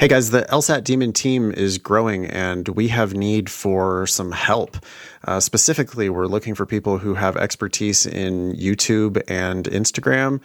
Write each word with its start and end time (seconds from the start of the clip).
Hey 0.00 0.06
guys, 0.06 0.30
the 0.30 0.42
LSAT 0.42 0.84
Demon 0.84 1.12
team 1.12 1.50
is 1.50 1.76
growing 1.76 2.26
and 2.26 2.68
we 2.68 2.86
have 2.86 3.14
need 3.14 3.50
for 3.50 4.06
some 4.06 4.30
help. 4.30 4.76
Uh, 5.24 5.40
specifically, 5.40 6.08
we're 6.08 6.28
looking 6.28 6.54
for 6.54 6.64
people 6.64 6.98
who 6.98 7.14
have 7.14 7.36
expertise 7.36 8.06
in 8.06 8.52
YouTube 8.52 9.20
and 9.26 9.64
Instagram, 9.64 10.40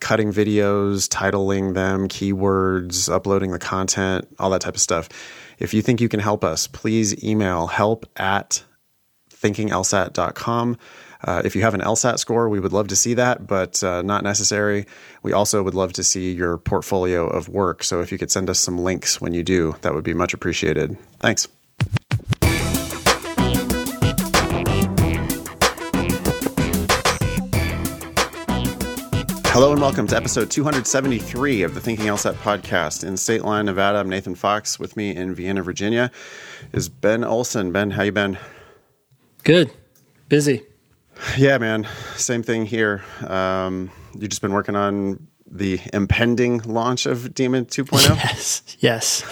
cutting 0.00 0.32
videos, 0.32 1.08
titling 1.08 1.74
them, 1.74 2.08
keywords, 2.08 3.08
uploading 3.08 3.52
the 3.52 3.60
content, 3.60 4.26
all 4.40 4.50
that 4.50 4.62
type 4.62 4.74
of 4.74 4.80
stuff. 4.80 5.08
If 5.60 5.72
you 5.72 5.80
think 5.80 6.00
you 6.00 6.08
can 6.08 6.18
help 6.18 6.42
us, 6.42 6.66
please 6.66 7.22
email 7.22 7.68
help 7.68 8.04
at 8.16 8.64
thinkinglsat.com. 9.30 10.76
Uh, 11.24 11.42
if 11.44 11.56
you 11.56 11.62
have 11.62 11.74
an 11.74 11.80
LSAT 11.80 12.18
score, 12.18 12.48
we 12.48 12.60
would 12.60 12.72
love 12.72 12.88
to 12.88 12.96
see 12.96 13.14
that, 13.14 13.46
but 13.46 13.82
uh, 13.82 14.02
not 14.02 14.22
necessary. 14.22 14.86
We 15.22 15.32
also 15.32 15.62
would 15.62 15.74
love 15.74 15.92
to 15.94 16.04
see 16.04 16.32
your 16.32 16.58
portfolio 16.58 17.26
of 17.26 17.48
work. 17.48 17.82
So 17.82 18.00
if 18.00 18.12
you 18.12 18.18
could 18.18 18.30
send 18.30 18.48
us 18.48 18.60
some 18.60 18.78
links 18.78 19.20
when 19.20 19.34
you 19.34 19.42
do, 19.42 19.74
that 19.80 19.94
would 19.94 20.04
be 20.04 20.14
much 20.14 20.32
appreciated. 20.32 20.96
Thanks. 21.18 21.48
Hello 29.50 29.72
and 29.72 29.80
welcome 29.80 30.06
to 30.06 30.16
episode 30.16 30.52
273 30.52 31.62
of 31.64 31.74
the 31.74 31.80
Thinking 31.80 32.06
LSAT 32.06 32.34
podcast. 32.34 33.02
In 33.02 33.14
Stateline, 33.14 33.64
Nevada, 33.64 33.98
I'm 33.98 34.08
Nathan 34.08 34.36
Fox. 34.36 34.78
With 34.78 34.96
me 34.96 35.16
in 35.16 35.34
Vienna, 35.34 35.64
Virginia 35.64 36.12
is 36.72 36.88
Ben 36.88 37.24
Olson. 37.24 37.72
Ben, 37.72 37.90
how 37.90 38.04
you 38.04 38.12
been? 38.12 38.38
Good. 39.42 39.72
Busy. 40.28 40.67
Yeah, 41.36 41.58
man. 41.58 41.86
Same 42.16 42.42
thing 42.42 42.66
here. 42.66 43.04
Um, 43.26 43.90
you've 44.14 44.30
just 44.30 44.42
been 44.42 44.52
working 44.52 44.76
on 44.76 45.28
the 45.50 45.80
impending 45.92 46.58
launch 46.60 47.06
of 47.06 47.34
Demon 47.34 47.64
2.0. 47.66 48.16
Yes. 48.80 49.24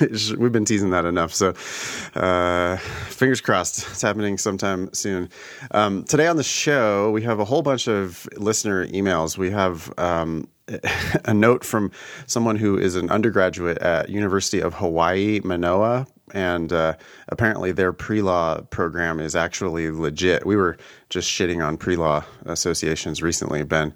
Yes. 0.00 0.32
We've 0.36 0.52
been 0.52 0.64
teasing 0.64 0.90
that 0.90 1.04
enough. 1.04 1.32
So, 1.32 1.54
uh, 2.14 2.76
fingers 2.76 3.40
crossed, 3.40 3.78
it's 3.78 4.02
happening 4.02 4.36
sometime 4.36 4.92
soon. 4.92 5.30
Um, 5.70 6.04
today 6.04 6.26
on 6.26 6.36
the 6.36 6.42
show, 6.42 7.10
we 7.12 7.22
have 7.22 7.38
a 7.38 7.44
whole 7.44 7.62
bunch 7.62 7.88
of 7.88 8.28
listener 8.36 8.86
emails. 8.88 9.38
We 9.38 9.50
have 9.50 9.92
um, 9.98 10.48
a 11.24 11.32
note 11.32 11.64
from 11.64 11.92
someone 12.26 12.56
who 12.56 12.76
is 12.78 12.96
an 12.96 13.10
undergraduate 13.10 13.78
at 13.78 14.08
University 14.10 14.60
of 14.60 14.74
Hawaii 14.74 15.40
Manoa 15.44 16.06
and 16.34 16.72
uh, 16.72 16.94
apparently 17.28 17.72
their 17.72 17.92
pre-law 17.92 18.60
program 18.62 19.20
is 19.20 19.36
actually 19.36 19.90
legit. 19.90 20.44
We 20.44 20.56
were 20.56 20.76
just 21.08 21.30
shitting 21.30 21.64
on 21.64 21.76
pre-law 21.76 22.24
associations 22.44 23.22
recently, 23.22 23.62
Ben, 23.62 23.94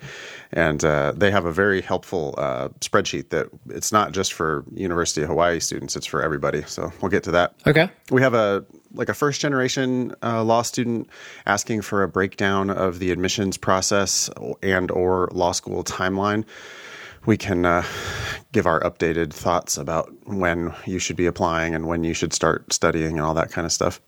and 0.53 0.85
uh, 0.85 1.13
they 1.17 1.31
have 1.31 1.45
a 1.45 1.53
very 1.53 1.81
helpful 1.81 2.35
uh, 2.39 2.69
spreadsheet 2.81 3.31
that 3.31 3.49
it's 3.69 3.91
not 3.91 4.13
just 4.13 4.33
for 4.33 4.65
University 4.73 5.23
of 5.23 5.29
Hawaii 5.29 5.61
students; 5.61 5.97
it's 5.97 6.07
for 6.07 6.23
everybody. 6.23 6.63
So 6.63 6.93
we'll 7.01 7.11
get 7.11 7.25
to 7.25 7.33
that. 7.33 7.55
Okay. 7.67 7.91
We 8.11 8.23
have 8.23 8.35
a 8.35 8.65
like 8.93 9.09
a 9.09 9.15
first 9.15 9.41
generation 9.41 10.15
uh, 10.23 10.43
law 10.43 10.63
student 10.63 11.09
asking 11.47 11.83
for 11.83 12.03
a 12.03 12.09
breakdown 12.09 12.71
of 12.71 12.99
the 12.99 13.11
admissions 13.11 13.57
process 13.57 14.31
and 14.63 14.91
or 14.91 15.29
law 15.33 15.53
school 15.53 15.85
timeline 15.85 16.45
we 17.27 17.37
can 17.37 17.65
uh, 17.65 17.85
give 18.53 18.67
our 18.67 18.81
updated 18.81 19.33
thoughts 19.33 19.77
about 19.77 20.13
when 20.27 20.75
you 20.87 20.99
should 20.99 21.17
be 21.17 21.27
applying 21.27 21.75
and 21.75 21.87
when 21.87 22.05
you 22.05 22.15
should 22.15 22.33
start 22.33 22.73
studying 22.73 23.13
and 23.13 23.21
all 23.21 23.35
that 23.35 23.51
kind 23.51 23.65
of 23.65 23.73
stuff. 23.73 24.01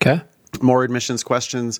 Okay. 0.00 0.20
More 0.62 0.82
admissions 0.82 1.22
questions. 1.22 1.78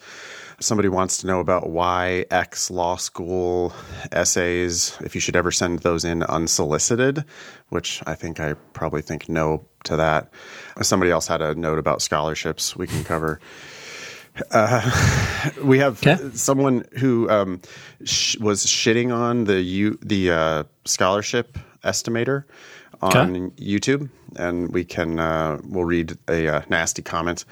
Somebody 0.60 0.88
wants 0.88 1.18
to 1.18 1.26
know 1.26 1.40
about 1.40 1.70
why 1.70 2.26
X 2.30 2.70
law 2.70 2.96
school 2.96 3.72
essays, 4.10 4.96
if 5.00 5.14
you 5.14 5.20
should 5.20 5.36
ever 5.36 5.52
send 5.52 5.80
those 5.80 6.04
in 6.04 6.22
unsolicited, 6.24 7.24
which 7.68 8.02
I 8.06 8.14
think 8.14 8.40
I 8.40 8.54
probably 8.72 9.00
think 9.00 9.28
no 9.28 9.64
to 9.84 9.96
that. 9.96 10.32
Somebody 10.82 11.12
else 11.12 11.28
had 11.28 11.40
a 11.40 11.54
note 11.54 11.78
about 11.78 12.02
scholarships 12.02 12.76
we 12.76 12.88
can 12.88 13.04
cover. 13.04 13.40
Uh, 14.50 15.50
we 15.62 15.78
have 15.78 16.04
okay. 16.06 16.30
someone 16.34 16.84
who 16.98 17.28
um, 17.30 17.60
sh- 18.04 18.38
was 18.38 18.64
shitting 18.66 19.14
on 19.14 19.44
the 19.44 19.60
U- 19.60 19.98
the 20.02 20.30
uh, 20.30 20.64
scholarship 20.84 21.58
estimator 21.84 22.44
on 23.00 23.36
okay. 23.36 23.54
YouTube, 23.56 24.10
and 24.36 24.72
we 24.72 24.84
can 24.84 25.18
uh, 25.18 25.60
we'll 25.64 25.84
read 25.84 26.16
a 26.28 26.48
uh, 26.48 26.62
nasty 26.68 27.02
comment 27.02 27.44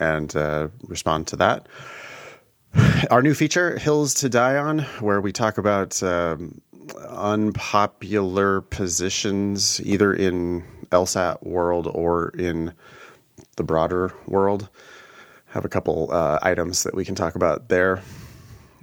and 0.00 0.34
uh, 0.36 0.68
respond 0.86 1.26
to 1.28 1.36
that. 1.36 1.68
Our 3.10 3.22
new 3.22 3.34
feature, 3.34 3.78
Hills 3.78 4.14
to 4.14 4.28
Die 4.28 4.56
On, 4.56 4.80
where 5.00 5.20
we 5.20 5.32
talk 5.32 5.58
about 5.58 6.02
um, 6.02 6.60
unpopular 7.08 8.62
positions 8.62 9.80
either 9.84 10.12
in 10.12 10.64
LSAT 10.90 11.42
world 11.44 11.88
or 11.92 12.30
in 12.30 12.72
the 13.56 13.62
broader 13.62 14.12
world 14.26 14.68
have 15.54 15.64
a 15.64 15.68
couple 15.68 16.08
uh, 16.10 16.40
items 16.42 16.82
that 16.82 16.96
we 16.96 17.04
can 17.04 17.14
talk 17.14 17.36
about 17.36 17.68
there. 17.68 18.02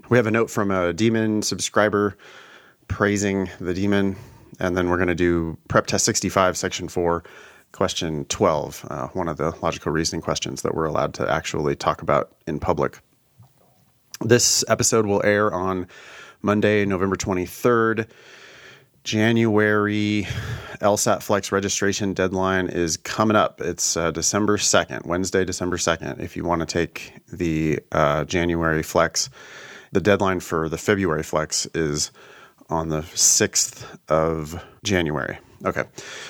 We 0.08 0.18
have 0.18 0.26
a 0.26 0.32
note 0.32 0.50
from 0.50 0.72
a 0.72 0.94
demon 0.94 1.42
subscriber 1.42 2.18
praising 2.88 3.50
the 3.60 3.74
demon, 3.74 4.16
and 4.58 4.76
then 4.76 4.90
we're 4.90 4.96
going 4.96 5.10
to 5.10 5.16
do 5.16 5.58
prep 5.68 5.86
test 5.86 6.06
65, 6.06 6.56
section 6.58 6.88
4, 6.88 7.24
question 7.74 8.24
12, 8.26 8.88
uh, 8.90 9.08
one 9.10 9.28
of 9.28 9.36
the 9.36 9.54
logical 9.62 9.92
reasoning 9.92 10.22
questions 10.22 10.62
that 10.62 10.74
we're 10.74 10.86
allowed 10.86 11.14
to 11.16 11.30
actually 11.30 11.76
talk 11.76 12.02
about 12.02 12.34
in 12.48 12.58
public. 12.58 13.00
This 14.22 14.64
episode 14.70 15.06
will 15.06 15.22
air 15.26 15.54
on 15.54 15.90
Monday, 16.42 16.86
November 16.86 17.18
23rd. 17.18 18.08
January 19.04 20.28
LSAT 20.80 21.24
Flex 21.24 21.52
registration 21.52 22.14
deadline 22.14 22.68
is 22.68 22.98
coming 22.98 23.36
up. 23.36 23.60
It's 23.62 23.98
uh, 23.98 24.12
December 24.12 24.58
2nd, 24.58 25.06
Wednesday, 25.06 25.44
December 25.44 25.78
2nd. 25.78 26.20
If 26.20 26.36
you 26.36 26.44
want 26.44 26.62
to 26.62 26.66
take 26.66 27.14
the 27.32 27.80
uh, 27.92 28.26
January 28.26 28.84
Flex, 28.84 29.30
the 29.92 30.02
deadline 30.02 30.40
for 30.40 30.70
the 30.70 30.78
February 30.78 31.24
Flex 31.24 31.66
is 31.74 32.12
on 32.70 32.90
the 32.90 33.02
6th 33.02 33.86
of 34.08 34.64
January. 34.84 35.38
Okay. 35.66 35.84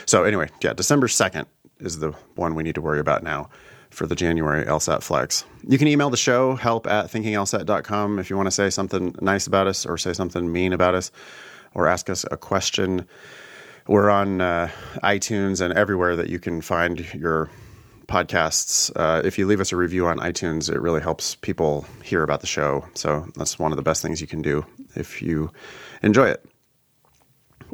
So, 0.05 0.23
anyway, 0.23 0.49
yeah, 0.61 0.73
December 0.73 1.07
2nd 1.07 1.45
is 1.79 1.99
the 1.99 2.11
one 2.35 2.55
we 2.55 2.63
need 2.63 2.75
to 2.75 2.81
worry 2.81 2.99
about 2.99 3.21
now 3.21 3.49
for 3.89 4.07
the 4.07 4.15
January 4.15 4.63
LSAT 4.63 5.03
Flex. 5.03 5.43
You 5.67 5.77
can 5.77 5.89
email 5.89 6.09
the 6.09 6.17
show, 6.17 6.55
help 6.55 6.87
at 6.87 7.07
thinkinglsat.com 7.07 8.19
if 8.19 8.29
you 8.29 8.37
want 8.37 8.47
to 8.47 8.51
say 8.51 8.69
something 8.69 9.13
nice 9.19 9.47
about 9.47 9.67
us 9.67 9.85
or 9.85 9.97
say 9.97 10.13
something 10.13 10.49
mean 10.51 10.71
about 10.71 10.95
us 10.95 11.11
or 11.73 11.87
ask 11.87 12.09
us 12.09 12.25
a 12.31 12.37
question. 12.37 13.07
We're 13.87 14.09
on 14.09 14.41
uh, 14.41 14.69
iTunes 15.03 15.61
and 15.61 15.73
everywhere 15.73 16.15
that 16.15 16.29
you 16.29 16.39
can 16.39 16.61
find 16.61 17.13
your 17.13 17.49
podcasts. 18.07 18.91
Uh, 18.95 19.21
if 19.23 19.37
you 19.37 19.47
leave 19.47 19.61
us 19.61 19.71
a 19.71 19.75
review 19.75 20.05
on 20.05 20.19
iTunes, 20.19 20.69
it 20.69 20.79
really 20.79 21.01
helps 21.01 21.35
people 21.35 21.85
hear 22.03 22.23
about 22.23 22.41
the 22.41 22.47
show. 22.47 22.85
So 22.93 23.25
that's 23.35 23.57
one 23.57 23.71
of 23.71 23.77
the 23.77 23.81
best 23.81 24.01
things 24.01 24.21
you 24.21 24.27
can 24.27 24.41
do 24.41 24.65
if 24.95 25.21
you 25.21 25.51
enjoy 26.03 26.27
it. 26.27 26.45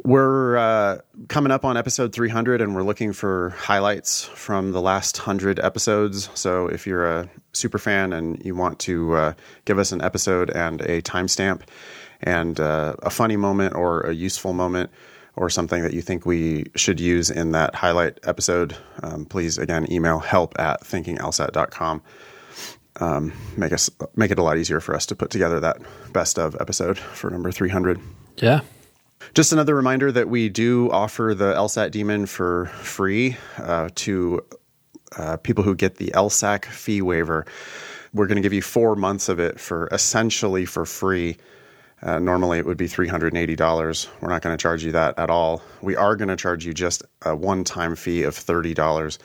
We're 0.04 0.56
uh, 0.56 0.98
coming 1.28 1.50
up 1.50 1.64
on 1.64 1.76
episode 1.76 2.12
300 2.12 2.60
and 2.60 2.76
we're 2.76 2.84
looking 2.84 3.12
for 3.12 3.50
highlights 3.50 4.24
from 4.24 4.70
the 4.70 4.80
last 4.80 5.18
100 5.18 5.58
episodes. 5.58 6.30
So 6.34 6.68
if 6.68 6.86
you're 6.86 7.04
a 7.04 7.28
super 7.52 7.78
fan 7.78 8.12
and 8.12 8.40
you 8.44 8.54
want 8.54 8.78
to 8.80 9.14
uh, 9.14 9.32
give 9.64 9.78
us 9.78 9.90
an 9.90 10.00
episode 10.00 10.50
and 10.50 10.80
a 10.82 11.02
timestamp, 11.02 11.62
and 12.20 12.58
uh, 12.58 12.94
a 13.02 13.10
funny 13.10 13.36
moment 13.36 13.74
or 13.74 14.02
a 14.02 14.12
useful 14.12 14.52
moment 14.52 14.90
or 15.36 15.48
something 15.48 15.82
that 15.82 15.92
you 15.92 16.02
think 16.02 16.26
we 16.26 16.66
should 16.74 16.98
use 16.98 17.30
in 17.30 17.52
that 17.52 17.74
highlight 17.74 18.18
episode, 18.24 18.76
um, 19.02 19.24
please 19.24 19.56
again 19.56 19.90
email 19.90 20.18
help 20.18 20.58
at 20.58 20.82
thinkinglsat.com. 20.82 22.02
Um, 23.00 23.32
make 23.56 23.72
us 23.72 23.88
make 24.16 24.32
it 24.32 24.38
a 24.38 24.42
lot 24.42 24.58
easier 24.58 24.80
for 24.80 24.94
us 24.94 25.06
to 25.06 25.14
put 25.14 25.30
together 25.30 25.60
that 25.60 25.78
best 26.12 26.38
of 26.38 26.56
episode 26.60 26.98
for 26.98 27.30
number 27.30 27.52
300. 27.52 28.00
Yeah. 28.38 28.60
Just 29.34 29.52
another 29.52 29.74
reminder 29.74 30.10
that 30.10 30.28
we 30.28 30.48
do 30.48 30.90
offer 30.90 31.34
the 31.34 31.52
LSAT 31.54 31.90
Demon 31.90 32.26
for 32.26 32.66
free 32.66 33.36
uh, 33.58 33.90
to 33.96 34.44
uh, 35.16 35.36
people 35.38 35.64
who 35.64 35.74
get 35.74 35.96
the 35.96 36.08
LSAC 36.08 36.64
fee 36.64 37.02
waiver. 37.02 37.46
We're 38.12 38.26
going 38.26 38.36
to 38.36 38.42
give 38.42 38.52
you 38.52 38.62
four 38.62 38.96
months 38.96 39.28
of 39.28 39.38
it 39.38 39.60
for 39.60 39.88
essentially 39.92 40.64
for 40.64 40.84
free. 40.84 41.36
Uh, 42.02 42.18
normally, 42.18 42.58
it 42.58 42.66
would 42.66 42.76
be 42.76 42.86
$380. 42.86 44.08
We're 44.20 44.28
not 44.28 44.42
going 44.42 44.56
to 44.56 44.62
charge 44.62 44.84
you 44.84 44.92
that 44.92 45.18
at 45.18 45.30
all. 45.30 45.62
We 45.82 45.96
are 45.96 46.14
going 46.16 46.28
to 46.28 46.36
charge 46.36 46.64
you 46.64 46.72
just 46.72 47.02
a 47.22 47.34
one 47.34 47.64
time 47.64 47.96
fee 47.96 48.22
of 48.22 48.34
$30, 48.34 49.18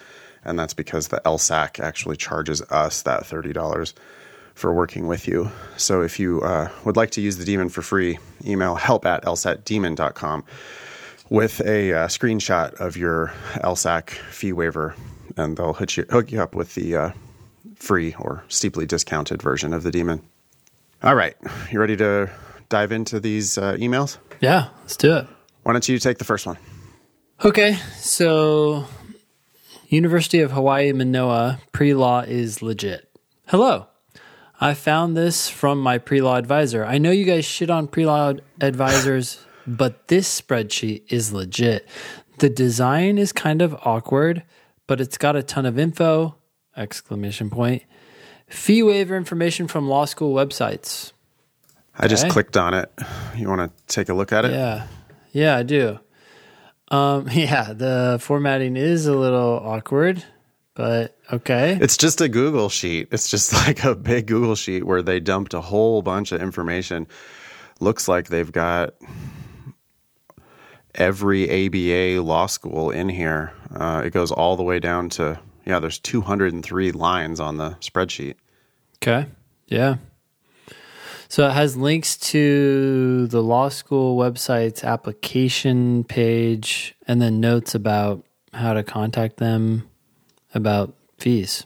and 0.44 0.58
that's 0.58 0.74
because 0.74 1.10
the 1.10 1.22
LSAC 1.24 1.80
actually 1.80 2.18
charges 2.18 2.62
us 2.64 3.04
that 3.04 3.24
$30 3.24 3.94
for 4.56 4.74
working 4.74 5.08
with 5.08 5.28
you. 5.28 5.52
So 5.78 6.02
if 6.02 6.20
you 6.20 6.42
uh, 6.42 6.70
would 6.86 6.96
like 6.96 7.12
to 7.12 7.22
use 7.22 7.38
the 7.38 7.46
Demon 7.46 7.70
for 7.70 7.82
free, 7.82 8.18
email 8.46 8.76
help 8.76 9.06
at 9.06 9.24
lsatdemon.com 9.24 10.44
with 11.30 11.62
a 11.62 11.94
uh, 11.94 12.08
screenshot 12.08 12.74
of 12.76 12.98
your 12.98 13.34
LSAC 13.56 14.10
fee 14.10 14.54
waiver, 14.54 14.96
and 15.38 15.58
they'll 15.58 15.74
hook 15.74 15.98
you, 15.98 16.06
hook 16.10 16.32
you 16.32 16.42
up 16.42 16.56
with 16.56 16.76
the 16.76 16.96
uh, 16.96 17.12
free 17.76 18.16
or 18.20 18.44
steeply 18.48 18.86
discounted 18.86 19.42
version 19.42 19.74
of 19.74 19.84
the 19.84 19.92
Demon. 19.92 20.22
All 21.02 21.16
right, 21.16 21.36
you 21.72 21.80
ready 21.80 21.98
to 21.98 22.30
dive 22.74 22.92
into 22.92 23.20
these 23.20 23.56
uh, 23.60 23.76
emails? 23.76 24.18
Yeah, 24.42 24.70
let's 24.82 24.98
do 24.98 25.16
it. 25.16 25.28
Why 25.62 25.74
don't 25.74 25.88
you 25.88 26.00
take 26.00 26.18
the 26.18 26.26
first 26.26 26.48
one? 26.48 26.58
Okay, 27.46 27.78
so 27.98 28.86
University 29.90 30.40
of 30.40 30.52
Hawaii 30.52 30.92
Manoa 30.92 31.60
pre 31.72 31.94
law 31.94 32.22
is 32.22 32.64
legit. 32.64 33.08
Hello. 33.48 33.86
I 34.60 34.74
found 34.74 35.16
this 35.16 35.50
from 35.50 35.80
my 35.80 36.00
pre 36.00 36.22
law 36.22 36.38
advisor. 36.38 36.84
I 36.84 36.98
know 36.98 37.12
you 37.12 37.26
guys 37.26 37.46
shit 37.46 37.70
on 37.70 37.88
pre 37.88 38.08
law 38.08 38.34
advisors, 38.60 39.46
but 39.68 40.08
this 40.08 40.42
spreadsheet 40.42 41.04
is 41.10 41.32
legit. 41.32 41.88
The 42.40 42.50
design 42.50 43.20
is 43.20 43.32
kind 43.32 43.62
of 43.62 43.76
awkward, 43.86 44.44
but 44.88 45.00
it's 45.00 45.20
got 45.20 45.36
a 45.36 45.44
ton 45.44 45.68
of 45.68 45.78
info! 45.78 46.38
Exclamation 46.76 47.52
point. 47.52 47.84
Fee 48.48 48.82
waiver 48.82 49.16
information 49.16 49.68
from 49.68 49.88
law 49.88 50.06
school 50.06 50.34
websites. 50.34 51.13
I 51.98 52.08
just 52.08 52.30
clicked 52.30 52.58
on 52.58 52.74
it. 52.74 52.92
You 53.36 53.48
want 53.48 53.62
to 53.62 53.94
take 53.94 54.10
a 54.10 54.14
look 54.14 54.32
at 54.32 54.46
it? 54.46 54.52
Yeah. 54.52 54.88
Yeah, 55.32 55.58
I 55.58 55.64
do. 55.64 56.00
Um, 56.90 57.28
yeah, 57.32 57.74
the 57.74 58.18
formatting 58.22 58.78
is 58.78 59.08
a 59.08 59.16
little 59.16 59.60
awkward, 59.64 60.24
but 60.76 61.18
okay. 61.32 61.78
It's 61.82 61.98
just 61.98 62.22
a 62.22 62.30
Google 62.30 62.70
sheet. 62.70 63.10
It's 63.12 63.30
just 63.30 63.54
like 63.68 63.84
a 63.84 63.96
big 63.96 64.28
Google 64.28 64.56
sheet 64.56 64.86
where 64.86 65.02
they 65.02 65.20
dumped 65.20 65.54
a 65.54 65.62
whole 65.62 66.02
bunch 66.02 66.32
of 66.32 66.42
information. 66.42 67.08
Looks 67.80 68.08
like 68.08 68.28
they've 68.28 68.52
got 68.52 68.94
every 70.96 71.68
ABA 71.68 72.22
law 72.22 72.46
school 72.46 72.92
in 72.92 73.10
here. 73.10 73.52
Uh, 73.76 74.04
it 74.06 74.12
goes 74.12 74.32
all 74.32 74.56
the 74.56 74.64
way 74.64 74.80
down 74.80 75.10
to, 75.10 75.40
yeah, 75.66 75.80
there's 75.80 76.00
203 76.00 76.92
lines 76.92 77.40
on 77.40 77.58
the 77.58 77.72
spreadsheet. 77.82 78.36
Okay. 78.98 79.28
Yeah. 79.68 79.96
So 81.34 81.48
it 81.48 81.54
has 81.54 81.76
links 81.76 82.16
to 82.30 83.26
the 83.26 83.42
law 83.42 83.70
school 83.70 84.16
website's 84.16 84.84
application 84.84 86.04
page 86.04 86.94
and 87.08 87.20
then 87.20 87.40
notes 87.40 87.74
about 87.74 88.24
how 88.54 88.74
to 88.74 88.84
contact 88.84 89.38
them 89.38 89.90
about 90.54 90.94
fees. 91.18 91.66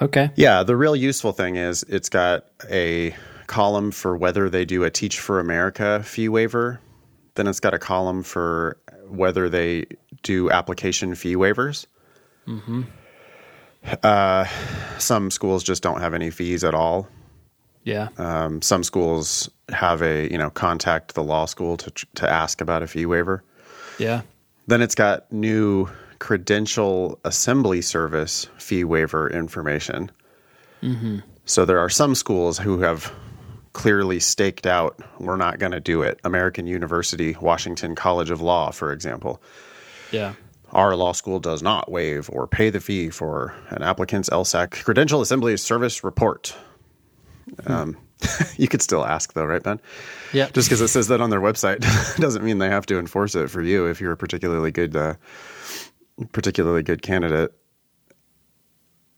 Okay. 0.00 0.30
Yeah, 0.34 0.62
the 0.62 0.76
real 0.78 0.96
useful 0.96 1.32
thing 1.32 1.56
is 1.56 1.82
it's 1.90 2.08
got 2.08 2.46
a 2.70 3.14
column 3.48 3.90
for 3.90 4.16
whether 4.16 4.48
they 4.48 4.64
do 4.64 4.82
a 4.82 4.90
Teach 4.90 5.20
for 5.20 5.40
America 5.40 6.02
fee 6.02 6.30
waiver. 6.30 6.80
Then 7.34 7.46
it's 7.46 7.60
got 7.60 7.74
a 7.74 7.78
column 7.78 8.22
for 8.22 8.78
whether 9.10 9.50
they 9.50 9.84
do 10.22 10.50
application 10.50 11.14
fee 11.16 11.36
waivers. 11.36 11.84
Uh, 14.02 14.46
some 14.96 15.30
schools 15.30 15.62
just 15.62 15.82
don't 15.82 16.00
have 16.00 16.14
any 16.14 16.30
fees 16.30 16.64
at 16.64 16.74
all. 16.74 17.10
Yeah. 17.84 18.08
Um, 18.18 18.62
some 18.62 18.84
schools 18.84 19.50
have 19.68 20.02
a 20.02 20.30
you 20.30 20.38
know 20.38 20.50
contact 20.50 21.14
the 21.14 21.22
law 21.22 21.46
school 21.46 21.76
to 21.78 21.90
to 22.14 22.30
ask 22.30 22.60
about 22.60 22.82
a 22.82 22.86
fee 22.86 23.06
waiver. 23.06 23.42
Yeah. 23.98 24.22
Then 24.66 24.82
it's 24.82 24.94
got 24.94 25.30
new 25.32 25.88
credential 26.18 27.18
assembly 27.24 27.82
service 27.82 28.46
fee 28.58 28.84
waiver 28.84 29.28
information. 29.28 30.10
So 31.44 31.64
there 31.64 31.78
are 31.80 31.88
some 31.88 32.14
schools 32.14 32.58
who 32.58 32.80
have 32.80 33.12
clearly 33.72 34.20
staked 34.20 34.66
out, 34.66 35.00
we're 35.18 35.36
not 35.36 35.58
going 35.58 35.72
to 35.72 35.80
do 35.80 36.02
it. 36.02 36.20
American 36.24 36.66
University, 36.66 37.36
Washington 37.40 37.94
College 37.94 38.30
of 38.30 38.40
Law, 38.40 38.70
for 38.70 38.92
example. 38.92 39.42
Yeah. 40.10 40.34
Our 40.72 40.96
law 40.96 41.12
school 41.12 41.38
does 41.38 41.62
not 41.62 41.90
waive 41.90 42.30
or 42.32 42.46
pay 42.46 42.70
the 42.70 42.80
fee 42.80 43.10
for 43.10 43.54
an 43.68 43.82
applicant's 43.82 44.30
LSAC 44.30 44.82
credential 44.84 45.20
assembly 45.20 45.56
service 45.56 46.02
report. 46.04 46.54
Um, 47.66 47.96
you 48.56 48.68
could 48.68 48.82
still 48.82 49.04
ask, 49.04 49.32
though, 49.32 49.44
right, 49.44 49.62
Ben? 49.62 49.80
Yeah. 50.32 50.48
Just 50.52 50.68
because 50.68 50.80
it 50.80 50.88
says 50.88 51.08
that 51.08 51.20
on 51.20 51.30
their 51.30 51.40
website 51.40 51.80
doesn't 52.16 52.44
mean 52.44 52.58
they 52.58 52.68
have 52.68 52.86
to 52.86 52.98
enforce 52.98 53.34
it 53.34 53.48
for 53.50 53.62
you 53.62 53.86
if 53.86 54.00
you're 54.00 54.12
a 54.12 54.16
particularly 54.16 54.70
good, 54.70 54.96
uh, 54.96 55.14
particularly 56.32 56.82
good 56.82 57.02
candidate. 57.02 57.52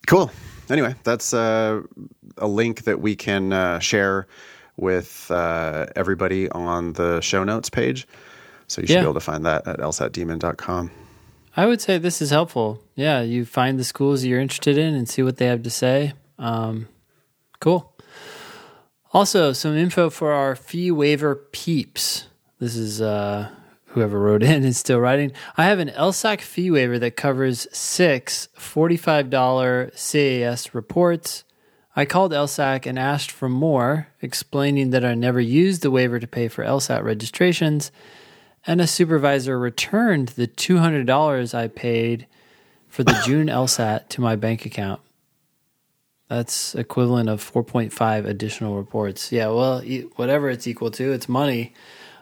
Cool. 0.06 0.30
Anyway, 0.70 0.94
that's 1.04 1.34
uh, 1.34 1.82
a 2.38 2.46
link 2.46 2.84
that 2.84 3.00
we 3.00 3.14
can 3.16 3.52
uh, 3.52 3.78
share 3.78 4.26
with 4.76 5.30
uh, 5.30 5.86
everybody 5.94 6.48
on 6.50 6.94
the 6.94 7.20
show 7.20 7.44
notes 7.44 7.70
page. 7.70 8.06
So 8.66 8.80
you 8.80 8.86
should 8.86 8.94
Yeah. 8.94 9.00
be 9.00 9.04
able 9.04 9.14
to 9.14 9.20
find 9.20 9.44
that 9.46 9.66
at 9.68 9.78
lsatdemon.com. 9.78 10.90
I 11.56 11.66
would 11.66 11.80
say 11.80 11.98
this 11.98 12.20
is 12.20 12.30
helpful. 12.30 12.82
Yeah, 12.96 13.20
you 13.20 13.44
find 13.44 13.78
the 13.78 13.84
schools 13.84 14.24
you're 14.24 14.40
interested 14.40 14.76
in 14.76 14.94
and 14.94 15.08
see 15.08 15.22
what 15.22 15.36
they 15.36 15.46
have 15.46 15.62
to 15.62 15.70
say. 15.70 16.14
Um, 16.38 16.88
cool. 17.60 17.93
Also, 19.14 19.52
some 19.52 19.76
info 19.76 20.10
for 20.10 20.32
our 20.32 20.56
fee 20.56 20.90
waiver 20.90 21.36
peeps. 21.36 22.26
This 22.58 22.74
is 22.74 23.00
uh, 23.00 23.48
whoever 23.86 24.18
wrote 24.18 24.42
in 24.42 24.64
is 24.64 24.76
still 24.76 24.98
writing. 24.98 25.30
I 25.56 25.66
have 25.66 25.78
an 25.78 25.90
LSAC 25.90 26.40
fee 26.40 26.72
waiver 26.72 26.98
that 26.98 27.16
covers 27.16 27.68
six 27.70 28.48
$45 28.58 29.92
CAS 29.92 30.74
reports. 30.74 31.44
I 31.94 32.04
called 32.04 32.32
LSAC 32.32 32.86
and 32.86 32.98
asked 32.98 33.30
for 33.30 33.48
more, 33.48 34.08
explaining 34.20 34.90
that 34.90 35.04
I 35.04 35.14
never 35.14 35.40
used 35.40 35.82
the 35.82 35.92
waiver 35.92 36.18
to 36.18 36.26
pay 36.26 36.48
for 36.48 36.64
LSAT 36.64 37.04
registrations 37.04 37.92
and 38.66 38.80
a 38.80 38.86
supervisor 38.88 39.56
returned 39.56 40.30
the 40.30 40.48
$200 40.48 41.54
I 41.54 41.68
paid 41.68 42.26
for 42.88 43.04
the 43.04 43.20
June 43.24 43.46
LSAT 43.46 44.08
to 44.08 44.20
my 44.20 44.34
bank 44.34 44.66
account. 44.66 45.00
That's 46.28 46.74
equivalent 46.74 47.28
of 47.28 47.42
4.5 47.52 48.26
additional 48.26 48.76
reports. 48.76 49.30
Yeah, 49.30 49.48
well, 49.48 49.82
whatever 50.16 50.48
it's 50.48 50.66
equal 50.66 50.90
to, 50.92 51.12
it's 51.12 51.28
money. 51.28 51.74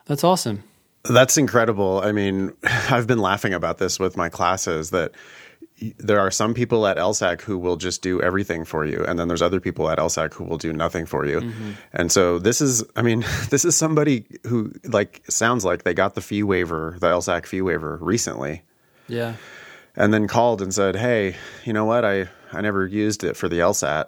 That's 0.07 0.25
awesome. 0.25 0.65
That's 1.05 1.39
incredible. 1.39 2.01
I 2.03 2.13
mean, 2.13 2.53
I've 2.65 3.07
been 3.07 3.21
laughing 3.21 3.55
about 3.55 3.79
this 3.79 3.99
with 3.99 4.17
my 4.17 4.29
classes 4.29 4.91
that 4.91 5.13
there 5.99 6.21
are 6.21 6.31
some 6.31 6.55
people 6.55 6.87
at 6.87 6.97
LSAC 6.97 7.41
who 7.41 7.59
will 7.59 7.77
just 7.77 8.03
do 8.03 8.21
everything 8.23 8.65
for 8.65 8.85
you, 8.85 9.05
and 9.05 9.19
then 9.19 9.27
there's 9.29 9.43
other 9.43 9.59
people 9.61 9.89
at 9.89 9.99
LSAC 9.99 10.33
who 10.35 10.45
will 10.45 10.59
do 10.59 10.73
nothing 10.73 11.07
for 11.07 11.25
you. 11.27 11.41
Mm-hmm. 11.41 11.71
And 11.93 12.13
so 12.13 12.39
this 12.39 12.61
is, 12.61 12.85
I 12.95 13.03
mean, 13.03 13.25
this 13.51 13.65
is 13.65 13.75
somebody 13.77 14.25
who 14.47 14.73
like 14.85 15.23
sounds 15.29 15.65
like 15.65 15.83
they 15.85 15.95
got 15.95 16.15
the 16.15 16.21
fee 16.21 16.43
waiver, 16.43 16.97
the 17.01 17.09
LSAC 17.09 17.47
fee 17.47 17.63
waiver 17.63 17.99
recently, 18.01 18.63
Yeah. 19.09 19.35
and 19.97 20.13
then 20.15 20.29
called 20.29 20.63
and 20.63 20.73
said, 20.73 20.95
"Hey, 20.97 21.35
you 21.65 21.73
know 21.73 21.85
what? 21.85 22.05
I 22.05 22.29
I 22.53 22.61
never 22.61 22.87
used 22.87 23.25
it 23.25 23.37
for 23.37 23.49
the 23.49 23.59
LSAT." 23.61 24.07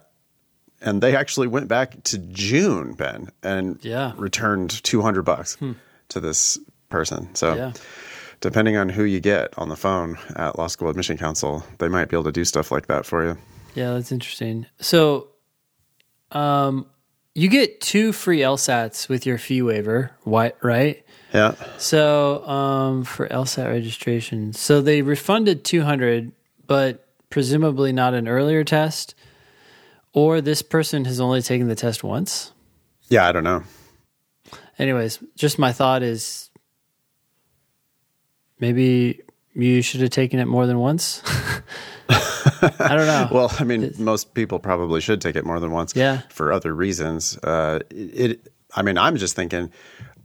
And 0.80 1.02
they 1.02 1.16
actually 1.16 1.46
went 1.46 1.68
back 1.68 2.02
to 2.04 2.18
June, 2.18 2.92
Ben, 2.94 3.30
and 3.42 3.78
Yeah. 3.82 4.12
returned 4.16 4.82
200 4.82 5.22
bucks 5.22 5.56
to 6.10 6.20
this 6.20 6.58
person. 6.90 7.34
So 7.34 7.54
Yeah. 7.54 7.72
depending 8.40 8.76
on 8.76 8.90
who 8.90 9.04
you 9.04 9.20
get 9.20 9.54
on 9.56 9.68
the 9.70 9.76
phone 9.76 10.18
at 10.36 10.58
Law 10.58 10.66
School 10.66 10.88
Admission 10.90 11.16
Council, 11.16 11.64
they 11.78 11.88
might 11.88 12.08
be 12.08 12.16
able 12.16 12.24
to 12.24 12.32
do 12.32 12.44
stuff 12.44 12.70
like 12.70 12.86
that 12.88 13.06
for 13.06 13.24
you. 13.24 13.38
Yeah, 13.74 13.94
that's 13.94 14.12
interesting. 14.12 14.66
So, 14.80 15.28
um, 16.32 16.86
you 17.34 17.48
get 17.48 17.80
two 17.80 18.12
free 18.12 18.40
LSATs 18.40 19.08
with 19.08 19.26
your 19.26 19.38
fee 19.38 19.62
waiver, 19.62 20.12
right? 20.24 21.02
Yeah. 21.32 21.54
So, 21.78 22.46
um, 22.46 23.04
for 23.04 23.26
LSAT 23.28 23.66
registration, 23.68 24.52
so 24.52 24.80
they 24.80 25.02
refunded 25.02 25.64
200, 25.64 26.30
but 26.66 27.03
presumably 27.30 27.92
not 27.92 28.14
an 28.14 28.28
earlier 28.28 28.64
test, 28.64 29.14
or 30.12 30.40
this 30.40 30.62
person 30.62 31.04
has 31.06 31.20
only 31.20 31.42
taken 31.42 31.68
the 31.68 31.74
test 31.74 32.04
once. 32.04 32.52
Yeah, 33.08 33.26
I 33.26 33.32
don't 33.32 33.44
know. 33.44 33.62
Anyways, 34.78 35.18
just 35.36 35.58
my 35.58 35.72
thought 35.72 36.02
is 36.02 36.50
maybe 38.58 39.20
you 39.54 39.82
should 39.82 40.00
have 40.00 40.10
taken 40.10 40.40
it 40.40 40.46
more 40.46 40.66
than 40.66 40.78
once. 40.78 41.22
I 42.08 42.88
don't 42.96 43.06
know. 43.06 43.28
Well, 43.32 43.52
I 43.58 43.64
mean, 43.64 43.92
most 43.98 44.34
people 44.34 44.58
probably 44.58 45.00
should 45.00 45.20
take 45.20 45.36
it 45.36 45.44
more 45.44 45.60
than 45.60 45.70
once 45.70 45.94
Yeah. 45.94 46.22
for 46.28 46.52
other 46.52 46.74
reasons. 46.74 47.38
Uh, 47.38 47.80
it, 47.90 48.52
I 48.74 48.82
mean, 48.82 48.98
I'm 48.98 49.16
just 49.16 49.36
thinking, 49.36 49.70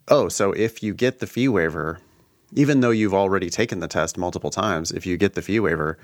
oh, 0.08 0.29
so 0.29 0.51
if 0.51 0.82
you 0.84 0.94
get 0.94 1.20
the 1.20 1.27
fee 1.27 1.48
waiver, 1.48 2.00
even 2.53 2.79
though 2.82 2.89
you've 2.89 3.13
already 3.13 3.50
taken 3.50 3.79
the 3.79 3.88
test 3.88 4.18
multiple 4.18 4.50
times, 4.50 4.91
if 4.91 5.06
you 5.06 5.18
get 5.18 5.34
the 5.36 5.41
fee 5.41 5.60
waiver, 5.60 5.98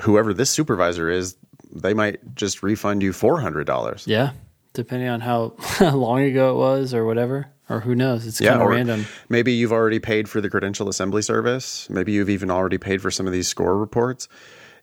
whoever 0.00 0.34
this 0.34 0.50
supervisor 0.50 1.10
is, 1.10 1.36
they 1.72 1.94
might 1.94 2.34
just 2.34 2.62
refund 2.62 3.02
you 3.02 3.12
$400. 3.12 4.06
yeah, 4.06 4.32
depending 4.72 5.08
on 5.08 5.20
how 5.20 5.54
long 5.80 6.22
ago 6.22 6.52
it 6.52 6.56
was 6.56 6.94
or 6.94 7.04
whatever, 7.04 7.46
or 7.68 7.80
who 7.80 7.94
knows. 7.94 8.26
It's 8.26 8.40
kind 8.40 8.60
of 8.60 8.68
random. 8.68 9.06
Maybe 9.28 9.52
you've 9.52 9.72
already 9.72 9.98
paid 9.98 10.28
for 10.28 10.40
the 10.40 10.50
credential 10.50 10.88
assembly 10.88 11.22
service. 11.22 11.88
Maybe 11.90 12.12
you've 12.12 12.30
even 12.30 12.50
already 12.50 12.78
paid 12.78 13.02
for 13.02 13.10
some 13.10 13.26
of 13.26 13.32
these 13.32 13.48
score 13.48 13.76
reports. 13.76 14.28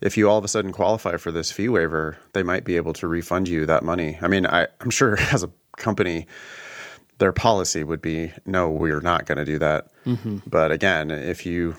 If 0.01 0.17
you 0.17 0.29
all 0.29 0.39
of 0.39 0.43
a 0.43 0.47
sudden 0.47 0.71
qualify 0.71 1.17
for 1.17 1.31
this 1.31 1.51
fee 1.51 1.69
waiver, 1.69 2.17
they 2.33 2.41
might 2.41 2.63
be 2.63 2.75
able 2.75 2.93
to 2.93 3.07
refund 3.07 3.47
you 3.47 3.67
that 3.67 3.83
money. 3.83 4.17
I 4.21 4.27
mean, 4.27 4.47
I, 4.47 4.67
I'm 4.79 4.89
sure 4.89 5.17
as 5.31 5.43
a 5.43 5.51
company, 5.77 6.27
their 7.19 7.31
policy 7.31 7.83
would 7.83 8.01
be 8.01 8.33
no, 8.45 8.69
we're 8.69 8.99
not 8.99 9.27
going 9.27 9.37
to 9.37 9.45
do 9.45 9.59
that. 9.59 9.89
Mm-hmm. 10.05 10.39
But 10.47 10.71
again, 10.71 11.11
if 11.11 11.45
you 11.45 11.75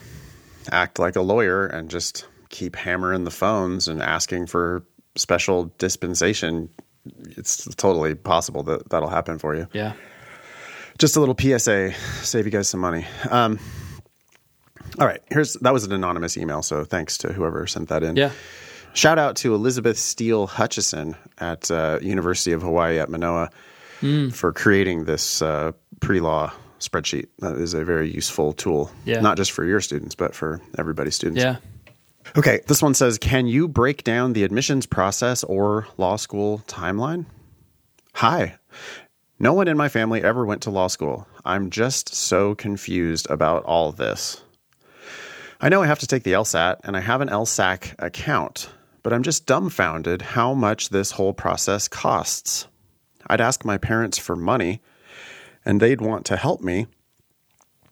act 0.71 1.01
like 1.01 1.17
a 1.17 1.21
lawyer 1.21 1.67
and 1.67 1.91
just 1.91 2.27
keep 2.53 2.77
hammering 2.77 3.25
the 3.25 3.31
phones 3.33 3.89
and 3.89 4.01
asking 4.01 4.47
for 4.47 4.85
special 5.17 5.73
dispensation, 5.79 6.69
it's 7.37 7.67
totally 7.75 8.15
possible 8.15 8.63
that 8.63 8.89
that'll 8.91 9.09
happen 9.11 9.39
for 9.41 9.57
you 9.57 9.67
Yeah. 9.73 9.95
just 10.99 11.17
a 11.17 11.21
little 11.21 11.35
PSA, 11.37 11.93
save 12.23 12.45
you 12.45 12.53
guys 12.53 12.69
some 12.69 12.79
money. 12.81 13.05
Um, 13.29 13.59
All 15.01 15.07
right, 15.07 15.21
here's 15.31 15.55
that 15.55 15.73
was 15.73 15.85
an 15.85 15.93
anonymous 15.93 16.37
email, 16.37 16.63
so 16.63 16.85
thanks 16.85 17.17
to 17.19 17.33
whoever 17.33 17.67
sent 17.67 17.89
that 17.89 18.03
in. 18.03 18.15
Yeah. 18.17 18.31
Shout 18.95 19.19
out 19.19 19.37
to 19.37 19.55
Elizabeth 19.55 19.99
Steele 19.99 20.47
Hutchison 20.47 21.17
at 21.39 21.71
uh, 21.71 21.99
University 22.03 22.53
of 22.53 22.61
Hawaii 22.61 22.99
at 22.99 23.09
Manoa 23.09 23.49
for 24.33 24.53
creating 24.53 25.05
this 25.05 25.41
uh, 25.41 25.73
pre-law 26.01 26.53
spreadsheet. 26.81 27.29
That 27.39 27.57
is 27.57 27.73
a 27.73 27.85
very 27.85 28.11
useful 28.13 28.53
tool, 28.53 28.91
Yeah. 29.07 29.21
not 29.21 29.37
just 29.39 29.53
for 29.53 29.65
your 29.65 29.81
students, 29.81 30.15
but 30.15 30.35
for 30.35 30.61
everybody's 30.77 31.15
students. 31.15 31.41
Yeah. 31.43 31.57
Okay, 32.37 32.61
this 32.67 32.83
one 32.83 32.95
says, 32.95 33.19
"Can 33.19 33.47
you 33.47 33.69
break 33.69 34.05
down 34.05 34.33
the 34.33 34.45
admissions 34.45 34.87
process 34.87 35.45
or 35.45 35.87
law 35.97 36.17
school 36.17 36.63
timeline?" 36.67 37.27
Hi. 38.15 38.57
No 39.39 39.53
one 39.53 39.69
in 39.69 39.77
my 39.77 39.89
family 39.89 40.23
ever 40.23 40.47
went 40.47 40.63
to 40.63 40.71
law 40.71 40.87
school. 40.87 41.27
I'm 41.45 41.71
just 41.71 42.15
so 42.15 42.55
confused 42.55 43.27
about 43.29 43.65
all 43.65 43.91
this. 43.91 44.43
I 45.61 45.69
know 45.69 45.83
I 45.83 45.87
have 45.87 45.99
to 45.99 46.07
take 46.07 46.23
the 46.23 46.33
LSAT 46.33 46.77
and 46.85 46.97
I 46.97 47.01
have 47.01 47.21
an 47.21 47.29
LSAC 47.29 47.95
account, 47.99 48.71
but 49.03 49.13
I'm 49.13 49.23
just 49.23 49.47
dumbfounded 49.47 50.23
how 50.23 50.55
much 50.55 50.89
this 50.89 51.13
whole 51.13 51.33
process 51.33 51.89
costs. 51.89 52.67
I'd 53.27 53.41
ask 53.41 53.65
my 53.65 53.79
parents 53.79 54.19
for 54.19 54.37
money 54.37 54.81
and 55.65 55.81
they'd 55.81 56.01
want 56.01 56.25
to 56.27 56.37
help 56.37 56.61
me, 56.61 56.87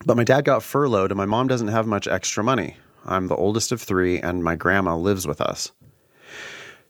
but 0.04 0.16
my 0.16 0.24
dad 0.24 0.44
got 0.44 0.62
furloughed 0.62 1.10
and 1.10 1.18
my 1.18 1.26
mom 1.26 1.48
doesn't 1.48 1.68
have 1.68 1.86
much 1.86 2.08
extra 2.08 2.42
money. 2.42 2.76
I'm 3.04 3.28
the 3.28 3.36
oldest 3.36 3.72
of 3.72 3.80
three 3.80 4.20
and 4.20 4.44
my 4.44 4.56
grandma 4.56 4.96
lives 4.96 5.26
with 5.26 5.40
us. 5.40 5.72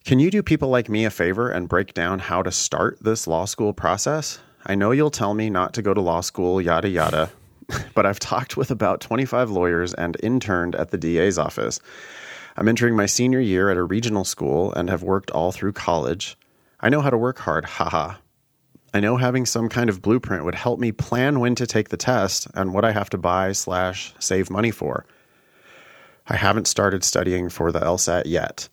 Can 0.04 0.18
you 0.18 0.30
do 0.30 0.42
people 0.42 0.68
like 0.68 0.88
me 0.88 1.04
a 1.04 1.10
favor 1.10 1.50
and 1.50 1.68
break 1.68 1.94
down 1.94 2.18
how 2.18 2.42
to 2.42 2.50
start 2.50 2.98
this 3.00 3.26
law 3.26 3.44
school 3.44 3.72
process? 3.72 4.40
I 4.66 4.74
know 4.74 4.90
you'll 4.90 5.10
tell 5.10 5.34
me 5.34 5.50
not 5.50 5.74
to 5.74 5.82
go 5.82 5.94
to 5.94 6.00
law 6.00 6.20
school, 6.20 6.60
yada, 6.60 6.88
yada, 6.88 7.30
but 7.94 8.06
I've 8.06 8.18
talked 8.18 8.56
with 8.56 8.70
about 8.70 9.00
25 9.00 9.50
lawyers 9.50 9.94
and 9.94 10.16
interned 10.22 10.74
at 10.74 10.90
the 10.90 10.98
DA's 10.98 11.38
office. 11.38 11.80
I'm 12.56 12.68
entering 12.68 12.96
my 12.96 13.06
senior 13.06 13.40
year 13.40 13.70
at 13.70 13.76
a 13.76 13.82
regional 13.82 14.24
school 14.24 14.72
and 14.72 14.90
have 14.90 15.02
worked 15.02 15.30
all 15.30 15.52
through 15.52 15.72
college. 15.72 16.36
I 16.80 16.88
know 16.88 17.00
how 17.00 17.10
to 17.10 17.18
work 17.18 17.38
hard, 17.38 17.64
haha. 17.64 18.14
I 18.92 19.00
know 19.00 19.16
having 19.16 19.46
some 19.46 19.68
kind 19.68 19.88
of 19.88 20.02
blueprint 20.02 20.44
would 20.44 20.56
help 20.56 20.80
me 20.80 20.92
plan 20.92 21.40
when 21.40 21.54
to 21.54 21.66
take 21.66 21.90
the 21.90 21.96
test 21.96 22.48
and 22.54 22.74
what 22.74 22.84
I 22.84 22.90
have 22.90 23.10
to 23.10 23.18
buy 23.18 23.52
slash 23.52 24.12
save 24.18 24.50
money 24.50 24.72
for. 24.72 25.06
I 26.30 26.36
haven't 26.36 26.68
started 26.68 27.02
studying 27.02 27.48
for 27.48 27.72
the 27.72 27.80
LSAT 27.80 28.22
yet. 28.26 28.68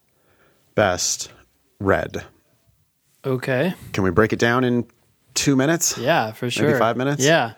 Best, 0.76 1.32
red. 1.80 2.24
Okay. 3.26 3.74
Can 3.94 4.04
we 4.04 4.12
break 4.12 4.32
it 4.32 4.38
down 4.38 4.64
in 4.64 4.86
two 5.34 5.56
minutes? 5.56 5.98
Yeah, 5.98 6.34
for 6.34 6.52
sure. 6.52 6.78
five 6.78 6.96
minutes? 6.98 7.24
Yeah. 7.24 7.54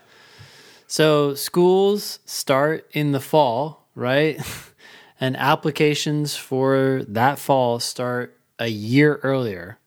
So 0.86 1.34
schools 1.34 2.18
start 2.24 2.88
in 2.92 3.12
the 3.12 3.20
fall, 3.20 3.88
right? 3.94 4.40
and 5.20 5.36
applications 5.36 6.34
for 6.34 7.04
that 7.06 7.38
fall 7.38 7.78
start 7.78 8.40
a 8.58 8.68
year 8.68 9.20
earlier. 9.22 9.78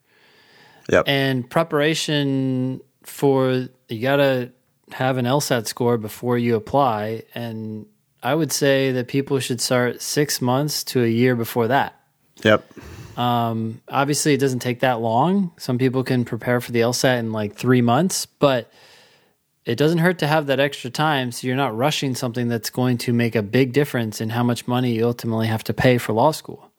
Yep. 0.91 1.05
And 1.07 1.49
preparation 1.49 2.81
for 3.01 3.67
you 3.89 4.01
got 4.01 4.17
to 4.17 4.51
have 4.91 5.17
an 5.17 5.25
LSAT 5.25 5.65
score 5.65 5.97
before 5.97 6.37
you 6.37 6.55
apply. 6.55 7.23
And 7.33 7.87
I 8.23 8.33
would 8.33 8.51
say 8.51 8.93
that 8.93 9.09
people 9.09 9.39
should 9.39 9.59
start 9.59 10.01
six 10.01 10.41
months 10.41 10.83
to 10.85 11.03
a 11.03 11.07
year 11.07 11.35
before 11.35 11.67
that. 11.67 11.99
yep. 12.41 12.65
Um, 13.17 13.81
obviously, 13.89 14.33
it 14.33 14.39
doesn't 14.39 14.59
take 14.59 14.79
that 14.79 15.01
long. 15.01 15.51
Some 15.57 15.77
people 15.77 16.03
can 16.03 16.25
prepare 16.25 16.61
for 16.61 16.71
the 16.71 16.79
LSAT 16.79 17.19
in 17.19 17.31
like 17.31 17.55
three 17.55 17.81
months, 17.81 18.25
but 18.25 18.71
it 19.65 19.75
doesn't 19.75 19.99
hurt 19.99 20.19
to 20.19 20.27
have 20.27 20.47
that 20.47 20.59
extra 20.59 20.89
time 20.89 21.31
so 21.31 21.45
you're 21.45 21.55
not 21.55 21.75
rushing 21.75 22.15
something 22.15 22.47
that's 22.47 22.69
going 22.69 22.97
to 22.99 23.13
make 23.13 23.35
a 23.35 23.43
big 23.43 23.71
difference 23.71 24.19
in 24.19 24.29
how 24.29 24.43
much 24.43 24.67
money 24.67 24.93
you 24.93 25.05
ultimately 25.05 25.47
have 25.47 25.63
to 25.65 25.73
pay 25.73 25.97
for 25.97 26.13
law 26.13 26.31
school. 26.31 26.71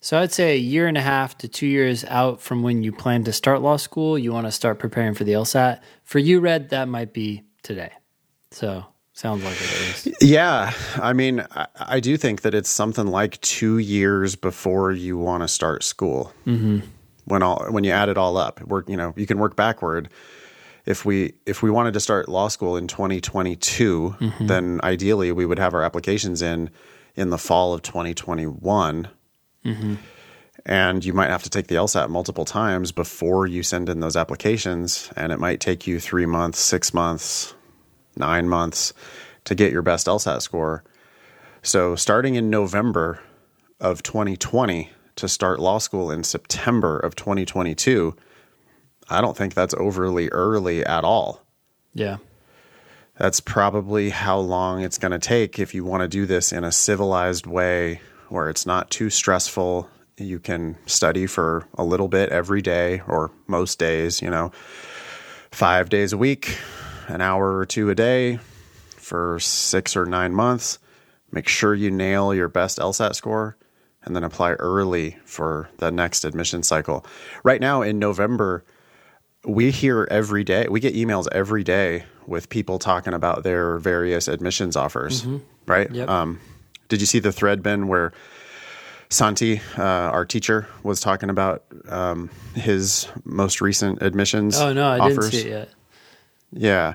So 0.00 0.18
I'd 0.18 0.32
say 0.32 0.54
a 0.54 0.58
year 0.58 0.86
and 0.86 0.96
a 0.96 1.00
half 1.00 1.38
to 1.38 1.48
two 1.48 1.66
years 1.66 2.04
out 2.04 2.40
from 2.40 2.62
when 2.62 2.82
you 2.82 2.92
plan 2.92 3.24
to 3.24 3.32
start 3.32 3.62
law 3.62 3.76
school, 3.76 4.18
you 4.18 4.32
want 4.32 4.46
to 4.46 4.52
start 4.52 4.78
preparing 4.78 5.14
for 5.14 5.24
the 5.24 5.32
LSAT. 5.32 5.80
For 6.04 6.18
you, 6.18 6.40
Red, 6.40 6.68
that 6.70 6.88
might 6.88 7.12
be 7.12 7.44
today. 7.62 7.90
So 8.50 8.86
sounds 9.18 9.42
like 9.42 9.56
it 9.60 10.06
is. 10.06 10.16
Yeah, 10.20 10.72
I 10.96 11.12
mean, 11.12 11.44
I, 11.50 11.66
I 11.76 12.00
do 12.00 12.16
think 12.16 12.42
that 12.42 12.54
it's 12.54 12.70
something 12.70 13.08
like 13.08 13.40
two 13.40 13.78
years 13.78 14.36
before 14.36 14.92
you 14.92 15.18
want 15.18 15.42
to 15.42 15.48
start 15.48 15.82
school. 15.82 16.32
Mm-hmm. 16.46 16.80
When 17.24 17.42
all 17.42 17.66
when 17.70 17.84
you 17.84 17.90
add 17.90 18.08
it 18.08 18.16
all 18.16 18.36
up, 18.36 18.62
work 18.62 18.88
you 18.88 18.96
know 18.96 19.12
you 19.16 19.26
can 19.26 19.38
work 19.38 19.56
backward. 19.56 20.08
If 20.86 21.04
we 21.04 21.34
if 21.44 21.62
we 21.62 21.70
wanted 21.70 21.94
to 21.94 22.00
start 22.00 22.28
law 22.28 22.48
school 22.48 22.76
in 22.76 22.86
2022, 22.86 24.16
then 24.40 24.80
ideally 24.82 25.32
we 25.32 25.44
would 25.44 25.58
have 25.58 25.74
our 25.74 25.82
applications 25.82 26.40
in 26.40 26.70
in 27.16 27.30
the 27.30 27.38
fall 27.38 27.74
of 27.74 27.82
2021. 27.82 29.08
And 30.64 31.04
you 31.04 31.12
might 31.12 31.30
have 31.30 31.42
to 31.42 31.50
take 31.50 31.66
the 31.66 31.74
LSAT 31.74 32.08
multiple 32.08 32.44
times 32.44 32.92
before 32.92 33.46
you 33.46 33.62
send 33.62 33.88
in 33.88 34.00
those 34.00 34.16
applications, 34.16 35.10
and 35.16 35.32
it 35.32 35.38
might 35.38 35.60
take 35.60 35.86
you 35.86 35.98
three 35.98 36.26
months, 36.26 36.58
six 36.58 36.92
months, 36.92 37.54
nine 38.18 38.48
months 38.48 38.92
to 39.44 39.54
get 39.54 39.72
your 39.72 39.82
best 39.82 40.06
LSAT 40.06 40.42
score. 40.42 40.84
So, 41.62 41.96
starting 41.96 42.34
in 42.34 42.50
November 42.50 43.20
of 43.80 44.02
2020 44.02 44.90
to 45.16 45.28
start 45.28 45.60
law 45.60 45.78
school 45.78 46.10
in 46.10 46.24
September 46.24 46.98
of 46.98 47.16
2022, 47.16 48.14
I 49.08 49.20
don't 49.20 49.36
think 49.36 49.54
that's 49.54 49.74
overly 49.74 50.28
early 50.28 50.84
at 50.84 51.04
all. 51.04 51.42
Yeah. 51.94 52.18
That's 53.16 53.40
probably 53.40 54.10
how 54.10 54.38
long 54.38 54.82
it's 54.82 54.98
going 54.98 55.12
to 55.12 55.18
take 55.18 55.58
if 55.58 55.74
you 55.74 55.84
want 55.84 56.02
to 56.02 56.08
do 56.08 56.24
this 56.24 56.52
in 56.52 56.62
a 56.62 56.70
civilized 56.70 57.46
way 57.46 58.00
where 58.28 58.48
it's 58.48 58.64
not 58.64 58.90
too 58.90 59.10
stressful. 59.10 59.88
You 60.16 60.38
can 60.38 60.76
study 60.86 61.26
for 61.26 61.66
a 61.76 61.84
little 61.84 62.08
bit 62.08 62.28
every 62.28 62.62
day 62.62 63.02
or 63.08 63.32
most 63.48 63.78
days, 63.78 64.22
you 64.22 64.30
know, 64.30 64.52
five 65.50 65.88
days 65.88 66.12
a 66.12 66.18
week, 66.18 66.58
an 67.08 67.20
hour 67.20 67.56
or 67.56 67.66
two 67.66 67.90
a 67.90 67.94
day 67.94 68.38
for 68.96 69.38
six 69.40 69.96
or 69.96 70.06
nine 70.06 70.32
months. 70.34 70.78
Make 71.32 71.48
sure 71.48 71.74
you 71.74 71.90
nail 71.90 72.34
your 72.34 72.48
best 72.48 72.78
LSAT 72.78 73.14
score 73.14 73.56
and 74.04 74.14
then 74.16 74.24
apply 74.24 74.52
early 74.52 75.16
for 75.24 75.68
the 75.78 75.90
next 75.90 76.24
admission 76.24 76.62
cycle. 76.62 77.04
Right 77.42 77.60
now 77.60 77.82
in 77.82 77.98
November, 77.98 78.64
we 79.44 79.70
hear 79.70 80.06
every 80.10 80.44
day, 80.44 80.66
we 80.70 80.80
get 80.80 80.94
emails 80.94 81.26
every 81.32 81.64
day 81.64 82.04
with 82.26 82.48
people 82.48 82.78
talking 82.78 83.12
about 83.14 83.42
their 83.42 83.78
various 83.78 84.28
admissions 84.28 84.76
offers, 84.76 85.26
right? 85.66 85.90
Yep. 85.90 86.08
Um, 86.08 86.40
did 86.88 87.00
you 87.00 87.06
see 87.06 87.18
the 87.18 87.32
thread, 87.32 87.62
Ben, 87.62 87.88
where 87.88 88.12
Santi, 89.10 89.60
uh, 89.78 89.82
our 89.82 90.24
teacher, 90.26 90.66
was 90.82 91.00
talking 91.00 91.30
about 91.30 91.64
um, 91.88 92.30
his 92.54 93.08
most 93.24 93.60
recent 93.60 94.02
admissions 94.02 94.58
Oh, 94.60 94.72
no, 94.72 94.86
I 94.90 94.98
offers? 94.98 95.30
didn't 95.30 95.32
see 95.32 95.48
it 95.48 95.50
yet. 95.50 95.68
Yeah. 96.52 96.94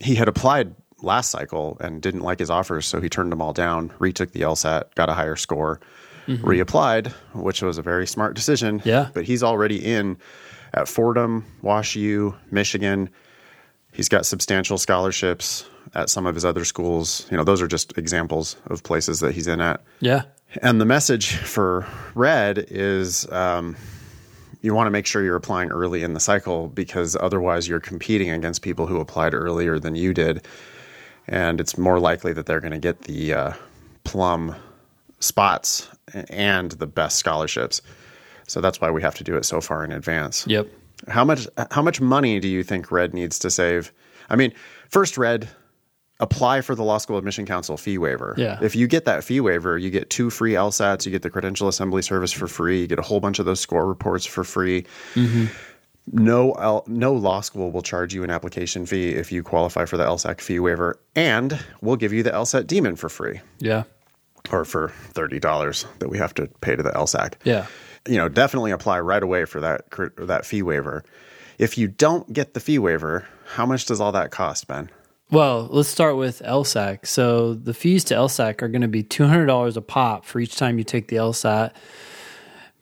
He 0.00 0.14
had 0.14 0.28
applied 0.28 0.74
last 1.02 1.30
cycle 1.30 1.76
and 1.80 2.00
didn't 2.00 2.20
like 2.20 2.38
his 2.38 2.50
offers, 2.50 2.86
so 2.86 3.00
he 3.00 3.08
turned 3.08 3.32
them 3.32 3.42
all 3.42 3.52
down, 3.52 3.92
retook 3.98 4.32
the 4.32 4.42
LSAT, 4.42 4.94
got 4.94 5.08
a 5.08 5.14
higher 5.14 5.36
score, 5.36 5.80
reapplied, 6.28 7.08
which 7.34 7.62
was 7.62 7.78
a 7.78 7.82
very 7.82 8.06
smart 8.06 8.34
decision. 8.34 8.80
Yeah. 8.84 9.08
But 9.12 9.24
he's 9.24 9.42
already 9.42 9.84
in 9.84 10.16
at 10.74 10.88
Fordham, 10.88 11.44
Wash 11.60 11.96
U, 11.96 12.34
Michigan. 12.50 13.10
He's 13.92 14.08
got 14.08 14.24
substantial 14.24 14.78
scholarships 14.78 15.66
at 15.94 16.08
some 16.08 16.26
of 16.26 16.34
his 16.34 16.44
other 16.44 16.64
schools. 16.64 17.26
You 17.30 17.36
know, 17.36 17.44
those 17.44 17.60
are 17.60 17.68
just 17.68 17.98
examples 17.98 18.56
of 18.66 18.82
places 18.82 19.20
that 19.20 19.34
he's 19.34 19.46
in 19.46 19.60
at. 19.60 19.82
Yeah. 20.00 20.22
And 20.62 20.80
the 20.80 20.84
message 20.84 21.34
for 21.36 21.86
red 22.14 22.66
is 22.68 23.30
um, 23.32 23.76
you 24.62 24.74
want 24.74 24.86
to 24.86 24.90
make 24.90 25.06
sure 25.06 25.22
you're 25.22 25.36
applying 25.36 25.70
early 25.70 26.02
in 26.02 26.14
the 26.14 26.20
cycle 26.20 26.68
because 26.68 27.16
otherwise 27.20 27.68
you're 27.68 27.80
competing 27.80 28.30
against 28.30 28.62
people 28.62 28.86
who 28.86 29.00
applied 29.00 29.34
earlier 29.34 29.78
than 29.78 29.96
you 29.96 30.14
did. 30.14 30.46
And 31.26 31.60
it's 31.60 31.76
more 31.76 31.98
likely 32.00 32.32
that 32.32 32.46
they're 32.46 32.60
going 32.60 32.72
to 32.72 32.78
get 32.78 33.02
the 33.02 33.34
uh, 33.34 33.52
plum 34.04 34.54
spots 35.20 35.88
and 36.30 36.72
the 36.72 36.86
best 36.86 37.18
scholarships. 37.18 37.82
So 38.46 38.60
that's 38.60 38.80
why 38.80 38.90
we 38.90 39.02
have 39.02 39.14
to 39.16 39.24
do 39.24 39.36
it 39.36 39.44
so 39.44 39.60
far 39.60 39.84
in 39.84 39.92
advance. 39.92 40.46
Yep. 40.46 40.68
How 41.08 41.24
much 41.24 41.48
how 41.72 41.82
much 41.82 42.00
money 42.00 42.38
do 42.38 42.46
you 42.46 42.62
think 42.62 42.92
Red 42.92 43.12
needs 43.12 43.38
to 43.40 43.50
save? 43.50 43.92
I 44.30 44.36
mean, 44.36 44.52
first 44.88 45.18
Red 45.18 45.48
apply 46.20 46.60
for 46.60 46.74
the 46.74 46.82
Law 46.84 46.98
School 46.98 47.18
Admission 47.18 47.46
Council 47.46 47.76
fee 47.76 47.98
waiver. 47.98 48.34
Yeah. 48.38 48.58
If 48.62 48.76
you 48.76 48.86
get 48.86 49.04
that 49.06 49.24
fee 49.24 49.40
waiver, 49.40 49.76
you 49.76 49.90
get 49.90 50.08
two 50.10 50.30
free 50.30 50.52
LSATs, 50.52 51.04
you 51.06 51.10
get 51.12 51.22
the 51.22 51.30
credential 51.30 51.68
assembly 51.68 52.02
service 52.02 52.30
for 52.32 52.46
free, 52.46 52.80
you 52.82 52.86
get 52.86 52.98
a 52.98 53.02
whole 53.02 53.18
bunch 53.20 53.38
of 53.38 53.46
those 53.46 53.60
score 53.60 53.86
reports 53.86 54.24
for 54.26 54.44
free. 54.44 54.82
Mm-hmm. 55.14 55.46
No, 56.12 56.52
L, 56.52 56.84
no 56.88 57.12
law 57.14 57.40
school 57.40 57.70
will 57.70 57.82
charge 57.82 58.12
you 58.12 58.24
an 58.24 58.30
application 58.30 58.86
fee 58.86 59.10
if 59.10 59.30
you 59.30 59.42
qualify 59.44 59.84
for 59.84 59.96
the 59.96 60.04
LSAC 60.04 60.40
fee 60.40 60.58
waiver, 60.58 60.98
and 61.14 61.58
we'll 61.80 61.96
give 61.96 62.12
you 62.12 62.22
the 62.24 62.30
LSAT 62.30 62.66
Demon 62.66 62.96
for 62.96 63.08
free 63.08 63.40
Yeah. 63.60 63.84
or 64.50 64.64
for 64.64 64.88
thirty 64.88 65.38
dollars 65.38 65.86
that 66.00 66.08
we 66.08 66.18
have 66.18 66.34
to 66.34 66.48
pay 66.60 66.74
to 66.74 66.82
the 66.82 66.90
LSAC 66.90 67.34
Yeah. 67.44 67.66
you 68.08 68.16
know, 68.16 68.28
definitely 68.28 68.72
apply 68.72 68.98
right 69.00 69.22
away 69.22 69.44
for 69.44 69.60
that 69.60 69.84
that 70.18 70.44
fee 70.44 70.62
waiver. 70.62 71.04
If 71.58 71.78
you 71.78 71.86
don't 71.86 72.32
get 72.32 72.54
the 72.54 72.60
fee 72.60 72.80
waiver, 72.80 73.24
how 73.54 73.64
much 73.66 73.86
does 73.86 74.00
all 74.00 74.10
that 74.12 74.32
cost, 74.32 74.66
Ben? 74.66 74.90
Well, 75.32 75.66
let's 75.70 75.88
start 75.88 76.16
with 76.18 76.42
LSAC. 76.44 77.06
So 77.06 77.54
the 77.54 77.72
fees 77.72 78.04
to 78.04 78.14
LSAC 78.14 78.60
are 78.60 78.68
going 78.68 78.82
to 78.82 78.88
be 78.88 79.02
$200 79.02 79.76
a 79.76 79.80
pop 79.80 80.26
for 80.26 80.38
each 80.40 80.56
time 80.56 80.76
you 80.76 80.84
take 80.84 81.08
the 81.08 81.16
LSAT. 81.16 81.72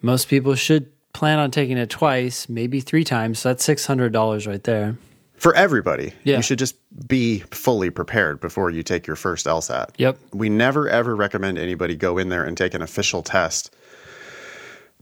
Most 0.03 0.29
people 0.29 0.57
should 0.57 0.91
plan 1.13 1.39
on 1.39 1.53
taking 1.53 1.79
it 1.79 1.91
twice, 1.91 2.49
maybe 2.49 2.81
three 2.81 3.05
times. 3.05 3.39
So 3.39 3.51
that's 3.51 3.65
$600 3.67 4.49
right 4.49 4.65
there. 4.65 4.97
For 5.37 5.55
everybody, 5.55 6.13
Yeah. 6.25 6.37
you 6.39 6.43
should 6.43 6.59
just 6.59 6.75
be 7.09 7.39
fully 7.53 7.89
prepared 7.89 8.41
before 8.41 8.69
you 8.71 8.83
take 8.83 9.07
your 9.07 9.17
first 9.17 9.47
LSAT. 9.47 9.91
Yep. 9.97 10.19
We 10.35 10.49
never 10.49 10.89
ever 10.89 11.15
recommend 11.15 11.57
anybody 11.57 11.95
go 11.97 12.19
in 12.19 12.31
there 12.31 12.45
and 12.45 12.57
take 12.57 12.75
an 12.75 12.83
official 12.83 13.23
test 13.23 13.73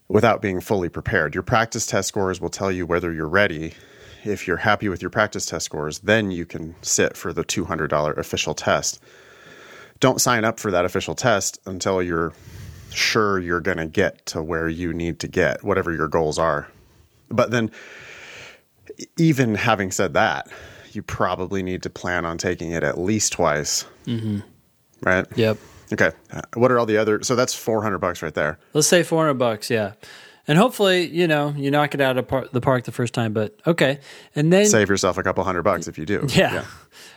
without 0.07 0.40
being 0.43 0.61
fully 0.61 0.88
prepared. 0.90 1.35
Your 1.35 1.43
practice 1.43 1.87
test 1.87 2.09
scores 2.09 2.40
will 2.40 2.50
tell 2.50 2.71
you 2.71 2.85
whether 2.87 3.11
you're 3.12 3.26
ready. 3.28 3.73
If 4.28 4.47
you're 4.47 4.58
happy 4.58 4.88
with 4.88 5.02
your 5.02 5.11
practice 5.11 5.47
test 5.47 5.64
scores, 5.64 6.00
then 6.00 6.30
you 6.30 6.44
can 6.44 6.75
sit 6.82 7.16
for 7.16 7.32
the 7.32 7.44
$200 7.44 8.16
official 8.16 8.54
test. 8.54 9.00
Don't 10.00 10.20
sign 10.20 10.44
up 10.44 10.61
for 10.61 10.70
that 10.70 10.85
official 10.85 11.14
test 11.14 11.58
until 11.66 12.02
you're 12.02 12.32
sure 12.90 13.38
you're 13.38 13.61
going 13.61 13.78
to 13.78 13.87
get 13.87 14.26
to 14.26 14.42
where 14.42 14.68
you 14.68 14.92
need 14.92 15.18
to 15.20 15.28
get, 15.28 15.64
whatever 15.64 15.92
your 15.92 16.08
goals 16.08 16.38
are. 16.38 16.68
But 17.30 17.50
then, 17.50 17.70
even 19.16 19.54
having 19.54 19.90
said 19.90 20.14
that, 20.14 20.49
you 20.92 21.02
probably 21.02 21.62
need 21.62 21.82
to 21.82 21.90
plan 21.90 22.25
on 22.25 22.38
taking 22.38 22.70
it 22.70 22.82
at 22.82 22.99
least 22.99 23.32
twice. 23.32 23.85
Mm-hmm. 24.06 24.40
Right? 25.02 25.26
Yep. 25.37 25.58
Okay. 25.92 26.11
What 26.54 26.70
are 26.70 26.78
all 26.78 26.87
the 26.87 26.97
other? 26.99 27.23
So 27.23 27.35
that's 27.35 27.54
400 27.54 27.99
bucks 27.99 28.23
right 28.23 28.35
there. 28.35 28.58
Let's 28.73 28.88
say 28.88 29.02
400 29.02 29.35
bucks. 29.35 29.70
Yeah. 29.70 29.92
And 30.49 30.57
hopefully, 30.59 31.07
you 31.07 31.28
know, 31.28 31.55
you 31.57 31.71
knock 31.71 31.95
it 31.95 32.00
out 32.00 32.17
of 32.17 32.26
par- 32.26 32.49
the 32.50 32.61
park 32.61 32.85
the 32.85 32.93
first 32.93 33.12
time, 33.14 33.33
but 33.35 33.59
okay. 33.67 34.00
And 34.35 34.50
then, 34.52 34.67
Save 34.67 34.88
yourself 34.88 35.19
a 35.19 35.23
couple 35.23 35.45
hundred 35.45 35.62
bucks 35.62 35.87
if 35.88 35.99
you 35.99 36.07
do. 36.07 36.26
yeah. 36.31 36.64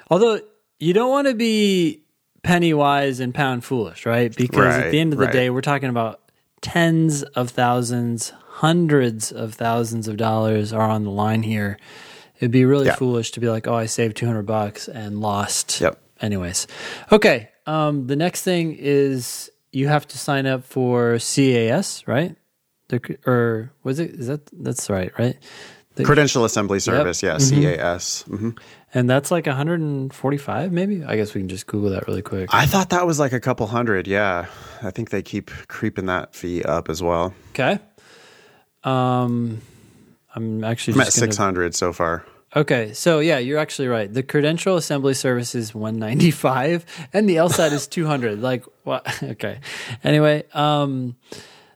Although 0.09 0.41
you 0.79 0.93
don't 0.93 1.09
want 1.09 1.27
to 1.27 1.33
be 1.33 2.03
penny 2.43 2.73
wise 2.73 3.19
and 3.19 3.33
pound 3.33 3.63
foolish, 3.63 4.05
right? 4.05 4.35
Because 4.35 4.75
at 4.75 4.91
the 4.91 4.99
end 4.99 5.13
of 5.13 5.19
the 5.19 5.25
right. 5.25 5.33
day, 5.33 5.49
we're 5.49 5.61
talking 5.61 5.89
about 5.89 6.19
tens 6.61 7.23
of 7.23 7.49
thousands, 7.51 8.33
hundreds 8.47 9.31
of 9.31 9.53
thousands 9.55 10.07
of 10.07 10.17
dollars 10.17 10.73
are 10.73 10.89
on 10.89 11.03
the 11.03 11.11
line 11.11 11.43
here. 11.43 11.77
It'd 12.37 12.51
be 12.51 12.65
really 12.65 12.87
Yeah. 12.87 12.95
foolish 12.95 13.31
to 13.31 13.39
be 13.39 13.49
like, 13.49 13.67
oh, 13.67 13.75
I 13.75 13.85
saved 13.85 14.17
200 14.17 14.43
bucks 14.43 14.87
and 14.87 15.21
lost. 15.21 15.79
Yep. 15.79 15.99
Anyways. 16.21 16.67
Okay. 17.11 17.49
Um, 17.65 18.07
the 18.07 18.15
next 18.15 18.41
thing 18.43 18.75
is 18.77 19.49
you 19.71 19.87
have 19.87 20.07
to 20.09 20.17
sign 20.17 20.45
up 20.47 20.65
for 20.65 21.17
CAS, 21.19 22.07
right? 22.07 22.35
The, 22.91 23.17
or 23.25 23.71
was 23.83 23.97
it, 23.99 24.11
is 24.11 24.27
that, 24.27 24.41
that's 24.53 24.89
right, 24.89 25.11
right? 25.17 25.37
The- 25.95 26.03
Credential 26.05 26.45
Assembly 26.45 26.79
Service, 26.79 27.21
yeah, 27.23 27.37
CAS. 27.39 28.21
hmm 28.23 28.51
and 28.93 29.09
that's 29.09 29.31
like 29.31 29.45
145 29.45 30.71
maybe 30.73 31.01
i 31.05 31.15
guess 31.15 31.33
we 31.33 31.39
can 31.39 31.47
just 31.47 31.65
google 31.65 31.91
that 31.91 32.05
really 32.07 32.21
quick 32.21 32.49
I 32.53 32.65
thought 32.65 32.89
that 32.89 33.07
was 33.07 33.19
like 33.19 33.31
a 33.31 33.39
couple 33.39 33.65
hundred. 33.67 34.05
Yeah. 34.05 34.47
I 34.83 34.91
think 34.91 35.11
they 35.11 35.21
keep 35.21 35.49
creeping 35.69 36.07
that 36.07 36.35
fee 36.35 36.61
up 36.63 36.89
as 36.89 37.01
well. 37.01 37.33
okay 37.51 37.79
um 38.83 39.61
i'm 40.35 40.63
actually 40.63 40.95
I'm 40.95 41.01
at 41.01 41.03
gonna, 41.05 41.11
600 41.11 41.75
so 41.75 41.93
far. 41.93 42.25
okay 42.55 42.91
so 42.93 43.19
yeah 43.19 43.37
you're 43.37 43.59
actually 43.59 43.87
right 43.87 44.11
the 44.11 44.23
credential 44.23 44.75
assembly 44.75 45.13
service 45.13 45.55
is 45.55 45.73
195 45.75 46.85
and 47.13 47.29
the 47.29 47.35
lsat 47.37 47.71
is 47.71 47.87
200 47.87 48.41
like 48.41 48.65
what 48.83 49.07
okay 49.23 49.59
anyway 50.03 50.43
um 50.53 51.15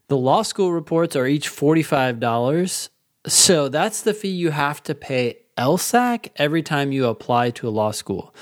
the 0.07 0.17
law 0.17 0.41
school 0.41 0.71
reports 0.71 1.15
are 1.15 1.27
each 1.27 1.49
$45 1.49 2.89
so 3.27 3.69
that's 3.69 4.01
the 4.01 4.13
fee 4.13 4.29
you 4.29 4.51
have 4.51 4.83
to 4.83 4.93
pay 4.93 5.37
lsac 5.57 6.29
every 6.35 6.61
time 6.61 6.91
you 6.91 7.07
apply 7.07 7.49
to 7.51 7.67
a 7.67 7.71
law 7.71 7.91
school. 7.91 8.35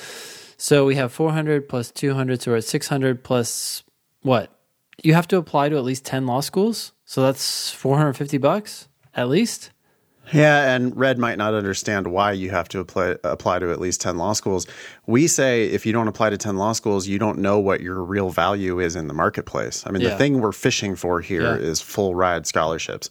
So 0.58 0.86
we 0.86 0.96
have 0.96 1.12
400 1.14 1.70
plus 1.70 1.92
200 1.92 2.42
so 2.42 2.52
we're 2.52 2.58
at 2.58 2.64
600 2.64 3.24
plus 3.24 3.84
what? 4.22 4.60
You 5.02 5.14
have 5.14 5.28
to 5.30 5.38
apply 5.38 5.70
to 5.70 5.78
at 5.78 5.84
least 5.84 6.06
10 6.06 6.26
law 6.26 6.42
schools? 6.42 6.94
So 7.06 7.22
that's 7.22 7.72
450 7.72 8.38
bucks 8.38 8.88
at 9.16 9.30
least 9.30 9.72
Yeah, 10.32 10.74
and 10.74 10.96
Red 10.96 11.18
might 11.20 11.38
not 11.38 11.54
understand 11.54 12.08
why 12.08 12.32
you 12.32 12.50
have 12.52 12.70
to 12.70 12.80
apply, 12.80 13.18
apply 13.24 13.60
to 13.60 13.72
at 13.72 13.80
least 13.82 14.00
10 14.02 14.18
law 14.18 14.34
schools. 14.34 14.66
We 15.06 15.28
say 15.28 15.66
if 15.66 15.86
you 15.86 15.92
don't 15.92 16.08
apply 16.08 16.30
to 16.30 16.38
10 16.38 16.58
law 16.58 16.72
schools, 16.72 17.08
you 17.08 17.20
don't 17.20 17.40
know 17.40 17.60
what 17.60 17.82
your 17.82 18.02
real 18.02 18.30
value 18.30 18.80
is 18.80 18.96
in 18.96 19.08
the 19.08 19.14
marketplace. 19.14 19.84
I 19.86 19.92
mean, 19.92 20.02
Yeah. 20.02 20.10
the 20.12 20.18
thing 20.18 20.40
we're 20.40 20.54
fishing 20.54 20.96
for 20.96 21.20
here 21.20 21.56
is 21.58 21.80
Yeah. 21.82 21.86
full 21.86 22.16
ride 22.16 22.48
scholarships. 22.48 23.10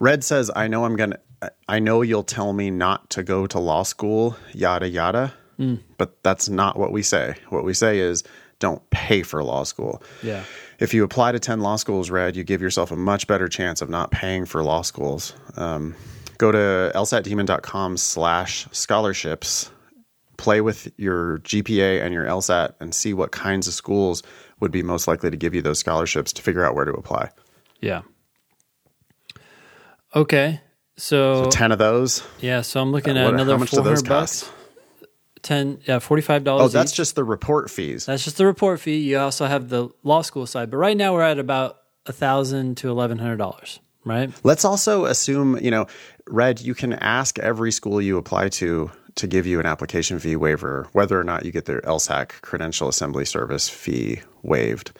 Red 0.00 0.24
says, 0.24 0.50
I 0.56 0.66
know 0.66 0.84
I'm 0.86 0.96
going 0.96 1.10
to, 1.10 1.52
I 1.68 1.78
know 1.78 2.00
you'll 2.02 2.22
tell 2.22 2.52
me 2.54 2.70
not 2.70 3.10
to 3.10 3.22
go 3.22 3.46
to 3.46 3.58
law 3.58 3.82
school, 3.82 4.36
yada, 4.54 4.88
yada. 4.88 5.34
Mm. 5.60 5.80
But 5.98 6.22
that's 6.22 6.48
not 6.48 6.78
what 6.78 6.90
we 6.90 7.02
say. 7.02 7.34
What 7.50 7.64
we 7.64 7.74
say 7.74 7.98
is 7.98 8.24
don't 8.58 8.88
pay 8.90 9.22
for 9.22 9.44
law 9.44 9.64
school. 9.64 10.02
Yeah. 10.22 10.44
If 10.78 10.94
you 10.94 11.04
apply 11.04 11.32
to 11.32 11.38
10 11.38 11.60
law 11.60 11.76
schools, 11.76 12.10
Red, 12.10 12.34
you 12.36 12.44
give 12.44 12.62
yourself 12.62 12.90
a 12.90 12.96
much 12.96 13.26
better 13.26 13.48
chance 13.48 13.82
of 13.82 13.90
not 13.90 14.10
paying 14.10 14.46
for 14.46 14.62
law 14.62 14.80
schools. 14.82 15.34
Um, 15.56 15.94
go 16.38 16.52
to 16.52 16.92
lsatdemon.com 16.94 17.96
slash 17.96 18.66
scholarships, 18.72 19.70
play 20.36 20.60
with 20.60 20.92
your 20.96 21.38
GPA 21.38 22.02
and 22.02 22.12
your 22.12 22.24
LSAT, 22.26 22.74
and 22.80 22.94
see 22.94 23.14
what 23.14 23.32
kinds 23.32 23.66
of 23.68 23.74
schools 23.74 24.22
would 24.60 24.70
be 24.70 24.82
most 24.82 25.06
likely 25.08 25.30
to 25.30 25.36
give 25.36 25.54
you 25.54 25.62
those 25.62 25.78
scholarships 25.78 26.32
to 26.34 26.42
figure 26.42 26.64
out 26.64 26.74
where 26.74 26.84
to 26.84 26.92
apply. 26.92 27.30
Yeah. 27.80 28.02
Okay. 30.14 30.60
So, 30.98 31.50
10 31.50 31.72
of 31.72 31.78
those. 31.78 32.22
yeah, 32.40 32.62
so 32.62 32.80
I'm 32.80 32.90
looking 32.90 33.16
uh, 33.18 33.20
at 33.20 33.24
What- 33.26 33.34
another 33.34 33.52
how 33.52 33.58
much 33.58 33.70
do 33.70 33.76
those 33.82 34.00
400 34.00 34.08
bucks. 34.08 34.42
cost? 34.44 34.52
10 35.42 35.80
yeah, 35.86 35.98
$45 35.98 36.46
Oh, 36.60 36.68
that's 36.68 36.90
each. 36.92 36.96
just 36.96 37.14
the 37.14 37.22
report 37.22 37.70
fees. 37.70 38.06
That's 38.06 38.24
just 38.24 38.36
the 38.38 38.46
report 38.46 38.80
fee. 38.80 38.96
You 38.96 39.18
also 39.18 39.44
have 39.46 39.68
the 39.68 39.90
law 40.02 40.22
school 40.22 40.46
side, 40.46 40.70
but 40.70 40.78
right 40.78 40.96
now 40.96 41.12
we're 41.12 41.22
at 41.22 41.38
about 41.38 41.76
a 42.06 42.12
thousand 42.12 42.76
to 42.78 42.88
eleven 42.88 43.18
hundred 43.18 43.36
dollars, 43.36 43.78
right? 44.06 44.30
Let's 44.42 44.64
also 44.64 45.04
assume, 45.04 45.58
you 45.58 45.70
know, 45.70 45.86
Red, 46.28 46.60
you 46.62 46.74
can 46.74 46.94
ask 46.94 47.38
every 47.38 47.70
school 47.72 48.00
you 48.00 48.16
apply 48.16 48.48
to 48.50 48.90
to 49.16 49.26
give 49.26 49.46
you 49.46 49.58
an 49.60 49.64
application 49.66 50.18
fee 50.18 50.36
waiver, 50.36 50.88
whether 50.92 51.18
or 51.18 51.24
not 51.24 51.44
you 51.44 51.50
get 51.50 51.64
their 51.64 51.80
LSAC 51.82 52.40
credential 52.42 52.86
assembly 52.88 53.24
service 53.24 53.66
fee 53.68 54.20
waived. 54.42 54.92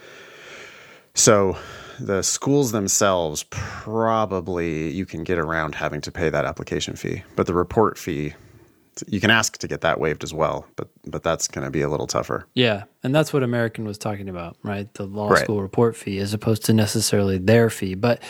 So 1.15 1.57
the 2.01 2.23
schools 2.23 2.73
themselves 2.73 3.45
probably 3.51 4.91
you 4.91 5.07
can 5.07 5.23
get 5.25 5.39
around 5.39 5.75
having 5.75 6.01
to 6.03 6.13
pay 6.13 6.29
that 6.31 6.45
application 6.45 6.97
fee, 6.97 7.23
but 7.37 7.47
the 7.47 7.55
report 7.55 7.99
fee 7.99 8.35
you 9.07 9.21
can 9.21 9.31
ask 9.31 9.59
to 9.59 9.69
get 9.69 9.83
that 9.83 10.01
waived 10.01 10.25
as 10.25 10.33
well, 10.33 10.67
but 10.77 10.89
but 11.07 11.23
that's 11.23 11.49
going 11.49 11.67
to 11.67 11.71
be 11.71 11.83
a 11.83 11.89
little 11.89 12.07
tougher. 12.07 12.47
Yeah, 12.55 12.85
and 13.03 13.15
that's 13.15 13.31
what 13.33 13.43
American 13.43 13.85
was 13.85 13.99
talking 13.99 14.29
about, 14.29 14.57
right? 14.63 14.93
The 14.95 15.05
law 15.05 15.29
Right. 15.29 15.43
school 15.45 15.61
report 15.61 15.97
fee 15.97 16.19
as 16.19 16.33
opposed 16.33 16.65
to 16.67 16.73
necessarily 16.73 17.37
their 17.37 17.69
fee. 17.69 17.95
But 17.95 18.23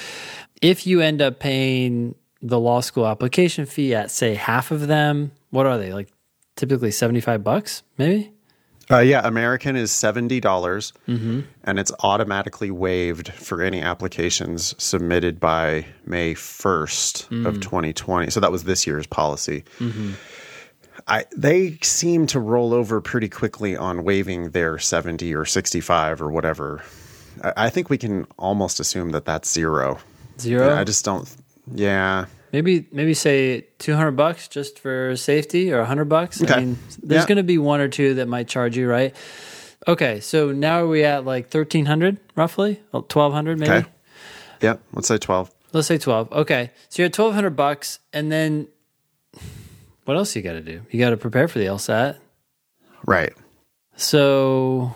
if 0.62 0.86
you 0.86 1.00
end 1.00 1.20
up 1.20 1.38
paying 1.38 2.14
the 2.42 2.58
law 2.58 2.80
school 2.80 3.06
application 3.06 3.66
fee 3.66 3.94
at 3.94 4.10
say 4.10 4.34
half 4.34 4.70
of 4.70 4.86
them, 4.86 5.32
what 5.50 5.66
are 5.66 5.78
they? 5.78 5.92
Like 5.92 6.08
typically 6.56 6.90
75 6.90 7.42
bucks, 7.42 7.82
maybe? 7.98 8.32
Uh, 8.88 8.98
yeah, 8.98 9.26
American 9.26 9.74
is 9.74 9.90
seventy 9.90 10.38
dollars, 10.38 10.92
mm-hmm. 11.08 11.40
and 11.64 11.78
it's 11.78 11.90
automatically 12.04 12.70
waived 12.70 13.32
for 13.32 13.60
any 13.60 13.82
applications 13.82 14.76
submitted 14.78 15.40
by 15.40 15.84
May 16.04 16.34
first 16.34 17.24
of 17.24 17.56
mm. 17.56 17.60
twenty 17.60 17.92
twenty. 17.92 18.30
So 18.30 18.38
that 18.38 18.52
was 18.52 18.62
this 18.62 18.86
year's 18.86 19.08
policy. 19.08 19.64
Mm-hmm. 19.80 20.12
I 21.08 21.24
they 21.36 21.78
seem 21.82 22.28
to 22.28 22.38
roll 22.38 22.72
over 22.72 23.00
pretty 23.00 23.28
quickly 23.28 23.76
on 23.76 24.04
waiving 24.04 24.50
their 24.50 24.78
seventy 24.78 25.34
or 25.34 25.44
sixty 25.44 25.80
five 25.80 26.22
or 26.22 26.30
whatever. 26.30 26.84
I, 27.42 27.52
I 27.56 27.70
think 27.70 27.90
we 27.90 27.98
can 27.98 28.28
almost 28.38 28.78
assume 28.78 29.10
that 29.10 29.24
that's 29.24 29.50
zero. 29.50 29.98
Zero? 30.38 30.75
I 30.77 30.85
just 30.85 31.05
don't. 31.05 31.29
Yeah, 31.75 32.27
Maybe 32.53 32.87
maybe 32.92 33.12
say 33.12 33.66
200 33.79 34.12
bucks 34.12 34.46
just 34.49 34.79
for 34.79 35.16
safety 35.16 35.72
or 35.72 35.79
100 35.79 36.05
bucks. 36.07 36.40
Okay. 36.40 36.55
I 36.55 36.61
mean, 36.61 36.79
there's 37.03 37.22
Yeah. 37.22 37.27
going 37.27 37.37
to 37.38 37.42
be 37.42 37.59
one 37.59 37.81
or 37.81 37.88
two 37.88 38.14
that 38.14 38.29
might 38.29 38.46
charge 38.49 38.77
you, 38.77 38.88
right? 38.88 39.14
Okay, 39.88 40.20
so 40.20 40.53
now 40.53 40.85
are 40.85 40.87
we 40.88 41.05
at 41.05 41.25
like 41.25 41.44
1300 41.53 42.18
roughly? 42.37 42.81
1200 42.92 43.59
maybe? 43.59 43.72
okay, 43.72 43.88
yeah. 44.62 44.77
Let's 44.92 45.09
say 45.09 45.18
twelve. 45.18 45.51
Let's 45.72 45.88
say 45.88 45.99
12. 45.99 46.33
Okay. 46.33 46.70
So 46.88 47.03
you're 47.03 47.07
at 47.07 47.18
1200 47.18 47.51
bucks 47.51 47.99
and 48.12 48.33
then 48.33 48.68
what 50.05 50.16
else 50.16 50.35
you 50.35 50.40
got 50.42 50.53
to 50.53 50.62
do? 50.62 50.81
You 50.90 50.99
got 51.01 51.11
to 51.11 51.16
prepare 51.18 51.49
for 51.49 51.59
the 51.59 51.66
LSAT. 51.66 52.16
Right. 53.05 53.35
So 53.96 54.94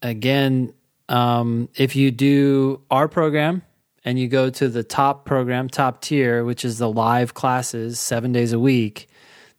again, 0.00 0.72
um, 1.08 1.68
if 1.74 1.96
you 1.96 2.10
do 2.10 2.80
our 2.90 3.08
program 3.08 3.62
and 4.04 4.18
you 4.18 4.28
go 4.28 4.50
to 4.50 4.68
the 4.68 4.82
top 4.82 5.24
program, 5.24 5.68
top 5.68 6.00
tier, 6.00 6.44
which 6.44 6.64
is 6.64 6.78
the 6.78 6.90
live 6.90 7.34
classes, 7.34 8.00
seven 8.00 8.32
days 8.32 8.52
a 8.52 8.58
week, 8.58 9.08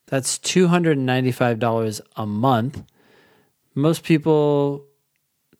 that's 0.08 0.38
two 0.38 0.68
hundred 0.68 0.98
and 0.98 1.06
ninety-five 1.06 1.60
dollars 1.60 2.02
a 2.16 2.26
month. 2.26 2.84
Most 3.76 4.04
people 4.04 4.86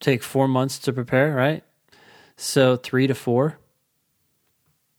take 0.00 0.22
four 0.22 0.46
months 0.48 0.78
to 0.80 0.92
prepare, 0.92 1.34
right? 1.34 1.64
So 2.36 2.76
three 2.76 3.06
to 3.06 3.14
four. 3.14 3.58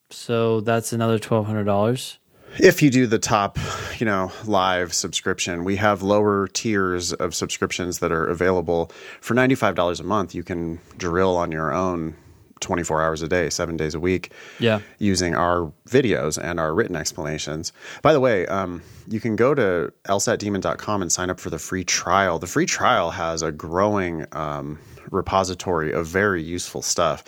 So 0.10 0.62
that's 0.62 0.94
another 0.94 1.20
twelve 1.20 1.46
hundred 1.46 1.66
dollars. 1.66 2.18
if 2.60 2.82
you 2.82 2.90
do 2.90 3.08
the 3.08 3.20
top, 3.20 3.58
you 3.98 4.06
know, 4.06 4.32
live 4.46 4.94
subscription, 4.94 5.64
we 5.64 5.76
have 5.76 6.04
lower 6.04 6.48
tiers 6.48 7.12
of 7.14 7.34
subscriptions 7.36 8.00
that 8.00 8.12
are 8.12 8.26
available 8.26 8.92
for 9.22 9.34
$95 9.34 10.00
a 10.00 10.04
month. 10.04 10.36
You 10.36 10.44
can 10.44 10.80
drill 10.98 11.36
on 11.36 11.52
your 11.52 11.74
own 11.74 12.16
24 12.64 13.02
hours 13.02 13.22
a 13.22 13.28
day, 13.28 13.50
seven 13.50 13.78
days 13.78 13.94
a 13.94 14.00
week, 14.00 14.32
Yeah. 14.60 14.80
using 14.98 15.36
our 15.36 15.72
videos 15.88 16.38
and 16.42 16.60
our 16.60 16.74
written 16.74 16.96
explanations. 16.96 17.72
By 18.02 18.14
the 18.14 18.20
way, 18.20 18.48
um, 18.48 18.82
you 19.08 19.20
can 19.20 19.36
go 19.36 19.54
to 19.54 19.94
lsatdemon.com 20.06 21.02
and 21.02 21.12
sign 21.12 21.30
up 21.30 21.40
for 21.40 21.50
the 21.52 21.60
free 21.60 21.84
trial. 21.84 22.40
The 22.40 22.48
free 22.48 22.66
trial 22.66 23.12
has 23.12 23.42
a 23.42 23.52
growing 23.52 24.26
um, 24.32 24.80
repository 25.12 25.92
of 25.94 26.08
very 26.08 26.42
useful 26.42 26.82
stuff. 26.82 27.24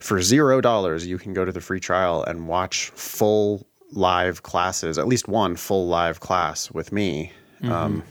For 0.00 0.20
zero 0.20 0.60
dollars, 0.60 1.06
you 1.06 1.16
can 1.18 1.32
go 1.32 1.44
to 1.44 1.52
the 1.52 1.60
free 1.60 1.80
trial 1.80 2.24
and 2.24 2.46
watch 2.48 2.90
full 2.94 3.66
live 3.92 4.42
classes, 4.42 4.98
at 4.98 5.06
least 5.06 5.28
one 5.28 5.56
full 5.56 5.86
live 5.86 6.20
class 6.20 6.70
with 6.70 6.92
me. 6.92 7.32
Um, 7.62 8.02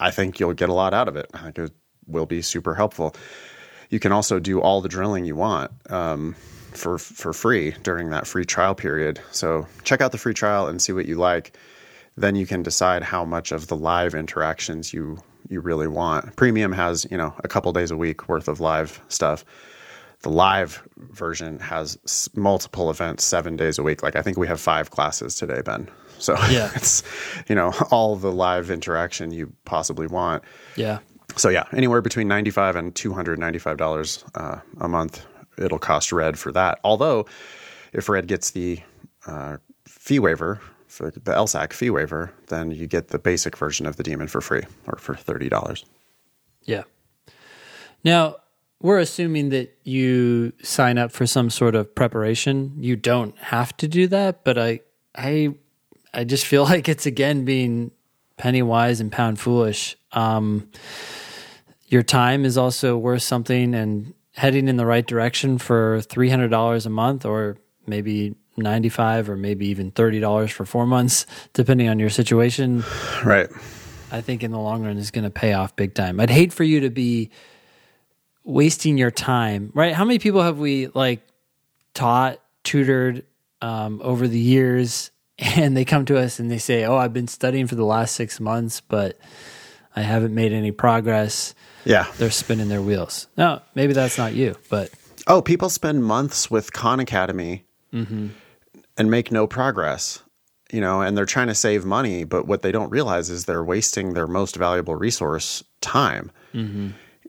I 0.00 0.10
think 0.10 0.40
you'll 0.40 0.54
get 0.54 0.68
a 0.70 0.72
lot 0.72 0.94
out 0.94 1.08
of 1.08 1.16
it. 1.16 1.26
I 1.34 1.38
think 1.42 1.58
it 1.58 1.72
will 2.06 2.24
be 2.26 2.40
super 2.40 2.74
helpful. 2.74 3.14
You 3.94 4.00
can 4.00 4.12
also 4.12 4.40
do 4.40 4.60
all 4.60 4.80
the 4.80 4.88
drilling 4.88 5.24
you 5.24 5.36
want 5.36 5.70
um, 5.88 6.34
for 6.72 6.98
for 6.98 7.32
free 7.32 7.74
during 7.82 8.10
that 8.10 8.26
free 8.26 8.44
trial 8.44 8.74
period. 8.74 9.20
So 9.30 9.66
check 9.84 10.00
out 10.00 10.10
the 10.12 10.18
free 10.18 10.34
trial 10.34 10.66
and 10.66 10.82
see 10.82 10.92
what 10.92 11.06
you 11.06 11.14
like. 11.16 11.56
Then 12.16 12.34
you 12.34 12.46
can 12.46 12.62
decide 12.62 13.02
how 13.04 13.24
much 13.24 13.52
of 13.52 13.68
the 13.68 13.76
live 13.76 14.14
interactions 14.14 14.92
you 14.92 15.18
you 15.48 15.60
really 15.60 15.86
want. 15.86 16.34
Premium 16.36 16.72
has 16.72 17.06
you 17.10 17.16
know 17.16 17.32
a 17.44 17.48
couple 17.48 17.72
days 17.72 17.90
a 17.92 17.96
week 17.96 18.28
worth 18.28 18.48
of 18.48 18.58
live 18.60 19.00
stuff. 19.08 19.44
The 20.22 20.30
live 20.30 20.82
version 20.96 21.60
has 21.60 21.98
s- 22.04 22.28
multiple 22.34 22.90
events 22.90 23.22
seven 23.24 23.56
days 23.56 23.78
a 23.78 23.82
week. 23.84 24.02
Like 24.02 24.16
I 24.16 24.22
think 24.22 24.36
we 24.38 24.48
have 24.48 24.60
five 24.60 24.90
classes 24.90 25.36
today, 25.36 25.60
Ben. 25.64 25.88
So 26.18 26.34
Yeah. 26.50 26.70
it's 26.74 27.02
you 27.48 27.54
know 27.54 27.72
all 27.92 28.16
the 28.16 28.32
live 28.32 28.70
interaction 28.70 29.30
you 29.32 29.52
possibly 29.64 30.06
want 30.08 30.42
Yeah. 30.76 30.98
So 31.36 31.48
yeah, 31.48 31.64
anywhere 31.72 32.00
between 32.00 32.28
ninety 32.28 32.50
five 32.50 32.76
and 32.76 32.94
two 32.94 33.12
hundred 33.12 33.38
ninety 33.38 33.58
five 33.58 33.76
dollars 33.76 34.24
uh, 34.34 34.60
a 34.80 34.88
month. 34.88 35.24
It'll 35.56 35.78
cost 35.78 36.10
Red 36.12 36.38
for 36.38 36.50
that. 36.52 36.80
Although, 36.82 37.26
if 37.92 38.08
Red 38.08 38.26
gets 38.26 38.50
the 38.50 38.80
uh, 39.26 39.58
fee 39.86 40.18
waiver 40.18 40.60
for 40.88 41.10
the 41.10 41.32
LSAC 41.32 41.72
fee 41.72 41.90
waiver, 41.90 42.32
then 42.48 42.70
you 42.70 42.86
get 42.86 43.08
the 43.08 43.18
basic 43.18 43.56
version 43.56 43.86
of 43.86 43.96
the 43.96 44.02
Demon 44.02 44.28
for 44.28 44.40
free 44.40 44.62
or 44.86 44.98
for 44.98 45.14
thirty 45.14 45.48
dollars. 45.48 45.84
Yeah. 46.64 46.84
Now, 48.02 48.36
we're 48.80 48.98
assuming 48.98 49.48
that 49.48 49.78
you 49.84 50.52
sign 50.62 50.98
up 50.98 51.10
for 51.10 51.26
some 51.26 51.48
sort 51.50 51.74
of 51.74 51.94
preparation. 51.94 52.74
You 52.78 52.96
don't 52.96 53.36
have 53.38 53.76
to 53.78 53.88
do 53.88 54.06
that, 54.08 54.44
but 54.44 54.58
I 54.58 54.80
I 55.14 55.54
I 56.12 56.24
just 56.24 56.46
feel 56.46 56.64
like 56.72 56.88
it's 56.88 57.06
again 57.06 57.44
being 57.44 57.90
penny 58.36 58.62
wise 58.62 59.00
and 59.00 59.10
pound 59.10 59.40
foolish. 59.40 59.96
Um 60.12 60.68
your 61.86 62.02
time 62.02 62.44
is 62.44 62.56
also 62.58 62.96
worth 62.96 63.22
something 63.22 63.74
and 63.74 64.14
heading 64.34 64.68
in 64.68 64.76
the 64.76 64.86
right 64.86 65.06
direction 65.06 65.58
for 65.58 65.98
$300 65.98 66.86
a 66.86 66.90
month 66.90 67.24
or 67.24 67.56
maybe 67.86 68.34
95 68.56 69.30
or 69.30 69.36
maybe 69.36 69.68
even 69.68 69.92
$30 69.92 70.50
for 70.50 70.64
4 70.64 70.86
months 70.86 71.26
depending 71.52 71.88
on 71.88 71.98
your 71.98 72.10
situation 72.10 72.84
Right. 73.24 73.48
I 74.10 74.20
think 74.20 74.42
in 74.42 74.52
the 74.52 74.58
long 74.60 74.84
run 74.84 74.96
is 74.96 75.10
going 75.10 75.24
to 75.24 75.30
pay 75.30 75.54
off 75.54 75.74
big 75.74 75.94
time. 75.94 76.20
I'd 76.20 76.30
hate 76.30 76.52
for 76.52 76.62
you 76.62 76.80
to 76.80 76.90
be 76.90 77.30
wasting 78.44 78.96
your 78.96 79.10
time, 79.10 79.72
right? 79.74 79.92
How 79.92 80.04
many 80.04 80.18
people 80.18 80.42
have 80.42 80.58
we 80.58 80.86
like 80.88 81.26
taught, 81.94 82.38
tutored 82.62 83.24
um, 83.60 84.00
over 84.04 84.28
the 84.28 84.38
years, 84.38 85.10
and 85.38 85.76
they 85.76 85.84
come 85.84 86.04
to 86.04 86.18
us 86.18 86.38
and 86.38 86.48
they 86.48 86.58
say, 86.58 86.84
"Oh, 86.84 86.96
I've 86.96 87.12
been 87.12 87.26
studying 87.26 87.66
for 87.66 87.74
the 87.74 87.84
last 87.84 88.14
six 88.14 88.38
months, 88.38 88.80
but 88.80 89.18
I 89.96 90.02
haven't 90.02 90.34
made 90.34 90.52
any 90.52 90.70
progress." 90.70 91.54
Yeah. 91.84 92.06
They're 92.18 92.30
spinning 92.30 92.68
their 92.68 92.82
wheels. 92.82 93.26
No, 93.36 93.60
maybe 93.74 93.92
that's 93.92 94.18
not 94.18 94.34
you, 94.34 94.56
but 94.68 94.90
Oh, 95.26 95.40
people 95.40 95.70
spend 95.70 96.04
months 96.04 96.50
with 96.50 96.72
Khan 96.72 97.00
Academy 97.00 97.64
Mm-hmm. 97.92 98.28
and 98.98 99.10
make 99.10 99.30
no 99.30 99.46
progress. 99.46 100.22
You 100.72 100.80
know, 100.80 101.00
and 101.02 101.16
they're 101.16 101.26
trying 101.26 101.46
to 101.46 101.54
save 101.54 101.84
money, 101.84 102.24
but 102.24 102.46
what 102.48 102.62
they 102.62 102.72
don't 102.72 102.90
realize 102.90 103.30
is 103.30 103.44
they're 103.44 103.62
wasting 103.62 104.14
their 104.14 104.26
most 104.26 104.56
valuable 104.56 104.96
resource, 104.96 105.62
time. 105.80 106.32
Mm-hmm. 106.52 106.88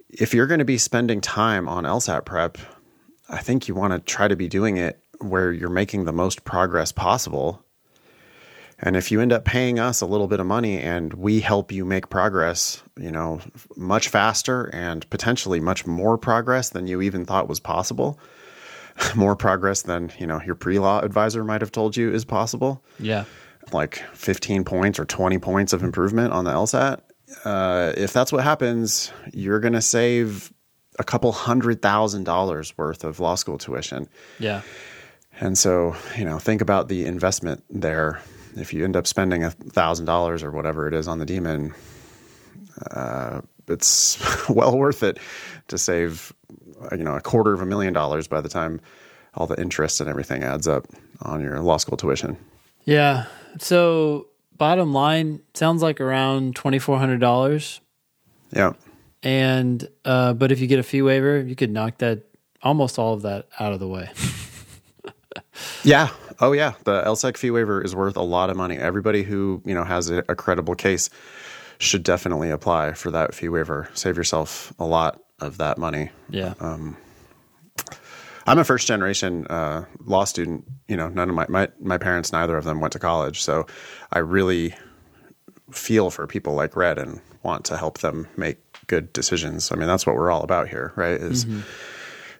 If 0.09 0.33
you're 0.33 0.47
going 0.47 0.59
to 0.59 0.65
be 0.65 0.77
spending 0.79 1.21
time 1.21 1.67
on 1.67 1.83
LSAT 1.83 2.25
prep, 2.25 2.57
I 3.29 3.39
think 3.41 3.67
you 3.67 3.75
want 3.75 3.93
to 3.93 3.99
try 3.99 4.27
to 4.27 4.35
be 4.35 4.47
doing 4.47 4.77
it 4.77 4.99
where 5.19 5.51
you're 5.51 5.69
making 5.69 6.05
the 6.05 6.13
most 6.13 6.43
progress 6.45 6.91
possible. 6.91 7.63
And 8.79 8.95
if 8.97 9.11
you 9.11 9.21
end 9.21 9.31
up 9.31 9.45
paying 9.45 9.79
us 9.79 10.01
a 10.01 10.05
little 10.05 10.27
bit 10.27 10.39
of 10.39 10.45
money 10.45 10.79
and 10.79 11.13
we 11.13 11.39
help 11.39 11.71
you 11.71 11.85
make 11.85 12.09
progress, 12.09 12.83
you 12.99 13.11
know, 13.11 13.39
much 13.77 14.09
faster 14.09 14.65
and 14.73 15.09
potentially 15.09 15.59
much 15.59 15.88
more 15.88 16.17
progress 16.17 16.69
than 16.71 16.85
you 16.85 17.01
even 17.01 17.25
thought 17.25 17.47
was 17.47 17.59
possible, 17.59 18.19
more 19.15 19.35
progress 19.35 19.83
than, 19.83 20.11
you 20.19 20.27
know, 20.27 20.41
your 20.45 20.55
pre-law 20.55 20.99
advisor 20.99 21.43
might 21.43 21.61
have 21.61 21.71
told 21.71 21.95
you 21.95 22.11
is 22.11 22.25
possible, 22.25 22.83
yeah, 22.99 23.23
like 23.71 24.03
15 24.13 24.63
points 24.65 24.99
or 24.99 25.05
20 25.05 25.39
points 25.39 25.73
of 25.73 25.81
improvement 25.81 26.33
on 26.33 26.43
the 26.43 26.51
LSAT. 26.51 26.99
Uh, 27.43 27.93
if 27.97 28.13
that's 28.13 28.31
what 28.31 28.43
happens, 28.43 29.11
you're 29.33 29.59
going 29.59 29.73
to 29.73 29.81
save 29.81 30.53
a 30.99 31.03
couple 31.03 31.31
hundred 31.31 31.81
thousand 31.81 32.23
dollars 32.23 32.77
worth 32.77 33.03
of 33.03 33.19
law 33.19 33.35
school 33.35 33.57
tuition. 33.57 34.07
yeah, 34.39 34.61
And 35.39 35.57
so, 35.57 35.95
you 36.17 36.23
know, 36.23 36.39
think 36.39 36.61
about 36.61 36.88
the 36.88 37.05
investment 37.05 37.63
there. 37.69 38.21
If 38.55 38.73
you 38.73 38.83
end 38.83 38.95
up 38.95 39.05
spending 39.07 39.43
a 39.43 39.51
thousand 39.51 40.05
dollars 40.05 40.43
or 40.43 40.51
whatever 40.51 40.87
it 40.87 40.93
is 40.93 41.07
on 41.07 41.19
the 41.19 41.25
demon, 41.25 41.73
uh, 42.91 43.41
it's 43.67 44.17
well 44.49 44.77
worth 44.77 45.03
it 45.03 45.17
to 45.67 45.77
save, 45.77 46.33
you 46.91 47.03
know, 47.03 47.15
a 47.15 47.21
quarter 47.21 47.53
of 47.53 47.61
a 47.61 47.65
million 47.65 47.93
dollars 47.93 48.27
by 48.27 48.41
the 48.41 48.49
time 48.49 48.79
all 49.33 49.47
the 49.47 49.59
interest 49.59 49.99
and 49.99 50.09
everything 50.09 50.43
adds 50.43 50.67
up 50.67 50.87
on 51.21 51.41
your 51.41 51.59
law 51.59 51.77
school 51.77 51.97
tuition. 51.97 52.37
yeah. 52.85 53.25
So, 53.57 54.27
bottom 54.57 54.91
line, 54.93 55.41
sounds 55.53 55.81
like 55.81 56.01
around 56.01 56.55
twenty 56.55 56.79
four 56.79 56.97
hundred 56.97 57.19
dollars. 57.19 57.79
Yeah. 58.51 58.73
And 59.23 59.87
uh, 60.03 60.33
but 60.33 60.51
if 60.51 60.59
you 60.59 60.67
get 60.67 60.79
a 60.79 60.83
fee 60.83 61.01
waiver, 61.01 61.41
you 61.41 61.55
could 61.55 61.71
knock 61.71 61.97
that 61.99 62.23
almost 62.61 62.99
all 62.99 63.13
of 63.13 63.21
that 63.23 63.47
out 63.59 63.73
of 63.73 63.79
the 63.79 63.87
way. 63.87 64.09
Yeah. 65.83 66.09
Oh, 66.39 66.51
yeah. 66.51 66.73
The 66.83 67.01
LSAC 67.03 67.37
fee 67.37 67.51
waiver 67.51 67.81
is 67.81 67.95
worth 67.95 68.17
a 68.17 68.21
lot 68.21 68.49
of 68.49 68.57
money. 68.57 68.77
Everybody 68.77 69.23
who 69.23 69.61
you 69.65 69.73
know 69.73 69.83
has 69.83 70.09
a, 70.09 70.23
a 70.29 70.35
credible 70.35 70.75
case 70.75 71.09
should 71.77 72.03
definitely 72.03 72.49
apply 72.49 72.93
for 72.93 73.11
that 73.11 73.33
fee 73.33 73.49
waiver. 73.49 73.89
Save 73.93 74.17
yourself 74.17 74.73
a 74.79 74.85
lot 74.85 75.21
of 75.39 75.57
that 75.57 75.77
money. 75.77 76.09
Yeah. 76.29 76.53
I'm 78.47 78.59
a 78.59 78.63
first 78.63 78.87
generation 78.87 79.47
uh, 79.47 79.85
law 80.05 80.23
student. 80.23 80.65
You 80.87 80.97
know, 80.97 81.09
none 81.09 81.29
of 81.29 81.35
my, 81.35 81.45
my 81.49 81.69
my 81.79 81.97
parents, 81.97 82.31
neither 82.31 82.57
of 82.57 82.63
them 82.63 82.79
went 82.79 82.93
to 82.93 82.99
college, 82.99 83.41
so 83.41 83.65
I 84.11 84.19
really 84.19 84.75
feel 85.71 86.11
for 86.11 86.27
people 86.27 86.53
like 86.53 86.75
Red 86.75 86.99
and 86.99 87.19
want 87.41 87.65
to 87.65 87.77
help 87.77 87.99
them 87.99 88.27
make 88.37 88.57
good 88.87 89.11
decisions. 89.13 89.71
I 89.71 89.75
mean, 89.75 89.87
that's 89.87 90.05
what 90.05 90.15
we're 90.15 90.31
all 90.31 90.43
about 90.43 90.69
here, 90.69 90.93
right? 90.95 91.19
Is 91.19 91.45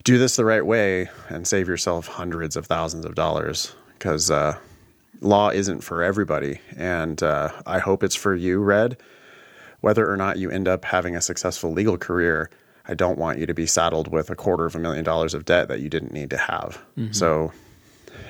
do 0.04 0.20
this 0.20 0.36
the 0.36 0.46
right 0.46 0.64
way 0.66 1.10
and 1.30 1.48
save 1.48 1.68
yourself 1.68 2.08
hundreds 2.08 2.56
of 2.56 2.68
thousands 2.68 3.06
of 3.06 3.16
dollars 3.16 3.74
because 3.98 4.30
uh, 4.32 4.58
law 5.22 5.50
isn't 5.50 5.82
for 5.82 6.04
everybody, 6.04 6.60
and 6.76 7.22
uh, 7.22 7.52
I 7.66 7.80
hope 7.80 8.04
it's 8.04 8.16
for 8.16 8.36
you, 8.36 8.60
Red. 8.60 8.98
Whether 9.82 10.10
or 10.10 10.18
not 10.18 10.38
you 10.38 10.50
end 10.50 10.68
up 10.68 10.86
having 10.86 11.16
a 11.16 11.22
successful 11.22 11.72
legal 11.72 11.98
career, 11.98 12.50
I 12.88 12.94
don't 12.94 13.18
want 13.18 13.40
you 13.40 13.46
to 13.46 13.54
be 13.54 13.66
saddled 13.66 14.08
with 14.08 14.30
a 14.30 14.36
quarter 14.36 14.66
of 14.66 14.76
a 14.76 14.80
million 14.80 15.04
dollars 15.04 15.34
of 15.34 15.46
debt 15.46 15.68
that 15.68 15.80
you 15.80 15.90
didn't 15.90 16.12
need 16.12 16.30
to 16.32 16.38
have. 16.38 16.84
So 17.12 17.52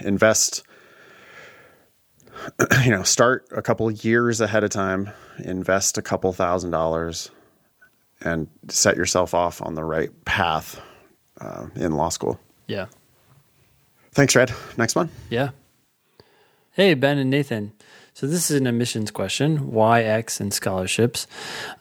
invest 0.02 0.64
you 2.84 2.92
know, 2.92 3.04
start 3.04 3.48
a 3.52 3.62
couple 3.62 3.90
years 3.92 4.42
ahead 4.42 4.64
of 4.64 4.70
time, 4.70 5.10
invest 5.40 5.98
a 5.98 6.02
couple 6.02 6.32
thousand 6.34 6.72
dollars 6.72 7.32
and 8.22 8.48
set 8.70 8.96
yourself 8.96 9.34
off 9.34 9.62
on 9.62 9.76
the 9.76 9.84
right 9.84 10.10
path 10.26 10.80
uh, 11.42 11.68
in 11.76 11.94
law 11.94 12.10
school. 12.10 12.40
Yeah. 12.68 12.88
Thanks, 14.16 14.34
Red. 14.34 14.54
Next 14.78 14.96
one. 14.96 15.10
Yeah. 15.30 15.50
Hey, 16.72 16.94
Ben 16.94 17.18
and 17.18 17.30
Nathan. 17.30 17.74
So 18.14 18.28
this 18.28 18.50
is 18.50 18.58
an 18.58 18.66
admissions 18.66 19.12
question, 19.12 19.74
why 19.74 20.04
X 20.04 20.40
and 20.40 20.54
scholarships. 20.54 21.28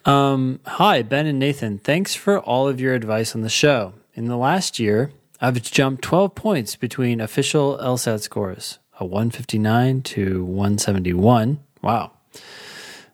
Um, 0.03 0.59
hi, 0.65 1.01
Ben 1.01 1.27
and 1.27 1.39
Nathan. 1.39 1.77
Thanks 1.79 2.13
for 2.13 2.37
all 2.41 2.67
of 2.67 2.81
your 2.81 2.93
advice 2.93 3.35
on 3.35 3.41
the 3.41 3.47
show. 3.47 3.93
In 4.15 4.25
the 4.25 4.35
last 4.35 4.79
year, 4.79 5.11
I've 5.39 5.61
jumped 5.61 6.01
12 6.01 6.35
points 6.35 6.75
between 6.75 7.21
official 7.21 7.77
LSAT 7.77 8.19
scores, 8.19 8.79
a 8.99 9.05
159 9.05 10.01
to 10.01 10.43
171. 10.43 11.59
Wow. 11.81 12.11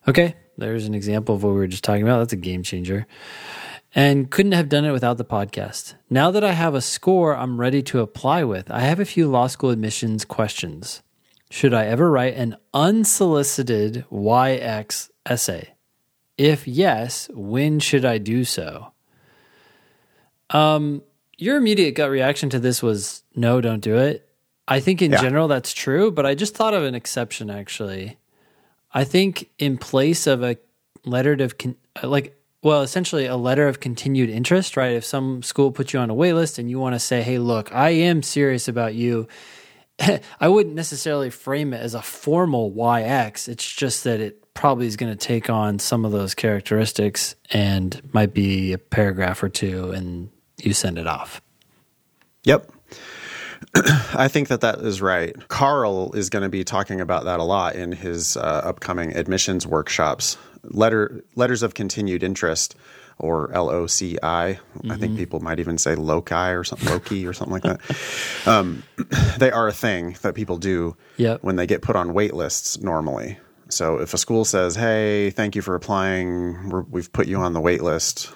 Okay, 0.07 0.35
there's 0.57 0.87
an 0.87 0.95
example 0.95 1.35
of 1.35 1.43
what 1.43 1.49
we 1.49 1.57
were 1.57 1.67
just 1.67 1.83
talking 1.83 2.01
about. 2.01 2.17
That's 2.17 2.33
a 2.33 2.37
game 2.37 2.63
changer. 2.63 3.05
And 3.93 4.31
couldn't 4.31 4.53
have 4.53 4.69
done 4.69 4.85
it 4.85 4.91
without 4.91 5.17
the 5.17 5.25
podcast. 5.25 5.95
Now 6.09 6.31
that 6.31 6.43
I 6.45 6.53
have 6.53 6.73
a 6.73 6.81
score 6.81 7.35
I'm 7.35 7.59
ready 7.59 7.81
to 7.83 7.99
apply 7.99 8.43
with, 8.45 8.71
I 8.71 8.79
have 8.81 8.99
a 9.01 9.05
few 9.05 9.27
law 9.27 9.47
school 9.47 9.69
admissions 9.69 10.23
questions. 10.25 11.01
should 11.49 11.73
I 11.73 11.85
ever 11.87 12.09
write 12.09 12.35
an 12.35 12.55
unsolicited 12.73 14.05
why 14.07 14.51
X 14.53 15.09
essay? 15.25 15.73
If 16.37 16.65
yes, 16.65 17.29
when 17.33 17.81
should 17.81 18.05
I 18.05 18.19
do 18.19 18.45
so? 18.45 18.93
Um, 20.49 21.01
your 21.37 21.57
immediate 21.57 21.95
gut 21.95 22.09
reaction 22.09 22.49
to 22.51 22.59
this 22.59 22.81
was 22.81 23.23
no, 23.35 23.59
don't 23.59 23.81
do 23.81 23.97
it. 23.97 24.29
I 24.67 24.79
think 24.79 25.01
in 25.01 25.11
Yeah. 25.11 25.21
general 25.21 25.49
that's 25.49 25.73
true, 25.73 26.09
but 26.11 26.25
I 26.25 26.35
just 26.35 26.55
thought 26.55 26.73
of 26.73 26.83
an 26.83 26.95
exception 26.95 27.49
actually. 27.49 28.17
I 28.93 29.03
think 29.03 29.49
in 29.59 29.77
place 29.77 30.27
of 30.27 30.43
a 30.43 30.55
letter 31.03 31.33
of 31.33 31.57
con- 31.57 31.75
like 32.01 32.37
well, 32.63 32.81
essentially 32.81 33.25
a 33.25 33.35
letter 33.35 33.67
of 33.67 33.79
continued 33.79 34.29
interest, 34.29 34.77
right? 34.77 34.93
If 34.93 35.05
some 35.05 35.41
school 35.41 35.71
puts 35.71 35.93
you 35.93 35.99
on 35.99 36.09
a 36.09 36.13
wait 36.13 36.33
list 36.33 36.59
and 36.59 36.69
you 36.69 36.79
want 36.79 36.95
to 36.95 36.99
say, 36.99 37.21
"Hey, 37.21 37.39
look, 37.39 37.73
I 37.73 37.89
am 37.89 38.23
serious 38.23 38.67
about 38.67 38.93
you." 38.93 39.27
I 40.39 40.47
wouldn't 40.47 40.75
necessarily 40.75 41.29
frame 41.29 41.73
it 41.73 41.81
as 41.81 41.93
a 41.93 42.01
formal 42.01 42.71
why 42.71 43.03
X. 43.03 43.47
It's 43.47 43.69
just 43.69 44.03
that 44.03 44.19
it 44.19 44.53
probably 44.53 44.87
is 44.87 44.95
going 44.95 45.11
to 45.11 45.17
take 45.17 45.49
on 45.49 45.79
some 45.79 46.05
of 46.05 46.11
those 46.11 46.35
characteristics 46.35 47.35
and 47.51 48.01
might 48.13 48.33
be 48.33 48.73
a 48.73 48.77
paragraph 48.77 49.41
or 49.43 49.49
two 49.49 49.91
and 49.91 50.29
you 50.61 50.73
send 50.73 50.97
it 50.97 51.07
off. 51.07 51.41
Yep. 52.43 52.71
I 53.75 54.27
think 54.27 54.49
that 54.49 54.61
that 54.61 54.79
is 54.79 55.01
right. 55.01 55.35
Carl 55.47 56.13
is 56.13 56.29
going 56.29 56.43
to 56.43 56.49
be 56.49 56.63
talking 56.63 56.99
about 56.99 57.25
that 57.25 57.39
a 57.39 57.43
lot 57.43 57.75
in 57.75 57.91
his 57.91 58.35
uh, 58.35 58.61
upcoming 58.63 59.15
admissions 59.15 59.65
workshops. 59.65 60.37
Letter 60.63 61.23
letters 61.35 61.63
of 61.63 61.73
continued 61.73 62.23
interest, 62.23 62.75
or 63.17 63.49
LOCI. 63.49 64.21
I 64.23 64.95
think 64.97 65.17
people 65.17 65.39
might 65.39 65.59
even 65.59 65.77
say 65.77 65.95
loci 65.95 66.51
or 66.51 66.63
something, 66.63 66.89
Loki 66.89 67.25
or 67.27 67.33
something 67.33 67.53
like 67.53 67.63
that. 67.63 68.47
Um, 68.47 68.83
they 69.37 69.51
are 69.51 69.67
a 69.67 69.71
thing 69.73 70.15
that 70.21 70.33
people 70.35 70.57
do 70.57 70.95
Yep. 71.17 71.43
when 71.43 71.55
they 71.55 71.67
get 71.67 71.81
put 71.81 71.95
on 71.95 72.13
wait 72.13 72.33
lists 72.33 72.79
normally. 72.79 73.37
So 73.69 73.99
if 73.99 74.13
a 74.13 74.17
school 74.17 74.43
says, 74.45 74.75
"Hey, 74.75 75.29
thank 75.31 75.55
you 75.55 75.61
for 75.61 75.75
applying. 75.75 76.69
We're, 76.69 76.81
we've 76.81 77.11
put 77.13 77.27
you 77.27 77.37
on 77.37 77.53
the 77.53 77.61
wait 77.61 77.81
list," 77.81 78.31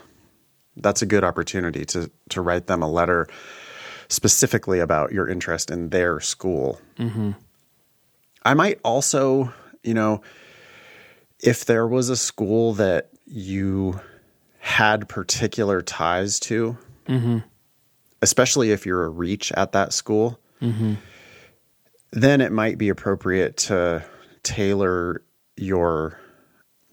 that's 0.78 1.02
a 1.02 1.06
good 1.06 1.24
opportunity 1.24 1.86
to 1.86 2.10
to 2.30 2.42
write 2.42 2.68
them 2.68 2.82
a 2.82 2.90
letter 2.90 3.28
specifically 4.08 4.80
about 4.80 5.12
your 5.12 5.28
interest 5.28 5.70
in 5.72 5.90
their 5.90 6.20
school. 6.20 6.80
I 8.44 8.54
might 8.54 8.80
also, 8.84 9.52
you 9.84 9.94
know, 9.96 10.22
if 11.46 11.64
there 11.64 11.88
was 11.88 12.10
a 12.10 12.18
school 12.18 12.74
that 12.74 13.10
you 13.28 14.02
had 14.60 15.08
particular 15.08 15.82
ties 15.82 16.40
to, 16.40 16.76
mm-hmm. 17.08 17.38
especially 18.22 18.72
if 18.72 18.86
you're 18.86 19.06
a 19.06 19.10
reach 19.10 19.52
at 19.52 19.72
that 19.74 19.94
school, 19.94 20.40
mm-hmm. 20.60 20.96
then 22.12 22.42
it 22.42 22.52
might 22.52 22.80
be 22.80 22.90
appropriate 22.90 23.58
to 23.58 24.04
tailor 24.42 25.22
your 25.56 26.20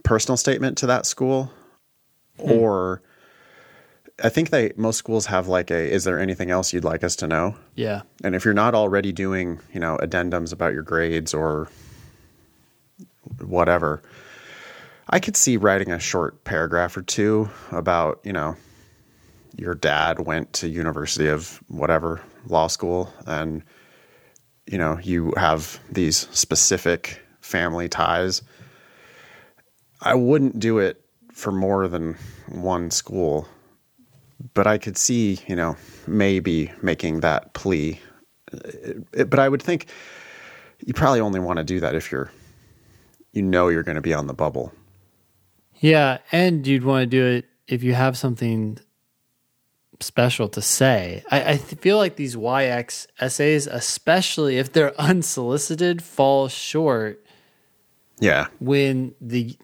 personal 0.05 0.37
statement 0.37 0.79
to 0.79 0.87
that 0.87 1.07
school 1.07 1.51
hmm. 2.38 2.53
or 2.53 3.03
I 4.23 4.29
think 4.29 4.51
they 4.51 4.73
most 4.77 4.99
schools 4.99 5.27
have 5.27 5.49
like 5.49 5.71
a 5.71 5.93
is 5.93 6.05
there 6.05 6.19
anything 6.19 6.51
else 6.51 6.73
you'd 6.73 6.85
like 6.85 7.03
us 7.03 7.17
to 7.17 7.27
know? 7.27 7.57
Yeah. 7.75 8.03
And 8.23 8.35
if 8.35 8.45
you're 8.45 8.55
not 8.55 8.75
already 8.75 9.12
doing, 9.12 9.61
you 9.73 9.81
know, 9.81 9.97
addendums 10.03 10.53
about 10.53 10.75
your 10.75 10.83
grades 10.83 11.35
or 11.35 11.69
whatever, 13.41 14.03
I 15.09 15.21
could 15.21 15.37
see 15.37 15.57
writing 15.57 15.91
a 15.91 15.99
short 15.99 16.45
paragraph 16.45 16.97
or 16.97 17.03
two 17.03 17.51
about, 17.71 18.21
you 18.25 18.33
know, 18.33 18.57
your 19.57 19.75
dad 19.75 20.21
went 20.21 20.53
to 20.55 20.69
University 20.69 21.29
of 21.29 21.62
whatever 21.69 22.21
law 22.47 22.67
school 22.69 23.12
and 23.27 23.62
you 24.67 24.79
know, 24.79 24.99
you 25.03 25.35
have 25.37 25.81
these 25.91 26.29
specific 26.31 27.21
family 27.41 27.88
ties. 27.88 28.43
I 30.01 30.15
wouldn't 30.15 30.61
do 30.61 30.79
it 30.79 31.05
for 31.33 31.51
more 31.51 31.88
than 31.88 32.17
one 32.49 32.91
school 32.93 33.49
but 34.55 34.67
I 34.67 34.79
could 34.79 34.97
see, 34.97 35.41
you 35.47 35.57
know, 35.57 35.77
maybe 36.07 36.73
making 36.83 37.21
that 37.21 37.55
plea. 37.55 38.01
Uh, 38.53 39.25
But 39.25 39.38
I 39.38 39.49
would 39.49 39.62
think 39.62 39.87
you 40.85 40.95
probably 40.95 41.21
only 41.21 41.41
want 41.41 41.59
to 41.59 41.65
do 41.65 41.81
that 41.81 41.95
if 41.95 42.11
you're, 42.11 42.31
you 43.33 43.43
know, 43.43 43.69
you're 43.69 43.83
going 43.83 43.97
to 43.97 44.03
be 44.03 44.15
on 44.15 44.27
the 44.27 44.35
bubble. 44.35 44.73
Yeah, 45.83 46.18
and 46.31 46.66
you'd 46.66 46.85
want 46.85 47.03
to 47.03 47.07
do 47.07 47.27
it 47.27 47.45
if 47.66 47.83
you 47.83 47.92
have 47.95 48.16
something 48.16 48.79
special 50.01 50.49
to 50.51 50.62
say. 50.62 51.23
I, 51.31 51.42
I 51.53 51.57
feel 51.59 51.97
like 51.97 52.16
these 52.16 52.37
why 52.37 52.64
X 52.66 53.07
essays, 53.21 53.66
especially 53.66 54.59
if 54.59 54.73
they're 54.73 54.99
unsolicited, 55.01 56.03
fall 56.03 56.49
short 56.49 57.25
Yeah. 58.21 58.47
when 58.61 59.14
the 59.21 59.57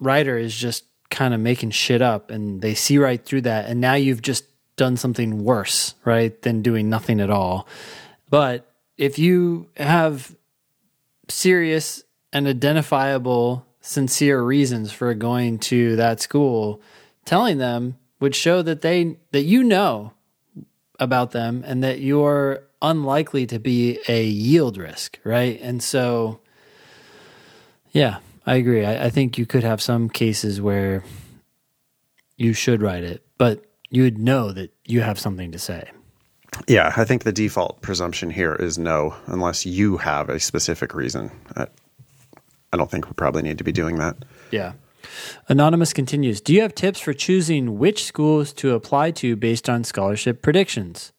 writer 0.00 0.36
is 0.38 0.54
just 0.56 0.84
kind 1.10 1.32
of 1.34 1.40
making 1.40 1.70
shit 1.70 2.02
up 2.02 2.30
and 2.30 2.60
they 2.62 2.74
see 2.74 2.98
right 2.98 3.22
through 3.24 3.42
that. 3.42 3.66
And 3.66 3.80
now 3.80 3.94
you've 3.94 4.22
just 4.22 4.44
done 4.76 4.96
something 4.96 5.44
worse, 5.44 5.94
right, 6.04 6.40
than 6.42 6.62
doing 6.62 6.88
nothing 6.88 7.20
at 7.20 7.30
all. 7.30 7.66
But 8.30 8.70
if 8.96 9.18
you 9.18 9.68
have 9.76 10.34
serious 11.28 12.04
and 12.32 12.46
identifiable, 12.46 13.66
sincere 13.88 14.42
reasons 14.42 14.92
for 14.92 15.14
going 15.14 15.58
to 15.58 15.96
that 15.96 16.20
school, 16.20 16.80
telling 17.24 17.56
them 17.56 17.96
would 18.20 18.34
show 18.34 18.60
that 18.60 18.82
they 18.82 19.16
that 19.32 19.42
you 19.42 19.64
know 19.64 20.12
about 21.00 21.30
them 21.30 21.64
and 21.66 21.82
that 21.82 22.00
you're 22.00 22.62
unlikely 22.82 23.46
to 23.46 23.58
be 23.58 23.98
a 24.06 24.24
yield 24.24 24.76
risk, 24.76 25.18
right? 25.24 25.58
And 25.62 25.82
so 25.82 26.40
yeah, 27.92 28.18
I 28.46 28.56
agree. 28.56 28.84
I, 28.84 29.06
I 29.06 29.10
think 29.10 29.38
you 29.38 29.46
could 29.46 29.64
have 29.64 29.80
some 29.80 30.10
cases 30.10 30.60
where 30.60 31.02
you 32.36 32.52
should 32.52 32.82
write 32.82 33.04
it, 33.04 33.24
but 33.38 33.64
you 33.88 34.02
would 34.02 34.18
know 34.18 34.52
that 34.52 34.70
you 34.84 35.00
have 35.00 35.18
something 35.18 35.52
to 35.52 35.58
say. 35.58 35.90
Yeah. 36.66 36.92
I 36.94 37.04
think 37.04 37.24
the 37.24 37.32
default 37.32 37.80
presumption 37.80 38.30
here 38.30 38.54
is 38.54 38.78
no, 38.78 39.16
unless 39.26 39.64
you 39.64 39.96
have 39.96 40.28
a 40.28 40.38
specific 40.38 40.94
reason. 40.94 41.30
Uh, 41.56 41.66
I, 42.72 42.76
don't 42.76 42.90
think 42.90 43.06
we 43.06 43.12
probably 43.14 43.42
need 43.42 43.58
to 43.58 43.64
be 43.64 43.72
doing 43.72 43.96
that. 43.96 44.16
Yeah. 44.50 44.72
Anonymous 45.48 45.92
continues 45.92 46.40
Do 46.40 46.52
you 46.52 46.62
have 46.62 46.74
tips 46.74 47.00
for 47.00 47.12
choosing 47.12 47.78
which 47.78 48.04
schools 48.04 48.52
to 48.54 48.74
apply 48.74 49.12
to 49.12 49.36
based 49.36 49.68
on 49.68 49.84
scholarship 49.84 50.42
predictions? 50.42 51.12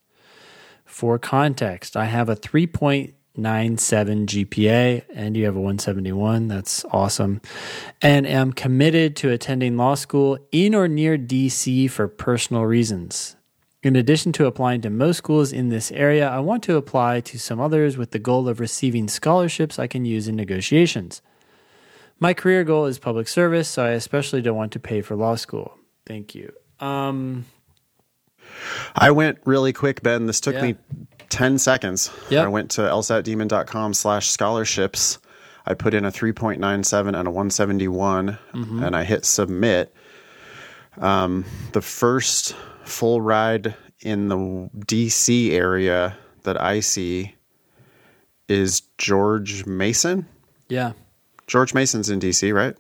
For 0.85 1.17
context, 1.17 1.95
I 1.95 2.05
have 2.05 2.29
a 2.29 2.35
3.97 2.35 3.13
GPA 3.37 5.03
and 5.13 5.37
you 5.37 5.45
have 5.45 5.55
a 5.55 5.59
171. 5.59 6.47
That's 6.47 6.83
awesome. 6.91 7.41
And 8.01 8.27
am 8.27 8.51
committed 8.53 9.15
to 9.17 9.29
attending 9.31 9.77
law 9.77 9.95
school 9.95 10.37
in 10.51 10.75
or 10.75 10.87
near 10.87 11.17
DC 11.17 11.89
for 11.89 12.07
personal 12.07 12.65
reasons. 12.65 13.35
In 13.81 13.95
addition 13.95 14.33
to 14.33 14.45
applying 14.45 14.81
to 14.81 14.89
most 14.89 15.17
schools 15.17 15.53
in 15.53 15.69
this 15.69 15.89
area, 15.91 16.27
I 16.27 16.39
want 16.39 16.63
to 16.63 16.75
apply 16.75 17.21
to 17.21 17.39
some 17.39 17.61
others 17.61 17.95
with 17.95 18.11
the 18.11 18.19
goal 18.19 18.49
of 18.49 18.59
receiving 18.59 19.07
scholarships 19.07 19.79
I 19.79 19.87
can 19.87 20.03
use 20.03 20.27
in 20.27 20.35
negotiations. 20.35 21.21
My 22.19 22.33
career 22.33 22.63
goal 22.63 22.85
is 22.85 22.99
public 22.99 23.27
service, 23.27 23.67
so 23.69 23.83
I 23.85 23.89
especially 23.91 24.41
don't 24.41 24.57
want 24.57 24.71
to 24.73 24.79
pay 24.79 25.01
for 25.01 25.15
law 25.15 25.35
school. 25.35 25.77
Thank 26.05 26.35
you. 26.35 26.51
Um, 26.79 27.45
I 28.95 29.11
went 29.11 29.39
really 29.45 29.73
quick, 29.73 30.01
Ben. 30.03 30.25
This 30.25 30.41
took 30.41 30.55
Yeah. 30.55 30.61
me 30.63 30.75
10 31.29 31.57
seconds. 31.59 32.11
Yep. 32.29 32.45
I 32.45 32.47
went 32.47 32.71
to 32.71 32.81
lsatdemon.com 32.81 33.93
slash 33.93 34.29
scholarships. 34.29 35.19
I 35.65 35.75
put 35.75 35.93
in 35.93 36.03
a 36.03 36.11
3.97 36.11 37.07
and 37.17 37.27
a 37.27 37.31
171 37.31 38.37
Mm-hmm. 38.53 38.83
and 38.83 38.95
I 38.95 39.03
hit 39.03 39.23
submit. 39.25 39.93
Um, 40.97 41.45
the 41.73 41.81
first 41.81 42.55
full 42.83 43.21
ride 43.21 43.75
in 44.01 44.27
the 44.29 44.69
DC 44.87 45.51
area 45.51 46.17
that 46.43 46.59
I 46.59 46.79
see 46.79 47.35
is 48.47 48.81
George 48.97 49.65
Mason. 49.65 50.27
yeah. 50.67 50.93
George 51.49 51.73
Mason's 51.73 52.09
in 52.09 52.19
DC, 52.21 52.53
right? 52.53 52.75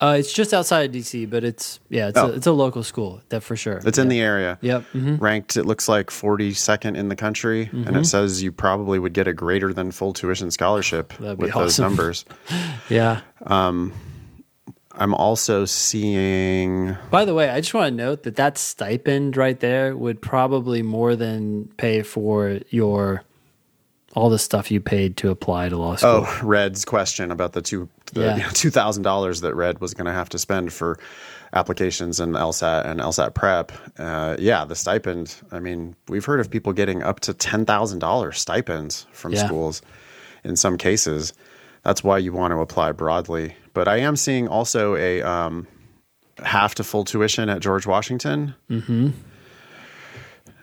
Uh, 0.00 0.16
it's 0.18 0.32
just 0.32 0.52
outside 0.52 0.90
of 0.90 0.96
DC, 0.96 1.30
but 1.30 1.44
it's 1.44 1.78
yeah, 1.88 2.08
it's 2.08 2.18
Oh. 2.18 2.26
a, 2.26 2.32
it's 2.32 2.46
a 2.48 2.52
local 2.52 2.82
school 2.82 3.20
that 3.28 3.40
for 3.44 3.54
sure. 3.54 3.80
It's 3.84 3.98
in 3.98 4.08
the 4.08 4.20
area. 4.20 4.58
Yep. 4.60 4.82
hmm 4.90 5.14
Ranked, 5.18 5.56
it 5.56 5.64
looks 5.64 5.88
like 5.88 6.10
42nd 6.10 6.96
in 6.96 7.08
the 7.08 7.14
country, 7.14 7.68
and 7.70 7.84
Mm-hmm. 7.86 7.96
it 7.98 8.06
says 8.06 8.42
you 8.42 8.50
probably 8.50 8.98
would 8.98 9.12
get 9.12 9.28
a 9.28 9.32
greater 9.32 9.72
than 9.72 9.92
full 9.92 10.12
tuition 10.12 10.50
scholarship 10.50 11.16
with 11.20 11.52
those 11.52 11.78
numbers. 11.78 12.24
Yeah. 12.88 13.20
I'm 14.94 15.14
also 15.14 15.64
seeing. 15.64 16.96
By 17.10 17.24
the 17.24 17.32
way, 17.34 17.48
I 17.48 17.60
just 17.60 17.72
want 17.72 17.92
to 17.92 17.96
note 17.96 18.24
that 18.24 18.36
that 18.36 18.58
stipend 18.58 19.36
right 19.38 19.58
there 19.58 19.96
would 19.96 20.20
probably 20.20 20.82
more 20.82 21.16
than 21.16 21.68
pay 21.78 22.02
for 22.02 22.58
your 22.68 23.22
all 24.14 24.30
the 24.30 24.38
stuff 24.38 24.70
you 24.70 24.80
paid 24.80 25.16
to 25.18 25.30
apply 25.30 25.68
to 25.68 25.76
law 25.76 25.96
school. 25.96 26.24
Oh, 26.26 26.40
Red's 26.42 26.84
question 26.84 27.30
about 27.30 27.52
the 27.52 27.62
two 27.62 27.88
the, 28.12 28.20
Yeah. 28.22 28.36
you 28.36 28.42
know, 28.42 28.48
two 28.50 28.70
thousand 28.70 29.02
dollars 29.04 29.40
that 29.40 29.54
Red 29.54 29.80
was 29.80 29.94
going 29.94 30.06
to 30.06 30.12
have 30.12 30.28
to 30.30 30.38
spend 30.38 30.72
for 30.72 30.98
applications 31.54 32.20
and 32.20 32.34
LSAT 32.34 32.86
and 32.86 33.00
LSAT 33.00 33.34
prep. 33.34 33.72
Uh, 33.98 34.36
yeah, 34.38 34.64
the 34.64 34.74
stipend. 34.74 35.34
I 35.50 35.60
mean, 35.60 35.96
we've 36.08 36.24
heard 36.24 36.40
of 36.40 36.50
people 36.50 36.72
getting 36.72 37.02
up 37.02 37.20
to 37.20 37.34
ten 37.34 37.64
thousand 37.64 37.98
dollars 38.00 38.38
stipends 38.40 39.06
from 39.12 39.32
Yeah. 39.32 39.46
schools, 39.46 39.82
in 40.44 40.56
some 40.56 40.76
cases. 40.78 41.32
That's 41.82 42.04
why 42.04 42.18
you 42.18 42.32
want 42.32 42.52
to 42.52 42.58
apply 42.60 42.92
broadly. 42.92 43.56
But 43.74 43.88
I 43.88 43.96
am 43.98 44.14
seeing 44.16 44.46
also 44.46 44.94
a 44.96 45.22
um, 45.22 45.66
half 46.44 46.74
to 46.76 46.84
full 46.84 47.04
tuition 47.04 47.48
at 47.48 47.60
George 47.60 47.86
Washington. 47.86 48.54
Mm-hmm. 48.70 49.10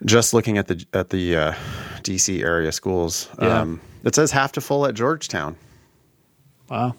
Just 0.06 0.34
looking 0.34 0.58
at 0.58 0.68
the 0.68 0.86
at 0.94 1.10
the 1.10 1.36
uh, 1.36 1.54
DC 2.04 2.42
area 2.44 2.72
schools, 2.72 3.30
Yeah. 3.42 3.62
um, 3.62 3.82
it 4.04 4.16
says 4.16 4.32
half 4.32 4.54
to 4.54 4.62
full 4.62 4.86
at 4.86 4.96
Georgetown. 4.96 5.56
Wow. 6.70 6.96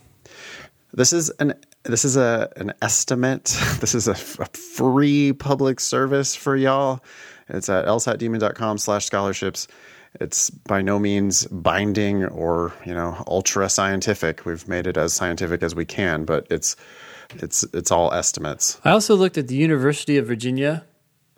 This 0.93 1.13
is 1.13 1.31
an 1.39 1.55
this 1.85 2.05
is 2.05 2.17
a 2.17 2.51
an 2.57 2.73
estimate. 2.83 3.57
This 3.81 3.95
is 3.95 4.09
a 4.09 4.15
free 4.15 5.33
public 5.33 5.81
service 5.81 6.35
for 6.37 6.57
y'all. 6.57 7.01
It's 7.49 7.69
at 7.69 7.87
lsatdemon.com 7.87 8.79
slash 8.79 9.07
scholarships. 9.07 9.67
It's 10.21 10.51
by 10.51 10.83
no 10.83 10.99
means 10.99 11.47
binding 11.47 12.25
or 12.27 12.73
you 12.85 12.93
know 12.93 13.25
ultra 13.27 13.69
scientific. 13.71 14.45
We've 14.45 14.67
made 14.69 14.87
it 14.87 14.97
as 14.99 15.15
scientific 15.15 15.63
as 15.63 15.75
we 15.75 15.85
can, 15.87 16.25
but 16.25 16.47
it's 16.51 16.77
it's 17.37 17.65
it's 17.73 17.91
all 17.91 18.13
estimates. 18.13 18.79
I 18.85 18.91
also 18.91 19.15
looked 19.15 19.39
at 19.39 19.49
the 19.49 19.55
University 19.57 20.19
of 20.19 20.27
Virginia, 20.27 20.85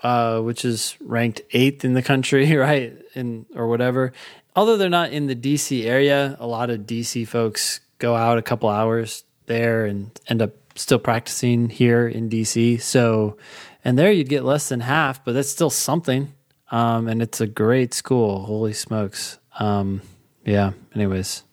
uh, 0.03 0.41
which 0.41 0.65
is 0.65 0.97
ranked 1.01 1.43
eighth 1.53 1.85
in 1.85 1.95
the 1.95 2.03
country, 2.03 2.55
right? 2.57 2.97
In 3.15 3.47
or 3.55 3.69
whatever. 3.69 4.13
Although 4.55 4.77
they're 4.77 4.91
not 4.91 5.13
in 5.13 5.27
the 5.27 5.37
DC 5.37 5.85
area, 5.85 6.37
a 6.39 6.47
lot 6.47 6.71
of 6.71 6.81
DC 6.81 7.27
folks 7.27 7.81
go 7.99 8.15
out 8.15 8.37
a 8.37 8.43
couple 8.43 8.69
hours 8.69 9.25
there 9.47 9.87
and 9.87 10.11
end 10.29 10.43
up 10.43 10.51
still 10.75 10.99
practicing 10.99 11.69
here 11.69 12.07
in 12.07 12.29
DC. 12.29 12.81
So, 12.81 13.37
and 13.85 13.99
there 13.99 14.13
you'd 14.13 14.29
get 14.29 14.45
less 14.45 14.69
than 14.69 14.81
half, 14.81 15.25
but 15.25 15.33
that's 15.33 15.49
still 15.49 15.71
something. 15.71 16.33
Um, 16.71 17.09
and 17.09 17.23
it's 17.23 17.41
a 17.41 17.47
great 17.47 17.95
school. 17.95 18.45
Holy 18.45 18.73
smokes. 18.73 19.39
Um, 19.59 20.03
yeah. 20.45 20.73
Anyways. 20.95 21.45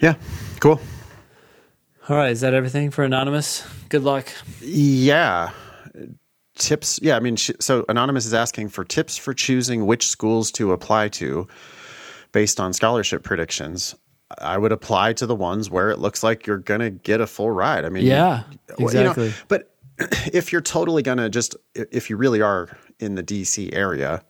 Yeah, 0.00 0.14
cool. 0.60 0.80
All 2.08 2.16
right. 2.16 2.30
Is 2.30 2.42
that 2.42 2.54
everything 2.54 2.90
for 2.90 3.04
Anonymous? 3.04 3.66
Good 3.88 4.04
luck. 4.04 4.28
Yeah. 4.60 5.50
Tips. 6.58 6.98
Yeah, 7.02 7.16
I 7.16 7.20
mean, 7.20 7.36
sh- 7.36 7.52
so 7.60 7.84
Anonymous 7.88 8.26
is 8.26 8.34
asking 8.34 8.68
for 8.68 8.84
tips 8.84 9.16
for 9.16 9.32
choosing 9.32 9.86
which 9.86 10.06
schools 10.08 10.50
to 10.52 10.72
apply 10.72 11.08
to 11.10 11.46
based 12.32 12.60
on 12.60 12.72
scholarship 12.72 13.22
predictions. 13.22 13.94
I 14.38 14.58
would 14.58 14.72
apply 14.72 15.14
to 15.14 15.26
the 15.26 15.34
ones 15.34 15.70
where 15.70 15.90
it 15.90 15.98
looks 15.98 16.22
like 16.22 16.46
you're 16.46 16.58
going 16.58 16.80
to 16.80 16.90
get 16.90 17.20
a 17.20 17.26
full 17.26 17.50
ride. 17.50 17.84
I 17.86 17.88
mean, 17.88 18.04
Yeah, 18.04 18.42
well, 18.78 18.92
you 18.94 19.02
know, 19.04 19.10
exactly. 19.12 19.32
but 19.48 19.74
if 20.34 20.52
you're 20.52 20.60
totally 20.60 21.02
going 21.02 21.18
to 21.18 21.30
just, 21.30 21.56
if 21.74 22.10
you 22.10 22.16
really 22.16 22.42
are 22.42 22.76
in 23.00 23.14
the 23.14 23.22
DC 23.22 23.74
area, 23.74 24.22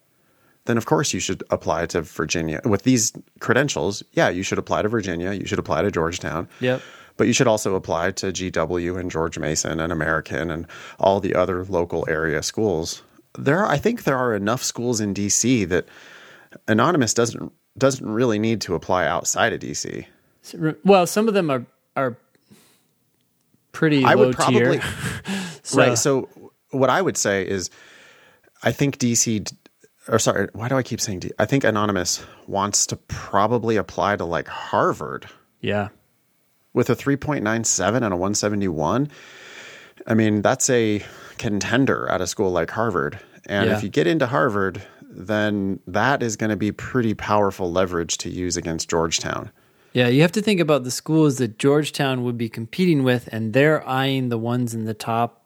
then 0.67 0.77
of 0.77 0.87
course 0.87 1.13
you 1.13 1.19
should 1.19 1.43
apply 1.51 1.87
to 1.87 2.03
Virginia. 2.03 2.61
With 2.65 2.83
these 2.85 3.13
credentials, 3.41 4.03
yeah, 4.13 4.29
you 4.29 4.43
should 4.43 4.59
apply 4.59 4.83
to 4.83 4.89
Virginia. 4.89 5.33
You 5.33 5.47
should 5.47 5.59
apply 5.59 5.83
to 5.83 5.91
Georgetown. 5.91 6.49
Yep. 6.61 6.81
But 7.19 7.27
you 7.27 7.35
should 7.35 7.47
also 7.49 7.75
apply 7.75 8.13
to 8.13 8.27
GW 8.33 8.99
and 8.99 9.11
George 9.11 9.39
Mason 9.39 9.79
and 9.81 9.93
American 9.93 10.51
and 10.51 10.67
all 10.99 11.21
the 11.21 11.35
other 11.35 11.65
local 11.65 12.07
area 12.09 12.43
schools. 12.43 13.03
There, 13.37 13.59
are, 13.59 13.67
I 13.67 13.77
think 13.77 14.05
there 14.05 14.17
are 14.17 14.35
enough 14.35 14.63
schools 14.63 15.01
in 15.01 15.13
DC 15.13 15.69
that 15.69 15.87
Anonymous 16.67 17.13
doesn't 17.13 17.53
doesn't 17.77 18.09
really 18.09 18.39
need 18.39 18.61
to 18.63 18.75
apply 18.75 19.07
outside 19.07 19.53
of 19.53 19.61
DC. 19.61 20.07
Well, 20.85 21.07
some 21.07 21.29
of 21.29 21.35
them 21.35 21.51
are 21.51 21.67
are 21.95 22.17
pretty 23.73 24.05
I 24.05 24.15
would 24.15 24.35
probably 24.35 24.79
tier. 24.79 24.83
So- 25.63 25.79
right. 25.79 25.99
So 25.99 26.29
what 26.71 26.89
I 26.91 27.03
would 27.03 27.17
say 27.17 27.47
is, 27.47 27.69
I 28.63 28.73
think 28.73 28.99
DC, 28.99 29.53
or 30.09 30.19
sorry, 30.19 30.49
why 30.55 30.69
do 30.69 30.77
I 30.77 30.83
keep 30.83 31.01
saying 31.01 31.21
D? 31.21 31.31
I 31.39 31.45
think 31.45 31.65
Anonymous 31.65 32.25
wants 32.47 32.87
to 32.87 32.97
probably 32.97 33.77
apply 33.77 34.17
to 34.17 34.25
like 34.25 34.49
Harvard 34.49 35.27
Yeah. 35.61 35.89
With 36.79 36.89
a 36.89 36.95
3.97 36.95 37.97
and 37.97 38.05
a 38.05 38.17
171. 38.17 39.11
I 40.07 40.15
mean, 40.15 40.43
that's 40.43 40.71
a 40.71 41.03
contender 41.37 42.09
at 42.09 42.21
a 42.21 42.27
school 42.29 42.53
like 42.53 42.71
Harvard. 42.71 43.19
And 43.47 43.69
Yeah. 43.69 43.77
if 43.77 43.83
you 43.83 43.89
get 43.89 44.07
into 44.07 44.27
Harvard, 44.29 44.81
then 45.03 45.81
that 45.89 46.23
is 46.23 46.37
going 46.37 46.51
to 46.51 46.57
be 46.57 46.71
pretty 46.71 47.15
powerful 47.15 47.73
leverage 47.73 48.17
to 48.19 48.31
use 48.31 48.57
against 48.57 48.89
Georgetown. 48.89 49.51
Yeah, 49.93 50.07
you 50.07 50.23
have 50.23 50.31
to 50.31 50.41
think 50.41 50.61
about 50.61 50.85
the 50.85 50.93
schools 50.93 51.39
that 51.39 51.59
Georgetown 51.59 52.23
would 52.23 52.39
be 52.39 52.49
competing 52.49 53.03
with, 53.03 53.29
and 53.33 53.55
they're 53.55 53.85
eyeing 53.89 54.29
the 54.29 54.39
ones 54.39 54.73
in 54.73 54.85
the 54.85 54.95
top 54.95 55.45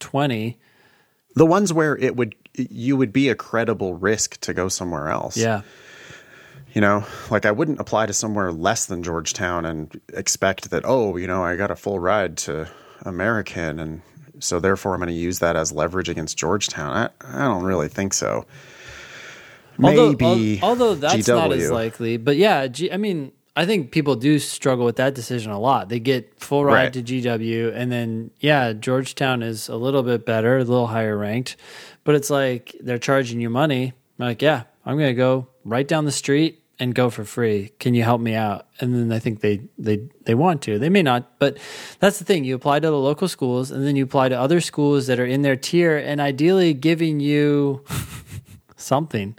20. 0.00 0.58
The 1.36 1.46
ones 1.46 1.72
where 1.72 1.96
it 1.96 2.16
would 2.16 2.34
you 2.54 2.96
would 2.96 3.12
be 3.12 3.28
a 3.28 3.36
credible 3.36 3.94
risk 3.94 4.40
to 4.40 4.52
go 4.52 4.68
somewhere 4.68 5.10
else. 5.10 5.36
Yeah. 5.36 5.60
You 6.76 6.82
know, 6.82 7.06
like 7.30 7.46
I 7.46 7.52
wouldn't 7.52 7.80
apply 7.80 8.04
to 8.04 8.12
somewhere 8.12 8.52
less 8.52 8.84
than 8.84 9.02
Georgetown 9.02 9.64
and 9.64 9.98
expect 10.12 10.68
that, 10.72 10.82
oh, 10.84 11.16
you 11.16 11.26
know, 11.26 11.42
I 11.42 11.56
got 11.56 11.70
a 11.70 11.74
full 11.74 11.98
ride 11.98 12.36
to 12.44 12.68
American 13.00 13.80
and 13.80 14.02
so 14.40 14.60
therefore 14.60 14.92
I'm 14.92 15.00
going 15.00 15.08
to 15.08 15.14
use 15.14 15.38
that 15.38 15.56
as 15.56 15.72
leverage 15.72 16.10
against 16.10 16.36
Georgetown. 16.36 16.92
I, 16.94 17.08
I 17.34 17.44
don't 17.46 17.64
really 17.64 17.88
think 17.88 18.12
so. 18.12 18.44
Maybe 19.78 20.60
although, 20.60 20.90
although 20.90 20.94
that's 20.96 21.26
GW. 21.26 21.34
not 21.34 21.52
as 21.52 21.70
likely, 21.70 22.18
but 22.18 22.36
yeah, 22.36 22.66
G, 22.66 22.92
I 22.92 22.98
mean, 22.98 23.32
I 23.56 23.64
think 23.64 23.90
people 23.90 24.14
do 24.14 24.38
struggle 24.38 24.84
with 24.84 24.96
that 24.96 25.14
decision 25.14 25.52
a 25.52 25.58
lot. 25.58 25.88
They 25.88 25.98
get 25.98 26.38
full 26.38 26.62
ride 26.62 26.74
Right. 26.74 26.92
to 26.92 27.02
GW, 27.02 27.74
and 27.74 27.90
then 27.90 28.32
yeah, 28.40 28.74
Georgetown 28.74 29.42
is 29.42 29.70
a 29.70 29.76
little 29.76 30.02
bit 30.02 30.26
better, 30.26 30.58
a 30.58 30.64
little 30.64 30.88
higher 30.88 31.16
ranked, 31.16 31.56
but 32.04 32.14
it's 32.14 32.28
like 32.28 32.76
they're 32.82 32.98
charging 32.98 33.40
you 33.40 33.48
money. 33.48 33.94
I'm 34.18 34.26
like, 34.26 34.42
yeah, 34.42 34.64
I'm 34.84 34.98
gonna 34.98 35.14
go 35.14 35.48
right 35.64 35.88
down 35.88 36.04
the 36.04 36.12
street 36.12 36.62
and 36.78 36.94
go 36.94 37.10
for 37.10 37.24
free. 37.24 37.72
Can 37.78 37.94
you 37.94 38.02
help 38.02 38.20
me 38.20 38.34
out? 38.34 38.66
And 38.80 38.94
then 38.94 39.12
I 39.12 39.18
think 39.18 39.40
they 39.40 39.62
they 39.78 40.08
they 40.24 40.34
want 40.34 40.62
to. 40.62 40.78
They 40.78 40.88
may 40.88 41.02
not, 41.02 41.38
but 41.38 41.58
that's 42.00 42.18
the 42.18 42.24
thing. 42.24 42.44
You 42.44 42.54
apply 42.54 42.80
to 42.80 42.88
the 42.88 42.98
local 42.98 43.28
schools, 43.28 43.70
and 43.70 43.86
then 43.86 43.96
you 43.96 44.04
apply 44.04 44.28
to 44.28 44.38
other 44.38 44.60
schools 44.60 45.06
that 45.06 45.18
are 45.18 45.26
in 45.26 45.42
their 45.42 45.56
tier, 45.56 45.96
and 45.96 46.20
ideally 46.20 46.74
giving 46.74 47.20
you 47.20 47.84
something. 48.76 49.36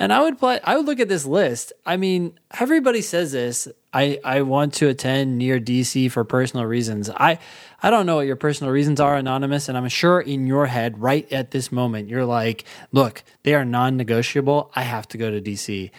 And 0.00 0.12
I 0.12 0.22
would. 0.22 0.36
I 0.42 0.76
would 0.76 0.86
look 0.86 1.00
at 1.00 1.08
this 1.08 1.26
list. 1.26 1.72
I 1.84 1.96
mean, 1.96 2.38
everybody 2.58 3.02
says 3.02 3.32
this. 3.32 3.68
I 3.92 4.20
I 4.24 4.42
want 4.42 4.74
to 4.74 4.88
attend 4.88 5.38
near 5.38 5.58
DC 5.58 6.10
for 6.10 6.24
personal 6.24 6.66
reasons. 6.66 7.10
I 7.10 7.38
I 7.82 7.90
don't 7.90 8.06
know 8.06 8.16
what 8.16 8.26
your 8.26 8.36
personal 8.36 8.72
reasons 8.72 9.00
are, 9.00 9.16
anonymous, 9.16 9.68
and 9.68 9.78
I'm 9.78 9.88
sure 9.88 10.20
in 10.20 10.46
your 10.46 10.66
head, 10.66 11.00
right 11.00 11.30
at 11.32 11.52
this 11.52 11.72
moment, 11.72 12.08
you're 12.08 12.24
like, 12.24 12.64
look, 12.92 13.22
they 13.44 13.54
are 13.54 13.64
non-negotiable. 13.64 14.70
I 14.74 14.82
have 14.82 15.08
to 15.08 15.18
go 15.18 15.30
to 15.30 15.40
DC, 15.40 15.90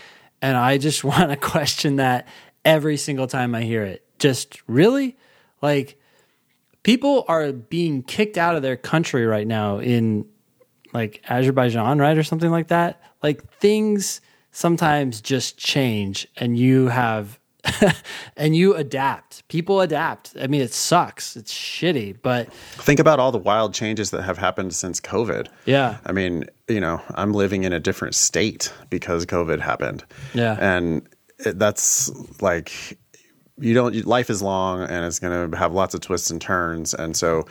and 0.41 0.58
I 0.58 0.78
just 0.78 1.04
want 1.04 1.30
to 1.30 1.38
question 1.38 1.97
that 1.97 2.28
every 2.65 2.97
single 2.97 3.28
time 3.28 3.56
I 3.56 3.63
hear 3.63 3.84
it. 3.84 4.06
Just 4.19 4.62
really, 4.67 5.17
like, 5.62 5.99
people 6.84 7.25
are 7.28 7.52
being 7.52 8.04
kicked 8.04 8.38
out 8.38 8.56
of 8.56 8.62
their 8.62 8.75
country 8.75 9.25
right 9.25 9.47
now 9.47 9.80
in 9.80 10.25
like 10.93 11.23
Azerbaijan, 11.30 11.99
right, 11.99 12.17
or 12.17 12.23
something 12.23 12.52
like 12.52 12.67
that. 12.69 13.02
Like 13.21 13.49
things 13.56 14.21
sometimes 14.52 15.21
just 15.21 15.58
change, 15.58 16.28
and 16.38 16.58
you 16.58 16.88
have, 16.88 17.38
and 18.38 18.56
you 18.56 18.76
adapt. 18.76 19.48
People 19.48 19.82
adapt. 19.82 20.36
I 20.39 20.48
mean, 20.48 20.62
it 20.62 20.74
sucks. 20.74 21.36
It's 21.36 21.54
shitty, 21.54 22.17
but 22.22 22.52
think 22.54 23.00
about 23.00 23.19
all 23.19 23.32
the 23.32 23.38
wild 23.38 23.74
changes 23.74 24.12
that 24.12 24.24
have 24.24 24.38
happened 24.38 24.74
since 24.74 25.02
COVID. 25.02 25.48
yeah, 25.65 25.98
I 26.06 26.12
mean, 26.12 26.45
you 26.67 26.80
know, 26.80 27.02
I'm 27.15 27.34
living 27.34 27.63
in 27.63 27.74
a 27.74 27.80
different 27.80 28.15
state 28.15 28.72
because 28.89 29.26
COVID 29.26 29.60
happened. 29.60 30.06
Yeah. 30.34 30.58
And 30.60 31.08
it, 31.39 31.60
that's 31.60 32.12
like, 32.41 32.98
you 33.58 33.74
don't, 33.74 34.06
life 34.06 34.30
is 34.30 34.41
long 34.41 34.84
and 34.84 35.06
it's 35.06 35.19
going 35.19 35.52
to 35.52 35.58
have 35.58 35.74
lots 35.74 35.93
of 35.93 36.02
twists 36.02 36.30
and 36.30 36.41
turns. 36.41 36.93
And 36.93 37.17
so, 37.17 37.45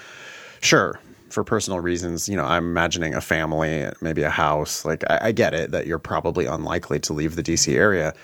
sure, 0.61 0.99
for 1.29 1.44
personal 1.44 1.81
reasons, 1.81 2.29
you 2.29 2.37
know, 2.37 2.44
I'm 2.44 2.64
imagining 2.64 3.14
a 3.14 3.21
family, 3.21 3.87
maybe 4.01 4.23
a 4.23 4.31
house. 4.31 4.85
Like, 4.85 5.05
I, 5.11 5.18
I 5.25 5.33
get 5.33 5.53
it 5.53 5.73
that 5.73 5.87
you're 5.87 5.99
probably 5.99 6.47
unlikely 6.47 7.01
to 7.01 7.12
leave 7.12 7.37
the 7.37 7.42
DC 7.42 7.75
area. 7.75 8.14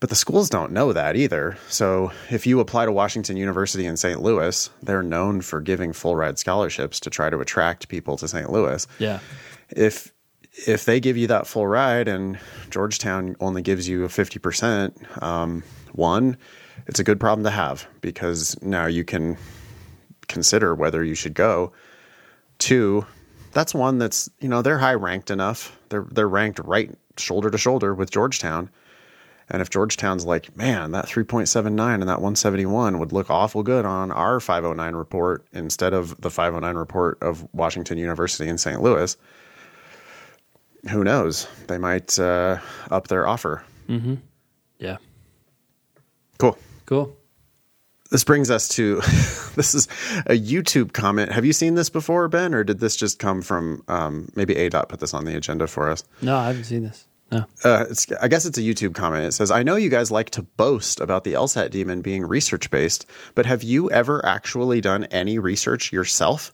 But 0.00 0.08
the 0.08 0.16
schools 0.16 0.48
don't 0.48 0.72
know 0.72 0.94
that 0.94 1.14
either. 1.14 1.58
So 1.68 2.10
if 2.30 2.46
you 2.46 2.58
apply 2.60 2.86
to 2.86 2.92
Washington 2.92 3.36
University 3.36 3.84
in 3.84 3.98
St. 3.98 4.22
Louis, 4.22 4.70
they're 4.82 5.02
known 5.02 5.42
for 5.42 5.60
giving 5.60 5.92
full 5.92 6.16
ride 6.16 6.38
scholarships 6.38 6.98
to 7.00 7.10
try 7.10 7.28
to 7.28 7.38
attract 7.38 7.88
people 7.88 8.16
to 8.16 8.26
St. 8.26 8.50
Louis 8.50 8.86
yeah, 8.98 9.18
if 9.68 10.12
if 10.66 10.84
they 10.84 11.00
give 11.00 11.16
you 11.16 11.26
that 11.28 11.46
full 11.46 11.66
ride 11.66 12.08
and 12.08 12.38
Georgetown 12.70 13.36
only 13.40 13.62
gives 13.62 13.88
you 13.88 14.04
a 14.04 14.08
50%, 14.08 15.22
um, 15.22 15.62
one, 15.92 16.36
it's 16.86 16.98
a 16.98 17.04
good 17.04 17.20
problem 17.20 17.44
to 17.44 17.50
have 17.50 17.86
because 18.00 18.60
now 18.62 18.86
you 18.86 19.04
can 19.04 19.36
consider 20.28 20.74
whether 20.74 21.04
you 21.04 21.14
should 21.14 21.34
go. 21.34 21.72
Two, 22.58 23.06
that's 23.52 23.74
one 23.74 23.98
that's, 23.98 24.28
you 24.40 24.48
know, 24.48 24.62
they're 24.62 24.78
high 24.78 24.94
ranked 24.94 25.30
enough. 25.30 25.78
They're 25.88 26.06
they're 26.10 26.28
ranked 26.28 26.58
right 26.60 26.90
shoulder 27.16 27.50
to 27.50 27.58
shoulder 27.58 27.94
with 27.94 28.10
Georgetown. 28.10 28.70
And 29.50 29.60
if 29.60 29.70
Georgetown's 29.70 30.24
like, 30.24 30.56
man, 30.56 30.92
that 30.92 31.06
3.79 31.06 31.66
and 31.94 32.02
that 32.02 32.20
171 32.20 32.98
would 32.98 33.12
look 33.12 33.30
awful 33.30 33.62
good 33.62 33.84
on 33.84 34.10
our 34.12 34.38
509 34.38 34.94
report 34.94 35.44
instead 35.52 35.92
of 35.92 36.20
the 36.20 36.30
509 36.30 36.76
report 36.76 37.18
of 37.20 37.46
Washington 37.52 37.98
University 37.98 38.48
in 38.48 38.58
St. 38.58 38.80
Louis, 38.80 39.16
who 40.88 41.04
knows? 41.04 41.48
They 41.66 41.78
might 41.78 42.18
uh, 42.18 42.58
up 42.90 43.08
their 43.08 43.26
offer. 43.26 43.64
Mm-hmm. 43.88 44.14
yeah. 44.78 44.98
Cool. 46.38 46.56
Cool. 46.86 47.16
This 48.10 48.24
brings 48.24 48.50
us 48.50 48.68
to 48.68 48.96
this 49.56 49.74
is 49.74 49.86
a 50.26 50.38
YouTube 50.38 50.92
comment. 50.92 51.32
Have 51.32 51.44
you 51.44 51.52
seen 51.52 51.74
this 51.74 51.90
before, 51.90 52.28
Ben, 52.28 52.54
or 52.54 52.64
did 52.64 52.80
this 52.80 52.96
just 52.96 53.18
come 53.18 53.42
from 53.42 53.82
um, 53.88 54.28
maybe 54.34 54.56
A 54.56 54.68
dot 54.68 54.88
put 54.88 55.00
this 55.00 55.14
on 55.14 55.24
the 55.24 55.36
agenda 55.36 55.66
for 55.66 55.88
us? 55.88 56.04
No, 56.22 56.36
I 56.36 56.46
haven't 56.48 56.64
seen 56.64 56.82
this. 56.82 57.06
Uh, 57.64 57.84
I 58.20 58.28
guess 58.28 58.44
it's 58.44 58.58
a 58.58 58.62
YouTube 58.62 58.94
comment. 58.94 59.24
It 59.24 59.32
says, 59.32 59.50
I 59.50 59.62
know 59.62 59.76
you 59.76 59.88
guys 59.88 60.10
like 60.10 60.30
to 60.30 60.42
boast 60.42 61.00
about 61.00 61.24
the 61.24 61.34
LSAT 61.34 61.70
demon 61.70 62.02
being 62.02 62.24
research 62.26 62.70
based, 62.70 63.06
but 63.34 63.46
have 63.46 63.62
you 63.62 63.90
ever 63.90 64.24
actually 64.26 64.80
done 64.80 65.04
any 65.04 65.38
research 65.38 65.92
yourself? 65.92 66.52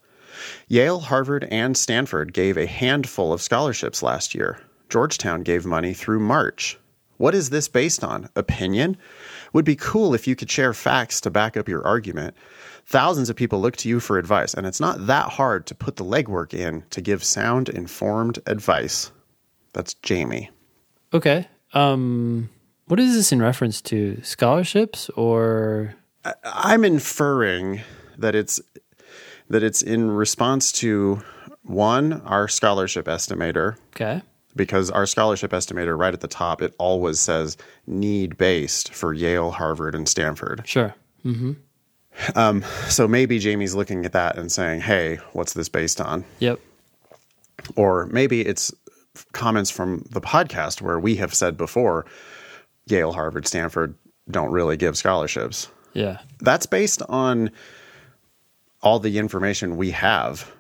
Yale, 0.69 1.01
Harvard, 1.01 1.45
and 1.51 1.77
Stanford 1.77 2.33
gave 2.33 2.59
a 2.59 2.67
handful 2.67 3.33
of 3.33 3.41
scholarships 3.41 4.03
last 4.03 4.35
year. 4.35 4.61
Georgetown 4.89 5.43
gave 5.43 5.65
money 5.65 5.95
through 5.95 6.21
March. 6.21 6.79
What 7.17 7.35
is 7.35 7.49
this 7.49 7.69
based 7.69 8.05
on? 8.05 8.29
Opinion? 8.37 8.99
Would 9.55 9.65
be 9.65 9.77
cool 9.77 10.13
if 10.13 10.27
you 10.27 10.37
could 10.37 10.51
share 10.51 10.75
facts 10.75 11.21
to 11.23 11.31
back 11.31 11.57
up 11.57 11.69
your 11.69 11.87
argument. 11.87 12.37
Thousands 12.85 13.31
of 13.31 13.37
people 13.37 13.61
look 13.61 13.77
to 13.79 13.89
you 13.89 13.99
for 13.99 14.19
advice, 14.19 14.53
and 14.53 14.67
it's 14.67 14.81
not 14.81 15.07
that 15.07 15.31
hard 15.31 15.67
to 15.67 15.75
put 15.75 15.97
the 15.97 16.05
legwork 16.05 16.53
in 16.53 16.85
to 16.91 17.01
give 17.01 17.25
sound, 17.25 17.71
informed 17.71 18.39
advice. 18.47 19.11
That's 19.73 19.95
Jamie. 19.95 20.51
Okay. 21.13 21.49
Um, 21.75 22.49
what 22.87 23.01
is 23.01 23.15
this 23.15 23.33
in 23.33 23.43
reference 23.43 23.81
to? 23.83 24.21
Scholarships 24.23 25.09
or 25.11 25.95
I'm 26.45 26.85
inferring 26.85 27.81
that 28.19 28.35
it's 28.35 28.61
that 29.49 29.63
it's 29.63 29.83
in 29.83 30.11
response 30.11 30.73
to 30.73 31.23
one 31.63 32.15
our 32.23 32.49
scholarship 32.49 33.07
estimator 33.07 33.77
okay? 33.95 34.23
because 34.55 34.91
our 34.91 35.07
scholarship 35.07 35.51
estimator 35.51 35.99
right 35.99 36.15
at 36.15 36.21
the 36.21 36.29
top 36.29 36.63
it 36.63 36.75
always 36.79 37.21
says 37.21 37.57
need 37.87 38.39
based 38.39 38.93
for 38.93 39.13
Yale, 39.13 39.51
Harvard, 39.51 39.95
and 39.95 40.09
Stanford. 40.09 40.63
Sure. 40.65 40.95
So 42.89 43.07
maybe 43.07 43.39
Jamie's 43.39 43.75
looking 43.75 44.07
at 44.07 44.13
that 44.13 44.39
and 44.39 44.51
saying, 44.51 44.81
"Hey, 44.81 45.19
what's 45.33 45.53
this 45.53 45.69
based 45.69 46.01
on?" 46.01 46.25
Yep. 46.39 46.61
Or 47.75 48.07
maybe 48.07 48.41
it's 48.41 48.73
comments 49.33 49.71
from 49.71 50.05
the 50.11 50.21
podcast 50.21 50.83
where 50.83 50.99
we 50.99 51.17
have 51.17 51.35
said 51.35 51.57
before 51.57 52.07
Yale, 52.87 53.13
Harvard, 53.13 53.47
Stanford 53.47 53.95
don't 54.31 54.51
really 54.51 54.77
give 54.77 54.97
scholarships. 54.97 55.69
Yeah. 55.93 56.19
That's 56.41 56.67
based 56.67 57.03
on 57.09 57.51
all 58.83 58.99
the 58.99 59.19
information 59.19 59.77
we 59.77 59.91
have. 59.93 60.53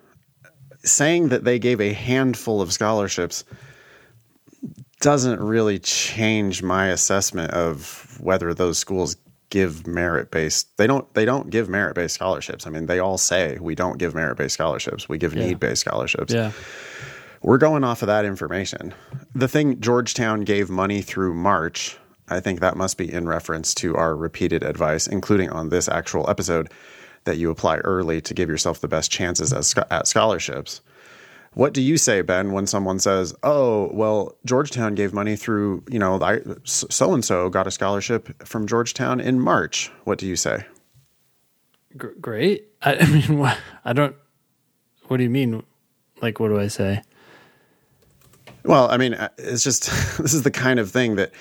Saying 0.83 1.29
that 1.29 1.45
they 1.45 1.59
gave 1.59 1.81
a 1.81 1.93
handful 1.93 2.61
of 2.61 2.73
scholarships 2.73 3.45
doesn't 5.01 5.41
really 5.41 5.79
change 5.79 6.63
my 6.63 6.89
assessment 6.89 7.53
of 7.53 8.19
whether 8.21 8.55
those 8.55 8.79
schools 8.79 9.17
give 9.51 9.87
merit 9.87 10.31
based 10.31 10.77
they 10.77 10.87
don't 10.87 11.13
they 11.15 11.25
don't 11.25 11.51
give 11.51 11.69
merit 11.69 11.95
based 11.95 12.15
scholarships. 12.15 12.67
I 12.67 12.71
mean, 12.71 12.87
they 12.87 12.99
all 12.99 13.19
say 13.19 13.59
we 13.61 13.75
don't 13.75 13.99
give 13.99 14.15
merit 14.15 14.39
based 14.39 14.55
scholarships. 14.55 15.09
We 15.09 15.19
give 15.19 15.35
need 15.35 15.61
based 15.61 15.83
scholarships. 15.83 16.33
Yeah. 16.33 16.53
We're 17.43 17.59
going 17.59 17.85
off 17.85 18.03
of 18.03 18.07
that 18.09 18.25
information. 18.25 18.95
The 19.35 19.49
thing 19.49 19.81
Georgetown 19.81 20.43
gave 20.43 20.71
money 20.71 21.03
through 21.03 21.35
March, 21.35 21.97
I 22.29 22.41
think 22.41 22.61
that 22.61 22.77
must 22.77 22.97
be 22.97 23.13
in 23.13 23.29
reference 23.29 23.75
to 23.77 23.97
our 23.97 24.17
repeated 24.17 24.63
advice, 24.63 25.07
including 25.07 25.51
on 25.51 25.69
this 25.69 25.89
actual 25.89 26.29
episode, 26.29 26.71
that 27.25 27.37
you 27.37 27.51
apply 27.51 27.79
early 27.79 28.21
to 28.23 28.35
give 28.35 28.49
yourself 28.49 28.81
the 28.81 28.89
best 28.89 29.11
chances 29.11 29.53
at, 29.53 30.07
scholarships. 30.07 30.81
What 31.55 31.73
do 31.73 31.81
you 31.81 31.97
say, 31.97 32.21
Ben, 32.21 32.53
when 32.53 32.67
someone 32.67 32.99
says, 32.99 33.35
"Oh, 33.43 33.91
well, 33.93 34.37
Georgetown 34.45 34.95
gave 34.95 35.15
money 35.15 35.37
through, 35.37 35.85
you 35.89 35.99
know, 35.99 36.21
so 36.65 37.15
and 37.15 37.25
so 37.25 37.49
got 37.49 37.67
a 37.67 37.71
scholarship 37.71 38.47
from 38.47 38.67
Georgetown 38.67 39.21
in 39.21 39.41
March"? 39.41 39.91
What 40.05 40.19
do 40.19 40.27
you 40.27 40.37
say? 40.37 40.67
Gr- 41.97 42.19
great. 42.21 42.69
I, 42.83 43.07
mean, 43.29 43.51
I 43.85 43.93
don't. 43.93 44.15
What 45.09 45.17
do 45.17 45.23
you 45.23 45.31
mean? 45.31 45.63
Like, 46.21 46.41
what 46.41 46.49
do 46.49 46.61
I 46.61 46.69
say? 46.69 47.03
Well, 48.67 48.91
I 48.91 48.97
mean, 48.97 49.15
uh, 49.15 49.29
it's 49.39 49.63
just 49.63 49.85
this 50.19 50.35
is 50.35 50.43
the 50.43 50.51
kind 50.51 50.79
of 50.79 50.91
thing 50.91 51.17
that 51.17 51.33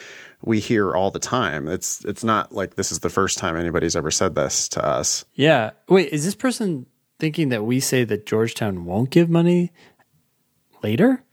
we 0.41 0.59
hear 0.59 0.93
all 0.93 1.11
the 1.11 1.19
time. 1.19 1.67
It's 1.67 2.03
it's 2.05 2.23
not 2.23 2.51
like 2.51 2.76
this 2.76 2.91
is 2.91 2.99
the 2.99 3.09
first 3.09 3.38
time 3.38 3.57
anybody's 3.57 3.95
ever 3.95 4.11
said 4.11 4.36
this 4.36 4.69
to 4.69 4.86
us. 4.86 5.26
Yeah. 5.34 5.71
Wait, 5.89 6.09
is 6.09 6.26
this 6.26 6.36
person 6.36 6.86
thinking 7.19 7.49
that 7.49 7.63
we 7.63 7.80
say 7.80 8.03
that 8.03 8.26
Georgetown 8.26 8.86
won't 8.86 9.09
give 9.09 9.30
money 9.30 9.71
later? 10.84 11.23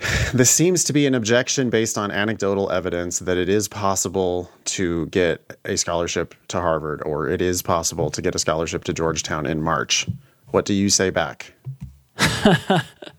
This 0.34 0.50
seems 0.50 0.84
to 0.84 0.92
be 0.92 1.06
an 1.06 1.14
objection 1.14 1.70
based 1.70 1.96
on 1.96 2.10
anecdotal 2.10 2.70
evidence 2.70 3.20
that 3.20 3.38
it 3.38 3.48
is 3.48 3.68
possible 3.68 4.50
to 4.66 5.06
get 5.06 5.58
a 5.64 5.76
scholarship 5.76 6.34
to 6.48 6.60
Harvard 6.60 7.02
or 7.06 7.28
it 7.28 7.40
is 7.40 7.62
possible 7.62 8.10
to 8.10 8.20
get 8.20 8.34
a 8.34 8.38
scholarship 8.38 8.84
to 8.84 8.92
Georgetown 8.92 9.46
in 9.46 9.62
March. 9.62 10.06
What 10.48 10.66
do 10.66 10.74
you 10.74 10.90
say 10.90 11.08
back? 11.08 11.54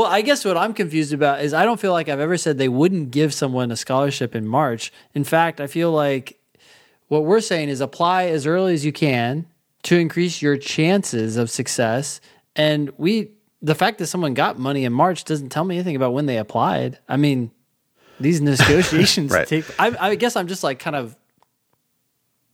Well, 0.00 0.08
I 0.10 0.22
guess 0.22 0.46
what 0.46 0.56
I'm 0.56 0.72
confused 0.72 1.12
about 1.12 1.42
is 1.42 1.52
I 1.52 1.66
don't 1.66 1.78
feel 1.78 1.92
like 1.92 2.08
I've 2.08 2.20
ever 2.20 2.38
said 2.38 2.56
they 2.56 2.70
wouldn't 2.70 3.10
give 3.10 3.34
someone 3.34 3.70
a 3.70 3.76
scholarship 3.76 4.34
in 4.34 4.48
March. 4.48 4.90
In 5.14 5.24
fact, 5.24 5.60
I 5.60 5.66
feel 5.66 5.92
like 5.92 6.40
what 7.08 7.26
we're 7.26 7.42
saying 7.42 7.68
is 7.68 7.82
apply 7.82 8.28
as 8.28 8.46
early 8.46 8.72
as 8.72 8.82
you 8.82 8.92
can 8.92 9.44
to 9.82 9.98
increase 9.98 10.40
your 10.40 10.56
chances 10.56 11.36
of 11.36 11.50
success. 11.50 12.22
And 12.56 12.90
we, 12.96 13.32
the 13.60 13.74
fact 13.74 13.98
that 13.98 14.06
someone 14.06 14.32
got 14.32 14.58
money 14.58 14.86
in 14.86 14.92
March 14.94 15.24
doesn't 15.24 15.50
tell 15.50 15.64
me 15.64 15.74
anything 15.74 15.96
about 15.96 16.14
when 16.14 16.24
they 16.24 16.38
applied. 16.38 16.98
I 17.06 17.18
mean, 17.18 17.50
these 18.18 18.40
negotiations 18.40 19.30
Right. 19.30 19.46
take, 19.46 19.66
I, 19.78 19.94
I 20.00 20.14
guess 20.14 20.34
I'm 20.34 20.46
just 20.46 20.64
like 20.64 20.78
kind 20.78 20.96
of 20.96 21.14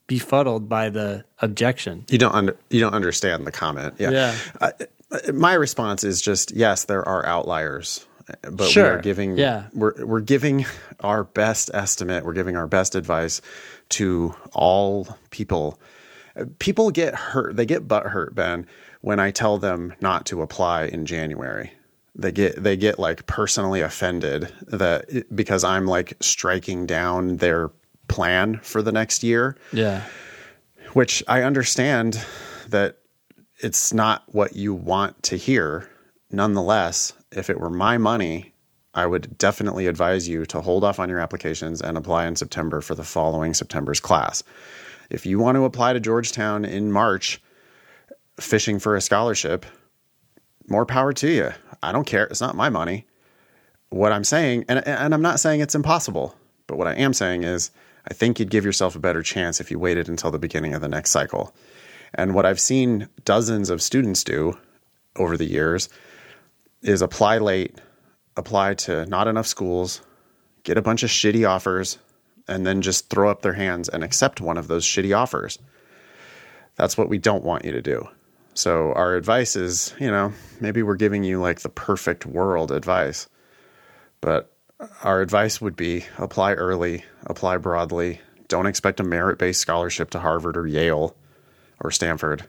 befuddled 0.09 0.69
by 0.69 0.91
the 0.91 1.25
objection. 1.41 2.07
You 2.09 2.19
don't 2.19 2.35
under, 2.35 2.57
you 2.71 2.81
don't 2.81 2.95
understand 2.95 3.47
the 3.47 3.53
comment. 3.53 3.95
Yeah. 4.01 4.11
Yeah. 4.11 4.37
Uh, 4.61 4.71
my 5.33 5.55
response 5.55 6.05
is 6.05 6.21
just 6.21 6.53
yes, 6.55 6.85
there 6.85 7.07
are 7.09 7.25
outliers, 7.27 8.07
but 8.43 8.75
we 8.75 8.83
are 8.83 8.99
giving 9.01 9.37
Yeah. 9.39 9.67
we're 9.73 10.05
we're 10.05 10.21
giving 10.21 10.67
our 11.01 11.25
best 11.25 11.71
estimate, 11.75 12.25
we're 12.25 12.33
giving 12.33 12.57
our 12.57 12.67
best 12.67 12.95
advice 12.95 13.41
to 13.91 14.35
all 14.53 15.17
people. 15.31 15.79
People 16.59 16.91
get 16.91 17.15
hurt, 17.15 17.57
they 17.57 17.65
get 17.65 17.89
butt 17.89 18.05
hurt, 18.07 18.35
Ben, 18.35 18.67
when 19.01 19.19
I 19.21 19.31
tell 19.31 19.57
them 19.59 19.95
not 20.01 20.27
to 20.27 20.43
apply 20.43 20.85
in 20.87 21.07
January. 21.07 21.73
They 22.15 22.33
get 22.33 22.63
they 22.63 22.77
get 22.77 22.99
like 22.99 23.27
personally 23.27 23.81
offended 23.83 24.53
that 24.67 25.27
because 25.35 25.65
I'm 25.65 25.87
like 25.87 26.15
striking 26.21 26.85
down 26.87 27.37
their 27.37 27.71
plan 28.09 28.59
for 28.63 28.83
the 28.83 28.93
next 28.93 29.23
year 29.23 29.57
Yeah. 29.73 30.03
which 30.93 31.23
I 31.29 31.43
understand 31.43 32.25
that 32.69 32.99
it's 33.59 33.93
not 33.93 34.23
what 34.27 34.57
you 34.57 34.75
want 34.75 35.23
to 35.25 35.37
hear. 35.37 35.89
Nonetheless, 36.31 37.13
if 37.33 37.49
it 37.49 37.61
were 37.61 37.71
my 37.71 37.99
money, 37.99 38.53
I 38.95 39.07
would 39.07 39.37
definitely 39.39 39.87
advise 39.87 40.29
you 40.29 40.47
to 40.47 40.61
hold 40.61 40.85
off 40.85 40.99
on 40.99 41.09
your 41.09 41.21
applications 41.21 41.81
and 41.81 41.97
apply 41.97 42.27
in 42.27 42.37
September 42.37 42.81
for 42.81 42.95
the 42.95 43.05
following 43.05 43.55
September's 43.55 44.01
class. 44.01 44.43
If 45.11 45.27
you 45.27 45.39
want 45.39 45.57
to 45.57 45.65
apply 45.65 45.93
to 45.93 46.01
Georgetown 46.01 46.65
in 46.65 46.91
March, 46.91 47.41
fishing 48.41 48.79
for 48.79 48.97
a 48.97 49.01
scholarship, 49.01 49.65
more 50.69 50.87
power 50.87 51.13
to 51.15 51.29
you. 51.29 51.51
I 51.83 51.93
don't 51.93 52.07
care. 52.07 52.25
It's 52.25 52.41
not 52.41 52.57
my 52.57 52.69
money. 52.69 53.07
What 53.91 54.13
I'm 54.13 54.25
saying, 54.25 54.65
and, 54.69 54.87
and 54.87 55.15
I'm 55.15 55.23
not 55.23 55.41
saying 55.41 55.61
it's 55.61 55.75
impossible, 55.75 56.35
but 56.67 56.77
what 56.77 56.89
I 56.89 56.95
am 56.95 57.13
saying 57.13 57.45
is 57.45 57.71
I 58.11 58.15
think 58.15 58.39
you'd 58.39 58.51
give 58.51 58.65
yourself 58.65 58.97
a 58.97 59.01
better 59.01 59.23
chance 59.23 59.61
if 59.61 59.71
you 59.71 59.79
waited 59.79 60.09
until 60.09 60.31
the 60.31 60.39
beginning 60.39 60.75
of 60.75 60.81
the 60.81 60.89
next 60.89 61.11
cycle. 61.11 61.55
And 62.17 62.35
what 62.35 62.47
I've 62.47 62.59
seen 62.59 63.09
dozens 63.25 63.69
of 63.69 63.83
students 63.83 64.25
do 64.25 64.59
over 65.17 65.37
the 65.37 65.45
years 65.45 65.91
is 66.83 67.03
apply 67.03 67.39
late, 67.39 67.79
apply 68.37 68.75
to 68.75 69.05
not 69.07 69.29
enough 69.29 69.47
schools, 69.47 70.01
get 70.65 70.79
a 70.79 70.83
bunch 70.83 71.03
of 71.03 71.11
shitty 71.11 71.49
offers, 71.49 71.99
and 72.49 72.67
then 72.67 72.81
just 72.81 73.11
throw 73.11 73.31
up 73.31 73.43
their 73.43 73.53
hands 73.53 73.89
and 73.91 74.03
accept 74.03 74.41
one 74.41 74.57
of 74.57 74.67
those 74.67 74.85
shitty 74.85 75.17
offers. 75.17 75.59
That's 76.77 76.97
what 76.97 77.11
we 77.11 77.19
don't 77.19 77.45
want 77.45 77.67
you 77.67 77.73
to 77.73 77.83
do. 77.83 78.09
So, 78.55 78.93
our 78.95 79.15
advice 79.15 79.55
is 79.55 79.95
you 80.01 80.11
know, 80.11 80.33
maybe 80.61 80.83
we're 80.83 80.97
giving 80.97 81.23
you 81.23 81.41
like 81.41 81.61
the 81.61 81.69
perfect 81.69 82.25
world 82.25 82.73
advice, 82.73 83.29
but 84.23 84.51
our 85.03 85.21
advice 85.21 85.61
would 85.61 85.77
be 85.77 86.07
apply 86.17 86.55
early, 86.55 87.05
apply 87.27 87.59
broadly. 87.59 88.21
Don't 88.49 88.67
expect 88.67 89.01
a 89.01 89.05
merit 89.05 89.39
based 89.39 89.61
scholarship 89.61 90.11
to 90.11 90.21
Harvard 90.21 90.57
or 90.57 90.67
Yale 90.67 91.15
or 91.81 91.91
Stanford. 91.91 92.45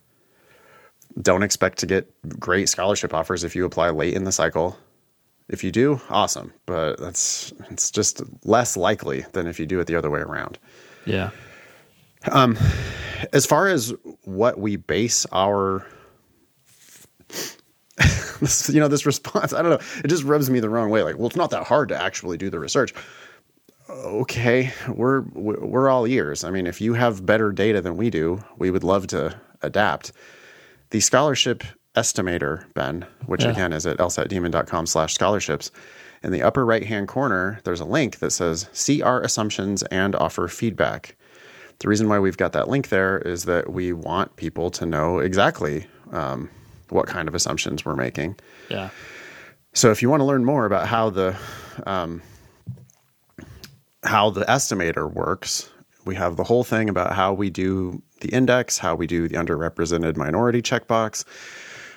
Don't 1.21 1.43
expect 1.43 1.79
to 1.79 1.85
get 1.85 2.11
great 2.39 2.69
scholarship 2.69 3.13
offers 3.13 3.43
if 3.43 3.55
you 3.55 3.65
apply 3.65 3.89
late 3.89 4.13
in 4.13 4.23
the 4.23 4.31
cycle. 4.31 4.77
If 5.49 5.63
you 5.63 5.71
do, 5.71 6.01
awesome, 6.09 6.53
but 6.65 6.99
that's 6.99 7.53
it's 7.71 7.89
just 7.89 8.21
less 8.45 8.75
likely 8.75 9.25
than 9.31 9.47
if 9.47 9.59
you 9.59 9.65
do 9.65 9.79
it 9.79 9.87
the 9.87 9.95
other 9.95 10.09
way 10.09 10.19
around. 10.19 10.59
Yeah. 11.05 11.29
Um, 12.29 12.57
As 13.33 13.45
far 13.45 13.67
as 13.67 13.93
what 14.23 14.59
we 14.59 14.75
base 14.75 15.25
our 15.31 15.85
this, 18.39 18.69
you 18.69 18.79
know 18.79 18.87
this 18.87 19.05
response, 19.05 19.53
I 19.53 19.61
don't 19.61 19.71
know, 19.71 20.01
it 20.03 20.07
just 20.07 20.23
rubs 20.23 20.49
me 20.49 20.59
the 20.59 20.69
wrong 20.69 20.89
way 20.89 21.03
like, 21.03 21.17
well, 21.17 21.27
it's 21.27 21.35
not 21.35 21.49
that 21.51 21.63
hard 21.63 21.89
to 21.89 21.99
actually 21.99 22.37
do 22.37 22.49
the 22.49 22.59
research. 22.59 22.93
Okay, 23.89 24.71
we're 24.87 25.21
we're 25.33 25.89
all 25.89 26.07
ears. 26.07 26.43
I 26.43 26.51
mean, 26.51 26.67
if 26.67 26.81
you 26.81 26.93
have 26.93 27.25
better 27.25 27.51
data 27.51 27.81
than 27.81 27.97
we 27.97 28.09
do, 28.09 28.43
we 28.57 28.71
would 28.71 28.83
love 28.83 29.07
to 29.07 29.39
adapt. 29.61 30.11
The 30.91 30.99
scholarship 30.99 31.63
estimator, 31.95 32.71
Ben, 32.73 33.05
which 33.25 33.43
Yeah. 33.43 33.51
again 33.51 33.73
is 33.73 33.85
at 33.85 33.97
lsatdemon.com 33.97 34.85
slash 34.85 35.13
scholarships. 35.13 35.71
In 36.23 36.31
the 36.31 36.41
upper 36.43 36.65
right 36.65 36.83
hand 36.85 37.07
corner, 37.07 37.59
there's 37.63 37.79
a 37.79 37.85
link 37.85 38.19
that 38.19 38.31
says 38.31 38.67
see 38.73 39.01
our 39.01 39.21
assumptions 39.21 39.83
and 39.83 40.15
offer 40.15 40.47
feedback. 40.47 41.15
The 41.79 41.87
reason 41.87 42.09
why 42.09 42.17
we've 42.19 42.37
got 42.37 42.53
that 42.53 42.67
link 42.67 42.89
there 42.89 43.19
is 43.19 43.45
that 43.45 43.71
we 43.71 43.93
want 43.93 44.35
people 44.35 44.71
to 44.71 44.85
know 44.85 45.19
exactly 45.19 45.85
um, 46.11 46.49
what 46.89 47.05
kind 47.07 47.27
of 47.27 47.35
assumptions 47.35 47.85
we're 47.85 47.95
making. 47.95 48.35
Yeah. 48.69 48.89
So 49.73 49.91
if 49.91 50.01
you 50.01 50.09
want 50.09 50.21
to 50.21 50.25
learn 50.25 50.43
more 50.43 50.65
about 50.65 50.87
how 50.87 51.11
the 51.11 51.35
um, 51.85 52.23
how 54.07 54.29
the 54.29 54.45
estimator 54.45 55.11
works, 55.11 55.69
we 56.05 56.15
have 56.15 56.37
the 56.37 56.43
whole 56.43 56.63
thing 56.63 56.89
about 56.89 57.13
how 57.13 57.33
we 57.33 57.49
do 57.49 58.01
the 58.21 58.29
index, 58.29 58.77
how 58.77 58.95
we 58.95 59.05
do 59.05 59.27
the 59.27 59.35
underrepresented 59.35 60.15
minority 60.15 60.61
checkbox, 60.61 61.25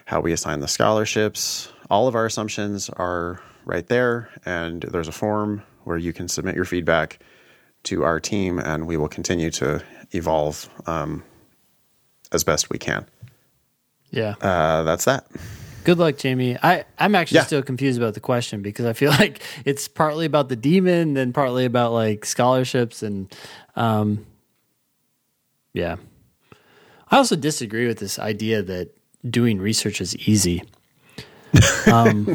how 0.04 0.20
we 0.20 0.32
assign 0.32 0.60
the 0.60 0.68
scholarships. 0.68 1.72
All 1.88 2.08
of 2.08 2.14
our 2.14 2.26
assumptions 2.26 2.90
are 2.90 3.40
right 3.64 3.86
there, 3.86 4.28
and 4.44 4.82
there's 4.82 5.08
a 5.08 5.12
form 5.12 5.62
where 5.84 5.96
you 5.96 6.12
can 6.12 6.28
submit 6.28 6.56
your 6.56 6.64
feedback 6.64 7.20
to 7.84 8.04
our 8.04 8.20
team, 8.20 8.58
and 8.58 8.86
we 8.86 8.96
will 8.96 9.08
continue 9.08 9.50
to 9.52 9.82
evolve 10.12 10.68
um, 10.86 11.22
as 12.32 12.44
best 12.44 12.70
we 12.70 12.78
can. 12.78 13.06
Yeah. 14.10 14.34
Uh, 14.40 14.82
that's 14.82 15.04
that. 15.04 15.26
Good 15.84 15.98
luck, 15.98 16.18
Jamie. 16.18 16.56
I, 16.62 16.84
I'm 16.98 17.14
actually 17.14 17.36
Yeah. 17.36 17.44
still 17.44 17.62
confused 17.62 17.98
about 18.00 18.14
the 18.14 18.20
question 18.20 18.60
because 18.62 18.84
I 18.86 18.92
feel 18.92 19.10
like 19.18 19.42
it's 19.64 19.88
partly 19.88 20.26
about 20.26 20.48
the 20.48 20.56
demon, 20.56 21.14
then 21.14 21.32
partly 21.32 21.64
about 21.64 21.92
like 21.92 22.24
scholarships 22.24 23.02
and 23.02 23.34
um 23.76 24.26
yeah. 25.72 25.96
I 27.10 27.16
also 27.16 27.36
disagree 27.36 27.86
with 27.86 27.98
this 27.98 28.18
idea 28.18 28.62
that 28.62 28.90
doing 29.28 29.58
research 29.60 30.00
is 30.00 30.16
easy. 30.28 30.62
um, 31.92 32.26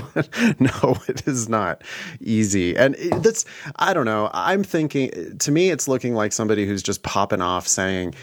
No, 0.59 0.97
it 1.07 1.25
is 1.27 1.47
not 1.47 1.81
easy. 2.19 2.75
And 2.75 2.95
it- 2.95 3.23
that's, 3.23 3.45
I 3.77 3.93
don't 3.93 4.05
know. 4.05 4.29
I'm 4.33 4.63
thinking, 4.63 5.37
to 5.39 5.51
me, 5.51 5.69
it's 5.69 5.87
looking 5.87 6.13
like 6.15 6.33
somebody 6.33 6.65
who's 6.65 6.83
just 6.83 7.03
popping 7.03 7.41
off 7.41 7.67
saying, 7.67 8.15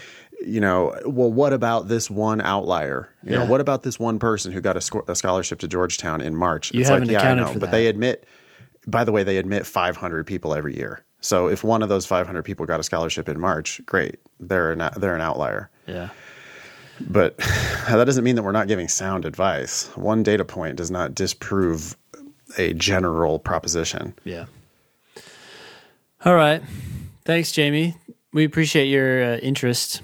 you 0.45 0.59
know, 0.59 0.97
well, 1.05 1.31
what 1.31 1.53
about 1.53 1.87
this 1.87 2.09
one 2.09 2.41
outlier? 2.41 3.09
You 3.23 3.31
know, 3.31 3.45
what 3.45 3.61
about 3.61 3.83
this 3.83 3.99
one 3.99 4.19
person 4.19 4.51
who 4.51 4.61
got 4.61 4.77
a, 4.77 4.81
sco- 4.81 5.05
a 5.07 5.15
scholarship 5.15 5.59
to 5.59 5.67
Georgetown 5.67 6.21
in 6.21 6.35
March? 6.35 6.73
You 6.73 6.81
it's 6.81 6.89
haven't 6.89 7.07
like, 7.07 7.13
yeah, 7.13 7.19
I 7.19 7.21
accounted 7.21 7.45
know, 7.45 7.53
for 7.53 7.59
but 7.59 7.67
that. 7.67 7.77
they 7.77 7.87
admit, 7.87 8.25
by 8.87 9.03
the 9.03 9.11
way, 9.11 9.23
they 9.23 9.37
admit 9.37 9.65
500 9.65 10.25
people 10.27 10.53
every 10.53 10.75
year. 10.75 11.03
So 11.21 11.47
if 11.47 11.63
one 11.63 11.81
of 11.81 11.89
those 11.89 12.05
500 12.05 12.43
people 12.43 12.65
got 12.65 12.79
a 12.79 12.83
scholarship 12.83 13.29
in 13.29 13.39
March, 13.39 13.81
great. 13.85 14.19
They're 14.39 14.71
an, 14.73 14.89
they're 14.97 15.15
an 15.15 15.21
outlier. 15.21 15.69
Yeah. 15.87 16.09
But 16.99 17.37
that 17.87 18.03
doesn't 18.03 18.23
mean 18.23 18.35
that 18.35 18.43
we're 18.43 18.51
not 18.51 18.67
giving 18.67 18.87
sound 18.87 19.25
advice. 19.25 19.87
One 19.95 20.23
data 20.23 20.43
point 20.43 20.75
does 20.75 20.91
not 20.91 21.15
disprove 21.15 21.95
a 22.57 22.73
general 22.73 23.39
proposition. 23.39 24.13
Yeah. 24.25 24.45
All 26.25 26.35
right. 26.35 26.61
Thanks, 27.25 27.51
Jamie. 27.51 27.95
We 28.33 28.43
appreciate 28.43 28.85
your 28.85 29.23
uh, 29.23 29.37
interest. 29.37 30.01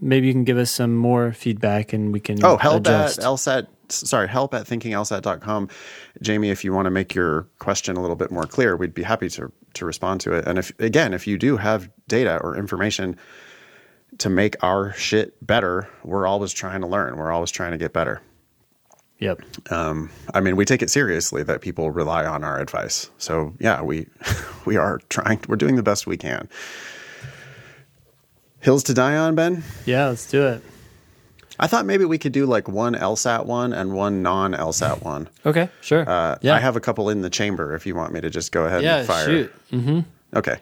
Maybe 0.00 0.26
you 0.28 0.32
can 0.32 0.44
give 0.44 0.56
us 0.58 0.70
some 0.70 0.96
more 0.96 1.32
feedback 1.32 1.92
and 1.92 2.12
we 2.12 2.20
can 2.20 2.42
Oh, 2.44 2.56
help 2.56 2.78
adjust. 2.86 3.18
at 3.18 3.24
LSAT. 3.24 3.66
Sorry, 3.90 4.28
help 4.28 4.54
at 4.54 4.66
thinkinglsat.com. 4.66 5.68
Jamie, 6.22 6.50
if 6.50 6.64
you 6.64 6.72
want 6.72 6.86
to 6.86 6.90
make 6.90 7.14
your 7.14 7.48
question 7.58 7.96
a 7.96 8.00
little 8.00 8.16
bit 8.16 8.30
more 8.30 8.44
clear, 8.44 8.76
we'd 8.76 8.94
be 8.94 9.02
happy 9.02 9.28
to, 9.30 9.52
to 9.74 9.84
respond 9.84 10.20
to 10.22 10.32
it. 10.32 10.46
And 10.46 10.58
if, 10.58 10.72
again, 10.78 11.12
if 11.12 11.26
you 11.26 11.36
do 11.36 11.56
have 11.56 11.90
data 12.08 12.38
or 12.42 12.56
information 12.56 13.16
to 14.18 14.30
make 14.30 14.56
our 14.62 14.92
shit 14.94 15.44
better, 15.44 15.88
we're 16.04 16.26
always 16.26 16.52
trying 16.52 16.80
to 16.82 16.86
learn. 16.86 17.16
We're 17.16 17.32
always 17.32 17.50
trying 17.50 17.72
to 17.72 17.78
get 17.78 17.92
better. 17.92 18.22
Yep. 19.18 19.42
Um, 19.70 20.08
I 20.32 20.40
mean, 20.40 20.56
we 20.56 20.64
take 20.64 20.80
it 20.82 20.90
seriously 20.90 21.42
that 21.42 21.60
people 21.60 21.90
rely 21.90 22.24
on 22.24 22.42
our 22.42 22.58
advice. 22.58 23.10
So 23.18 23.52
yeah, 23.60 23.82
we 23.82 24.06
we 24.64 24.76
are 24.76 24.98
trying. 25.10 25.40
We're 25.46 25.56
doing 25.56 25.76
the 25.76 25.82
best 25.82 26.06
we 26.06 26.16
can. 26.16 26.48
Hills 28.60 28.82
to 28.84 28.94
die 28.94 29.16
on, 29.16 29.34
Ben. 29.34 29.62
Yeah, 29.86 30.08
let's 30.08 30.28
do 30.30 30.46
it. 30.46 30.62
I 31.58 31.66
thought 31.66 31.84
maybe 31.84 32.04
we 32.06 32.16
could 32.18 32.32
do 32.32 32.46
like 32.46 32.68
one 32.68 32.94
LSAT 32.94 33.44
one 33.46 33.72
and 33.72 33.92
one 33.92 34.22
non 34.22 34.52
LSAT 34.54 35.02
one. 35.02 35.28
Okay, 35.46 35.68
sure. 35.82 36.08
Uh, 36.08 36.38
yeah. 36.40 36.54
I 36.54 36.58
have 36.58 36.76
a 36.76 36.80
couple 36.80 37.10
in 37.10 37.20
the 37.22 37.30
chamber. 37.30 37.74
If 37.74 37.86
you 37.86 37.94
want 37.94 38.12
me 38.12 38.20
to 38.22 38.30
just 38.30 38.50
go 38.52 38.64
ahead 38.64 38.82
yeah, 38.82 38.98
and 38.98 39.06
fire. 39.06 39.26
shoot. 39.26 40.04
Okay. 40.34 40.56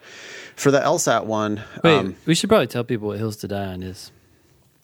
For 0.57 0.71
the 0.73 0.81
LSAT 0.81 1.27
one, 1.27 1.63
Wait, 1.85 1.99
um, 1.99 2.17
we 2.27 2.35
should 2.35 2.49
probably 2.49 2.67
tell 2.67 2.83
people 2.85 3.09
what 3.09 3.19
Hills 3.19 3.37
to 3.39 3.49
Die 3.49 3.65
on 3.67 3.83
is. 3.83 4.11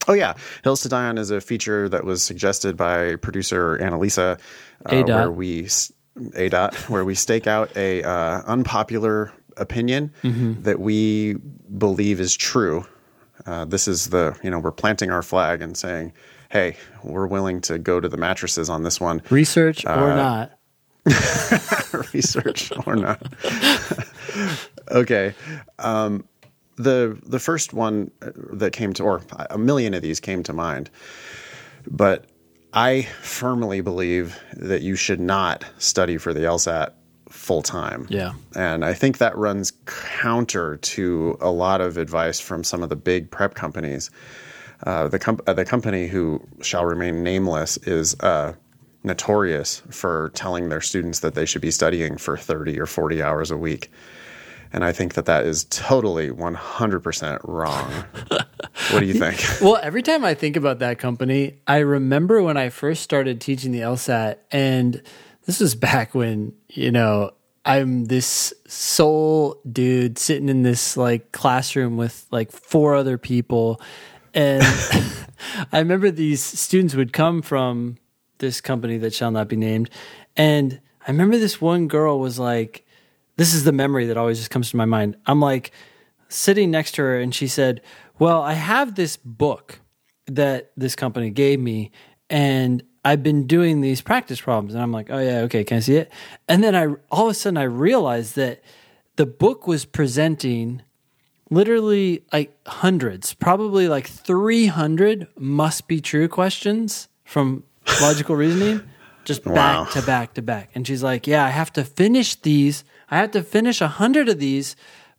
Oh 0.06 0.12
yeah, 0.12 0.34
Hills 0.62 0.82
to 0.82 0.88
Die 0.90 1.04
On 1.08 1.16
is 1.18 1.30
a 1.30 1.40
feature 1.40 1.88
that 1.88 2.04
was 2.04 2.22
suggested 2.22 2.76
by 2.76 3.16
producer 3.16 3.78
Annalisa, 3.78 4.38
uh, 4.86 4.94
A 4.94 5.02
dot. 5.02 5.08
where 5.08 5.30
we 5.32 5.64
s- 5.64 5.90
a 6.36 6.48
dot 6.50 6.74
where 6.90 7.04
we 7.04 7.14
stake 7.14 7.46
out 7.46 7.74
a 7.76 8.02
uh, 8.02 8.42
unpopular 8.46 9.32
opinion 9.56 10.12
Mm-hmm. 10.22 10.62
that 10.64 10.78
we 10.78 11.34
believe 11.34 12.20
is 12.20 12.36
true. 12.36 12.84
Uh, 13.46 13.64
this 13.64 13.88
is 13.88 14.10
the 14.10 14.36
you 14.42 14.50
know 14.50 14.58
we're 14.58 14.70
planting 14.72 15.10
our 15.10 15.22
flag 15.22 15.60
and 15.62 15.76
saying, 15.76 16.12
hey, 16.50 16.76
we're 17.02 17.26
willing 17.26 17.60
to 17.62 17.78
go 17.78 18.00
to 18.00 18.08
the 18.08 18.16
mattresses 18.16 18.70
on 18.70 18.82
this 18.82 19.00
one, 19.00 19.22
Research 19.30 19.84
or 19.84 19.90
Uh, 19.90 20.16
not. 20.16 20.50
research 22.14 22.72
or 22.86 22.96
not. 22.96 23.22
okay. 24.90 25.34
Um, 25.78 26.24
the 26.76 27.18
the 27.26 27.38
first 27.38 27.72
one 27.72 28.10
that 28.52 28.72
came 28.72 28.92
to, 28.94 29.02
or 29.04 29.22
a 29.50 29.58
million 29.58 29.94
of 29.94 30.02
these 30.02 30.20
came 30.20 30.42
to 30.44 30.52
mind, 30.52 30.90
but 31.88 32.26
I 32.72 33.02
firmly 33.22 33.80
believe 33.80 34.38
that 34.54 34.82
you 34.82 34.96
should 34.96 35.20
not 35.20 35.64
study 35.78 36.16
for 36.18 36.32
the 36.32 36.40
LSAT 36.40 36.92
full 37.34 37.62
time. 37.62 38.06
Yeah. 38.08 38.32
And 38.54 38.84
I 38.84 38.94
think 38.94 39.18
that 39.18 39.36
runs 39.36 39.72
counter 39.86 40.76
to 40.76 41.36
a 41.40 41.50
lot 41.50 41.80
of 41.80 41.98
advice 41.98 42.40
from 42.40 42.64
some 42.64 42.82
of 42.82 42.88
the 42.88 42.96
big 42.96 43.30
prep 43.30 43.54
companies. 43.54 44.10
Uh, 44.84 45.08
the, 45.08 45.18
com- 45.18 45.40
uh, 45.46 45.52
the 45.52 45.64
company 45.64 46.06
who 46.06 46.40
shall 46.62 46.84
remain 46.84 47.22
nameless 47.22 47.76
is 47.78 48.18
uh, 48.20 48.54
notorious 49.02 49.82
for 49.90 50.30
telling 50.34 50.68
their 50.68 50.80
students 50.80 51.20
that 51.20 51.34
they 51.34 51.44
should 51.44 51.60
be 51.62 51.70
studying 51.70 52.16
for 52.16 52.36
30 52.36 52.78
or 52.80 52.86
40 52.86 53.22
hours 53.22 53.50
a 53.50 53.56
week. 53.56 53.90
And 54.72 54.84
I 54.84 54.92
think 54.92 55.14
that 55.14 55.26
that 55.26 55.44
is 55.44 55.64
totally 55.64 56.30
100% 56.30 57.40
wrong. 57.44 58.04
what 58.28 59.00
do 59.00 59.06
you 59.06 59.14
think? 59.14 59.44
Well, 59.60 59.78
every 59.82 60.02
time 60.02 60.24
I 60.24 60.34
think 60.34 60.56
about 60.56 60.78
that 60.80 60.98
company, 60.98 61.60
I 61.66 61.78
remember 61.78 62.42
when 62.42 62.56
I 62.56 62.70
first 62.70 63.02
started 63.02 63.40
teaching 63.40 63.72
the 63.72 63.80
LSAT, 63.80 64.38
and 64.50 65.02
this 65.46 65.60
was 65.60 65.74
back 65.74 66.14
when, 66.14 66.52
you 66.68 66.90
know, 66.90 67.32
I'm 67.64 68.06
this 68.06 68.52
sole 68.66 69.60
dude 69.70 70.18
sitting 70.18 70.48
in 70.48 70.62
this 70.62 70.96
like 70.96 71.32
classroom 71.32 71.96
with 71.96 72.26
like 72.30 72.52
four 72.52 72.94
other 72.94 73.16
people. 73.18 73.80
And 74.34 74.62
I 75.72 75.78
remember 75.78 76.10
these 76.10 76.42
students 76.42 76.94
would 76.94 77.12
come 77.12 77.42
from 77.42 77.98
this 78.38 78.60
company 78.60 78.98
that 78.98 79.14
shall 79.14 79.30
not 79.30 79.48
be 79.48 79.56
named. 79.56 79.90
And 80.36 80.80
I 81.06 81.10
remember 81.10 81.38
this 81.38 81.60
one 81.60 81.88
girl 81.88 82.18
was 82.18 82.38
like, 82.38 82.86
this 83.36 83.54
is 83.54 83.64
the 83.64 83.72
memory 83.72 84.06
that 84.06 84.16
always 84.16 84.38
just 84.38 84.50
comes 84.50 84.70
to 84.70 84.76
my 84.76 84.84
mind. 84.84 85.16
I'm 85.26 85.40
like 85.40 85.72
sitting 86.28 86.70
next 86.70 86.92
to 86.92 87.02
her 87.02 87.18
and 87.18 87.34
she 87.34 87.48
said, 87.48 87.80
Well, 88.18 88.42
I 88.42 88.54
have 88.54 88.94
this 88.94 89.16
book 89.16 89.80
that 90.26 90.72
this 90.76 90.96
company 90.96 91.30
gave 91.30 91.60
me 91.60 91.90
and 92.30 92.82
I've 93.04 93.22
been 93.22 93.46
doing 93.46 93.80
these 93.80 94.00
practice 94.00 94.40
problems. 94.40 94.74
And 94.74 94.82
I'm 94.82 94.92
like, 94.92 95.10
Oh, 95.10 95.18
yeah, 95.18 95.40
okay, 95.40 95.64
can 95.64 95.76
I 95.78 95.80
see 95.80 95.96
it? 95.96 96.10
And 96.48 96.62
then 96.64 96.74
I 96.74 96.94
all 97.10 97.26
of 97.26 97.30
a 97.32 97.34
sudden 97.34 97.56
I 97.58 97.64
realized 97.64 98.36
that 98.36 98.62
the 99.16 99.26
book 99.26 99.66
was 99.66 99.84
presenting 99.84 100.82
literally 101.50 102.24
like 102.32 102.56
hundreds, 102.66 103.34
probably 103.34 103.88
like 103.88 104.06
300 104.08 105.28
must 105.38 105.86
be 105.88 106.00
true 106.00 106.28
questions 106.28 107.08
from 107.24 107.64
logical 108.00 108.36
reasoning, 108.36 108.80
just 109.24 109.44
Wow. 109.46 109.84
back 109.84 109.90
to 109.92 110.02
back 110.02 110.34
to 110.34 110.42
back. 110.42 110.70
And 110.74 110.86
she's 110.86 111.02
like, 111.02 111.26
Yeah, 111.26 111.44
I 111.44 111.50
have 111.50 111.72
to 111.74 111.84
finish 111.84 112.34
these. 112.36 112.84
I 113.10 113.18
have 113.18 113.30
to 113.32 113.42
finish 113.42 113.80
a 113.80 113.88
hundred 113.88 114.28
of 114.28 114.38
these 114.38 114.76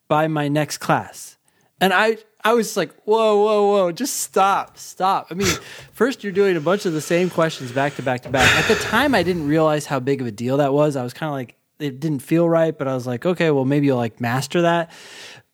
by 0.08 0.28
my 0.28 0.48
next 0.48 0.80
class. 0.80 1.38
And 1.80 1.94
I, 1.94 2.18
I 2.46 2.54
was 2.54 2.78
like, 2.78 2.93
whoa, 3.06 3.43
whoa, 3.43 3.72
whoa, 3.72 3.91
just 3.91 4.18
stop, 4.18 4.78
stop. 4.78 5.28
I 5.32 5.34
mean, 5.34 5.48
first 5.93 6.24
you're 6.24 6.32
doing 6.32 6.56
a 6.56 6.62
bunch 6.62 6.86
of 6.86 6.93
the 6.93 7.02
same 7.02 7.30
questions 7.32 7.72
back 7.72 7.96
to 7.96 8.04
back 8.04 8.22
to 8.22 8.30
back. 8.30 8.48
At 8.56 8.68
the 8.68 8.82
time, 8.84 9.16
I 9.16 9.24
didn't 9.24 9.48
realize 9.48 9.88
how 9.88 10.00
big 10.00 10.22
of 10.22 10.28
a 10.28 10.32
deal 10.32 10.58
that 10.58 10.72
was. 10.72 10.96
I 10.96 11.04
was 11.04 11.12
kind 11.14 11.28
of 11.30 11.34
like, 11.34 11.56
it 11.80 12.00
didn't 12.00 12.20
feel 12.20 12.48
right, 12.48 12.78
but 12.78 12.88
I 12.88 12.93
was 12.93 13.08
like, 13.08 13.26
okay, 13.26 13.50
well, 13.50 13.66
maybe 13.66 13.88
you'll 13.88 13.98
like 13.98 14.22
master 14.22 14.62
that. 14.62 14.91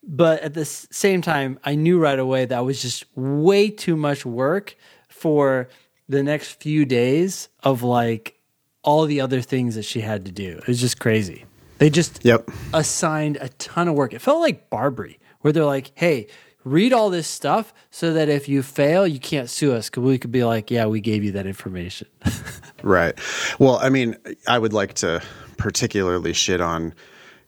But 0.04 0.42
at 0.42 0.52
the 0.54 0.64
same 0.66 1.22
time, 1.22 1.58
I 1.64 1.76
knew 1.76 1.98
right 1.98 2.18
away 2.18 2.44
that 2.44 2.64
was 2.64 2.82
just 2.82 3.04
way 3.16 3.70
too 3.70 3.96
much 3.96 4.26
work 4.26 4.76
for 5.08 5.68
the 6.08 6.22
next 6.22 6.60
few 6.60 6.84
days 6.84 7.48
of 7.62 7.82
like 7.82 8.38
all 8.82 9.06
the 9.06 9.20
other 9.22 9.40
things 9.40 9.76
that 9.76 9.84
she 9.84 10.00
had 10.00 10.26
to 10.26 10.32
do. 10.32 10.58
It 10.58 10.66
was 10.66 10.80
just 10.80 11.00
crazy. 11.00 11.46
They 11.78 11.88
just 11.88 12.24
Yep. 12.24 12.50
assigned 12.74 13.38
a 13.40 13.48
ton 13.48 13.88
of 13.88 13.94
work. 13.94 14.12
It 14.12 14.20
felt 14.20 14.40
like 14.40 14.68
Barbri, 14.70 15.18
where 15.40 15.52
they're 15.52 15.64
like, 15.64 15.92
"Hey, 15.94 16.26
read 16.64 16.92
all 16.92 17.10
this 17.10 17.26
stuff 17.26 17.72
so 17.90 18.12
that 18.12 18.28
if 18.28 18.48
you 18.48 18.62
fail, 18.62 19.06
you 19.06 19.18
can't 19.18 19.50
sue 19.50 19.72
us 19.72 19.90
because 19.90 20.02
we 20.02 20.18
could 20.18 20.32
be 20.32 20.44
like, 20.44 20.70
yeah, 20.70 20.86
we 20.86 21.00
gave 21.00 21.24
you 21.24 21.32
that 21.32 21.46
information." 21.46 22.08
Right. 22.82 23.16
Well, 23.60 23.76
I 23.76 23.90
mean, 23.90 24.16
I 24.48 24.58
would 24.58 24.72
like 24.72 24.94
to 24.94 25.22
particularly 25.56 26.32
shit 26.32 26.60
on 26.60 26.94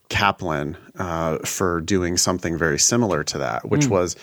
Kaplan 0.08 0.76
uh, 0.96 1.38
for 1.38 1.80
doing 1.80 2.16
something 2.16 2.56
very 2.56 2.78
similar 2.78 3.24
to 3.24 3.38
that, 3.38 3.68
which 3.68 3.88
was 3.88 4.16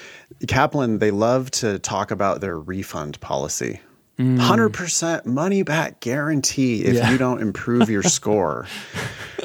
Kaplan, 0.47 0.99
they 0.99 1.11
love 1.11 1.51
to 1.51 1.79
talk 1.79 2.11
about 2.11 2.39
their 2.39 2.57
refund 2.57 3.19
policy. 3.19 3.81
100% 4.19 5.25
money 5.25 5.63
back 5.63 5.99
guarantee 5.99 6.83
if. 6.83 6.95
Yeah. 6.95 7.11
you 7.11 7.17
don't 7.17 7.41
improve 7.41 7.89
your 7.89 8.03
score. 8.17 8.67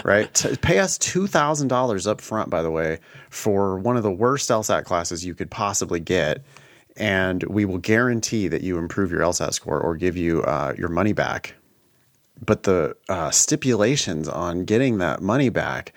Right? 0.04 0.32
To 0.34 0.56
pay 0.56 0.78
us 0.78 0.98
$2,000 0.98 2.06
up 2.06 2.20
front, 2.20 2.50
by 2.50 2.62
the 2.62 2.70
way, 2.70 2.98
for 3.30 3.78
one 3.78 3.96
of 3.96 4.02
the 4.02 4.12
worst 4.12 4.50
LSAT 4.50 4.84
classes 4.84 5.24
you 5.24 5.34
could 5.34 5.50
possibly 5.50 6.00
get. 6.00 6.42
And 6.96 7.42
we 7.44 7.64
will 7.64 7.78
guarantee 7.78 8.48
that 8.48 8.62
you 8.62 8.78
improve 8.78 9.10
your 9.10 9.20
LSAT 9.20 9.52
score 9.54 9.80
or 9.80 9.96
give 9.96 10.16
you 10.16 10.42
uh, 10.42 10.74
your 10.76 10.88
money 10.88 11.12
back 11.12 11.54
but 12.44 12.64
the 12.64 12.96
uh, 13.08 13.30
stipulations 13.30 14.28
on 14.28 14.64
getting 14.64 14.98
that 14.98 15.22
money 15.22 15.48
back 15.48 15.92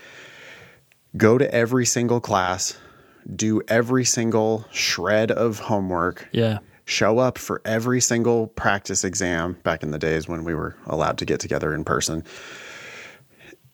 go 1.18 1.38
to 1.38 1.54
every 1.54 1.86
single 1.86 2.20
class 2.20 2.78
do 3.36 3.62
every 3.68 4.06
single 4.06 4.66
shred 4.72 5.32
of 5.32 5.60
homework 5.60 6.28
yeah. 6.32 6.60
Show 6.90 7.20
up 7.20 7.38
for 7.38 7.62
every 7.66 8.02
single 8.02 8.48
practice 8.48 9.04
exam 9.04 9.54
back 9.64 9.84
in 9.84 9.92
the 9.92 10.00
days 10.00 10.28
when 10.28 10.44
we 10.44 10.56
were 10.56 10.76
allowed 10.88 11.18
to 11.20 11.26
get 11.26 11.40
together 11.40 11.74
in 11.74 11.84
person. 11.84 12.24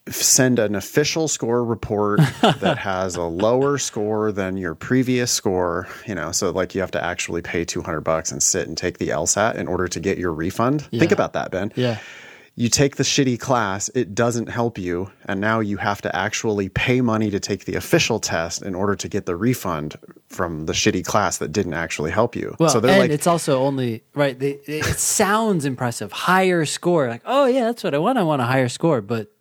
Send 0.07 0.59
an 0.59 0.75
official 0.75 1.27
score 1.27 1.63
report 1.63 2.19
that 2.41 2.77
has 2.77 3.15
a 3.15 3.23
lower 3.23 3.77
score 3.77 4.31
than 4.31 4.57
your 4.57 4.75
previous 4.75 5.31
score 5.31 5.87
you 6.05 6.13
know 6.13 6.31
so 6.31 6.51
like 6.51 6.75
you 6.75 6.81
have 6.81 6.91
to 6.91 7.03
actually 7.03 7.41
pay 7.41 7.65
200 7.65 8.01
bucks 8.01 8.31
and 8.31 8.43
sit 8.43 8.67
and 8.67 8.77
take 8.77 8.99
the 8.99 9.07
lsat 9.07 9.55
in 9.55 9.67
order 9.67 9.87
to 9.87 9.99
get 9.99 10.19
your 10.19 10.31
refund. 10.31 10.83
Think 10.83 11.11
about 11.11 11.33
that 11.33 11.49
ben. 11.49 11.71
Yeah. 11.75 11.97
you 12.55 12.69
take 12.69 12.97
the 12.97 13.03
shitty 13.03 13.39
class, 13.39 13.89
it 13.95 14.13
doesn't 14.13 14.47
help 14.47 14.77
you, 14.77 15.09
and 15.25 15.41
now 15.41 15.59
you 15.59 15.77
have 15.77 16.01
to 16.03 16.15
actually 16.15 16.69
pay 16.69 17.01
money 17.01 17.31
to 17.31 17.39
take 17.39 17.65
the 17.65 17.75
official 17.75 18.19
test 18.19 18.61
in 18.61 18.75
order 18.75 18.95
to 18.95 19.09
get 19.09 19.25
the 19.25 19.35
refund 19.35 19.95
from 20.35 20.65
the 20.65 20.73
shitty 20.73 21.03
class 21.05 21.37
that 21.39 21.51
didn't 21.51 21.73
actually 21.73 22.11
help 22.11 22.35
you. 22.35 22.55
Well, 22.59 22.69
so 22.69 22.79
they're 22.79 22.91
and 22.91 22.99
like, 23.01 23.11
it's 23.11 23.25
also 23.27 23.63
only 23.63 24.03
right. 24.13 24.37
They, 24.37 24.59
it 24.67 24.83
sounds 24.99 25.65
impressive. 25.65 26.11
Higher 26.11 26.65
score, 26.65 27.07
like 27.07 27.21
oh 27.25 27.45
yeah, 27.45 27.63
that's 27.65 27.83
what 27.83 27.93
I 27.95 27.97
want. 27.97 28.17
I 28.17 28.23
want 28.23 28.41
a 28.41 28.45
higher 28.45 28.69
score, 28.69 29.01
but 29.01 29.31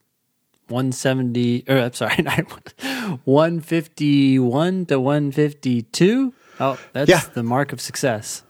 one 0.68 0.92
seventy 0.92 1.64
or 1.68 1.76
I'm 1.78 1.92
sorry, 1.92 2.24
one 3.24 3.60
fifty 3.60 4.38
one 4.38 4.86
to 4.86 4.98
one 5.00 5.30
fifty 5.32 5.82
two. 5.82 6.32
Oh, 6.60 6.78
that's 6.92 7.10
Yeah. 7.10 7.20
the 7.34 7.42
mark 7.42 7.72
of 7.72 7.80
success. 7.80 8.42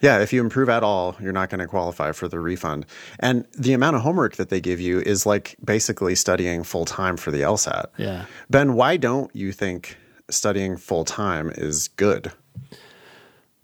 yeah, 0.00 0.18
if 0.18 0.32
you 0.32 0.40
improve 0.42 0.68
at 0.68 0.82
all, 0.82 1.16
you're 1.20 1.32
not 1.32 1.48
going 1.48 1.60
to 1.60 1.66
qualify 1.66 2.12
for 2.12 2.28
the 2.28 2.38
refund. 2.40 2.84
And 3.20 3.46
the 3.56 3.72
amount 3.72 3.96
of 3.96 4.02
homework 4.02 4.36
that 4.36 4.50
they 4.50 4.60
give 4.60 4.80
you 4.80 5.00
is 5.00 5.24
like 5.24 5.56
basically 5.64 6.14
studying 6.16 6.64
full 6.64 6.84
time 6.84 7.16
for 7.16 7.30
the 7.30 7.40
LSAT. 7.42 7.86
Yeah. 7.96 8.26
Ben, 8.50 8.74
why 8.74 8.96
don't 8.98 9.34
you 9.34 9.52
think 9.52 9.96
studying 10.30 10.76
full 10.76 11.04
time 11.04 11.52
is 11.54 11.88
good? 11.88 12.32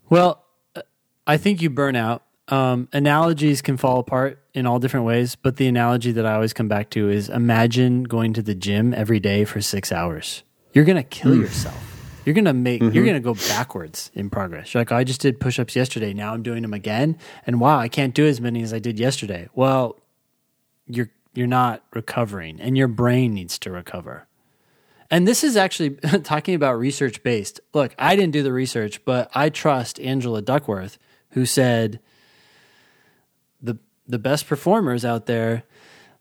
Well, 0.08 0.44
I 1.26 1.36
think 1.36 1.62
you 1.62 1.70
burn 1.70 1.96
out. 1.96 2.22
Um, 2.48 2.88
analogies 2.92 3.62
can 3.62 3.76
fall 3.76 4.00
apart 4.00 4.42
in 4.52 4.66
all 4.66 4.78
different 4.78 5.06
ways, 5.06 5.36
but 5.36 5.56
the 5.56 5.66
analogy 5.68 6.12
that 6.12 6.26
I 6.26 6.34
always 6.34 6.52
come 6.52 6.68
back 6.68 6.90
to 6.90 7.08
is 7.08 7.28
imagine 7.28 8.02
going 8.02 8.32
to 8.34 8.42
the 8.42 8.54
gym 8.54 8.92
every 8.92 9.20
day 9.20 9.44
for 9.44 9.60
six 9.60 9.90
hours. 9.92 10.42
You're 10.74 10.84
going 10.84 10.96
to 10.96 11.02
kill 11.02 11.36
yourself. 11.36 11.80
You're 12.24 12.34
going 12.34 12.44
to 12.44 12.52
make, 12.52 12.80
you're 12.80 13.04
going 13.04 13.14
to 13.14 13.20
go 13.20 13.34
backwards 13.34 14.10
in 14.14 14.30
progress. 14.30 14.72
You're 14.74 14.80
like, 14.80 14.92
oh, 14.92 14.96
I 14.96 15.04
just 15.04 15.20
did 15.20 15.40
push 15.40 15.58
ups 15.58 15.74
yesterday. 15.74 16.12
Now 16.12 16.34
I'm 16.34 16.42
doing 16.42 16.62
them 16.62 16.74
again. 16.74 17.18
And 17.46 17.60
wow, 17.60 17.78
I 17.78 17.88
can't 17.88 18.14
do 18.14 18.26
as 18.26 18.40
many 18.40 18.62
as 18.62 18.72
I 18.72 18.78
did 18.78 18.98
yesterday. 18.98 19.48
Well, 19.54 19.98
you're, 20.86 21.10
you're 21.34 21.46
not 21.46 21.84
recovering 21.94 22.60
and 22.60 22.76
your 22.76 22.88
brain 22.88 23.34
needs 23.34 23.58
to 23.60 23.70
recover. 23.70 24.26
And 25.12 25.28
this 25.28 25.44
is 25.44 25.58
actually 25.58 25.90
talking 26.24 26.54
about 26.54 26.78
research 26.78 27.22
based. 27.22 27.60
Look, 27.74 27.94
I 27.98 28.16
didn't 28.16 28.32
do 28.32 28.42
the 28.42 28.52
research, 28.52 29.04
but 29.04 29.30
I 29.34 29.50
trust 29.50 30.00
Angela 30.00 30.40
Duckworth, 30.40 30.98
who 31.32 31.44
said 31.44 32.00
the 33.60 33.78
the 34.08 34.18
best 34.18 34.46
performers 34.46 35.04
out 35.04 35.26
there, 35.26 35.64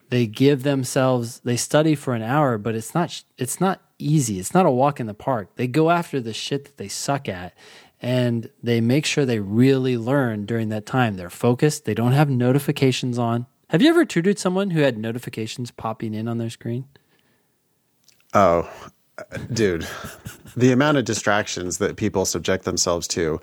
they 0.09 0.27
give 0.27 0.63
themselves 0.63 1.39
they 1.39 1.55
study 1.55 1.95
for 1.95 2.13
an 2.13 2.21
hour, 2.21 2.57
but 2.57 2.75
it's 2.75 2.93
not 2.93 3.23
it's 3.37 3.61
not 3.61 3.81
easy. 3.97 4.39
It's 4.39 4.53
not 4.53 4.65
a 4.65 4.71
walk 4.71 4.99
in 4.99 5.07
the 5.07 5.13
park. 5.13 5.55
They 5.55 5.67
go 5.67 5.89
after 5.89 6.19
the 6.19 6.33
shit 6.33 6.65
that 6.65 6.75
they 6.75 6.89
suck 6.89 7.29
at 7.29 7.53
and 8.01 8.49
they 8.61 8.81
make 8.81 9.05
sure 9.05 9.25
they 9.25 9.39
really 9.39 9.95
learn 9.95 10.45
during 10.45 10.67
that 10.69 10.85
time. 10.85 11.15
They're 11.15 11.29
focused, 11.29 11.85
they 11.85 11.93
don't 11.93 12.11
have 12.11 12.29
notifications 12.29 13.17
on. 13.17 13.45
Have 13.69 13.81
you 13.81 13.89
ever 13.89 14.03
tutored 14.03 14.37
someone 14.37 14.71
who 14.71 14.81
had 14.81 14.97
notifications 14.97 15.71
popping 15.71 16.13
in 16.13 16.27
on 16.27 16.39
their 16.39 16.49
screen? 16.49 16.89
Oh, 18.33 18.69
dude, 19.53 19.87
the 20.55 20.71
amount 20.71 20.97
of 20.97 21.05
distractions 21.05 21.77
that 21.79 21.95
people 21.97 22.25
subject 22.25 22.65
themselves 22.65 23.07
to. 23.09 23.41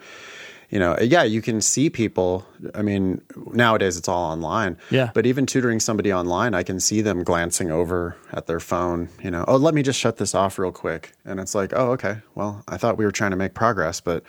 You 0.70 0.78
know, 0.78 0.98
yeah, 1.00 1.22
you 1.22 1.40
can 1.40 1.62
see 1.62 1.88
people. 1.88 2.44
I 2.74 2.82
mean, 2.82 3.22
nowadays 3.52 3.96
it's 3.96 4.06
all 4.06 4.30
online. 4.30 4.76
Yeah. 4.90 5.10
But 5.14 5.24
even 5.24 5.46
tutoring 5.46 5.80
somebody 5.80 6.12
online, 6.12 6.52
I 6.52 6.62
can 6.62 6.78
see 6.78 7.00
them 7.00 7.24
glancing 7.24 7.70
over 7.70 8.16
at 8.32 8.46
their 8.46 8.60
phone. 8.60 9.08
You 9.22 9.30
know, 9.30 9.46
oh, 9.48 9.56
let 9.56 9.72
me 9.72 9.82
just 9.82 9.98
shut 9.98 10.18
this 10.18 10.34
off 10.34 10.58
real 10.58 10.70
quick. 10.70 11.12
And 11.24 11.40
it's 11.40 11.54
like, 11.54 11.72
oh, 11.74 11.92
okay. 11.92 12.18
Well, 12.34 12.64
I 12.68 12.76
thought 12.76 12.98
we 12.98 13.06
were 13.06 13.12
trying 13.12 13.30
to 13.30 13.36
make 13.38 13.54
progress, 13.54 14.02
but 14.02 14.22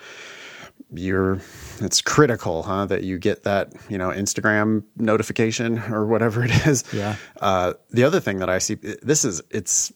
you're 0.92 1.40
it's 1.82 2.02
critical 2.02 2.64
huh 2.64 2.84
that 2.86 3.04
you 3.04 3.20
get 3.20 3.44
that 3.44 3.72
you 3.90 3.98
know 3.98 4.10
instagram 4.10 4.82
notification 4.96 5.78
or 5.92 6.08
whatever 6.08 6.44
it 6.44 6.66
is 6.66 6.84
Yeah. 6.92 7.16
uh, 7.42 7.74
the 7.92 8.04
other 8.06 8.20
thing 8.20 8.40
that 8.40 8.50
i 8.50 8.58
see 8.58 8.74
this 9.04 9.24
is 9.24 9.40
it's 9.52 9.94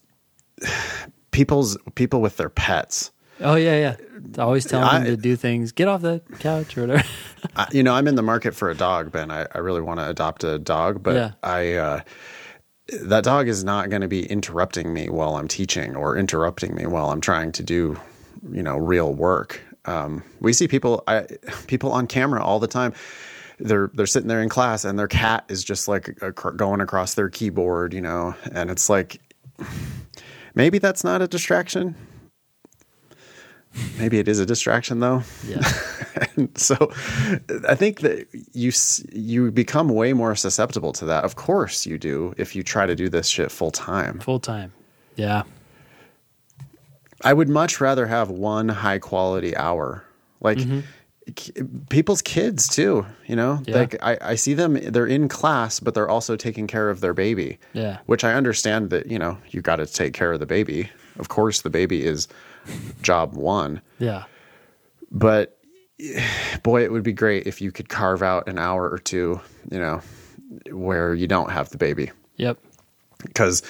people's 1.30 1.76
people 1.94 2.20
with 2.20 2.36
their 2.36 2.48
pets 2.48 3.10
Oh 3.40 3.56
yeah, 3.56 3.76
yeah. 3.76 3.96
Always 4.40 4.64
telling 4.64 4.86
I- 4.86 4.98
them 5.00 5.06
to 5.06 5.16
do 5.16 5.34
things. 5.34 5.72
Get 5.72 5.88
off 5.88 6.02
the 6.02 6.22
couch 6.38 6.78
or 6.78 6.82
whatever. 6.82 7.02
I, 7.56 7.66
you 7.72 7.82
know 7.82 7.92
i'm 7.92 8.06
in 8.08 8.14
the 8.14 8.22
market 8.22 8.54
for 8.54 8.70
a 8.70 8.74
dog 8.74 9.12
ben 9.12 9.30
i, 9.30 9.44
I 9.52 9.58
really 9.58 9.82
want 9.82 10.00
to 10.00 10.08
adopt 10.08 10.44
a 10.44 10.58
dog 10.58 11.02
but 11.02 11.14
Yeah. 11.14 11.30
i 11.42 11.72
uh, 11.74 12.00
that 13.02 13.22
dog 13.24 13.48
is 13.48 13.62
not 13.64 13.90
going 13.90 14.00
to 14.02 14.08
be 14.08 14.24
interrupting 14.24 14.94
me 14.94 15.08
while 15.10 15.36
i'm 15.36 15.46
teaching 15.48 15.94
or 15.94 16.16
interrupting 16.16 16.74
me 16.74 16.86
while 16.86 17.10
i'm 17.10 17.20
trying 17.20 17.52
to 17.52 17.62
do 17.62 18.00
you 18.50 18.62
know 18.62 18.76
real 18.78 19.12
work 19.12 19.60
um, 19.84 20.22
we 20.40 20.54
see 20.54 20.66
people 20.68 21.02
I, 21.06 21.26
people 21.66 21.92
on 21.92 22.06
camera 22.06 22.42
all 22.42 22.60
the 22.60 22.66
time 22.68 22.94
they're 23.58 23.90
they're 23.92 24.06
sitting 24.06 24.28
there 24.28 24.40
in 24.42 24.48
class 24.48 24.84
and 24.86 24.98
their 24.98 25.08
cat 25.08 25.44
is 25.48 25.62
just 25.62 25.86
like 25.86 26.16
a, 26.22 26.32
going 26.32 26.80
across 26.80 27.12
their 27.14 27.28
keyboard 27.28 27.92
you 27.92 28.00
know 28.00 28.34
and 28.52 28.70
it's 28.70 28.88
like 28.88 29.20
maybe 30.54 30.78
that's 30.78 31.04
not 31.04 31.22
a 31.22 31.28
distraction 31.28 31.94
maybe 33.98 34.18
it 34.18 34.28
is 34.28 34.38
a 34.38 34.46
distraction 34.46 35.00
though 35.00 35.22
yeah. 35.46 35.60
and 36.36 36.56
so 36.58 36.76
I 37.68 37.74
think 37.74 38.00
that 38.00 38.26
you 38.52 38.72
you 39.12 39.50
become 39.50 39.88
way 39.88 40.12
more 40.12 40.34
susceptible 40.34 40.92
to 40.94 41.04
that. 41.06 41.24
Of 41.24 41.36
course 41.36 41.86
you 41.86 41.98
do 41.98 42.34
if 42.36 42.54
you 42.54 42.62
try 42.62 42.86
to 42.86 42.94
do 42.94 43.08
this 43.08 43.28
shit 43.28 43.50
full 43.50 43.70
time. 43.70 44.20
Full 44.20 44.40
time. 44.40 44.72
Yeah. 45.16 45.42
I 47.22 47.32
would 47.32 47.48
much 47.48 47.80
rather 47.80 48.06
have 48.06 48.30
one 48.30 48.68
high 48.68 48.98
quality 48.98 49.56
hour. 49.56 50.04
Like 50.40 50.58
k- 50.58 50.82
people's 51.88 52.22
kids 52.22 52.68
too, 52.68 53.06
you 53.26 53.36
know? 53.36 53.62
Yeah. 53.66 53.76
Like 53.76 53.96
I, 54.02 54.18
I 54.20 54.34
see 54.34 54.54
them 54.54 54.74
they're 54.74 55.06
in 55.06 55.28
class 55.28 55.80
but 55.80 55.94
they're 55.94 56.08
also 56.08 56.36
taking 56.36 56.66
care 56.66 56.90
of 56.90 57.00
their 57.00 57.14
baby. 57.14 57.58
Yeah. 57.72 57.98
Which 58.06 58.24
I 58.24 58.34
understand 58.34 58.90
that, 58.90 59.06
you 59.06 59.18
know, 59.18 59.38
you 59.50 59.62
got 59.62 59.76
to 59.76 59.86
take 59.86 60.12
care 60.12 60.32
of 60.32 60.40
the 60.40 60.46
baby. 60.46 60.90
Of 61.18 61.28
course 61.28 61.62
the 61.62 61.70
baby 61.70 62.04
is 62.04 62.28
job 63.02 63.34
1. 63.34 63.80
Yeah. 63.98 64.24
but 65.10 65.58
boy, 66.62 66.82
it 66.82 66.92
would 66.92 67.04
be 67.04 67.12
great 67.12 67.46
if 67.46 67.60
you 67.60 67.70
could 67.70 67.88
carve 67.88 68.22
out 68.22 68.48
an 68.48 68.58
hour 68.58 68.88
or 68.90 68.98
two, 68.98 69.40
you 69.70 69.78
know, 69.78 70.02
where 70.70 71.14
you 71.14 71.26
don't 71.26 71.50
have 71.50 71.70
the 71.70 71.78
baby 71.78 72.10
Yep. 72.36 72.58
because 73.22 73.62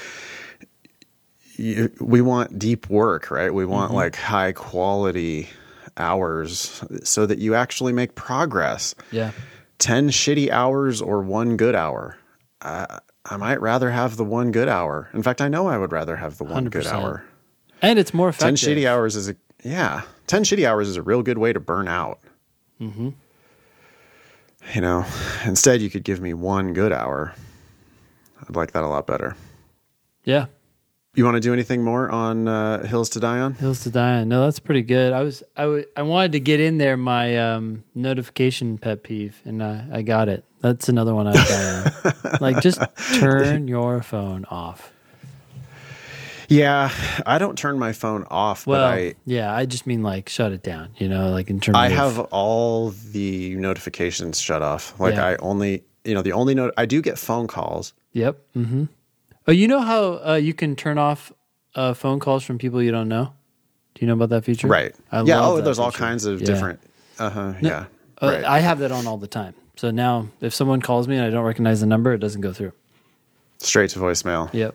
we 1.57 2.21
want 2.21 2.59
deep 2.59 2.91
work, 2.91 3.31
right? 3.31 3.53
We 3.55 3.65
want 3.65 3.89
mm-hmm. 3.89 3.97
like 3.97 4.17
high 4.17 4.53
quality 4.53 5.49
hours 5.97 6.83
so 7.03 7.27
that 7.27 7.39
you 7.39 7.55
actually 7.55 7.93
make 7.93 8.15
progress. 8.15 8.95
Yeah. 9.11 9.33
10 9.79 10.09
shitty 10.11 10.51
hours 10.51 11.03
or 11.03 11.21
one 11.23 11.57
good 11.57 11.75
hour. 11.75 12.17
I, 12.61 13.01
I 13.25 13.37
might 13.37 13.61
rather 13.61 13.91
have 13.91 14.17
the 14.17 14.25
one 14.25 14.53
good 14.53 14.69
hour. 14.69 15.09
In 15.13 15.23
fact, 15.23 15.41
I 15.41 15.49
know 15.49 15.67
I 15.67 15.79
would 15.79 15.93
rather 15.93 16.17
have 16.17 16.39
the 16.39 16.45
one 16.45 16.67
good 16.67 16.85
100%. 16.85 16.93
hour. 16.93 17.25
And 17.83 17.99
it's 17.99 18.15
more 18.15 18.33
10 18.33 18.55
shitty 18.55 18.89
hours 18.89 19.17
is 19.17 19.29
a 19.29 19.37
yeah 19.63 20.03
10 20.27 20.45
shitty 20.45 20.67
hours 20.67 20.89
is 20.89 20.97
a 20.97 21.03
real 21.03 21.23
good 21.23 21.39
way 21.39 21.53
to 21.53 21.61
burn 21.61 21.89
out 21.89 22.19
mm-hmm. 22.81 23.11
you 24.75 24.81
know 24.81 25.05
instead 25.45 25.81
you 25.81 25.89
could 25.91 26.05
give 26.05 26.21
me 26.21 26.35
one 26.35 26.73
good 26.75 26.93
hour 26.93 27.35
i'd 28.43 28.57
like 28.57 28.73
that 28.73 28.83
a 28.85 28.87
lot 28.87 29.07
better 29.07 29.37
Yeah. 30.25 30.47
You 31.17 31.25
want 31.25 31.37
to 31.37 31.41
do 31.41 31.53
anything 31.53 31.83
more 31.85 32.11
on 32.11 32.49
uh, 32.49 32.85
Hills 32.87 33.09
to 33.11 33.21
Die 33.21 33.39
On? 33.39 33.55
Hills 33.55 33.85
to 33.85 33.91
Die 33.91 34.21
On. 34.21 34.29
No, 34.29 34.45
that's 34.45 34.59
pretty 34.59 34.83
good. 34.83 35.13
I 35.13 35.23
was 35.23 35.43
I, 35.57 35.63
w- 35.63 35.85
I 35.97 36.03
wanted 36.03 36.33
to 36.33 36.41
get 36.41 36.59
in 36.61 36.79
there 36.79 36.97
my 36.97 37.37
um, 37.39 37.85
notification 37.95 38.79
pet 38.79 39.05
peeve, 39.05 39.41
and 39.45 39.63
uh, 39.63 39.83
I 39.93 40.03
got 40.03 40.29
it. 40.29 40.45
That's 40.61 40.89
another 40.89 41.15
one 41.15 41.29
I've 41.29 41.35
got. 42.05 42.41
like, 42.41 42.61
just 42.61 42.81
turn 43.21 43.69
your 43.69 44.03
phone 44.03 44.45
off. 44.47 44.91
Yeah, 46.49 46.91
I 47.25 47.39
don't 47.39 47.57
turn 47.57 47.79
my 47.79 47.93
phone 47.93 48.25
off, 48.31 48.67
Well, 48.67 48.81
but 48.81 48.95
I 48.95 49.15
yeah, 49.25 49.55
I 49.55 49.67
just 49.67 49.87
mean 49.87 50.03
like 50.03 50.29
shut 50.29 50.53
it 50.53 50.63
down. 50.63 50.91
You 50.99 51.09
know, 51.09 51.31
like 51.31 51.49
in 51.49 51.61
terms. 51.61 51.77
I 51.77 51.87
of, 51.87 51.93
have 51.93 52.19
all 52.31 52.91
the 52.91 53.55
notifications 53.57 54.41
shut 54.41 54.63
off. 54.63 54.99
Like 55.01 55.15
Yeah. 55.15 55.27
I 55.27 55.37
only, 55.37 55.85
you 56.05 56.13
know, 56.15 56.23
the 56.23 56.33
only 56.33 56.55
note 56.55 56.75
I 56.77 56.87
do 56.87 57.01
get 57.01 57.19
phone 57.19 57.47
calls. 57.47 57.93
Yep. 58.13 58.39
Mm-hmm. 58.57 58.85
Oh, 59.47 59.53
you 59.53 59.69
know 59.69 59.81
how 59.81 60.21
uh, 60.27 60.35
you 60.35 60.55
can 60.55 60.75
turn 60.77 60.99
off 60.99 61.33
uh, 61.75 61.95
phone 61.95 62.19
calls 62.21 62.45
from 62.45 62.59
people 62.59 62.83
you 62.83 62.91
don't 62.91 63.09
know? 63.09 63.33
Do 63.95 64.01
you 64.01 64.07
know 64.07 64.15
about 64.15 64.31
that 64.31 64.45
feature? 64.45 64.69
Right. 64.69 64.95
I 65.13 65.23
yeah. 65.23 65.41
Oh, 65.45 65.61
there's 65.61 65.79
all 65.79 65.93
kinds 65.93 66.25
of 66.25 66.41
Yeah. 66.41 66.47
different. 66.47 66.81
Uh 67.19 67.31
huh. 67.31 67.53
yeah. 67.61 67.87
Uh, 68.23 68.27
right. 68.29 68.45
I 68.45 68.61
have 68.61 68.79
that 68.81 68.91
on 68.91 69.07
all 69.07 69.19
the 69.19 69.27
time. 69.29 69.55
So 69.77 69.91
now, 69.91 70.29
if 70.41 70.55
someone 70.55 70.81
calls 70.81 71.07
me 71.09 71.17
and 71.17 71.25
I 71.27 71.31
don't 71.31 71.45
recognize 71.45 71.81
the 71.81 71.87
number, 71.87 72.13
it 72.13 72.19
doesn't 72.19 72.41
go 72.41 72.53
through. 72.53 72.73
Straight 73.59 73.91
to 73.91 73.99
voicemail. 73.99 74.53
Yep. 74.53 74.75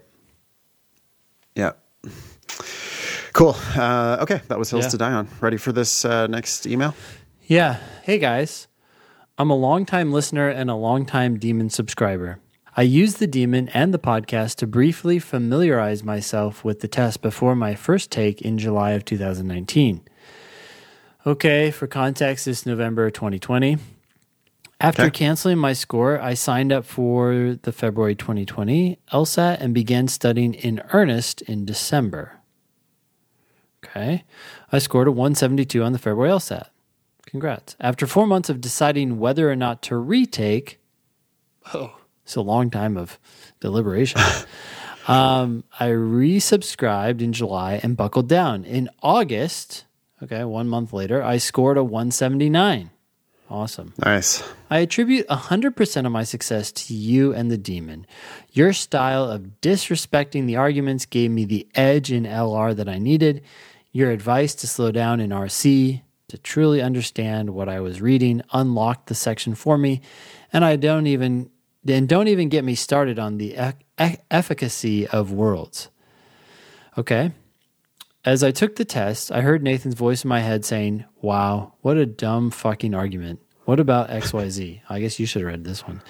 Yeah. 1.56 1.72
Cool. 3.34 3.56
Uh, 3.76 4.18
okay, 4.22 4.42
that 4.48 4.58
was 4.60 4.70
Hills 4.70 4.86
Yeah. 4.86 4.90
to 4.90 4.98
Die 4.98 5.12
On. 5.14 5.28
Ready 5.42 5.58
for 5.58 5.72
this 5.72 6.04
uh, 6.06 6.28
next 6.28 6.66
email? 6.66 6.94
Yeah. 7.48 7.78
Hey 8.04 8.20
guys, 8.20 8.68
I'm 9.38 9.50
a 9.50 9.56
longtime 9.56 10.12
listener 10.12 10.48
and 10.50 10.70
a 10.70 10.76
longtime 10.76 11.38
Demon 11.40 11.70
subscriber. 11.70 12.40
I 12.80 12.84
used 12.84 13.20
the 13.20 13.28
Demon 13.28 13.68
and 13.74 13.94
the 13.94 14.00
podcast 14.00 14.56
to 14.60 14.66
briefly 14.66 15.20
familiarize 15.20 16.02
myself 16.02 16.64
with 16.64 16.80
the 16.80 16.88
test 16.88 17.22
before 17.22 17.54
my 17.54 17.76
first 17.76 18.10
take 18.10 18.42
in 18.42 18.58
July 18.58 18.92
of 18.92 19.04
2019. 19.04 20.00
Okay, 21.28 21.72
for 21.72 21.88
context, 21.88 22.46
this 22.46 22.66
November 22.66 23.12
2020. 23.12 23.80
After 24.80 25.02
Okay. 25.02 25.12
canceling 25.12 25.58
my 25.58 25.74
score, 25.74 26.22
I 26.22 26.36
signed 26.36 26.72
up 26.72 26.86
for 26.86 27.58
the 27.64 27.74
February 27.74 28.16
2020 28.16 28.98
LSAT 29.12 29.60
and 29.60 29.74
began 29.74 30.08
studying 30.08 30.54
in 30.54 30.82
earnest 30.94 31.42
in 31.42 31.66
December. 31.66 32.40
Okay. 33.84 34.24
I 34.72 34.80
scored 34.80 35.10
a 35.10 35.12
172 35.12 35.84
on 35.84 35.92
the 35.92 36.00
February 36.00 36.32
LSAT. 36.32 36.68
Congrats. 37.26 37.76
After 37.82 38.08
four 38.08 38.26
months 38.26 38.48
of 38.48 38.62
deciding 38.62 39.20
whether 39.20 39.52
or 39.52 39.56
not 39.58 39.82
to 39.82 39.98
retake, 39.98 40.80
oh, 41.74 41.99
it's 42.30 42.36
a 42.36 42.42
long 42.42 42.70
time 42.70 42.96
of 42.96 43.18
deliberation. 43.60 44.22
um, 45.08 45.64
I 45.80 45.88
resubscribed 45.88 47.22
in 47.22 47.34
July 47.34 47.80
and 47.82 47.98
buckled 47.98 48.30
down. 48.30 48.66
In 48.66 48.88
August, 49.02 49.86
okay, 50.22 50.44
one 50.44 50.68
month 50.68 50.94
later, 50.94 51.24
I 51.24 51.38
scored 51.38 51.76
a 51.76 51.84
179. 51.84 52.92
Awesome. 53.50 53.96
Nice. 53.98 54.44
I 54.70 54.78
attribute 54.78 55.28
100% 55.28 56.06
of 56.06 56.12
my 56.12 56.24
success 56.24 56.72
to 56.74 56.94
you 56.94 57.34
and 57.34 57.50
the 57.50 57.58
demon. 57.58 58.06
Your 58.52 58.74
style 58.74 59.24
of 59.24 59.60
disrespecting 59.60 60.46
the 60.46 60.58
arguments 60.58 61.08
gave 61.08 61.32
me 61.32 61.46
the 61.46 61.68
edge 61.74 62.12
in 62.12 62.26
LR 62.26 62.76
that 62.76 62.88
I 62.88 63.00
needed. 63.00 63.42
Your 63.92 64.12
advice 64.12 64.54
to 64.54 64.68
slow 64.68 64.92
down 64.92 65.20
in 65.20 65.32
RC, 65.32 66.04
to 66.28 66.38
truly 66.38 66.80
understand 66.80 67.50
what 67.50 67.68
I 67.68 67.80
was 67.80 68.02
reading, 68.02 68.44
unlocked 68.54 69.08
the 69.08 69.16
section 69.16 69.56
for 69.56 69.80
me, 69.80 70.02
and 70.54 70.64
I 70.64 70.76
don't 70.76 71.08
even 71.08 71.50
and 71.88 72.08
don't 72.08 72.28
even 72.28 72.50
get 72.50 72.64
me 72.64 72.76
started 72.76 73.20
on 73.20 73.38
the 73.38 73.56
ec- 73.56 74.24
efficacy 74.30 75.08
of 75.08 75.32
worlds. 75.32 75.90
Okay. 76.98 77.32
As 78.26 78.44
I 78.44 78.52
took 78.52 78.76
the 78.76 78.86
test, 78.86 79.32
I 79.32 79.42
heard 79.42 79.64
Nathan's 79.64 79.96
voice 79.96 80.24
in 80.24 80.30
my 80.30 80.42
head 80.42 80.66
saying, 80.66 81.06
Wow, 81.22 81.76
what 81.82 81.98
a 81.98 82.06
dumb 82.06 82.52
fucking 82.52 82.94
argument. 82.94 83.40
What 83.64 83.80
about 83.80 84.10
XYZ? 84.10 84.82
I 84.90 85.00
guess 85.00 85.20
you 85.20 85.26
should 85.26 85.44
have 85.44 85.52
read 85.52 85.64
this 85.64 85.86
one. 85.88 86.02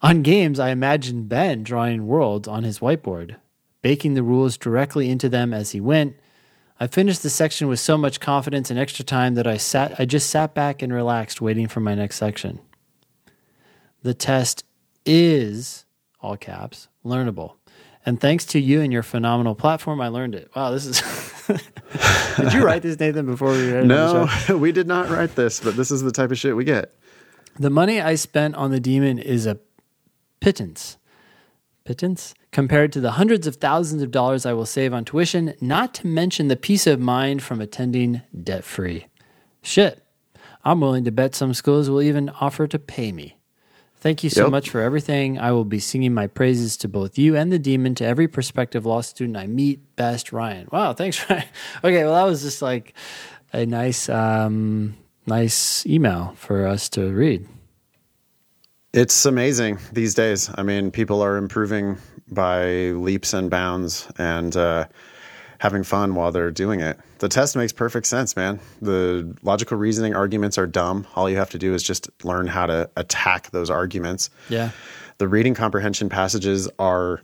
On 0.00 0.22
games, 0.22 0.60
I 0.60 0.70
imagined 0.70 1.28
Ben 1.28 1.64
drawing 1.64 2.06
worlds 2.06 2.46
on 2.48 2.62
his 2.62 2.78
whiteboard, 2.78 3.36
baking 3.82 4.14
the 4.14 4.22
rules 4.22 4.56
directly 4.56 5.10
into 5.10 5.28
them 5.28 5.52
as 5.52 5.72
he 5.72 5.80
went. 5.80 6.16
I 6.78 6.86
finished 6.86 7.22
the 7.22 7.28
section 7.28 7.68
with 7.68 7.80
so 7.80 7.98
much 7.98 8.20
confidence 8.20 8.70
and 8.70 8.78
extra 8.78 9.04
time 9.04 9.34
that 9.34 9.46
I 9.46 9.58
sat 9.58 9.98
I 9.98 10.06
just 10.06 10.30
sat 10.30 10.54
back 10.54 10.82
and 10.82 10.92
relaxed 10.92 11.40
waiting 11.40 11.68
for 11.68 11.80
my 11.80 11.94
next 11.94 12.16
section. 12.16 12.60
The 14.02 14.14
test 14.14 14.64
is 15.04 15.84
all 16.20 16.36
caps 16.36 16.88
learnable. 17.04 17.54
And 18.06 18.20
thanks 18.20 18.46
to 18.46 18.60
you 18.60 18.80
and 18.80 18.92
your 18.92 19.02
phenomenal 19.02 19.54
platform, 19.54 20.00
I 20.00 20.08
learned 20.08 20.34
it. 20.34 20.50
Wow, 20.56 20.70
this 20.70 20.86
is. 20.86 21.00
Did 22.36 22.52
you 22.54 22.64
write 22.64 22.82
this, 22.82 22.98
Nathan, 22.98 23.26
before 23.26 23.50
we 23.50 23.70
read 23.70 23.76
it? 23.76 23.80
on 23.82 23.88
the 23.88 24.26
show? 24.28 24.54
No, 24.54 24.58
we 24.58 24.72
did 24.72 24.86
not 24.86 25.10
write 25.10 25.34
this, 25.34 25.60
but 25.60 25.76
this 25.76 25.90
is 25.90 26.00
the 26.02 26.12
type 26.12 26.30
of 26.30 26.38
shit 26.38 26.56
we 26.56 26.64
get. 26.64 26.94
The 27.58 27.70
money 27.70 28.00
I 28.00 28.14
spent 28.14 28.54
on 28.54 28.70
the 28.70 28.80
demon 28.80 29.18
is 29.18 29.46
a 29.46 29.58
pittance. 30.40 30.96
Pittance? 31.84 32.34
Compared 32.52 32.92
to 32.92 33.00
the 33.00 33.12
hundreds 33.12 33.46
of 33.46 33.56
thousands 33.56 34.02
of 34.02 34.10
dollars 34.10 34.46
I 34.46 34.52
will 34.52 34.66
save 34.66 34.94
on 34.94 35.04
tuition, 35.04 35.54
not 35.60 35.92
to 35.94 36.06
mention 36.06 36.48
the 36.48 36.56
peace 36.56 36.86
of 36.86 37.00
mind 37.00 37.42
from 37.42 37.60
attending 37.60 38.22
debt 38.42 38.64
free. 38.64 39.06
Shit. 39.62 40.02
I'm 40.64 40.80
willing 40.80 41.04
to 41.04 41.10
bet 41.10 41.34
some 41.34 41.54
schools 41.54 41.90
will 41.90 42.02
even 42.02 42.28
offer 42.28 42.66
to 42.66 42.78
pay 42.78 43.12
me. 43.12 43.36
Thank 44.00 44.24
you 44.24 44.30
so 44.30 44.44
Yep. 44.44 44.50
much 44.50 44.70
for 44.70 44.80
everything. 44.80 45.38
I 45.38 45.52
will 45.52 45.64
be 45.66 45.78
singing 45.78 46.14
my 46.14 46.26
praises 46.26 46.76
to 46.78 46.88
both 46.88 47.18
you 47.18 47.36
and 47.36 47.52
the 47.52 47.58
demon 47.58 47.94
to 47.96 48.04
every 48.06 48.28
prospective 48.28 48.86
law 48.86 49.02
student 49.02 49.36
I 49.36 49.46
meet. 49.46 49.80
Best 49.96 50.32
Ryan. 50.32 50.68
Wow, 50.72 50.94
thanks, 50.94 51.18
Ryan. 51.30 51.44
Okay, 51.84 52.04
well 52.04 52.14
that 52.14 52.24
was 52.24 52.40
just 52.42 52.62
like 52.62 52.94
a 53.52 53.66
nice 53.66 54.08
um 54.08 54.96
nice 55.26 55.84
email 55.86 56.32
for 56.36 56.66
us 56.66 56.88
to 56.90 57.12
read. 57.12 57.46
It's 58.92 59.24
amazing 59.26 59.78
these 59.92 60.14
days. 60.14 60.50
I 60.56 60.62
mean, 60.62 60.90
people 60.90 61.22
are 61.22 61.36
improving 61.36 61.98
by 62.28 62.90
leaps 62.92 63.32
and 63.34 63.50
bounds 63.50 64.08
and 64.18 64.56
uh, 64.56 64.86
having 65.60 65.84
fun 65.84 66.14
while 66.14 66.32
they're 66.32 66.50
doing 66.50 66.80
it. 66.80 66.98
The 67.18 67.28
test 67.28 67.54
makes 67.54 67.70
perfect 67.70 68.06
sense, 68.06 68.34
man. 68.34 68.60
The 68.80 69.36
logical 69.42 69.76
reasoning 69.76 70.14
arguments 70.14 70.56
are 70.56 70.66
dumb. 70.66 71.06
All 71.14 71.28
you 71.28 71.36
have 71.36 71.50
to 71.50 71.58
do 71.58 71.74
is 71.74 71.82
just 71.82 72.08
learn 72.24 72.46
how 72.46 72.64
to 72.64 72.88
attack 72.96 73.50
those 73.50 73.68
arguments. 73.68 74.30
Yeah. 74.48 74.70
The 75.18 75.28
reading 75.28 75.54
comprehension 75.54 76.08
passages 76.08 76.66
are 76.78 77.20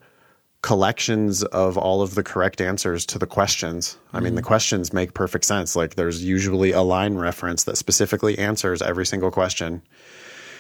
collections 0.60 1.44
of 1.44 1.78
all 1.78 2.02
of 2.02 2.14
the 2.14 2.22
correct 2.22 2.60
answers 2.60 3.06
to 3.06 3.18
the 3.18 3.26
questions. 3.26 3.96
I 4.12 4.20
mean, 4.20 4.34
the 4.34 4.42
mm-hmm. 4.42 4.48
questions 4.48 4.92
make 4.92 5.14
perfect 5.14 5.46
sense. 5.46 5.74
Like, 5.74 5.94
there's 5.94 6.22
usually 6.22 6.72
a 6.72 6.82
line 6.82 7.14
reference 7.14 7.64
that 7.64 7.78
specifically 7.78 8.36
answers 8.38 8.82
every 8.82 9.06
single 9.06 9.30
question. 9.30 9.80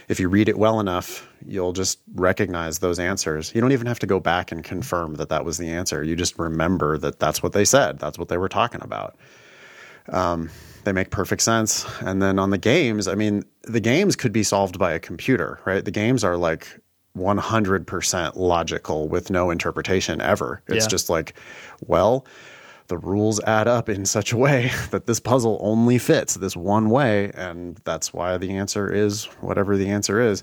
If 0.08 0.20
you 0.20 0.28
read 0.28 0.48
it 0.48 0.56
well 0.58 0.78
enough, 0.78 1.28
you'll 1.44 1.72
just 1.72 1.98
recognize 2.14 2.78
those 2.78 2.98
answers. 2.98 3.52
You 3.54 3.60
don't 3.60 3.72
even 3.72 3.86
have 3.88 3.98
to 4.00 4.06
go 4.06 4.20
back 4.20 4.52
and 4.52 4.62
confirm 4.62 5.14
that 5.16 5.30
that 5.30 5.44
was 5.44 5.58
the 5.58 5.68
answer. 5.68 6.02
You 6.02 6.14
just 6.14 6.38
remember 6.38 6.96
that 6.98 7.18
that's 7.18 7.42
what 7.42 7.52
they 7.52 7.64
said, 7.64 7.98
that's 7.98 8.18
what 8.18 8.28
they 8.28 8.38
were 8.38 8.48
talking 8.48 8.82
about. 8.82 9.16
Um, 10.08 10.50
they 10.84 10.92
make 10.92 11.10
perfect 11.10 11.42
sense. 11.42 11.84
And 12.00 12.22
then 12.22 12.38
on 12.38 12.50
the 12.50 12.58
games, 12.58 13.08
I 13.08 13.16
mean, 13.16 13.42
the 13.62 13.80
games 13.80 14.14
could 14.14 14.32
be 14.32 14.44
solved 14.44 14.78
by 14.78 14.92
a 14.92 15.00
computer, 15.00 15.58
right? 15.64 15.84
The 15.84 15.90
games 15.90 16.22
are 16.22 16.36
like 16.36 16.68
100% 17.18 18.36
logical 18.36 19.08
with 19.08 19.30
no 19.30 19.50
interpretation 19.50 20.20
ever. 20.20 20.62
It's 20.68 20.84
Yeah. 20.84 20.88
just 20.88 21.10
like, 21.10 21.34
well, 21.86 22.24
the 22.88 22.98
rules 22.98 23.40
add 23.44 23.68
up 23.68 23.88
in 23.88 24.04
such 24.06 24.32
a 24.32 24.36
way 24.36 24.70
that 24.90 25.06
this 25.06 25.20
puzzle 25.20 25.58
only 25.60 25.98
fits 25.98 26.34
this 26.34 26.56
one 26.56 26.90
way. 26.90 27.30
And 27.34 27.76
that's 27.84 28.12
why 28.12 28.38
the 28.38 28.56
answer 28.56 28.92
is 28.92 29.24
whatever 29.40 29.76
the 29.76 29.88
answer 29.88 30.20
is. 30.20 30.42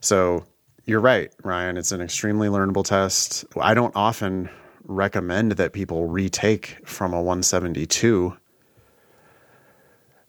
So 0.00 0.44
you're 0.84 1.00
right, 1.00 1.32
Ryan. 1.44 1.76
It's 1.76 1.92
an 1.92 2.00
extremely 2.00 2.48
learnable 2.48 2.84
test. 2.84 3.44
I 3.60 3.74
don't 3.74 3.94
often 3.94 4.48
recommend 4.84 5.52
that 5.52 5.72
people 5.72 6.06
retake 6.08 6.76
from 6.84 7.12
a 7.12 7.18
172 7.22 8.36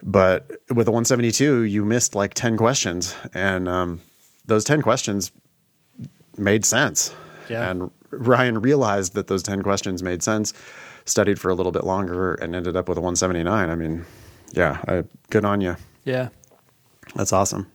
but 0.01 0.51
with 0.69 0.87
a 0.87 0.91
172 0.91 1.61
you 1.63 1.85
missed 1.85 2.13
like 2.15 2.33
10 2.33 2.57
questions 2.57 3.15
and 3.33 3.67
um, 3.67 4.01
those 4.45 4.63
10 4.63 4.81
questions 4.81 5.31
made 6.37 6.65
sense 6.65 7.13
Yeah. 7.49 7.69
and 7.69 7.89
ryan 8.11 8.61
realized 8.61 9.13
that 9.15 9.27
those 9.27 9.43
10 9.43 9.63
questions 9.63 10.03
made 10.03 10.21
sense 10.21 10.53
studied 11.05 11.39
for 11.39 11.49
a 11.49 11.53
little 11.55 11.71
bit 11.71 11.83
longer 11.83 12.33
and 12.35 12.55
ended 12.55 12.75
up 12.75 12.87
with 12.89 12.97
a 12.97 13.01
179 13.01 13.69
i 13.69 13.75
mean 13.75 14.05
yeah 14.53 14.81
I, 14.87 15.03
good 15.29 15.45
on 15.45 15.61
you 15.61 15.75
Yeah. 16.05 16.29
that's 17.15 17.33
awesome 17.33 17.67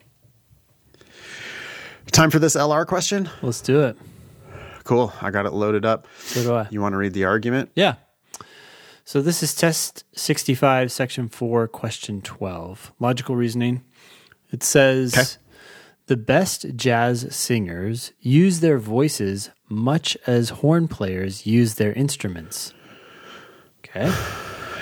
time 2.12 2.30
for 2.30 2.38
this 2.38 2.56
lr 2.56 2.86
question 2.86 3.28
Let's 3.42 3.60
do 3.60 3.82
it. 3.82 3.96
cool 4.84 5.12
i 5.20 5.30
got 5.30 5.46
it 5.46 5.52
loaded 5.52 5.84
up 5.84 6.06
So 6.20 6.42
do 6.42 6.54
I. 6.54 6.66
you 6.70 6.80
want 6.80 6.92
to 6.94 6.96
read 6.96 7.12
the 7.12 7.24
argument 7.24 7.70
Yeah. 7.74 7.94
So 9.04 9.22
this 9.22 9.42
is 9.42 9.54
test 9.54 10.04
65, 10.12 10.92
section 10.92 11.30
4, 11.30 11.66
question 11.68 12.20
12. 12.20 12.92
Logical 13.00 13.36
reasoning. 13.36 13.82
It 14.52 14.62
says 14.62 15.14
Okay. 15.16 15.24
the 16.08 16.18
best 16.18 16.76
jazz 16.76 17.26
singers 17.34 18.12
use 18.20 18.60
their 18.60 18.78
voices 18.78 19.48
much 19.70 20.14
as 20.26 20.50
horn 20.60 20.88
players 20.88 21.46
use 21.46 21.76
their 21.76 21.94
instruments. 21.94 22.74
Okay. 23.90 24.12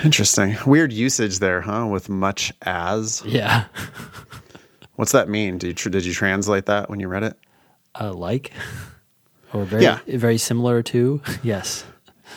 Interesting. 0.03 0.57
Weird 0.65 0.93
usage 0.93 1.39
there, 1.39 1.61
huh? 1.61 1.87
With 1.87 2.09
much 2.09 2.53
as. 2.61 3.23
Yeah. 3.25 3.65
What's 4.95 5.11
that 5.11 5.29
mean? 5.29 5.57
Did 5.57 5.67
you, 5.67 5.73
tr- 5.73 5.89
did 5.89 6.05
you 6.05 6.13
translate 6.13 6.65
that 6.67 6.89
when 6.89 6.99
you 6.99 7.07
read 7.07 7.23
it? 7.23 7.37
Uh, 7.99 8.13
like 8.13 8.51
or 9.53 9.65
very 9.65 9.83
Yeah. 9.83 9.99
very 10.07 10.37
similar 10.37 10.81
to. 10.83 11.21
Yes. 11.43 11.85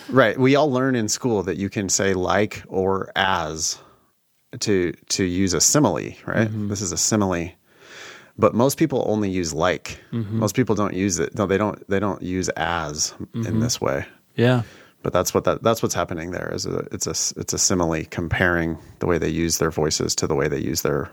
Right. 0.09 0.39
We 0.39 0.57
all 0.57 0.71
learn 0.71 0.95
in 0.95 1.09
school 1.09 1.43
that 1.43 1.57
you 1.57 1.69
can 1.69 1.89
say 1.89 2.15
like 2.15 2.63
or 2.69 3.11
as 3.17 3.79
to 4.61 4.93
to 5.11 5.25
use 5.25 5.55
a 5.55 5.61
simile, 5.61 6.15
right? 6.27 6.49
Mm-hmm. 6.49 6.69
This 6.69 6.81
is 6.81 6.93
a 6.93 6.97
simile. 6.97 7.51
But 8.39 8.55
most 8.55 8.79
people 8.79 9.05
only 9.07 9.31
use 9.31 9.53
like. 9.53 10.01
Mm-hmm. 10.13 10.39
Most 10.39 10.57
people 10.57 10.75
don't 10.75 10.95
use 10.95 11.19
it. 11.19 11.35
No, 11.37 11.47
they 11.47 11.59
don't 11.59 11.87
they 11.89 12.01
don't 12.01 12.23
use 12.23 12.49
as 12.51 13.13
in 13.35 13.43
mm-hmm. 13.43 13.61
this 13.61 13.81
way. 13.81 14.07
Yeah. 14.37 14.63
But 15.03 15.13
that's 15.13 15.33
what 15.33 15.45
that 15.45 15.63
that's 15.63 15.83
what's 15.83 15.95
happening 15.95 16.31
there 16.31 16.53
is 16.55 16.67
a 16.67 16.81
it's 16.93 17.07
a 17.07 17.41
it's 17.41 17.53
a 17.53 17.59
simile 17.59 18.05
comparing 18.11 18.79
the 18.99 19.07
way 19.07 19.17
they 19.17 19.29
use 19.29 19.59
their 19.59 19.71
voices 19.71 20.15
to 20.17 20.27
the 20.27 20.35
way 20.35 20.47
they 20.49 20.59
use 20.59 20.83
their 20.83 21.11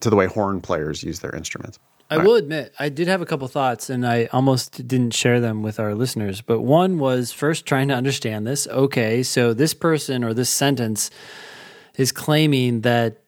to 0.00 0.10
the 0.10 0.16
way 0.16 0.26
horn 0.26 0.60
players 0.60 1.02
use 1.02 1.20
their 1.20 1.34
instruments. 1.34 1.78
I 2.10 2.18
will 2.18 2.34
admit, 2.34 2.74
I 2.78 2.90
did 2.90 3.08
have 3.08 3.22
a 3.22 3.26
couple 3.26 3.48
thoughts 3.48 3.88
and 3.88 4.06
I 4.06 4.26
almost 4.32 4.86
didn't 4.86 5.14
share 5.14 5.40
them 5.40 5.62
with 5.62 5.80
our 5.80 5.94
listeners. 5.94 6.42
But 6.42 6.60
one 6.60 6.98
was 6.98 7.32
first 7.32 7.64
trying 7.64 7.88
to 7.88 7.94
understand 7.94 8.46
this. 8.46 8.66
Okay, 8.66 9.22
so 9.22 9.54
this 9.54 9.72
person 9.72 10.22
or 10.22 10.34
this 10.34 10.50
sentence 10.50 11.10
is 11.96 12.12
claiming 12.12 12.82
that 12.82 13.22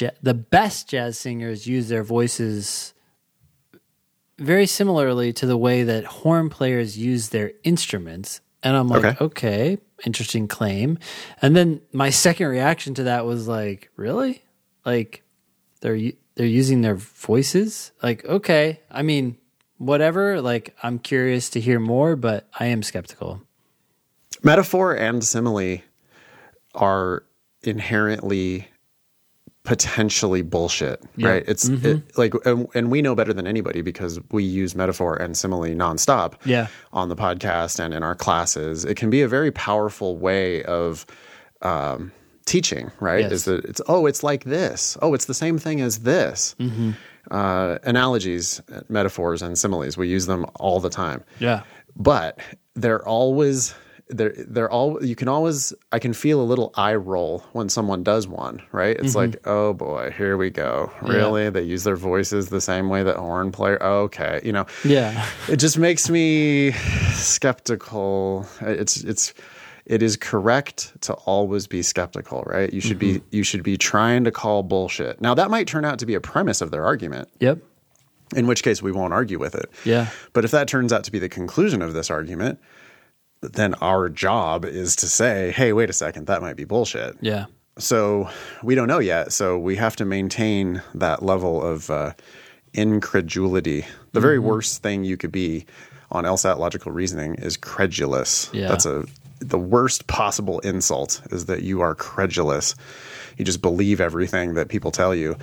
ja- 0.00 0.10
the 0.20 0.34
best 0.34 0.88
jazz 0.88 1.16
singers 1.16 1.66
use 1.66 1.88
their 1.88 2.02
voices 2.02 2.92
very 4.38 4.66
similarly 4.66 5.32
to 5.32 5.46
the 5.46 5.56
way 5.56 5.84
that 5.84 6.04
horn 6.04 6.50
players 6.50 6.98
use 6.98 7.28
their 7.28 7.52
instruments. 7.62 8.40
And 8.64 8.76
I'm 8.76 8.88
like, 8.88 9.04
Okay. 9.04 9.24
okay, 9.24 9.78
interesting 10.04 10.48
claim. 10.48 10.98
And 11.42 11.54
then 11.54 11.82
my 11.92 12.10
second 12.10 12.46
reaction 12.48 12.94
to 12.94 13.04
that 13.04 13.26
was 13.26 13.46
like, 13.46 13.90
really? 13.96 14.42
Like 14.84 15.22
they're 15.80 16.12
they're 16.34 16.46
using 16.46 16.80
their 16.80 16.96
voices? 16.96 17.92
Like, 18.02 18.24
okay, 18.24 18.80
I 18.90 19.02
mean, 19.02 19.36
whatever. 19.78 20.40
Like, 20.40 20.74
I'm 20.82 20.98
curious 20.98 21.50
to 21.50 21.60
hear 21.60 21.78
more, 21.78 22.16
but 22.16 22.48
I 22.58 22.66
am 22.66 22.82
skeptical. 22.82 23.40
Metaphor 24.42 24.94
and 24.94 25.22
simile 25.22 25.78
are 26.74 27.24
inherently 27.62 28.68
potentially 29.64 30.42
bullshit, 30.42 31.02
right? 31.18 31.42
It's 31.48 31.66
it, 31.68 32.16
like, 32.18 32.34
and, 32.44 32.68
and 32.74 32.90
we 32.90 33.00
know 33.02 33.14
better 33.14 33.32
than 33.32 33.46
anybody 33.46 33.80
because 33.80 34.20
we 34.30 34.44
use 34.44 34.74
metaphor 34.74 35.16
and 35.16 35.36
simile 35.36 35.74
nonstop 35.74 36.34
Yeah. 36.44 36.66
on 36.92 37.08
the 37.08 37.16
podcast 37.16 37.80
and 37.82 37.94
in 37.94 38.02
our 38.02 38.14
classes. 38.14 38.84
It 38.84 38.96
can 38.96 39.08
be 39.10 39.22
a 39.22 39.28
very 39.28 39.50
powerful 39.50 40.16
way 40.18 40.62
of 40.64 41.06
um, 41.62 42.12
teaching, 42.44 42.90
right? 43.00 43.22
Yes. 43.22 43.32
Is 43.32 43.44
that 43.46 43.64
it's, 43.64 43.80
oh, 43.88 44.04
it's 44.04 44.22
like 44.22 44.44
this. 44.44 44.98
Oh, 45.00 45.14
it's 45.14 45.24
the 45.24 45.34
same 45.34 45.56
thing 45.58 45.80
as 45.80 46.00
this. 46.00 46.54
Uh, 47.30 47.78
analogies, 47.84 48.60
metaphors, 48.90 49.40
and 49.40 49.56
similes, 49.56 49.96
we 49.96 50.08
use 50.08 50.26
them 50.26 50.44
all 50.56 50.78
the 50.78 50.90
time 50.90 51.24
Yeah. 51.40 51.62
but 51.96 52.38
they're 52.74 53.02
always 53.08 53.74
they're 54.08 54.34
they're 54.36 54.70
all 54.70 55.02
you 55.04 55.16
can 55.16 55.28
always 55.28 55.72
I 55.90 55.98
can 55.98 56.12
feel 56.12 56.40
a 56.40 56.44
little 56.44 56.72
eye 56.74 56.94
roll 56.94 57.42
when 57.52 57.68
someone 57.68 58.02
does 58.02 58.28
one, 58.28 58.62
right? 58.70 58.96
It's 58.98 59.14
like, 59.14 59.30
mm-hmm. 59.30 59.48
oh 59.50 59.72
boy, 59.72 60.14
here 60.16 60.36
we 60.36 60.50
go. 60.50 60.92
Really? 61.00 61.48
They 61.50 61.62
use 61.62 61.84
their 61.84 61.96
voices 61.96 62.48
the 62.48 62.60
same 62.60 62.88
way 62.88 63.02
that 63.02 63.16
horn 63.16 63.50
player. 63.50 63.82
Okay, 63.82 64.40
you 64.44 64.52
know. 64.52 64.66
Yeah. 64.84 65.26
It 65.48 65.56
just 65.56 65.78
makes 65.78 66.08
me 66.10 66.72
skeptical. 67.12 68.46
It's 68.60 68.98
it's 68.98 69.34
it 69.86 70.02
is 70.02 70.16
correct 70.16 71.00
to 71.02 71.12
always 71.12 71.66
be 71.66 71.82
skeptical, 71.82 72.42
right? 72.46 72.72
You 72.72 72.80
should 72.80 72.98
be 72.98 73.14
mm-hmm. 73.14 73.26
you 73.30 73.42
should 73.42 73.62
be 73.62 73.76
trying 73.76 74.24
to 74.24 74.30
call 74.30 74.62
bullshit. 74.62 75.20
Now 75.20 75.34
that 75.34 75.50
might 75.50 75.66
turn 75.66 75.84
out 75.84 75.98
to 76.00 76.06
be 76.06 76.14
a 76.14 76.20
premise 76.20 76.60
of 76.60 76.70
their 76.70 76.84
argument, 76.84 77.28
Yep. 77.40 77.58
in 78.34 78.46
which 78.46 78.62
case 78.62 78.82
we 78.82 78.92
won't 78.92 79.12
argue 79.12 79.38
with 79.38 79.54
it. 79.54 79.70
Yeah. 79.84 80.08
But 80.32 80.44
if 80.44 80.50
that 80.50 80.68
turns 80.68 80.92
out 80.92 81.04
to 81.04 81.12
be 81.12 81.18
the 81.18 81.28
conclusion 81.28 81.82
of 81.82 81.92
this 81.92 82.10
argument, 82.10 82.58
then 83.52 83.74
our 83.74 84.08
job 84.08 84.64
is 84.64 84.96
to 84.96 85.06
say, 85.06 85.52
hey, 85.52 85.72
wait 85.72 85.90
a 85.90 85.92
second, 85.92 86.26
that 86.26 86.40
might 86.42 86.56
be 86.56 86.64
bullshit. 86.64 87.16
Yeah. 87.20 87.46
So 87.78 88.28
we 88.62 88.74
don't 88.74 88.88
know 88.88 89.00
yet. 89.00 89.32
So 89.32 89.58
we 89.58 89.76
have 89.76 89.96
to 89.96 90.04
maintain 90.04 90.82
that 90.94 91.22
level 91.22 91.62
of 91.62 91.90
uh, 91.90 92.12
incredulity. 92.72 93.84
The 94.12 94.20
very 94.20 94.38
Mm-hmm. 94.38 94.46
worst 94.46 94.82
thing 94.82 95.04
you 95.04 95.16
could 95.16 95.32
be 95.32 95.66
on 96.10 96.24
LSAT 96.24 96.58
logical 96.58 96.92
reasoning 96.92 97.34
is 97.36 97.56
credulous. 97.56 98.50
Yeah. 98.52 98.68
That's 98.68 98.86
a 98.86 99.04
the 99.40 99.58
worst 99.58 100.06
possible 100.06 100.60
insult 100.60 101.20
is 101.30 101.46
that 101.46 101.62
you 101.62 101.80
are 101.82 101.94
credulous. 101.94 102.74
You 103.36 103.44
just 103.44 103.60
believe 103.60 104.00
everything 104.00 104.54
that 104.54 104.68
people 104.68 104.90
tell 104.90 105.14
you. 105.14 105.36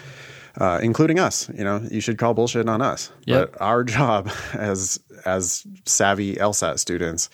Uh, 0.58 0.80
including 0.84 1.18
us, 1.18 1.48
you 1.58 1.64
know, 1.64 1.82
you 1.90 2.02
should 2.02 2.18
call 2.18 2.34
bullshit 2.34 2.68
on 2.68 2.82
us. 2.82 3.10
Yep. 3.26 3.52
But 3.54 3.62
our 3.62 3.84
job 3.98 4.30
as 4.54 5.00
as 5.26 5.66
savvy 5.86 6.36
LSAT 6.36 6.78
students 6.80 7.30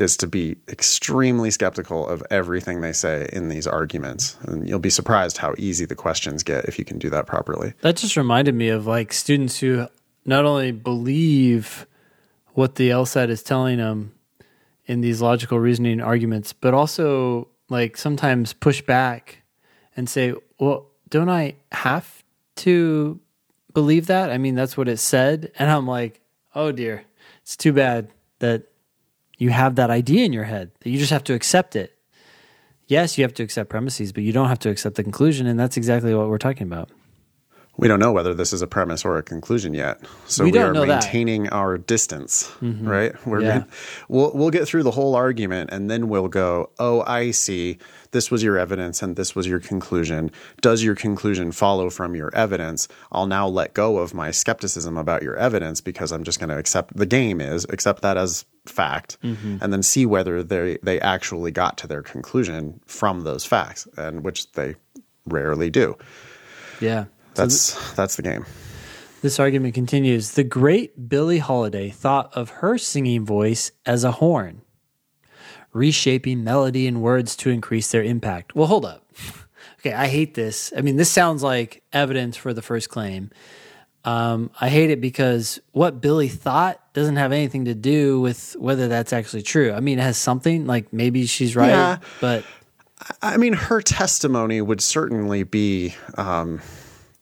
is 0.00 0.16
to 0.18 0.26
be 0.26 0.56
extremely 0.68 1.50
skeptical 1.50 2.06
of 2.06 2.22
everything 2.30 2.80
they 2.80 2.92
say 2.92 3.28
in 3.32 3.48
these 3.48 3.66
arguments. 3.66 4.36
And 4.42 4.68
you'll 4.68 4.78
be 4.78 4.90
surprised 4.90 5.38
how 5.38 5.54
easy 5.58 5.84
the 5.84 5.96
questions 5.96 6.42
get 6.42 6.66
if 6.66 6.78
you 6.78 6.84
can 6.84 6.98
do 6.98 7.10
that 7.10 7.26
properly. 7.26 7.74
That 7.80 7.96
just 7.96 8.16
reminded 8.16 8.54
me 8.54 8.68
of 8.68 8.86
like 8.86 9.12
students 9.12 9.58
who 9.58 9.88
not 10.24 10.44
only 10.44 10.72
believe 10.72 11.86
what 12.52 12.76
the 12.76 12.90
LSAT 12.90 13.28
is 13.28 13.42
telling 13.42 13.78
them 13.78 14.12
in 14.86 15.00
these 15.00 15.20
logical 15.20 15.58
reasoning 15.58 16.00
arguments, 16.00 16.52
but 16.52 16.74
also 16.74 17.48
like 17.68 17.96
sometimes 17.96 18.52
push 18.52 18.80
back 18.82 19.42
and 19.96 20.08
say, 20.08 20.32
well, 20.58 20.86
don't 21.10 21.28
I 21.28 21.56
have 21.72 22.22
to 22.56 23.20
believe 23.74 24.06
that? 24.06 24.30
I 24.30 24.38
mean, 24.38 24.54
that's 24.54 24.76
what 24.76 24.88
it 24.88 24.98
said. 24.98 25.52
And 25.58 25.70
I'm 25.70 25.86
like, 25.86 26.20
oh 26.54 26.72
dear, 26.72 27.04
it's 27.42 27.56
too 27.56 27.72
bad 27.72 28.08
that 28.38 28.64
you 29.38 29.50
have 29.50 29.76
that 29.76 29.90
idea 29.90 30.24
in 30.24 30.32
your 30.32 30.44
head 30.44 30.72
that 30.80 30.90
you 30.90 30.98
just 30.98 31.12
have 31.12 31.24
to 31.24 31.34
accept 31.34 31.76
it. 31.76 31.96
Yes, 32.88 33.16
you 33.16 33.24
have 33.24 33.34
to 33.34 33.42
accept 33.42 33.70
premises, 33.70 34.12
but 34.12 34.22
you 34.22 34.32
don't 34.32 34.48
have 34.48 34.58
to 34.60 34.70
accept 34.70 34.96
the 34.96 35.02
conclusion. 35.02 35.46
And 35.46 35.58
that's 35.58 35.76
exactly 35.76 36.14
what 36.14 36.28
we're 36.28 36.38
talking 36.38 36.66
about. 36.66 36.90
We 37.80 37.86
don't 37.86 38.00
know 38.00 38.10
whether 38.12 38.34
this 38.34 38.52
is 38.52 38.60
a 38.60 38.66
premise 38.66 39.04
or 39.04 39.18
a 39.18 39.22
conclusion 39.22 39.72
yet. 39.72 40.00
So 40.26 40.42
We 40.44 40.50
we, 40.50 40.58
are 40.58 40.72
know 40.72 40.80
that. 40.80 40.86
Mm-hmm. 41.04 41.06
maintaining 41.06 41.48
our 41.50 41.78
distance, 41.78 42.50
right? 42.60 43.14
We're 43.24 43.40
Yeah. 43.40 43.48
gonna- 43.60 43.66
we'll 44.08 44.32
we'll 44.34 44.50
get 44.50 44.66
through 44.66 44.82
the 44.82 44.90
whole 44.90 45.14
argument 45.14 45.70
and 45.72 45.88
then 45.88 46.08
we'll 46.08 46.26
go, 46.28 46.70
"Oh, 46.80 47.02
I 47.06 47.30
see. 47.30 47.78
This 48.10 48.30
was 48.32 48.42
your 48.42 48.58
evidence 48.58 49.00
and 49.02 49.14
this 49.16 49.36
was 49.36 49.46
your 49.46 49.60
conclusion. 49.60 50.30
Does 50.60 50.82
your 50.82 50.94
conclusion 50.96 51.52
follow 51.52 51.88
from 51.88 52.16
your 52.16 52.34
evidence? 52.34 52.88
I'll 53.12 53.26
now 53.28 53.46
let 53.46 53.74
go 53.74 53.98
of 53.98 54.12
my 54.12 54.30
skepticism 54.32 54.96
about 54.96 55.22
your 55.22 55.36
evidence 55.36 55.80
because 55.80 56.10
I'm 56.10 56.24
just 56.24 56.40
going 56.40 56.48
to 56.48 56.56
accept 56.58 56.96
the 56.96 57.06
game 57.06 57.40
is 57.40 57.64
accept 57.70 58.02
that 58.02 58.16
as 58.16 58.44
fact 58.66 59.18
Mm-hmm. 59.22 59.58
and 59.60 59.72
then 59.72 59.82
see 59.84 60.04
whether 60.04 60.42
they 60.42 60.78
they 60.82 61.00
actually 61.00 61.52
got 61.52 61.78
to 61.78 61.86
their 61.86 62.02
conclusion 62.02 62.80
from 62.86 63.20
those 63.22 63.44
facts 63.44 63.86
and 63.96 64.24
which 64.24 64.50
they 64.52 64.74
rarely 65.26 65.70
do. 65.70 65.96
Yeah. 66.80 67.04
That's 67.38 67.94
that's 67.94 68.16
the 68.16 68.22
game. 68.22 68.44
This 69.22 69.40
argument 69.40 69.74
continues. 69.74 70.32
The 70.32 70.44
great 70.44 71.08
Billie 71.08 71.38
Holiday 71.38 71.90
thought 71.90 72.30
of 72.36 72.50
her 72.50 72.78
singing 72.78 73.24
voice 73.24 73.72
as 73.86 74.04
a 74.04 74.12
horn, 74.12 74.62
reshaping 75.72 76.44
melody 76.44 76.86
and 76.86 77.02
words 77.02 77.36
to 77.36 77.50
increase 77.50 77.90
their 77.90 78.02
impact. 78.02 78.54
Well, 78.54 78.66
hold 78.66 78.84
up. 78.84 79.04
Okay, 79.80 79.92
I 79.92 80.08
hate 80.08 80.34
this. 80.34 80.72
I 80.76 80.80
mean, 80.80 80.96
this 80.96 81.08
sounds 81.08 81.40
like 81.40 81.84
evidence 81.92 82.36
for 82.36 82.52
the 82.52 82.62
first 82.62 82.88
claim. 82.88 83.30
Um, 84.04 84.50
I 84.60 84.68
hate 84.70 84.90
it 84.90 85.00
because 85.00 85.60
what 85.70 86.00
Billie 86.00 86.26
thought 86.26 86.80
doesn't 86.94 87.14
have 87.14 87.30
anything 87.30 87.66
to 87.66 87.74
do 87.76 88.20
with 88.20 88.56
whether 88.58 88.88
that's 88.88 89.12
actually 89.12 89.42
true. 89.42 89.72
I 89.72 89.78
mean, 89.78 90.00
it 90.00 90.02
has 90.02 90.16
something, 90.18 90.66
like 90.66 90.92
maybe 90.92 91.26
she's 91.26 91.54
right, 91.54 91.68
Yeah. 91.68 91.98
but 92.20 92.44
I 93.22 93.36
mean, 93.36 93.52
her 93.52 93.80
testimony 93.80 94.60
would 94.60 94.80
certainly 94.80 95.44
be 95.44 95.94
um, 96.16 96.60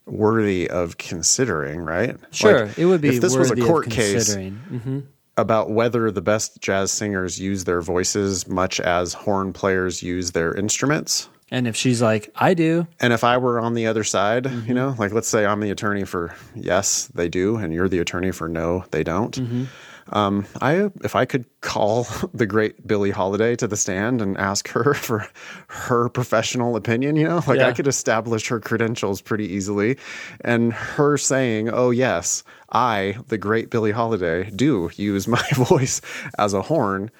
worthy 0.06 0.68
of 0.70 0.98
considering, 0.98 1.80
right? 1.80 2.16
sure, 2.30 2.66
Like, 2.66 2.78
it 2.78 2.86
would 2.86 3.00
be 3.00 3.16
If 3.16 3.20
this 3.20 3.36
was 3.36 3.50
a 3.50 3.56
court 3.56 3.90
case 3.90 4.12
considering. 4.26 4.60
Mhm. 4.72 5.02
about 5.36 5.70
whether 5.70 6.10
the 6.10 6.22
best 6.22 6.60
jazz 6.62 6.90
singers 6.92 7.38
use 7.38 7.64
their 7.64 7.80
voices 7.82 8.48
much 8.48 8.80
as 8.80 9.12
horn 9.12 9.52
players 9.52 10.02
use 10.02 10.30
their 10.32 10.54
instruments. 10.54 11.28
And 11.50 11.68
if 11.68 11.76
she's 11.76 12.02
like, 12.02 12.32
I 12.34 12.54
do, 12.54 12.86
And 12.98 13.12
if 13.12 13.22
I 13.22 13.36
were 13.38 13.60
on 13.60 13.74
the 13.74 13.86
other 13.86 14.02
side, 14.02 14.44
Mm-hmm. 14.44 14.66
you 14.68 14.74
know, 14.74 14.96
like 14.98 15.12
let's 15.12 15.28
say 15.28 15.44
I'm 15.46 15.60
the 15.60 15.70
attorney 15.70 16.04
for 16.04 16.34
yes, 16.54 17.06
they 17.14 17.28
do, 17.28 17.56
and 17.56 17.72
you're 17.72 17.88
the 17.88 17.98
attorney 18.00 18.32
for 18.32 18.48
no, 18.48 18.84
they 18.90 19.04
don't. 19.04 19.36
Mm-hmm. 19.38 19.64
Um, 20.12 20.46
I 20.60 20.90
if 21.02 21.16
I 21.16 21.24
could 21.24 21.44
call 21.60 22.06
the 22.34 22.46
great 22.46 22.86
Billie 22.86 23.10
Holiday 23.10 23.56
to 23.56 23.66
the 23.66 23.76
stand 23.76 24.22
and 24.22 24.36
ask 24.38 24.68
her 24.68 24.94
for 25.06 25.26
her 25.68 26.08
professional 26.08 26.76
opinion, 26.76 27.16
you 27.16 27.28
know, 27.28 27.42
like 27.46 27.58
Yeah. 27.58 27.68
I 27.68 27.72
could 27.72 27.86
establish 27.88 28.48
her 28.48 28.60
credentials 28.60 29.20
pretty 29.20 29.46
easily, 29.52 29.98
and 30.42 30.72
her 30.72 31.16
saying, 31.18 31.70
"Oh 31.70 31.90
yes, 31.90 32.44
I, 32.72 33.16
the 33.28 33.38
great 33.38 33.70
Billie 33.70 33.92
Holiday, 33.92 34.50
do 34.50 34.90
use 34.96 35.26
my 35.26 35.42
voice 35.54 36.00
as 36.38 36.54
a 36.54 36.62
horn." 36.62 37.10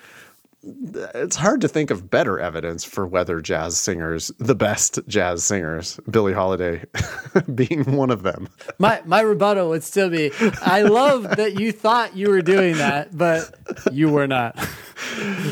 It's 1.14 1.36
hard 1.36 1.60
to 1.60 1.68
think 1.68 1.90
of 1.90 2.10
better 2.10 2.40
evidence 2.40 2.84
for 2.84 3.06
whether 3.06 3.40
jazz 3.40 3.78
singers, 3.78 4.32
the 4.38 4.54
best 4.54 4.98
jazz 5.06 5.44
singers, 5.44 6.00
Billie 6.10 6.32
Holiday 6.32 6.84
being 7.54 7.96
one 7.96 8.10
of 8.10 8.22
them. 8.22 8.48
My 8.78 9.00
my 9.04 9.20
rebuttal 9.20 9.68
would 9.68 9.84
still 9.84 10.10
be 10.10 10.32
I 10.62 10.82
love 10.82 11.22
that 11.36 11.60
you 11.60 11.72
thought 11.72 12.16
you 12.16 12.30
were 12.30 12.42
doing 12.42 12.76
that, 12.78 13.16
but 13.16 13.54
you 13.92 14.08
were 14.08 14.26
not. 14.26 14.58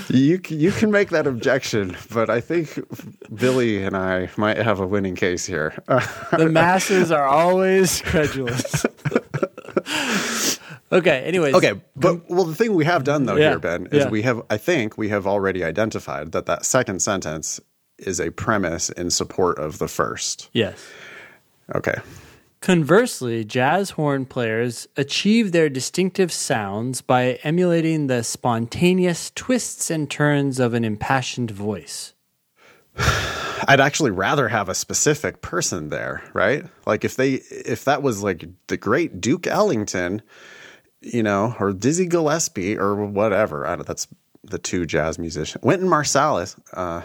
You 0.09 0.41
you 0.49 0.73
can 0.73 0.91
make 0.91 1.11
that 1.11 1.27
objection, 1.27 1.97
but 2.13 2.29
I 2.29 2.41
think 2.41 2.79
Billie 3.35 3.85
and 3.85 3.97
I 3.97 4.31
might 4.37 4.57
have 4.57 4.81
a 4.81 4.87
winning 4.87 5.15
case 5.15 5.47
here. 5.47 5.75
the 6.33 6.49
masses 6.51 7.13
are 7.13 7.27
always 7.27 8.01
credulous. 8.03 8.85
okay. 10.93 11.23
Anyways. 11.25 11.55
Okay, 11.55 11.81
but 11.97 12.29
well, 12.31 12.45
the 12.45 12.55
thing 12.55 12.75
we 12.75 12.85
have 12.85 13.05
done 13.05 13.27
though 13.27 13.37
Yeah, 13.37 13.51
here, 13.51 13.59
Ben, 13.59 13.87
is 13.87 14.05
yeah. 14.05 14.09
we 14.09 14.23
have 14.23 14.43
I 14.51 14.57
think 14.57 14.97
we 14.99 15.09
have 15.09 15.27
already 15.27 15.65
identified 15.65 16.33
that 16.33 16.47
that 16.47 16.65
second 16.65 17.01
sentence 17.01 17.61
is 17.99 18.21
a 18.21 18.31
premise 18.31 18.91
in 18.91 19.11
support 19.11 19.59
of 19.59 19.79
the 19.79 19.89
first. 19.89 20.51
Yes. 20.53 20.85
Okay. 21.75 21.97
Conversely, 22.61 23.45
jazz 23.45 23.91
horn 23.91 24.25
players 24.25 24.89
achieve 24.97 25.53
their 25.53 25.69
distinctive 25.69 26.33
sounds 26.33 27.03
by 27.03 27.39
emulating 27.43 28.07
the 28.07 28.25
spontaneous 28.25 29.31
twists 29.35 29.91
and 29.91 30.11
turns 30.11 30.59
of 30.59 30.73
an 30.73 30.85
impassioned 30.85 31.51
voice. 31.51 32.15
I'd 33.69 33.81
actually 33.81 34.11
rather 34.11 34.49
have 34.49 34.69
a 34.69 34.75
specific 34.75 35.43
person 35.43 35.89
there, 35.89 36.23
right? 36.33 36.65
Like 36.87 37.05
if 37.05 37.17
they 37.17 37.35
if 37.51 37.85
that 37.85 38.03
was 38.03 38.23
like 38.23 38.45
the 38.67 38.77
great 38.77 39.21
Duke 39.21 39.47
Ellington, 39.47 40.23
you 41.01 41.23
know, 41.23 41.55
or 41.61 41.73
Dizzy 41.73 42.07
Gillespie 42.07 42.77
or 42.79 42.95
whatever. 42.95 43.67
I 43.67 43.77
don't, 43.77 43.87
that's 43.87 44.09
the 44.43 44.59
two 44.59 44.87
jazz 44.87 45.19
musicians. 45.19 45.63
Wynton 45.65 45.89
Marsalis. 45.89 46.57
Uh, 46.73 47.03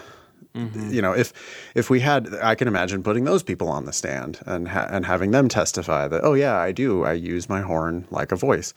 You 0.90 1.00
know, 1.00 1.12
if 1.12 1.32
if 1.76 1.90
we 1.90 2.00
had, 2.00 2.28
I 2.42 2.56
can 2.56 2.66
imagine 2.66 3.04
putting 3.04 3.24
those 3.24 3.44
people 3.44 3.68
on 3.68 3.84
the 3.84 3.92
stand 3.92 4.40
and 4.46 4.66
ha- 4.66 4.88
and 4.90 5.06
having 5.06 5.30
them 5.30 5.48
testify 5.48 6.08
that, 6.08 6.24
oh 6.24 6.34
yeah, 6.34 6.56
I 6.56 6.72
do, 6.72 7.04
I 7.04 7.12
use 7.12 7.48
my 7.48 7.60
horn 7.60 8.06
like 8.10 8.32
a 8.32 8.36
voice. 8.36 8.74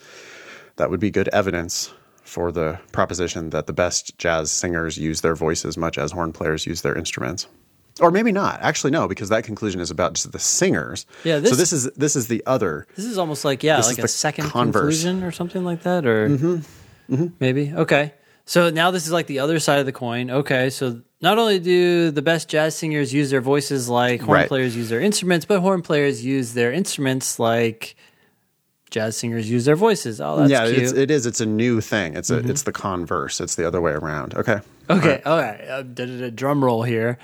That 0.75 0.91
would 0.91 0.99
be 0.99 1.09
good 1.09 1.29
evidence 1.29 1.91
for 2.23 2.51
the 2.51 2.79
proposition 2.91 3.49
that 3.49 3.65
the 3.65 3.73
best 3.73 4.17
jazz 4.19 4.51
singers 4.51 4.97
use 4.97 5.21
their 5.21 5.35
voice 5.35 5.65
as 5.65 5.75
much 5.75 5.97
as 5.97 6.11
horn 6.11 6.31
players 6.31 6.67
use 6.67 6.81
their 6.83 6.95
instruments. 6.95 7.47
Or 8.01 8.09
maybe 8.11 8.31
not. 8.31 8.59
Actually, 8.61 8.91
no, 8.91 9.07
because 9.07 9.29
that 9.29 9.43
conclusion 9.43 9.79
is 9.79 9.91
about 9.91 10.13
just 10.13 10.31
the 10.31 10.39
singers. 10.39 11.05
Yeah, 11.23 11.35
so 11.35 11.41
this- 11.41 11.57
this 11.57 11.73
is 11.73 11.91
this 11.95 12.15
is 12.15 12.27
the 12.27 12.43
other. 12.47 12.87
This 12.95 13.05
is 13.05 13.17
almost 13.17 13.45
like 13.45 13.61
yeah, 13.63 13.77
This 13.77 13.87
like 13.87 13.99
a 13.99 14.07
second 14.07 14.45
converse. 14.49 15.01
conclusion 15.03 15.23
or 15.23 15.31
something 15.31 15.63
like 15.63 15.83
that, 15.83 16.05
or 16.05 16.29
Mm-hmm. 16.29 17.27
maybe 17.39 17.71
okay. 17.75 18.13
So 18.45 18.69
now 18.69 18.91
this 18.91 19.05
is 19.05 19.11
like 19.11 19.27
the 19.27 19.39
other 19.39 19.59
side 19.59 19.79
of 19.79 19.85
the 19.85 19.91
coin. 19.91 20.29
Okay, 20.29 20.69
so 20.69 21.01
not 21.21 21.37
only 21.37 21.59
do 21.59 22.11
the 22.11 22.21
best 22.21 22.49
jazz 22.49 22.75
singers 22.75 23.13
use 23.13 23.29
their 23.29 23.41
voices 23.41 23.87
like 23.87 24.21
horn 24.21 24.39
Right. 24.39 24.47
players 24.47 24.75
use 24.75 24.89
their 24.89 24.99
instruments, 24.99 25.45
but 25.45 25.59
horn 25.61 25.81
players 25.81 26.25
use 26.25 26.53
their 26.53 26.71
instruments 26.73 27.39
like 27.39 27.95
jazz 28.93 29.17
singers 29.17 29.49
use 29.49 29.65
their 29.65 29.75
voices. 29.75 30.21
Oh, 30.21 30.37
that's 30.37 30.51
yeah, 30.51 30.65
cute. 30.65 30.75
Mm-hmm. 30.75 30.83
it's, 30.83 30.93
it 30.93 31.11
is. 31.11 31.25
It's 31.25 31.41
a 31.41 31.45
new 31.45 31.81
thing. 31.81 32.15
It's 32.15 32.29
a 32.29 32.37
it's 32.37 32.63
the 32.63 32.71
converse. 32.71 33.41
It's 33.41 33.55
the 33.55 33.67
other 33.67 33.81
way 33.81 33.91
around. 33.91 34.35
Okay. 34.35 34.61
Okay, 34.89 35.21
all 35.25 35.37
right. 35.37 35.61
Uh, 35.61 35.81
da, 35.81 36.05
da, 36.05 36.19
da, 36.19 36.29
drum 36.29 36.63
roll 36.63 36.83
here. 36.83 37.17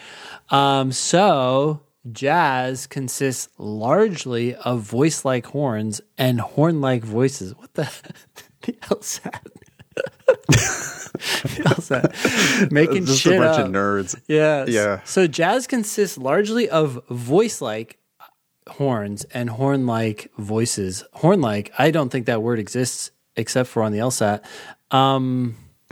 Um, 0.49 0.91
so, 0.91 1.81
jazz 2.11 2.87
consists 2.87 3.49
largely 3.57 4.55
of 4.55 4.81
voice 4.81 5.23
like 5.23 5.45
horns 5.47 6.01
and 6.17 6.41
horn 6.41 6.81
like 6.81 7.03
voices. 7.03 7.55
What 7.55 7.73
the, 7.75 7.89
the 8.61 8.75
hell's 8.81 9.19
the 10.47 11.63
hell's 11.67 11.89
that? 11.89 12.69
Making 12.71 13.05
Just 13.05 13.21
shit 13.21 13.35
a 13.35 13.39
bunch 13.39 13.59
up. 13.59 13.67
of 13.67 13.71
nerds. 13.71 14.19
Yeah. 14.27 14.65
Yeah. 14.67 15.01
So, 15.03 15.27
jazz 15.27 15.67
consists 15.67 16.17
largely 16.17 16.67
of 16.69 17.05
voice 17.09 17.61
like 17.61 17.98
horns 18.69 19.25
and 19.25 19.49
horn 19.49 19.85
like 19.85 20.31
voices. 20.37 21.03
Horn 21.13 21.41
like, 21.41 21.71
I 21.77 21.91
don't 21.91 22.09
think 22.09 22.25
that 22.27 22.41
word 22.41 22.59
exists 22.59 23.11
except 23.35 23.69
for 23.69 23.83
on 23.83 23.91
the 23.91 23.99
LSAT. 23.99 24.43
Um, 24.91 25.55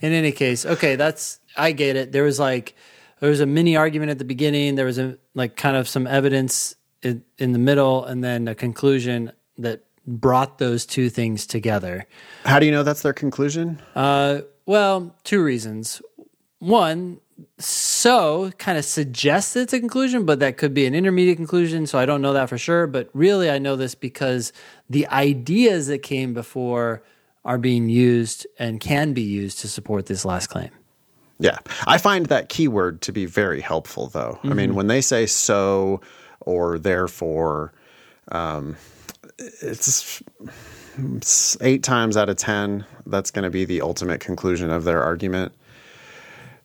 in 0.00 0.12
any 0.12 0.32
case, 0.32 0.64
okay, 0.64 0.96
that's 0.96 1.40
I 1.56 1.72
get 1.72 1.96
it. 1.96 2.12
There 2.12 2.24
was 2.24 2.38
like 2.38 2.74
there 3.20 3.30
was 3.30 3.40
a 3.40 3.46
mini 3.46 3.76
argument 3.76 4.10
at 4.10 4.18
the 4.18 4.24
beginning. 4.24 4.76
There 4.76 4.86
was 4.86 4.98
a 4.98 5.18
like 5.34 5.56
kind 5.56 5.76
of 5.76 5.88
some 5.88 6.06
evidence 6.06 6.76
in, 7.02 7.24
in 7.38 7.52
the 7.52 7.58
middle, 7.58 8.04
and 8.04 8.22
then 8.22 8.48
a 8.48 8.54
conclusion 8.54 9.32
that 9.58 9.84
brought 10.06 10.58
those 10.58 10.86
two 10.86 11.10
things 11.10 11.46
together. 11.46 12.06
How 12.44 12.58
do 12.58 12.66
you 12.66 12.72
know 12.72 12.82
that's 12.82 13.02
their 13.02 13.12
conclusion? 13.12 13.80
Uh, 13.94 14.40
well, 14.66 15.14
two 15.24 15.42
reasons. 15.42 16.00
One, 16.60 17.20
so 17.58 18.50
kind 18.58 18.78
of 18.78 18.84
suggests 18.84 19.54
it's 19.56 19.72
a 19.72 19.80
conclusion, 19.80 20.24
but 20.24 20.40
that 20.40 20.56
could 20.56 20.74
be 20.74 20.86
an 20.86 20.94
intermediate 20.94 21.36
conclusion. 21.36 21.86
So 21.86 21.98
I 21.98 22.06
don't 22.06 22.22
know 22.22 22.32
that 22.32 22.48
for 22.48 22.58
sure. 22.58 22.86
But 22.86 23.10
really, 23.12 23.50
I 23.50 23.58
know 23.58 23.76
this 23.76 23.94
because 23.94 24.52
the 24.90 25.06
ideas 25.08 25.86
that 25.88 26.02
came 26.02 26.34
before 26.34 27.02
are 27.44 27.58
being 27.58 27.88
used 27.88 28.46
and 28.58 28.80
can 28.80 29.12
be 29.12 29.22
used 29.22 29.60
to 29.60 29.68
support 29.68 30.06
this 30.06 30.24
last 30.24 30.48
claim. 30.48 30.70
Yeah. 31.38 31.58
I 31.86 31.98
find 31.98 32.26
that 32.26 32.48
keyword 32.48 33.00
to 33.02 33.12
be 33.12 33.24
very 33.24 33.60
helpful, 33.60 34.08
though. 34.08 34.38
I 34.42 34.48
Mm-hmm. 34.48 34.56
mean, 34.56 34.74
when 34.74 34.88
they 34.88 35.00
say 35.00 35.26
so 35.26 36.00
or 36.40 36.78
therefore, 36.78 37.72
um, 38.32 38.76
it's, 39.38 40.22
it's 40.98 41.56
eight 41.60 41.82
times 41.84 42.16
out 42.16 42.28
of 42.28 42.36
10, 42.36 42.84
that's 43.06 43.30
going 43.30 43.44
to 43.44 43.50
be 43.50 43.64
the 43.64 43.80
ultimate 43.82 44.20
conclusion 44.20 44.70
of 44.70 44.84
their 44.84 45.02
argument. 45.02 45.52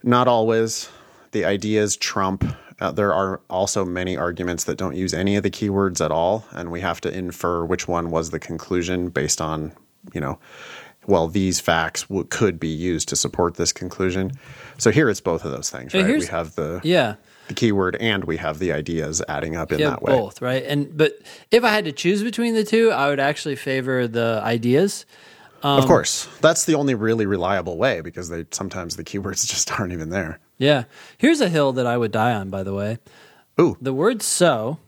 Not 0.03 0.27
always. 0.27 0.89
The 1.31 1.45
ideas 1.45 1.95
trump. 1.95 2.43
Uh, 2.79 2.91
there 2.91 3.13
are 3.13 3.39
also 3.49 3.85
many 3.85 4.17
arguments 4.17 4.65
that 4.65 4.77
don't 4.77 4.95
use 4.95 5.13
any 5.13 5.35
of 5.35 5.43
the 5.43 5.49
keywords 5.51 6.03
at 6.03 6.11
all, 6.11 6.45
and 6.51 6.71
we 6.71 6.81
have 6.81 6.99
to 7.01 7.15
infer 7.17 7.63
which 7.63 7.87
one 7.87 8.11
was 8.11 8.31
the 8.31 8.39
conclusion 8.39 9.09
based 9.09 9.39
on, 9.39 9.71
you 10.13 10.19
know, 10.19 10.37
well, 11.07 11.27
these 11.27 11.59
facts 11.59 12.03
w- 12.03 12.25
could 12.29 12.59
be 12.59 12.67
used 12.67 13.09
to 13.09 13.15
support 13.15 13.55
this 13.55 13.71
conclusion. 13.73 14.31
So 14.77 14.89
here 14.91 15.09
it's 15.09 15.21
both 15.21 15.43
of 15.45 15.51
those 15.51 15.69
things, 15.69 15.93
right? 15.93 16.05
We 16.17 16.25
have 16.27 16.55
the 16.55 16.81
Yeah. 16.83 17.15
the 17.49 17.53
keyword 17.53 17.97
and 17.97 18.23
we 18.23 18.37
have 18.37 18.59
the 18.59 18.71
ideas 18.71 19.21
adding 19.27 19.55
up 19.55 19.71
in 19.73 19.79
Yeah, 19.79 19.89
that 19.91 20.01
way. 20.01 20.13
both, 20.13 20.41
right? 20.41 20.63
And 20.65 20.95
but 20.95 21.13
if 21.51 21.63
I 21.63 21.69
had 21.69 21.83
to 21.85 21.91
choose 21.91 22.23
between 22.23 22.53
the 22.53 22.63
two, 22.63 22.89
I 22.91 23.09
would 23.09 23.19
actually 23.19 23.55
favor 23.57 24.07
the 24.07 24.39
ideas. 24.43 25.05
Um, 25.63 25.79
of 25.79 25.85
course, 25.85 26.27
that's 26.41 26.65
the 26.65 26.75
only 26.75 26.93
really 26.93 27.25
reliable 27.25 27.77
way 27.77 28.01
because 28.01 28.29
they 28.29 28.45
sometimes 28.51 28.95
the 28.97 29.03
keywords 29.03 29.47
just 29.47 29.71
aren't 29.79 29.93
even 29.93 30.09
there. 30.09 30.39
Yeah. 30.57 30.83
Here's 31.17 31.41
a 31.41 31.49
hill 31.49 31.71
that 31.73 31.87
I 31.87 31.97
would 31.97 32.11
die 32.11 32.33
on, 32.33 32.49
by 32.49 32.63
the 32.63 32.73
way. 32.73 32.97
Ooh, 33.59 33.77
The 33.81 33.93
word 33.93 34.21
so, 34.21 34.79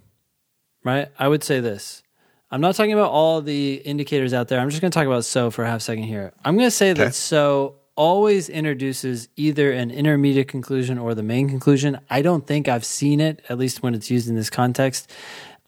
right? 0.83 1.09
I 1.19 1.27
would 1.27 1.43
say 1.43 1.59
this. 1.59 2.03
I'm 2.51 2.61
not 2.61 2.75
talking 2.75 2.93
about 2.93 3.11
all 3.11 3.41
the 3.41 3.75
indicators 3.75 4.33
out 4.33 4.47
there. 4.47 4.59
I'm 4.59 4.69
just 4.69 4.81
going 4.81 4.91
to 4.91 4.95
talk 4.95 5.07
about 5.07 5.25
so 5.25 5.49
for 5.51 5.63
a 5.63 5.67
half 5.67 5.81
second 5.81 6.03
here. 6.03 6.31
I'm 6.43 6.55
going 6.57 6.67
to 6.67 6.71
say 6.71 6.91
Okay. 6.91 7.05
that 7.05 7.15
so 7.15 7.75
always 7.95 8.49
introduces 8.49 9.29
either 9.35 9.71
an 9.71 9.89
intermediate 9.91 10.47
conclusion 10.47 10.97
or 10.97 11.15
the 11.15 11.23
main 11.23 11.47
conclusion. 11.49 11.97
I 12.09 12.21
don't 12.21 12.45
think 12.45 12.67
I've 12.67 12.85
seen 12.85 13.19
it, 13.21 13.41
at 13.49 13.57
least 13.57 13.81
when 13.83 13.93
it's 13.95 14.11
used 14.11 14.27
in 14.29 14.35
this 14.35 14.49
context, 14.49 15.11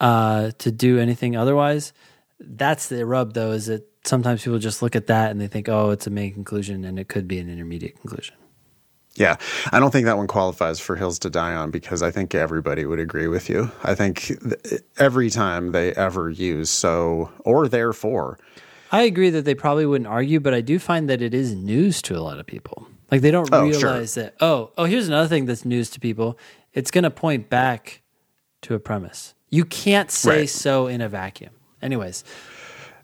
uh, 0.02 0.52
to 0.60 0.72
do 0.72 1.00
anything 1.00 1.36
otherwise. 1.36 1.94
That's 2.40 2.90
the 2.90 3.06
rub, 3.06 3.34
though, 3.34 3.52
is 3.52 3.66
that 3.68 3.88
sometimes 4.08 4.44
people 4.44 4.60
just 4.60 4.82
look 4.82 4.96
at 4.96 5.08
that 5.08 5.32
and 5.32 5.40
they 5.42 5.48
think, 5.48 5.68
oh, 5.70 5.90
it's 5.92 6.08
a 6.08 6.10
main 6.10 6.34
conclusion, 6.34 6.84
and 6.86 6.98
it 7.00 7.08
could 7.08 7.28
be 7.28 7.40
an 7.40 7.50
intermediate 7.50 8.00
conclusion. 8.00 8.36
yeah. 9.16 9.36
I 9.72 9.80
don't 9.80 9.92
think 9.92 10.06
that 10.06 10.18
one 10.18 10.28
qualifies 10.28 10.80
for 10.80 10.96
hills 10.96 11.18
to 11.20 11.30
die 11.30 11.54
on 11.56 11.72
because 11.72 12.02
I 12.04 12.12
think 12.12 12.36
everybody 12.36 12.86
would 12.86 13.00
agree 13.00 13.28
with 13.28 13.50
you. 13.50 13.72
I 13.84 13.96
think 13.96 14.22
th- 14.28 14.82
every 14.98 15.30
time 15.30 15.72
they 15.72 15.92
ever 15.94 16.30
use 16.30 16.70
so 16.70 17.32
or 17.40 17.68
therefore, 17.68 18.38
I 18.92 19.02
agree 19.02 19.30
that 19.32 19.44
they 19.44 19.56
probably 19.56 19.86
wouldn't 19.86 20.08
argue, 20.08 20.40
but 20.40 20.54
I 20.54 20.62
do 20.62 20.78
find 20.80 21.10
that 21.10 21.22
it 21.22 21.34
is 21.34 21.54
news 21.56 22.02
to 22.04 22.16
a 22.16 22.22
lot 22.22 22.40
of 22.40 22.46
people. 22.46 22.88
Like 23.12 23.22
they 23.22 23.32
don't 23.32 23.50
Oh, 23.52 23.70
sure. 23.72 23.90
realize 23.90 24.14
that. 24.16 24.36
Oh, 24.40 24.72
oh, 24.78 24.86
here's 24.86 25.08
another 25.08 25.28
thing 25.28 25.46
that's 25.46 25.66
news 25.66 25.90
to 25.92 26.00
people. 26.00 26.38
It's 26.74 26.92
going 26.92 27.04
to 27.04 27.10
point 27.12 27.50
back 27.50 28.02
to 28.62 28.76
a 28.76 28.80
premise. 28.80 29.34
You 29.50 29.66
can't 29.66 30.12
say 30.12 30.40
Right. 30.42 30.50
so 30.50 30.88
in 30.88 31.02
a 31.02 31.10
vacuum. 31.10 31.52
Anyways, 31.82 32.24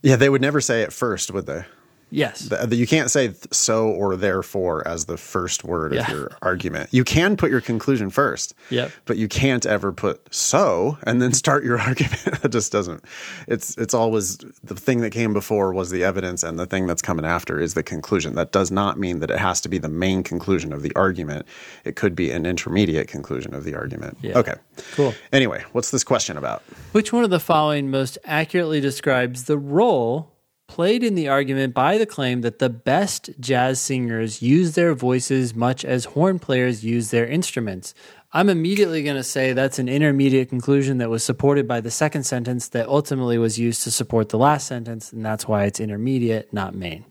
yeah, 0.04 0.18
they 0.18 0.30
would 0.30 0.41
never 0.41 0.62
say 0.62 0.84
it 0.84 0.93
first, 0.93 1.32
would 1.32 1.47
they? 1.47 1.66
Yes. 2.14 2.49
Th- 2.49 2.72
You 2.72 2.88
can't 2.88 3.09
say 3.11 3.34
so 3.51 3.88
or 3.89 4.16
therefore 4.16 4.88
as 4.88 5.05
the 5.05 5.18
first 5.18 5.64
word 5.64 5.93
Yeah. 5.93 6.01
of 6.03 6.09
your 6.09 6.32
argument. 6.41 6.89
You 6.91 7.03
can 7.03 7.36
put 7.38 7.49
your 7.51 7.61
conclusion 7.61 8.09
first, 8.09 8.53
Yep. 8.70 8.91
but 9.05 9.18
you 9.18 9.28
can't 9.28 9.66
ever 9.66 9.91
put 9.91 10.22
so 10.34 10.97
and 11.03 11.22
then 11.22 11.34
start 11.34 11.64
your 11.64 11.80
argument. 11.89 12.26
it 12.43 12.51
just 12.51 12.72
doesn't. 12.72 13.03
It's 13.47 13.78
it's 13.78 13.93
always 13.93 14.38
the 14.64 14.76
thing 14.76 15.01
that 15.01 15.09
came 15.11 15.34
before 15.34 15.74
was 15.74 15.89
the 15.89 16.03
evidence, 16.03 16.43
and 16.43 16.59
the 16.59 16.66
thing 16.66 16.88
that's 16.88 17.01
coming 17.01 17.26
after 17.26 17.59
is 17.59 17.74
the 17.74 17.84
conclusion. 17.84 18.36
That 18.36 18.51
does 18.51 18.72
not 18.72 18.99
mean 18.99 19.20
that 19.20 19.32
it 19.32 19.39
has 19.39 19.59
to 19.61 19.70
be 19.70 19.78
the 19.78 19.89
main 19.89 20.24
conclusion 20.24 20.72
of 20.74 20.82
the 20.84 20.91
argument. 20.95 21.45
It 21.86 21.95
could 21.95 22.16
be 22.16 22.32
an 22.32 22.45
intermediate 22.45 23.07
conclusion 23.07 23.53
of 23.53 23.64
the 23.64 23.76
argument. 23.76 24.18
Yeah. 24.22 24.38
Okay, 24.38 24.55
Cool. 24.95 25.14
Anyway, 25.32 25.64
what's 25.72 25.91
this 25.91 26.03
question 26.03 26.38
about? 26.38 26.61
Which 26.91 27.11
one 27.14 27.24
of 27.24 27.30
the 27.30 27.39
following 27.39 27.89
most 27.89 28.18
accurately 28.26 28.82
describes 28.82 29.45
the 29.45 29.57
role 29.57 30.32
played 30.74 31.03
in 31.03 31.13
the 31.13 31.28
argument 31.28 31.71
by 31.71 31.99
the 31.99 32.05
claim 32.07 32.41
that 32.41 32.57
the 32.57 32.67
best 32.67 33.30
jazz 33.39 33.80
singers 33.80 34.41
use 34.41 34.74
their 34.74 34.95
voices 34.95 35.53
much 35.53 35.86
as 35.86 36.05
horn 36.05 36.39
players 36.39 36.84
use 36.84 37.11
their 37.11 37.28
instruments. 37.28 37.93
I'm 38.32 38.49
immediately 38.49 39.03
going 39.03 39.15
to 39.15 39.24
say 39.24 39.53
that's 39.53 39.78
an 39.78 39.88
intermediate 39.88 40.49
conclusion 40.49 40.97
that 40.97 41.11
was 41.11 41.24
supported 41.24 41.67
by 41.67 41.80
the 41.80 41.91
second 41.91 42.24
sentence 42.24 42.69
that 42.69 42.88
ultimately 42.88 43.38
was 43.38 43.59
used 43.59 43.84
to 43.84 43.91
support 43.91 44.30
the 44.30 44.39
last 44.39 44.65
sentence, 44.65 45.13
and 45.13 45.24
that's 45.24 45.47
why 45.47 45.65
it's 45.65 45.80
intermediate, 45.80 46.51
not 46.51 46.74
main. 46.74 47.05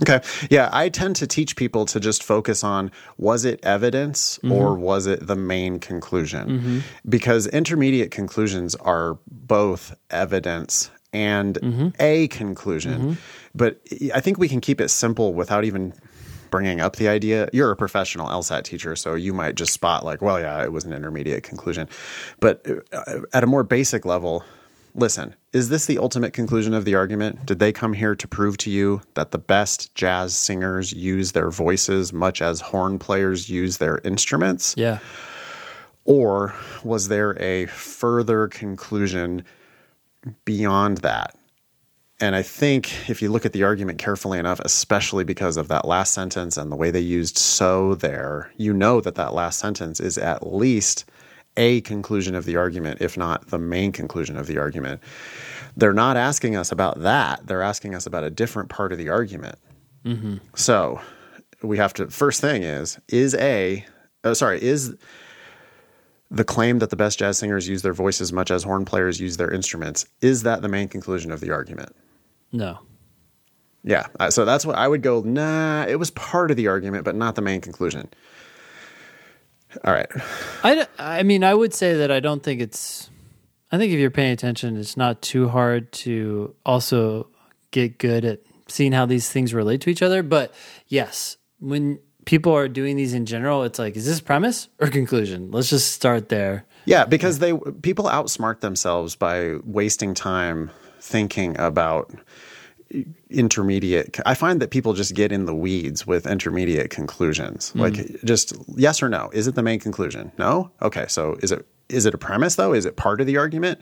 Okay. 0.00 0.20
Yeah, 0.48 0.70
I 0.72 0.88
tend 0.88 1.16
to 1.16 1.26
teach 1.26 1.56
people 1.56 1.84
to 1.86 2.00
just 2.00 2.22
focus 2.22 2.64
on 2.64 2.90
was 3.18 3.44
it 3.44 3.60
evidence 3.64 4.38
mm-hmm. 4.38 4.52
or 4.52 4.74
was 4.78 5.06
it 5.06 5.26
the 5.26 5.36
main 5.36 5.78
conclusion? 5.78 6.48
Mm-hmm. 6.48 6.78
Because 7.06 7.48
intermediate 7.48 8.10
conclusions 8.10 8.74
are 8.76 9.18
both 9.30 9.94
evidence 10.08 10.90
and 11.12 11.58
mm-hmm. 11.60 11.88
a 12.00 12.28
conclusion. 12.28 13.00
Mm-hmm. 13.00 13.12
But 13.54 13.80
I 14.14 14.20
think 14.20 14.38
we 14.38 14.48
can 14.48 14.60
keep 14.60 14.80
it 14.80 14.88
simple 14.88 15.34
without 15.34 15.64
even 15.64 15.94
bringing 16.50 16.80
up 16.80 16.96
the 16.96 17.08
idea. 17.08 17.48
You're 17.52 17.70
a 17.70 17.76
professional 17.76 18.28
LSAT 18.28 18.64
teacher, 18.64 18.96
so 18.96 19.14
you 19.14 19.32
might 19.32 19.54
just 19.54 19.72
spot, 19.72 20.04
like, 20.04 20.22
well, 20.22 20.40
yeah, 20.40 20.62
it 20.62 20.72
was 20.72 20.84
an 20.84 20.92
intermediate 20.92 21.42
conclusion. 21.42 21.88
But 22.40 22.66
uh, 22.92 23.20
at 23.32 23.44
a 23.44 23.46
more 23.46 23.64
basic 23.64 24.04
level, 24.04 24.44
listen, 24.94 25.34
is 25.52 25.68
this 25.68 25.86
the 25.86 25.98
ultimate 25.98 26.32
conclusion 26.32 26.74
of 26.74 26.84
the 26.84 26.94
argument? 26.94 27.46
Did 27.46 27.58
they 27.58 27.72
come 27.72 27.92
here 27.92 28.14
to 28.14 28.28
prove 28.28 28.56
to 28.58 28.70
you 28.70 29.02
that 29.14 29.30
the 29.30 29.38
best 29.38 29.94
jazz 29.94 30.34
singers 30.34 30.92
use 30.92 31.32
their 31.32 31.50
voices 31.50 32.12
much 32.12 32.42
as 32.42 32.60
horn 32.60 32.98
players 32.98 33.48
use 33.48 33.78
their 33.78 34.00
instruments? 34.04 34.74
Yeah. 34.76 34.98
Or 36.04 36.54
was 36.82 37.08
there 37.08 37.38
a 37.42 37.66
further 37.66 38.48
conclusion 38.48 39.44
beyond 40.44 40.98
that? 40.98 41.34
And 42.20 42.34
I 42.34 42.42
think 42.42 43.08
if 43.08 43.22
you 43.22 43.30
look 43.30 43.46
at 43.46 43.52
the 43.52 43.62
argument 43.62 43.98
carefully 43.98 44.38
enough, 44.38 44.58
especially 44.60 45.22
because 45.22 45.56
of 45.56 45.68
that 45.68 45.86
last 45.86 46.12
sentence 46.12 46.56
and 46.56 46.70
the 46.72 46.76
way 46.76 46.90
they 46.90 47.00
used 47.00 47.38
so 47.38 47.94
there, 47.94 48.52
you 48.56 48.74
know 48.74 49.00
that 49.00 49.14
that 49.14 49.34
last 49.34 49.60
sentence 49.60 50.00
is 50.00 50.18
at 50.18 50.44
least 50.44 51.04
a 51.56 51.80
conclusion 51.82 52.34
of 52.34 52.44
the 52.44 52.56
argument, 52.56 53.00
if 53.00 53.16
not 53.16 53.48
the 53.48 53.58
main 53.58 53.92
conclusion 53.92 54.36
of 54.36 54.46
the 54.46 54.58
argument. 54.58 55.00
They're 55.76 55.92
not 55.92 56.16
asking 56.16 56.56
us 56.56 56.72
about 56.72 57.00
that. 57.02 57.46
They're 57.46 57.62
asking 57.62 57.94
us 57.94 58.06
about 58.06 58.24
a 58.24 58.30
different 58.30 58.68
part 58.68 58.90
of 58.90 58.98
the 58.98 59.10
argument. 59.10 59.56
Mm-hmm. 60.04 60.36
So 60.54 61.00
we 61.62 61.76
have 61.76 61.94
to, 61.94 62.08
first 62.08 62.40
thing 62.40 62.64
is, 62.64 62.98
is 63.08 63.34
A, 63.34 63.84
oh, 64.24 64.34
sorry, 64.34 64.62
is 64.62 64.96
the 66.30 66.44
claim 66.44 66.78
that 66.80 66.90
the 66.90 66.96
best 66.96 67.18
jazz 67.18 67.38
singers 67.38 67.68
use 67.68 67.82
their 67.82 67.94
voices 67.94 68.32
much 68.32 68.50
as 68.50 68.62
horn 68.62 68.84
players 68.84 69.20
use 69.20 69.36
their 69.36 69.50
instruments, 69.50 70.06
is 70.20 70.42
that 70.42 70.62
the 70.62 70.68
main 70.68 70.88
conclusion 70.88 71.32
of 71.32 71.40
the 71.40 71.50
argument? 71.50 71.94
No. 72.52 72.78
Yeah. 73.82 74.06
Uh, 74.20 74.30
so 74.30 74.44
that's 74.44 74.66
what 74.66 74.76
I 74.76 74.86
would 74.86 75.02
go, 75.02 75.20
nah, 75.22 75.86
it 75.86 75.98
was 75.98 76.10
part 76.10 76.50
of 76.50 76.56
the 76.56 76.68
argument, 76.68 77.04
but 77.04 77.14
not 77.14 77.34
the 77.34 77.42
main 77.42 77.60
conclusion. 77.60 78.08
All 79.84 79.92
right. 79.92 80.10
I, 80.64 80.86
I 80.98 81.22
mean, 81.22 81.44
I 81.44 81.54
would 81.54 81.72
say 81.72 81.94
that 81.94 82.10
I 82.10 82.20
don't 82.20 82.42
think 82.42 82.60
it's, 82.60 83.10
I 83.70 83.78
think 83.78 83.92
if 83.92 83.98
you're 83.98 84.10
paying 84.10 84.32
attention, 84.32 84.76
it's 84.76 84.96
not 84.96 85.22
too 85.22 85.48
hard 85.48 85.92
to 85.92 86.54
also 86.64 87.28
get 87.70 87.98
good 87.98 88.24
at 88.24 88.40
seeing 88.66 88.92
how 88.92 89.06
these 89.06 89.30
things 89.30 89.54
relate 89.54 89.80
to 89.82 89.90
each 89.90 90.02
other. 90.02 90.22
But 90.22 90.54
yes, 90.86 91.36
when 91.58 92.00
people 92.28 92.54
are 92.54 92.68
doing 92.68 92.94
these 92.96 93.14
in 93.14 93.24
general, 93.24 93.62
it's 93.62 93.78
like, 93.78 93.96
is 93.96 94.04
this 94.04 94.20
premise 94.20 94.68
or 94.80 94.88
conclusion? 94.88 95.50
Let's 95.50 95.70
just 95.70 95.92
start 95.92 96.28
there. 96.28 96.66
Yeah, 96.84 97.06
because 97.06 97.38
they 97.38 97.56
people 97.80 98.04
outsmart 98.04 98.60
themselves 98.60 99.16
by 99.16 99.54
wasting 99.64 100.12
time 100.12 100.70
thinking 101.00 101.58
about 101.58 102.12
intermediate 103.28 104.18
i 104.24 104.32
find 104.32 104.62
that 104.62 104.70
people 104.70 104.94
just 104.94 105.14
get 105.14 105.30
in 105.30 105.44
the 105.44 105.54
weeds 105.54 106.06
with 106.06 106.26
intermediate 106.26 106.88
conclusions. 106.88 107.70
Mm. 107.72 107.80
like 107.80 108.24
just 108.24 108.54
yes 108.76 109.02
or 109.02 109.08
no. 109.10 109.30
Is 109.32 109.46
it 109.46 109.54
the 109.54 109.62
main 109.62 109.78
conclusion? 109.78 110.32
No? 110.38 110.70
Okay 110.82 111.06
so 111.08 111.36
is 111.42 111.50
it 111.52 111.66
is 111.88 112.04
it 112.06 112.14
a 112.14 112.18
premise 112.18 112.56
though? 112.56 112.72
Is 112.74 112.84
it 112.84 112.96
part 112.96 113.20
of 113.20 113.26
the 113.26 113.36
argument? 113.38 113.80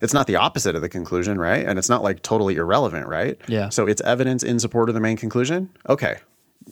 It's 0.00 0.12
not 0.12 0.26
the 0.26 0.36
opposite 0.36 0.74
of 0.74 0.82
the 0.82 0.88
conclusion 0.88 1.38
right? 1.38 1.64
And 1.66 1.78
it's 1.78 1.88
not 1.88 2.02
like 2.02 2.22
totally 2.22 2.56
irrelevant 2.56 3.06
right? 3.06 3.40
Yeah. 3.48 3.70
So 3.70 3.86
it's 3.86 4.02
evidence 4.02 4.42
in 4.42 4.58
support 4.60 4.88
of 4.88 4.94
the 4.94 5.00
main 5.00 5.16
conclusion? 5.16 5.70
Okay 5.88 6.16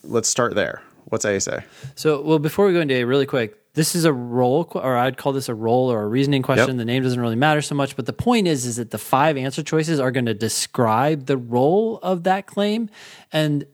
let's 0.03 0.29
start 0.29 0.55
there 0.55 0.83
what's 1.07 1.25
a 1.25 1.41
say 1.41 1.65
so 1.95 2.21
well 2.23 2.39
before 2.39 2.67
we 2.67 2.73
go 2.73 2.81
into 2.81 2.95
a 2.95 3.05
really 3.05 3.27
quick 3.27 3.59
this 3.75 3.97
is 3.97 4.05
a 4.05 4.13
role, 4.13 4.71
or 4.75 4.97
I'd 4.97 5.17
call 5.17 5.33
this 5.33 5.49
a 5.49 5.55
role 5.55 5.91
or 5.91 6.03
a 6.03 6.09
reasoning 6.09 6.43
question. 6.43 6.69
Yep. 6.69 6.77
The 6.77 6.85
name 6.85 7.03
doesn't 7.03 7.21
really 7.21 7.37
matter 7.37 7.61
so 7.61 7.75
much, 7.75 7.97
but 7.97 8.07
the 8.07 8.13
point 8.13 8.47
is, 8.47 8.65
is 8.67 8.77
that 8.77 8.93
the 8.93 8.99
five 8.99 9.37
answer 9.37 9.65
choices 9.65 9.99
are 9.99 10.13
going 10.13 10.27
to 10.27 10.35
describe 10.35 11.27
the 11.27 11.37
role 11.37 11.99
of 12.03 12.23
that 12.23 12.47
claim, 12.47 12.89
and 13.33 13.67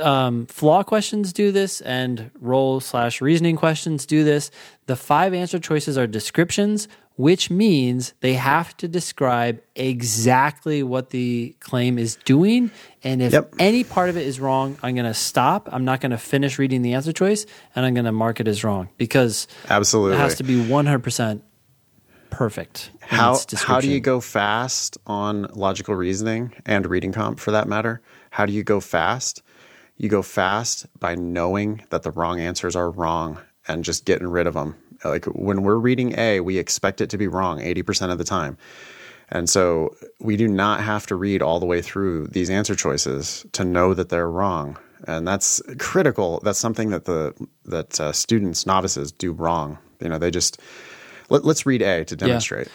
um, 0.00 0.46
flaw 0.46 0.82
questions 0.82 1.32
do 1.32 1.50
this, 1.50 1.80
and 1.80 2.30
role 2.38 2.78
slash 2.80 3.22
reasoning 3.22 3.56
questions 3.56 4.04
do 4.04 4.22
this. 4.22 4.50
The 4.84 4.96
five 4.96 5.32
answer 5.32 5.58
choices 5.58 5.96
are 5.96 6.06
descriptions 6.06 6.86
which 7.18 7.50
means 7.50 8.14
they 8.20 8.34
have 8.34 8.76
to 8.76 8.86
describe 8.86 9.60
exactly 9.74 10.84
what 10.84 11.10
the 11.10 11.54
claim 11.58 11.98
is 11.98 12.14
doing. 12.24 12.70
And 13.02 13.20
if 13.20 13.32
yep. 13.32 13.52
any 13.58 13.82
part 13.82 14.08
of 14.08 14.16
it 14.16 14.24
is 14.24 14.38
wrong, 14.38 14.78
I'm 14.84 14.94
going 14.94 15.04
to 15.04 15.14
stop. 15.14 15.68
I'm 15.72 15.84
not 15.84 16.00
going 16.00 16.12
to 16.12 16.18
finish 16.18 16.60
reading 16.60 16.82
the 16.82 16.94
answer 16.94 17.12
choice 17.12 17.44
and 17.74 17.84
I'm 17.84 17.92
going 17.92 18.06
to 18.06 18.12
mark 18.12 18.38
it 18.38 18.46
as 18.46 18.62
wrong 18.62 18.88
because 18.98 19.48
absolutely 19.68 20.16
it 20.16 20.20
has 20.20 20.36
to 20.36 20.44
be 20.44 20.64
100% 20.64 21.42
perfect. 22.30 22.92
How, 23.00 23.36
how 23.56 23.80
do 23.80 23.90
you 23.90 23.98
go 23.98 24.20
fast 24.20 24.96
on 25.04 25.42
logical 25.54 25.96
reasoning 25.96 26.54
and 26.66 26.86
reading 26.86 27.12
comp 27.12 27.40
for 27.40 27.50
that 27.50 27.66
matter? 27.66 28.00
How 28.30 28.46
do 28.46 28.52
you 28.52 28.62
go 28.62 28.78
fast? 28.78 29.42
You 29.96 30.08
go 30.08 30.22
fast 30.22 30.86
by 31.00 31.16
knowing 31.16 31.82
that 31.90 32.04
the 32.04 32.12
wrong 32.12 32.38
answers 32.38 32.76
are 32.76 32.88
wrong 32.88 33.40
and 33.68 33.84
just 33.84 34.04
getting 34.04 34.26
rid 34.26 34.46
of 34.46 34.54
them 34.54 34.74
like 35.04 35.24
when 35.26 35.62
we're 35.62 35.76
reading 35.76 36.18
A, 36.18 36.40
we 36.40 36.58
expect 36.58 37.00
it 37.00 37.10
to 37.10 37.18
be 37.18 37.28
wrong 37.28 37.60
80% 37.60 38.10
of 38.10 38.18
the 38.18 38.24
time. 38.24 38.56
And 39.30 39.48
so 39.48 39.94
we 40.20 40.36
do 40.36 40.48
not 40.48 40.80
have 40.80 41.06
to 41.08 41.14
read 41.14 41.42
all 41.42 41.60
the 41.60 41.66
way 41.66 41.82
through 41.82 42.28
these 42.28 42.48
answer 42.48 42.74
choices 42.74 43.44
to 43.52 43.64
know 43.64 43.94
that 43.94 44.08
they're 44.08 44.30
wrong. 44.30 44.78
And 45.06 45.28
that's 45.28 45.60
critical. 45.78 46.40
That's 46.42 46.58
something 46.58 46.90
that 46.90 47.04
the 47.04 47.34
that 47.66 48.00
uh, 48.00 48.12
students, 48.12 48.66
novices, 48.66 49.12
do 49.12 49.32
wrong. 49.32 49.78
You 50.00 50.08
know, 50.08 50.18
they 50.18 50.30
just 50.30 50.60
let, 51.28 51.44
us 51.44 51.66
read 51.66 51.82
A 51.82 52.04
to 52.06 52.16
demonstrate. 52.16 52.66
Yeah. 52.66 52.72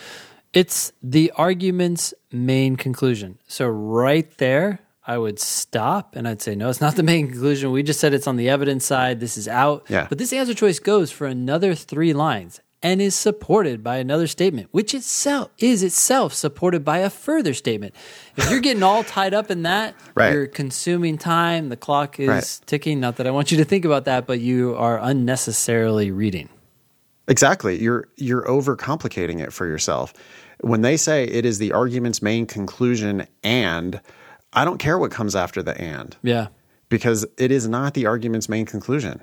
It's 0.62 0.94
the 1.02 1.32
argument's 1.36 2.14
main 2.32 2.76
conclusion. 2.76 3.40
So 3.48 3.68
right 3.68 4.30
there, 4.38 4.80
I 5.06 5.18
would 5.18 5.40
stop 5.40 6.16
and 6.16 6.28
I'd 6.28 6.42
say, 6.42 6.56
no, 6.56 6.70
it's 6.70 6.80
not 6.80 6.96
the 6.96 7.04
main 7.04 7.30
conclusion. 7.30 7.72
We 7.72 7.84
just 7.84 8.00
said 8.00 8.14
it's 8.14 8.28
on 8.28 8.38
the 8.38 8.50
evidence 8.50 8.86
side. 8.86 9.20
This 9.20 9.38
is 9.38 9.48
out. 9.48 9.86
Yeah. 9.90 10.08
But 10.08 10.18
this 10.18 10.32
answer 10.32 10.54
choice 10.54 10.80
goes 10.80 11.12
for 11.12 11.28
another 11.28 11.76
three 11.76 12.14
lines 12.14 12.62
and 12.82 13.02
is 13.02 13.16
supported 13.16 13.84
by 13.84 13.98
another 13.98 14.28
statement, 14.28 14.68
which 14.72 14.94
itself 14.94 15.50
is 15.58 15.84
itself 15.84 16.34
supported 16.34 16.84
by 16.84 17.00
a 17.00 17.10
further 17.10 17.54
statement. 17.54 17.96
If 18.36 18.50
you're 18.50 18.60
getting 18.60 18.84
all 18.84 19.04
tied 19.04 19.34
up 19.34 19.50
in 19.50 19.64
that, 19.64 19.96
right. 20.16 20.34
you're 20.34 20.48
consuming 20.48 21.18
time. 21.18 21.70
The 21.70 21.78
clock 21.78 22.20
is 22.20 22.28
right. 22.28 22.60
ticking. 22.66 23.00
Not 23.00 23.18
that 23.18 23.28
I 23.28 23.32
want 23.32 23.52
you 23.52 23.58
to 23.58 23.66
think 23.66 23.86
about 23.86 24.06
that, 24.06 24.28
but 24.28 24.42
you 24.42 24.76
are 24.76 25.00
unnecessarily 25.00 26.12
reading. 26.12 26.50
Exactly. 27.30 27.82
You're 27.82 28.10
you're 28.18 28.44
overcomplicating 28.44 29.40
it 29.42 29.54
for 29.54 29.66
yourself. 29.66 30.14
When 30.60 30.82
they 30.82 30.98
say 30.98 31.24
it 31.24 31.46
is 31.46 31.58
the 31.58 31.72
argument's 31.72 32.22
main 32.22 32.46
conclusion 32.46 33.28
and 33.44 34.02
I 34.54 34.66
don't 34.66 34.78
care 34.78 34.98
what 34.98 35.12
comes 35.12 35.36
after 35.36 35.62
the 35.64 35.80
and. 35.80 36.16
Yeah. 36.24 36.48
Because 36.90 37.26
it 37.38 37.52
is 37.52 37.68
not 37.68 37.94
the 37.94 38.06
argument's 38.06 38.48
main 38.48 38.66
conclusion. 38.66 39.22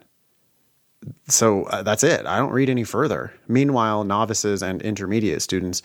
So 1.28 1.64
uh, 1.64 1.82
that's 1.82 2.04
it. 2.04 2.26
I 2.26 2.38
don't 2.38 2.52
read 2.52 2.68
any 2.68 2.84
further. 2.84 3.32
Meanwhile, 3.48 4.04
novices 4.04 4.62
and 4.62 4.82
intermediate 4.82 5.40
students 5.42 5.82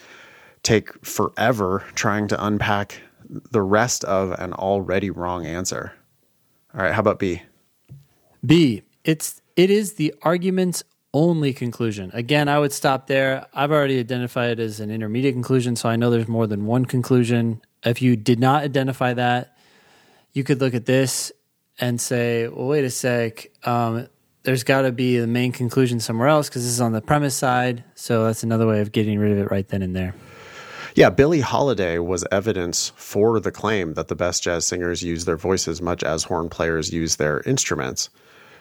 take 0.63 1.05
forever 1.05 1.83
trying 1.93 2.27
to 2.29 2.45
unpack 2.45 3.01
the 3.29 3.61
rest 3.61 4.03
of 4.03 4.31
an 4.39 4.53
already 4.53 5.09
wrong 5.09 5.45
answer. 5.45 5.93
All 6.73 6.81
right, 6.81 6.93
how 6.93 6.99
about 6.99 7.19
B? 7.19 7.43
B. 8.45 8.81
It's 9.03 9.41
it 9.55 9.69
is 9.69 9.93
the 9.93 10.13
argument's 10.23 10.83
only 11.13 11.53
conclusion. 11.53 12.11
Again, 12.13 12.49
I 12.49 12.59
would 12.59 12.73
stop 12.73 13.07
there. 13.07 13.45
I've 13.53 13.71
already 13.71 13.99
identified 13.99 14.51
it 14.51 14.59
as 14.59 14.81
an 14.81 14.91
intermediate 14.91 15.33
conclusion, 15.33 15.75
so 15.77 15.87
I 15.87 15.95
know 15.95 16.09
there's 16.09 16.27
more 16.27 16.45
than 16.45 16.65
one 16.65 16.85
conclusion. 16.85 17.61
If 17.85 18.01
you 18.01 18.15
did 18.15 18.39
not 18.39 18.63
identify 18.63 19.13
that, 19.13 19.55
you 20.33 20.43
could 20.43 20.59
look 20.59 20.73
at 20.73 20.85
this 20.85 21.31
and 21.79 21.99
say, 21.99 22.47
well, 22.47 22.67
wait 22.67 22.83
a 22.83 22.89
sec. 22.89 23.47
Um, 23.63 24.07
there's 24.43 24.63
got 24.63 24.81
to 24.81 24.91
be 24.91 25.17
the 25.17 25.27
main 25.27 25.51
conclusion 25.51 25.99
somewhere 25.99 26.27
else 26.27 26.49
because 26.49 26.63
this 26.63 26.71
is 26.71 26.81
on 26.81 26.91
the 26.91 27.01
premise 27.01 27.35
side. 27.35 27.83
So 27.95 28.25
that's 28.25 28.43
another 28.43 28.67
way 28.67 28.81
of 28.81 28.91
getting 28.91 29.19
rid 29.19 29.31
of 29.31 29.37
it 29.39 29.51
right 29.51 29.67
then 29.67 29.81
and 29.81 29.95
there. 29.95 30.13
Yeah, 30.93 31.09
Billie 31.09 31.41
Holiday 31.41 31.99
was 31.99 32.23
evidence 32.31 32.93
for 32.95 33.39
the 33.39 33.51
claim 33.51 33.95
that 33.95 34.07
the 34.07 34.15
best 34.15 34.43
jazz 34.43 34.65
singers 34.65 35.03
use 35.03 35.25
their 35.25 35.35
voices 35.35 35.81
much 35.81 36.03
as 36.03 36.23
horn 36.23 36.47
players 36.47 36.93
use 36.93 37.17
their 37.17 37.41
instruments. 37.41 38.09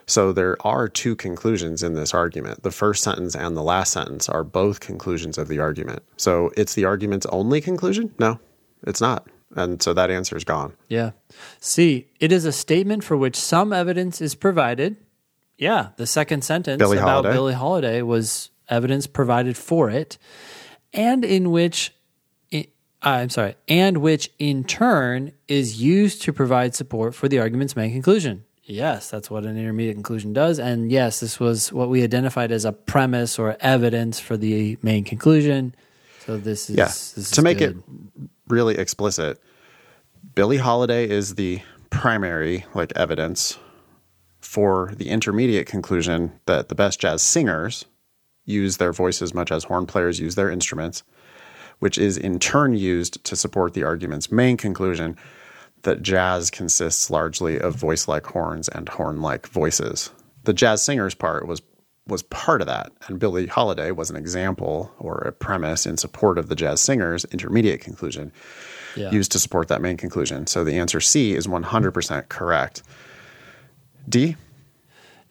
So 0.06 0.32
there 0.32 0.56
are 0.66 0.88
two 0.88 1.14
conclusions 1.16 1.82
in 1.82 1.94
this 1.94 2.12
argument. 2.12 2.62
The 2.62 2.70
first 2.70 3.04
sentence 3.04 3.36
and 3.36 3.56
the 3.56 3.62
last 3.62 3.92
sentence 3.92 4.28
are 4.28 4.42
both 4.42 4.80
conclusions 4.80 5.38
of 5.38 5.48
the 5.48 5.60
argument. 5.60 6.02
So 6.16 6.50
it's 6.56 6.74
the 6.74 6.84
argument's 6.84 7.26
only 7.26 7.60
conclusion? 7.60 8.12
No, 8.18 8.38
it's 8.86 9.00
not. 9.00 9.26
And 9.56 9.80
so 9.82 9.92
that 9.94 10.10
answer 10.10 10.36
is 10.36 10.42
gone. 10.44 10.72
Yeah. 10.88 11.12
C, 11.60 12.08
it 12.18 12.32
is 12.32 12.44
a 12.44 12.52
statement 12.52 13.04
for 13.04 13.16
which 13.16 13.36
some 13.36 13.72
evidence 13.72 14.20
is 14.20 14.34
provided. 14.34 14.96
Yeah, 15.58 15.90
the 15.96 16.06
second 16.06 16.42
sentence 16.42 16.78
Billie 16.80 16.98
about 16.98 17.08
Holiday. 17.24 17.32
Billie 17.32 17.52
Holiday 17.54 18.02
was 18.02 18.50
evidence 18.68 19.06
provided 19.06 19.56
for 19.56 19.88
it, 19.90 20.18
and 20.92 21.24
in 21.24 21.52
which, 21.52 21.92
i- 22.52 22.66
uh, 23.04 23.08
I'm 23.08 23.30
sorry, 23.30 23.54
and 23.68 23.98
which 23.98 24.30
in 24.40 24.64
turn 24.64 25.30
is 25.46 25.80
used 25.80 26.22
to 26.22 26.32
provide 26.32 26.74
support 26.74 27.14
for 27.14 27.28
the 27.28 27.38
argument's 27.38 27.76
main 27.76 27.92
conclusion. 27.92 28.44
Yes, 28.64 29.10
that's 29.10 29.30
what 29.30 29.44
an 29.44 29.56
intermediate 29.58 29.94
conclusion 29.94 30.32
does. 30.32 30.58
And 30.58 30.90
yes, 30.90 31.20
this 31.20 31.38
was 31.38 31.72
what 31.72 31.88
we 31.90 32.02
identified 32.02 32.50
as 32.50 32.64
a 32.64 32.72
premise 32.72 33.38
or 33.38 33.56
evidence 33.60 34.18
for 34.18 34.36
the 34.36 34.78
main 34.82 35.04
conclusion. 35.04 35.74
So 36.26 36.38
this 36.38 36.68
is 36.70 36.76
Yeah. 36.76 36.86
this 36.86 37.18
is 37.18 37.30
to 37.32 37.42
make 37.42 37.58
good. 37.58 37.76
it 37.86 38.30
really 38.48 38.76
explicit, 38.76 39.42
Billie 40.34 40.58
Holiday 40.58 41.08
is 41.08 41.34
the 41.34 41.60
primary 41.90 42.64
like 42.74 42.92
evidence 42.96 43.58
for 44.40 44.92
the 44.96 45.08
intermediate 45.08 45.66
conclusion 45.66 46.32
that 46.46 46.68
the 46.68 46.74
best 46.74 47.00
jazz 47.00 47.22
singers 47.22 47.84
use 48.44 48.76
their 48.76 48.92
voices 48.92 49.32
much 49.34 49.50
as 49.50 49.64
horn 49.64 49.86
players 49.86 50.20
use 50.20 50.34
their 50.34 50.50
instruments, 50.50 51.02
which 51.78 51.98
is 51.98 52.16
in 52.18 52.38
turn 52.38 52.74
used 52.74 53.22
to 53.24 53.36
support 53.36 53.74
the 53.74 53.84
argument's 53.84 54.30
main 54.30 54.56
conclusion 54.56 55.16
that 55.82 56.02
jazz 56.02 56.50
consists 56.50 57.10
largely 57.10 57.58
of 57.58 57.74
voice-like 57.74 58.26
horns 58.26 58.68
and 58.68 58.88
horn-like 58.88 59.46
voices. 59.46 60.10
The 60.44 60.52
jazz 60.52 60.82
singers 60.82 61.14
part 61.14 61.46
was 61.46 61.62
was 62.06 62.22
part 62.24 62.60
of 62.60 62.66
that, 62.66 62.92
and 63.08 63.18
Billie 63.18 63.46
Holiday 63.46 63.90
was 63.90 64.10
an 64.10 64.16
example 64.16 64.92
or 64.98 65.16
a 65.18 65.32
premise 65.32 65.86
in 65.86 65.96
support 65.96 66.36
of 66.36 66.48
the 66.48 66.54
jazz 66.54 66.80
singers' 66.82 67.24
intermediate 67.26 67.80
conclusion 67.80 68.30
Yeah. 68.94 69.10
used 69.10 69.32
to 69.32 69.38
support 69.38 69.68
that 69.68 69.80
main 69.80 69.96
conclusion. 69.96 70.46
So 70.46 70.64
the 70.64 70.74
answer 70.78 71.00
C 71.00 71.32
is 71.34 71.46
100% 71.46 72.28
correct. 72.28 72.82
D, 74.08 74.36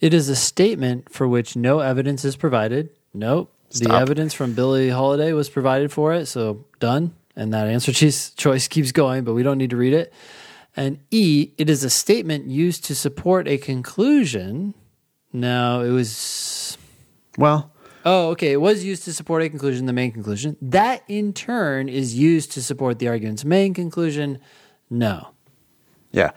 It 0.01 0.13
is 0.13 0.27
a 0.29 0.35
statement 0.35 1.11
for 1.13 1.27
which 1.27 1.55
no 1.55 1.79
evidence 1.79 2.25
is 2.25 2.35
provided. 2.35 2.89
Nope. 3.13 3.53
The 3.71 3.91
evidence 3.93 4.33
from 4.33 4.53
Billie 4.53 4.89
Holiday 4.89 5.31
was 5.33 5.49
provided 5.49 5.91
for 5.91 6.13
it, 6.13 6.25
so 6.27 6.65
done. 6.79 7.13
And 7.35 7.53
that 7.53 7.67
answer 7.67 7.91
choice 8.01 8.31
choice 8.31 8.67
keeps 8.67 8.91
going, 8.91 9.23
but 9.23 9.33
we 9.33 9.43
don't 9.43 9.57
need 9.57 9.69
to 9.69 9.77
read 9.77 9.93
it. 9.93 10.11
And 10.75 10.99
E, 11.11 11.51
it 11.57 11.69
is 11.69 11.83
a 11.83 11.89
statement 11.89 12.47
used 12.47 12.83
to 12.85 12.95
support 12.95 13.47
a 13.47 13.57
conclusion. 13.57 14.73
No, 15.33 15.81
it 15.83 15.89
was. 15.89 16.77
well, 17.37 17.71
Oh, 18.05 18.29
okay. 18.31 18.51
It 18.51 18.59
was 18.59 18.83
used 18.83 19.05
to 19.05 19.13
support 19.13 19.43
a 19.43 19.49
conclusion, 19.49 19.85
the 19.85 19.93
main 19.93 20.11
conclusion. 20.11 20.57
That 20.61 21.03
in 21.07 21.31
turn 21.31 21.87
is 21.87 22.13
used 22.15 22.51
to 22.51 22.61
support 22.61 22.99
the 22.99 23.07
argument's 23.07 23.45
main 23.45 23.73
conclusion. 23.73 24.39
No. 24.89 25.29
Yeah. 26.11 26.31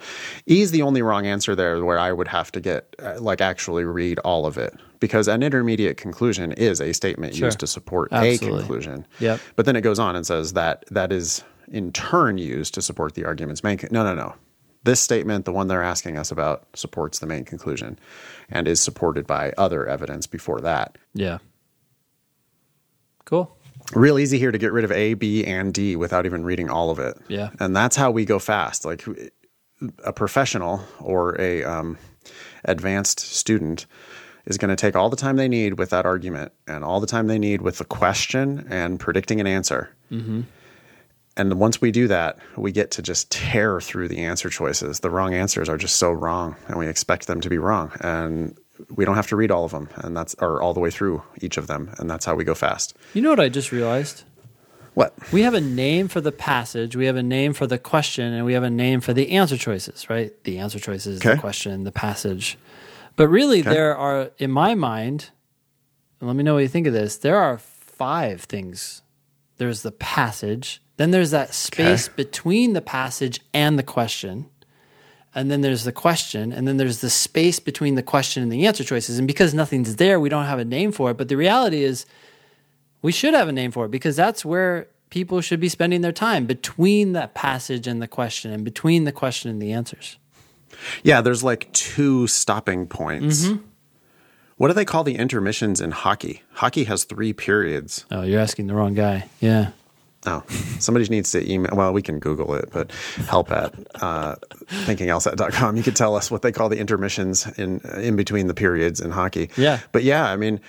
E 0.49 0.61
is 0.61 0.71
the 0.71 0.81
only 0.81 1.01
wrong 1.01 1.27
answer 1.27 1.55
there 1.55 1.83
where 1.83 1.99
I 1.99 2.13
would 2.13 2.29
have 2.29 2.51
to 2.53 2.61
get, 2.61 2.95
uh, 3.03 3.19
like, 3.19 3.41
actually 3.41 3.83
read 3.83 4.17
all 4.19 4.45
of 4.45 4.57
it 4.57 4.73
because 5.01 5.27
an 5.27 5.43
intermediate 5.43 5.97
conclusion 5.97 6.53
is 6.53 6.79
a 6.81 6.93
statement 6.93 7.35
Sure. 7.35 7.47
used 7.47 7.59
to 7.59 7.67
support 7.67 8.13
Absolutely. 8.13 8.47
a 8.47 8.61
conclusion. 8.61 9.05
Yep. 9.19 9.39
But 9.57 9.65
then 9.65 9.75
it 9.75 9.81
goes 9.81 9.99
on 9.99 10.15
and 10.15 10.25
says 10.25 10.53
that 10.53 10.85
that 10.89 11.11
is 11.11 11.43
in 11.69 11.91
turn 11.91 12.37
used 12.37 12.73
to 12.75 12.81
support 12.81 13.13
the 13.15 13.25
argument's 13.25 13.61
main. 13.61 13.77
Con- 13.77 13.89
no, 13.91 14.03
no, 14.05 14.15
no. 14.15 14.33
This 14.87 15.01
statement, 15.01 15.43
the 15.43 15.51
one 15.51 15.67
they're 15.67 15.83
asking 15.83 16.17
us 16.17 16.31
about, 16.31 16.65
supports 16.73 17.19
the 17.19 17.25
main 17.25 17.43
conclusion 17.43 17.99
and 18.49 18.69
is 18.69 18.79
supported 18.79 19.27
by 19.27 19.51
other 19.57 19.85
evidence 19.85 20.27
before 20.27 20.61
that. 20.61 20.97
Yeah. 21.13 21.39
Cool. 23.25 23.53
real 23.93 24.17
easy 24.17 24.39
here 24.39 24.49
to 24.49 24.57
get 24.57 24.71
rid 24.71 24.85
of 24.85 24.93
A, 24.93 25.13
B, 25.13 25.43
and 25.43 25.73
D 25.73 25.97
without 25.97 26.25
even 26.25 26.45
reading 26.45 26.69
all 26.69 26.89
of 26.89 26.99
it. 26.99 27.17
Yeah. 27.27 27.49
and 27.59 27.75
that's 27.75 27.97
how 27.97 28.11
we 28.11 28.23
go 28.23 28.39
fast. 28.39 28.85
Like 28.85 29.05
a 30.05 30.13
professional 30.13 30.81
or 31.01 31.35
a 31.37 31.65
um, 31.65 31.97
advanced 32.63 33.19
student 33.19 33.87
is 34.45 34.57
going 34.57 34.69
to 34.69 34.77
take 34.77 34.95
all 34.95 35.09
the 35.09 35.17
time 35.17 35.35
they 35.35 35.49
need 35.49 35.77
with 35.77 35.89
that 35.89 36.05
argument 36.05 36.53
and 36.65 36.85
all 36.85 37.01
the 37.01 37.07
time 37.07 37.27
they 37.27 37.39
need 37.39 37.61
with 37.61 37.77
the 37.77 37.83
question 37.83 38.65
and 38.69 39.01
predicting 39.01 39.41
an 39.41 39.47
answer. 39.47 39.89
Mm-hmm. 40.09 40.43
And 41.37 41.59
once 41.59 41.79
we 41.79 41.91
do 41.91 42.07
that, 42.07 42.39
we 42.57 42.71
get 42.71 42.91
to 42.91 43.01
just 43.01 43.31
tear 43.31 43.79
through 43.79 44.07
the 44.09 44.19
answer 44.19 44.49
choices. 44.49 44.99
The 44.99 45.09
wrong 45.09 45.33
answers 45.33 45.69
are 45.69 45.77
just 45.77 45.95
so 45.95 46.11
wrong, 46.11 46.55
and 46.67 46.77
we 46.77 46.87
expect 46.87 47.27
them 47.27 47.39
to 47.41 47.49
be 47.49 47.59
wrong. 47.59 47.91
And 48.01 48.57
we 48.89 49.05
don't 49.05 49.15
have 49.15 49.27
to 49.27 49.35
read 49.35 49.51
all 49.51 49.63
of 49.63 49.71
them, 49.71 49.89
and 49.97 50.17
that's 50.17 50.35
or 50.39 50.61
all 50.61 50.73
the 50.73 50.79
way 50.79 50.91
through 50.91 51.23
each 51.41 51.57
of 51.57 51.67
them, 51.67 51.93
and 51.97 52.09
that's 52.09 52.25
how 52.25 52.35
we 52.35 52.43
go 52.43 52.55
fast. 52.55 52.95
You 53.13 53.21
know 53.21 53.29
what 53.29 53.39
I 53.39 53.49
just 53.49 53.71
realized? 53.71 54.23
What? 54.93 55.13
We 55.31 55.43
have 55.43 55.53
a 55.53 55.61
name 55.61 56.07
for 56.07 56.21
the 56.21 56.31
passage, 56.31 56.95
we 56.95 57.05
have 57.05 57.15
a 57.15 57.23
name 57.23 57.53
for 57.53 57.67
the 57.67 57.77
question, 57.77 58.33
and 58.33 58.45
we 58.45 58.53
have 58.53 58.63
a 58.63 58.69
name 58.69 58.99
for 58.99 59.13
the 59.13 59.31
answer 59.31 59.57
choices, 59.57 60.09
right? 60.09 60.31
The 60.43 60.57
answer 60.57 60.79
choices, 60.79 61.19
the 61.19 61.37
question, 61.37 61.83
the 61.83 61.91
passage. 61.91 62.57
But 63.15 63.27
really, 63.27 63.61
there 63.61 63.95
are, 63.95 64.31
in 64.37 64.51
my 64.51 64.73
mind, 64.75 65.29
and 66.19 66.27
let 66.27 66.35
me 66.35 66.43
know 66.43 66.55
what 66.55 66.63
you 66.63 66.67
think 66.67 66.87
of 66.87 66.93
this, 66.93 67.17
there 67.17 67.37
are 67.37 67.57
five 67.57 68.41
things. 68.41 69.01
There's 69.57 69.81
the 69.83 69.91
passage, 69.91 70.81
then 70.97 71.11
there's 71.11 71.31
that 71.31 71.53
space 71.53 72.07
between 72.07 72.73
the 72.73 72.81
passage 72.81 73.39
and 73.53 73.79
the 73.79 73.83
question. 73.83 74.47
And 75.35 75.51
then 75.51 75.61
there's 75.61 75.83
the 75.83 75.91
question, 75.91 76.51
and 76.51 76.67
then 76.67 76.77
there's 76.77 77.01
the 77.01 77.11
space 77.11 77.59
between 77.59 77.93
the 77.93 78.01
question 78.01 78.41
and 78.41 78.51
the 78.51 78.65
answer 78.65 78.83
choices. 78.83 79.19
And 79.19 79.27
because 79.27 79.53
nothing's 79.53 79.97
there, 79.97 80.19
we 80.19 80.29
don't 80.29 80.45
have 80.45 80.57
a 80.57 80.65
name 80.65 80.91
for 80.91 81.11
it. 81.11 81.17
But 81.17 81.27
the 81.27 81.37
reality 81.37 81.83
is, 81.83 82.07
we 83.03 83.11
should 83.11 83.35
have 83.35 83.47
a 83.47 83.51
name 83.51 83.69
for 83.69 83.85
it 83.85 83.91
because 83.91 84.15
that's 84.15 84.43
where 84.43 84.87
people 85.11 85.41
should 85.41 85.59
be 85.59 85.69
spending 85.69 86.01
their 86.01 86.11
time 86.11 86.47
between 86.47 87.13
that 87.13 87.35
passage 87.35 87.85
and 87.85 88.01
the 88.01 88.07
question 88.07 88.51
and 88.51 88.63
between 88.63 89.03
the 89.03 89.11
question 89.11 89.51
and 89.51 89.61
the 89.61 89.71
answers. 89.71 90.17
Yeah, 91.03 91.21
there's 91.21 91.43
like 91.43 91.71
two 91.71 92.25
stopping 92.27 92.87
points. 92.87 93.45
Mm-hmm. 93.45 93.63
What 94.57 94.69
do 94.69 94.73
they 94.73 94.85
call 94.85 95.03
the 95.03 95.15
intermissions 95.15 95.79
in 95.79 95.91
hockey? 95.91 96.41
Hockey 96.53 96.85
has 96.85 97.03
three 97.03 97.31
periods. 97.31 98.05
Oh, 98.09 98.23
you're 98.23 98.41
asking 98.41 98.67
the 98.67 98.73
wrong 98.73 98.95
guy. 98.95 99.29
Yeah. 99.39 99.69
Oh, 100.27 100.43
somebody 100.79 101.07
needs 101.07 101.31
to 101.31 101.51
email. 101.51 101.71
Well, 101.73 101.93
we 101.93 102.01
can 102.01 102.19
Google 102.19 102.53
it, 102.55 102.69
but 102.73 102.91
help 103.29 103.49
at 103.49 103.73
uh, 104.01 104.35
thinkinglsat.com. 104.85 105.77
You 105.77 105.83
could 105.83 105.95
tell 105.95 106.17
us 106.17 106.29
what 106.29 106.41
they 106.41 106.51
call 106.51 106.67
the 106.67 106.77
intermissions 106.77 107.47
in 107.57 107.79
in 107.95 108.17
between 108.17 108.47
the 108.47 108.53
periods 108.53 108.99
in 108.99 109.11
hockey. 109.11 109.49
Yeah. 109.55 109.79
But 109.93 110.03
yeah, 110.03 110.29
I 110.29 110.35
mean, 110.35 110.59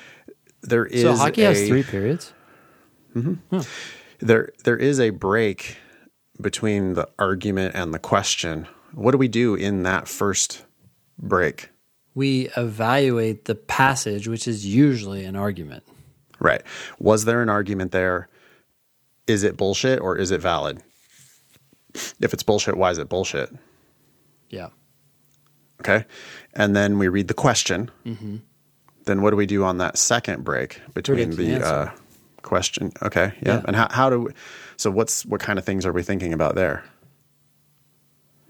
there 0.63 0.87
is 0.87 1.03
So 1.03 1.17
hockey 1.17 1.43
has 1.43 1.67
three 1.67 1.83
periods. 1.83 2.33
there 4.21 4.53
there 4.63 4.77
is 4.77 5.01
a 5.01 5.11
break 5.11 5.77
between 6.41 6.95
the 6.95 7.09
argument 7.19 7.75
and 7.75 7.93
the 7.93 7.99
question. 7.99 8.69
What 8.93 9.11
do 9.11 9.19
we 9.19 9.29
do 9.29 9.57
in 9.57 9.83
that 9.83 10.07
first 10.07 10.65
break? 11.19 11.71
We 12.15 12.49
evaluate 12.57 13.47
the 13.47 13.57
passage, 13.57 14.29
which 14.29 14.47
is 14.47 14.65
usually 14.65 15.25
an 15.25 15.35
argument. 15.35 15.83
Right. 16.39 16.63
Was 17.01 17.25
there 17.25 17.43
an 17.43 17.49
argument 17.49 17.91
there? 17.91 18.29
Is 19.29 19.45
it 19.45 19.57
bullshit 19.57 20.01
or 20.01 20.17
is 20.17 20.31
it 20.31 20.41
valid? 20.41 20.83
If 22.21 22.33
it's 22.33 22.43
bullshit, 22.43 22.77
why 22.77 22.91
is 22.91 22.99
it 22.99 23.09
bullshit? 23.09 23.51
Yeah. 24.51 24.69
Okay. 25.81 26.05
And 26.55 26.75
then 26.75 26.99
we 26.99 27.09
read 27.09 27.29
the 27.29 27.35
question. 27.35 27.91
Then 29.05 29.23
what 29.23 29.31
do 29.31 29.37
we 29.37 29.47
do 29.47 29.63
on 29.65 29.79
that 29.79 29.97
second 29.97 30.45
break 30.45 30.81
between 30.95 31.31
the 31.31 31.37
the 31.37 31.67
uh, 31.67 31.91
question? 32.43 32.93
Okay. 33.03 33.33
Yeah. 33.43 33.57
Yeah. 33.57 33.63
And 33.67 33.77
how, 33.77 33.89
how 33.91 34.11
do 34.11 34.21
we, 34.21 34.33
so 34.77 34.91
what's, 34.91 35.25
what 35.25 35.41
kind 35.41 35.59
of 35.59 35.65
things 35.65 35.87
are 35.87 35.93
we 35.93 36.03
thinking 36.03 36.33
about 36.33 36.55
there? 36.57 36.85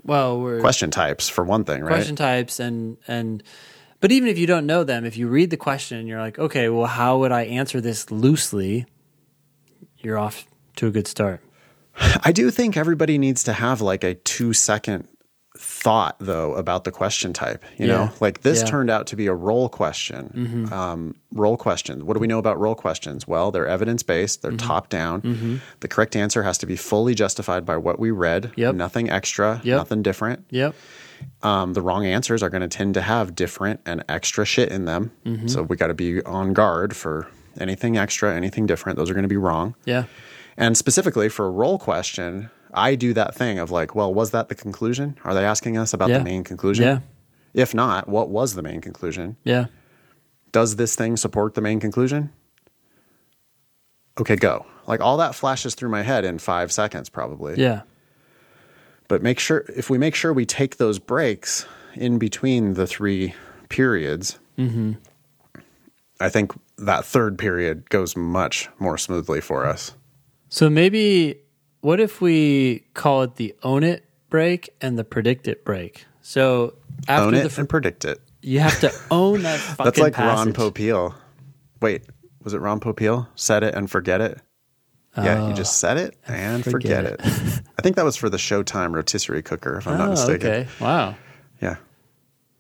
Well, 0.04 0.40
we're 0.40 0.60
Question 0.60 0.90
types 0.90 1.28
for 1.28 1.44
one 1.44 1.64
thing, 1.64 1.82
right? 1.82 1.90
question 1.90 2.16
types 2.16 2.60
and 2.60 2.96
and 3.06 3.42
but 4.00 4.10
even 4.12 4.28
if 4.28 4.38
you 4.38 4.46
don't 4.46 4.64
know 4.64 4.84
them, 4.84 5.04
if 5.04 5.16
you 5.16 5.28
read 5.28 5.50
the 5.50 5.56
question 5.56 5.98
and 5.98 6.08
you're 6.08 6.20
like, 6.20 6.38
okay, 6.38 6.68
well, 6.68 6.86
how 6.86 7.18
would 7.18 7.32
I 7.32 7.42
answer 7.42 7.80
this 7.80 8.10
loosely? 8.10 8.86
You're 9.98 10.16
off 10.16 10.46
to 10.78 10.86
a 10.86 10.90
good 10.90 11.06
start. 11.06 11.40
I 12.24 12.32
do 12.32 12.50
think 12.50 12.76
everybody 12.76 13.18
needs 13.18 13.42
to 13.44 13.52
have 13.52 13.80
like 13.80 14.04
a 14.04 14.14
two 14.14 14.52
second 14.52 15.08
thought 15.56 16.14
though 16.20 16.54
about 16.54 16.84
the 16.84 16.92
question 16.92 17.32
type. 17.32 17.64
You 17.78 17.86
Yeah. 17.88 17.92
know, 17.96 18.10
like 18.20 18.42
this 18.42 18.58
Yeah. 18.58 18.64
Mm-hmm. 18.64 18.70
turned 18.70 18.90
out 18.90 19.06
to 19.08 19.16
be 19.16 19.26
a 19.26 19.34
role 19.34 19.68
question. 19.68 20.68
Um, 20.72 21.16
role 21.32 21.56
questions. 21.56 22.04
What 22.04 22.14
do 22.14 22.20
we 22.20 22.28
know 22.28 22.38
about 22.38 22.60
role 22.60 22.76
questions? 22.76 23.26
Well, 23.26 23.50
they're 23.50 23.66
evidence 23.66 24.04
based. 24.04 24.42
Mm-hmm. 24.42 24.56
They're 24.56 24.66
top 24.68 24.88
down. 24.88 25.60
The 25.80 25.88
correct 25.88 26.14
answer 26.14 26.44
has 26.44 26.58
to 26.58 26.66
be 26.66 26.76
fully 26.76 27.14
justified 27.16 27.66
by 27.66 27.76
what 27.76 27.98
we 27.98 28.12
read. 28.12 28.52
Yep. 28.54 28.76
Nothing 28.76 29.10
extra. 29.10 29.60
Yep. 29.64 29.76
Nothing 29.78 30.02
different. 30.02 30.44
Yep. 30.50 30.76
Um, 31.42 31.72
the 31.72 31.82
wrong 31.82 32.06
answers 32.06 32.44
are 32.44 32.50
going 32.50 32.62
to 32.62 32.68
tend 32.68 32.94
to 32.94 33.00
have 33.00 33.34
different 33.34 33.80
and 33.84 34.04
extra 34.08 34.44
shit 34.44 34.68
in 34.70 34.84
them. 34.84 35.10
Mm-hmm. 35.26 35.48
So 35.48 35.64
we 35.64 35.74
got 35.76 35.88
to 35.88 35.94
be 35.94 36.22
on 36.22 36.52
guard 36.52 36.94
for 36.94 37.26
anything 37.58 37.96
extra, 37.98 38.32
anything 38.32 38.66
different. 38.66 38.96
Those 38.96 39.10
are 39.10 39.14
going 39.14 39.24
to 39.24 39.28
be 39.28 39.36
wrong. 39.36 39.74
Yeah. 39.84 40.04
And 40.58 40.76
specifically 40.76 41.28
for 41.28 41.46
a 41.46 41.50
role 41.50 41.78
question, 41.78 42.50
I 42.74 42.96
do 42.96 43.14
that 43.14 43.34
thing 43.34 43.58
of 43.58 43.70
like, 43.70 43.94
well, 43.94 44.12
was 44.12 44.32
that 44.32 44.48
the 44.48 44.54
conclusion? 44.56 45.16
Are 45.24 45.32
they 45.32 45.44
asking 45.44 45.78
us 45.78 45.94
about 45.94 46.10
Yeah. 46.10 46.18
the 46.18 46.24
main 46.24 46.42
conclusion? 46.44 46.84
Yeah. 46.84 46.98
If 47.54 47.74
not, 47.74 48.08
what 48.08 48.28
was 48.28 48.54
the 48.54 48.62
main 48.62 48.80
conclusion? 48.80 49.36
Yeah. 49.44 49.66
Does 50.52 50.76
this 50.76 50.96
thing 50.96 51.16
support 51.16 51.54
the 51.54 51.60
main 51.60 51.78
conclusion? 51.78 52.30
Okay, 54.20 54.36
go. 54.36 54.66
Like 54.86 55.00
all 55.00 55.16
that 55.18 55.34
flashes 55.34 55.74
through 55.76 55.90
my 55.90 56.02
head 56.02 56.24
in 56.24 56.38
five 56.38 56.72
seconds, 56.72 57.08
probably. 57.08 57.54
Yeah. 57.56 57.82
But 59.06 59.22
make 59.22 59.38
sure 59.38 59.64
if 59.74 59.88
we 59.88 59.96
make 59.96 60.14
sure 60.14 60.32
we 60.32 60.44
take 60.44 60.76
those 60.76 60.98
breaks 60.98 61.66
in 61.94 62.18
between 62.18 62.74
the 62.74 62.86
three 62.86 63.34
periods, 63.68 64.38
mm-hmm. 64.58 64.94
I 66.20 66.28
think 66.28 66.52
that 66.78 67.04
third 67.04 67.38
period 67.38 67.88
goes 67.90 68.16
much 68.16 68.68
more 68.78 68.98
smoothly 68.98 69.40
for 69.40 69.64
us. 69.64 69.94
So 70.48 70.70
maybe 70.70 71.38
what 71.80 72.00
if 72.00 72.20
we 72.20 72.84
call 72.94 73.22
it 73.22 73.36
the 73.36 73.54
own 73.62 73.84
it 73.84 74.04
break 74.30 74.70
and 74.80 74.98
the 74.98 75.04
predict 75.04 75.46
it 75.48 75.64
break? 75.64 76.04
So 76.22 76.74
after 77.06 77.26
Own 77.26 77.34
the 77.34 77.44
it 77.44 77.52
fr- 77.52 77.60
and 77.60 77.68
predict 77.68 78.04
it. 78.04 78.20
you 78.42 78.60
have 78.60 78.78
to 78.80 78.92
own 79.10 79.42
that 79.42 79.60
fucking 79.76 79.84
That's 79.84 79.98
like 79.98 80.14
passage. 80.14 80.56
Ron 80.56 80.72
Popeil. 80.72 81.14
Wait, 81.80 82.04
was 82.42 82.54
it 82.54 82.60
Ron 82.60 82.80
Popeil? 82.80 83.28
Set 83.34 83.62
it 83.62 83.74
and 83.74 83.90
forget 83.90 84.20
it. 84.20 84.40
Yeah, 85.16 85.48
you 85.48 85.54
just 85.54 85.82
oh, 85.84 85.88
set 85.88 85.96
it 85.96 86.16
and 86.28 86.62
forget, 86.62 87.18
forget 87.18 87.20
it. 87.26 87.62
I 87.76 87.82
think 87.82 87.96
that 87.96 88.04
was 88.04 88.14
for 88.16 88.30
the 88.30 88.36
Showtime 88.36 88.94
rotisserie 88.94 89.42
cooker, 89.42 89.76
if 89.78 89.88
I'm 89.88 89.98
not 89.98 90.08
Oh, 90.08 90.10
mistaken. 90.10 90.48
okay. 90.48 90.68
Wow. 90.80 91.16
Yeah. 91.60 91.76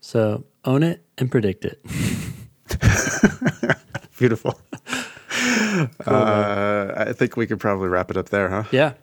So 0.00 0.44
own 0.64 0.82
it 0.82 1.04
and 1.18 1.30
predict 1.30 1.64
it. 1.64 1.80
Beautiful. 4.18 4.60
Uh, 6.06 6.92
I 6.96 7.12
think 7.12 7.36
we 7.36 7.46
could 7.46 7.60
probably 7.60 7.88
wrap 7.88 8.10
it 8.10 8.16
up 8.16 8.28
there, 8.30 8.48
huh? 8.48 8.64
Yeah. 8.70 8.94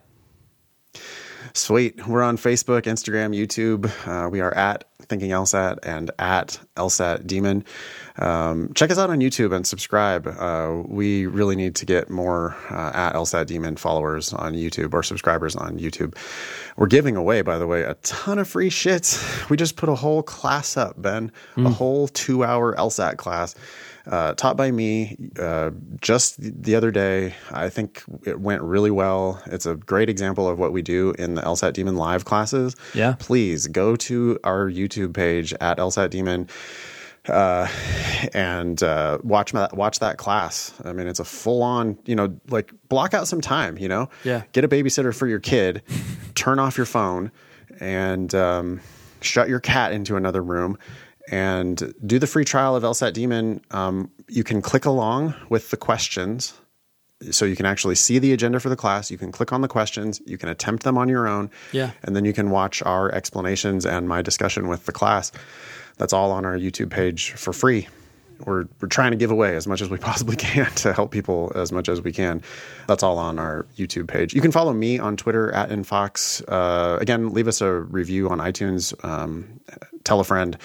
Sweet. 1.54 2.06
We're 2.06 2.22
on 2.22 2.36
Facebook, 2.36 2.82
Instagram, 2.82 3.34
YouTube. 3.34 3.90
Uh, 4.06 4.30
we 4.30 4.42
are 4.42 4.54
at 4.54 4.84
Thinking 5.04 5.30
LSAT 5.30 5.80
and 5.84 6.12
at 6.20 6.60
LSAT 6.76 7.26
Demon. 7.26 7.64
Um, 8.18 8.74
check 8.74 8.92
us 8.92 8.98
out 8.98 9.10
on 9.10 9.20
YouTube 9.20 9.56
and 9.56 9.66
subscribe. 9.66 10.28
Uh, 10.28 10.84
we 10.86 11.28
really 11.28 11.56
need 11.56 11.76
to 11.76 11.86
get 11.86 12.10
more 12.10 12.58
uh, 12.70 12.92
at 12.94 13.14
LSAT 13.14 13.46
Demon 13.46 13.78
followers 13.78 14.34
on 14.34 14.54
YouTube 14.54 14.94
or 14.94 15.02
subscribers 15.02 15.56
on 15.56 15.80
YouTube. 15.80 16.18
We're 16.76 16.88
giving 16.88 17.16
away, 17.16 17.42
by 17.42 17.58
the 17.58 17.68
way, 17.68 17.84
a 17.84 17.94
ton 17.96 18.38
of 18.38 18.50
free 18.50 18.70
shit. 18.70 19.18
We 19.50 19.56
just 19.56 19.78
put 19.78 19.88
a 19.88 19.96
whole 19.96 20.24
class 20.24 20.76
up, 20.76 21.02
Ben, 21.02 21.32
a 21.56 21.70
whole 21.70 22.10
two 22.10 22.44
hour 22.44 22.76
LSAT 22.76 23.16
class. 23.16 23.56
Uh, 24.08 24.34
taught 24.36 24.56
by 24.56 24.70
me 24.72 25.18
uh, 25.40 25.72
just 26.02 26.36
the 26.40 26.76
other 26.76 26.92
day. 26.92 27.34
I 27.52 27.70
think 27.70 28.04
it 28.26 28.40
went 28.40 28.62
really 28.62 28.92
well. 28.92 29.42
It's 29.48 29.66
a 29.66 29.76
great 29.76 30.10
example 30.10 30.48
of 30.48 30.60
what 30.60 30.72
we 30.72 30.82
do 30.82 31.12
in 31.18 31.36
the 31.36 31.42
LSAT 31.42 31.74
Demon 31.74 31.96
live 31.96 32.26
classes. 32.26 32.76
Yeah. 32.94 33.16
Please 33.18 33.68
go 33.68 33.96
to 33.96 34.40
our 34.44 34.70
YouTube 34.70 35.14
page 35.14 35.54
at 35.60 35.78
LSAT 35.78 36.12
Demon 36.12 36.48
uh, 37.28 37.68
and 38.34 38.82
uh, 38.84 39.18
watch 39.24 39.52
that 39.54 39.76
watch 39.76 40.00
that 40.00 40.18
class. 40.18 40.74
I 40.84 40.94
mean, 40.94 41.08
it's 41.08 41.20
a 41.20 41.26
full 41.26 41.64
on. 41.64 41.98
You 42.06 42.16
know, 42.16 42.40
like 42.50 42.72
block 42.90 43.14
out 43.16 43.28
some 43.28 43.42
time. 43.42 43.78
You 43.78 43.88
know, 43.88 44.10
Yeah. 44.24 44.44
Get 44.52 44.64
a 44.64 44.68
babysitter 44.68 45.16
for 45.16 45.26
your 45.28 45.40
kid. 45.40 45.82
turn 46.36 46.60
off 46.60 46.78
your 46.78 46.86
phone 46.86 47.32
and 47.80 48.36
um, 48.36 48.82
shut 49.22 49.50
your 49.50 49.60
cat 49.60 49.92
into 49.94 50.16
another 50.16 50.44
room 50.44 50.78
and 51.32 51.94
do 52.06 52.20
the 52.20 52.28
free 52.28 52.46
trial 52.46 52.76
of 52.76 52.84
LSAT 52.84 53.14
Demon. 53.14 53.62
Um, 53.72 54.12
you 54.28 54.44
can 54.44 54.62
click 54.62 54.86
along 54.86 55.34
with 55.50 55.72
the 55.72 55.78
questions. 55.78 56.54
So 57.32 57.46
you 57.46 57.56
can 57.56 57.66
actually 57.66 57.96
see 57.96 58.20
the 58.20 58.34
agenda 58.34 58.60
for 58.60 58.68
the 58.68 58.76
class. 58.76 59.10
You 59.10 59.18
can 59.18 59.32
click 59.32 59.54
on 59.54 59.62
the 59.62 59.70
questions. 59.70 60.22
You 60.26 60.38
can 60.38 60.50
attempt 60.50 60.84
them 60.84 60.98
on 60.98 61.08
your 61.08 61.28
own. 61.28 61.50
Yeah. 61.72 61.92
And 62.04 62.16
then 62.16 62.26
you 62.26 62.34
can 62.34 62.50
watch 62.50 62.84
our 62.84 63.10
explanations 63.14 63.86
and 63.86 64.08
my 64.08 64.22
discussion 64.22 64.68
with 64.68 64.86
the 64.86 64.92
class. 64.92 65.32
That's 65.98 66.12
all 66.12 66.32
on 66.32 66.46
our 66.46 66.58
YouTube 66.58 66.90
page 66.90 67.32
for 67.32 67.54
free. 67.54 67.88
We're, 68.46 68.66
we're 68.82 68.90
trying 68.90 69.12
to 69.12 69.18
give 69.18 69.32
away 69.32 69.56
as 69.56 69.66
much 69.66 69.82
as 69.82 69.90
we 69.90 69.98
possibly 69.98 70.36
can 70.36 70.70
to 70.76 70.92
help 70.92 71.12
people 71.12 71.54
as 71.56 71.72
much 71.72 71.88
as 71.88 72.02
we 72.02 72.12
can. 72.12 72.42
That's 72.88 73.02
all 73.02 73.18
on 73.18 73.40
our 73.40 73.66
YouTube 73.78 74.08
page. 74.08 74.34
You 74.34 74.42
can 74.42 74.52
follow 74.52 74.74
me 74.74 75.00
on 75.00 75.16
Twitter 75.16 75.54
at 75.54 75.70
Infox. 75.70 76.44
Uh, 76.50 76.98
again, 77.00 77.34
leave 77.34 77.48
us 77.48 77.62
a 77.62 77.72
review 77.72 78.30
on 78.30 78.40
iTunes. 78.40 78.94
Um, 79.06 79.62
tell 80.04 80.20
a 80.20 80.26
friend. 80.26 80.58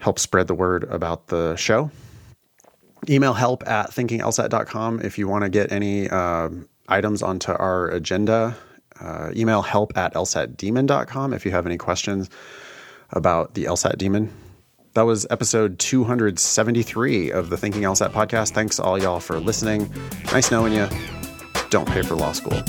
Help 0.00 0.18
spread 0.18 0.48
the 0.48 0.54
word 0.54 0.84
about 0.84 1.28
the 1.28 1.54
show 1.56 1.90
email 3.08 3.32
help 3.32 3.66
at 3.66 3.90
thinkinglsat.com 3.90 5.00
if 5.00 5.16
you 5.16 5.26
want 5.26 5.42
to 5.42 5.48
get 5.48 5.72
any 5.72 6.06
um 6.10 6.68
items 6.90 7.22
onto 7.22 7.52
our 7.52 7.88
agenda. 7.88 8.56
Uh, 9.00 9.30
email 9.34 9.62
help 9.62 9.96
at 9.96 10.12
lsatdemon.com 10.14 11.32
if 11.32 11.46
you 11.46 11.52
have 11.52 11.64
any 11.64 11.78
questions 11.78 12.28
about 13.10 13.54
the 13.54 13.64
LSAT 13.64 13.96
Demon. 13.96 14.30
That 14.92 15.02
was 15.02 15.26
episode 15.30 15.78
273 15.78 17.30
of 17.30 17.48
the 17.48 17.56
Thinking 17.56 17.82
LSAT 17.82 18.10
podcast. 18.10 18.50
Thanks 18.50 18.78
all 18.78 19.00
y'all 19.00 19.20
for 19.20 19.38
listening. 19.38 19.90
Nice 20.32 20.50
knowing 20.50 20.74
you. 20.74 20.88
Don't 21.70 21.88
pay 21.88 22.02
for 22.02 22.16
law 22.16 22.32
school. 22.32 22.60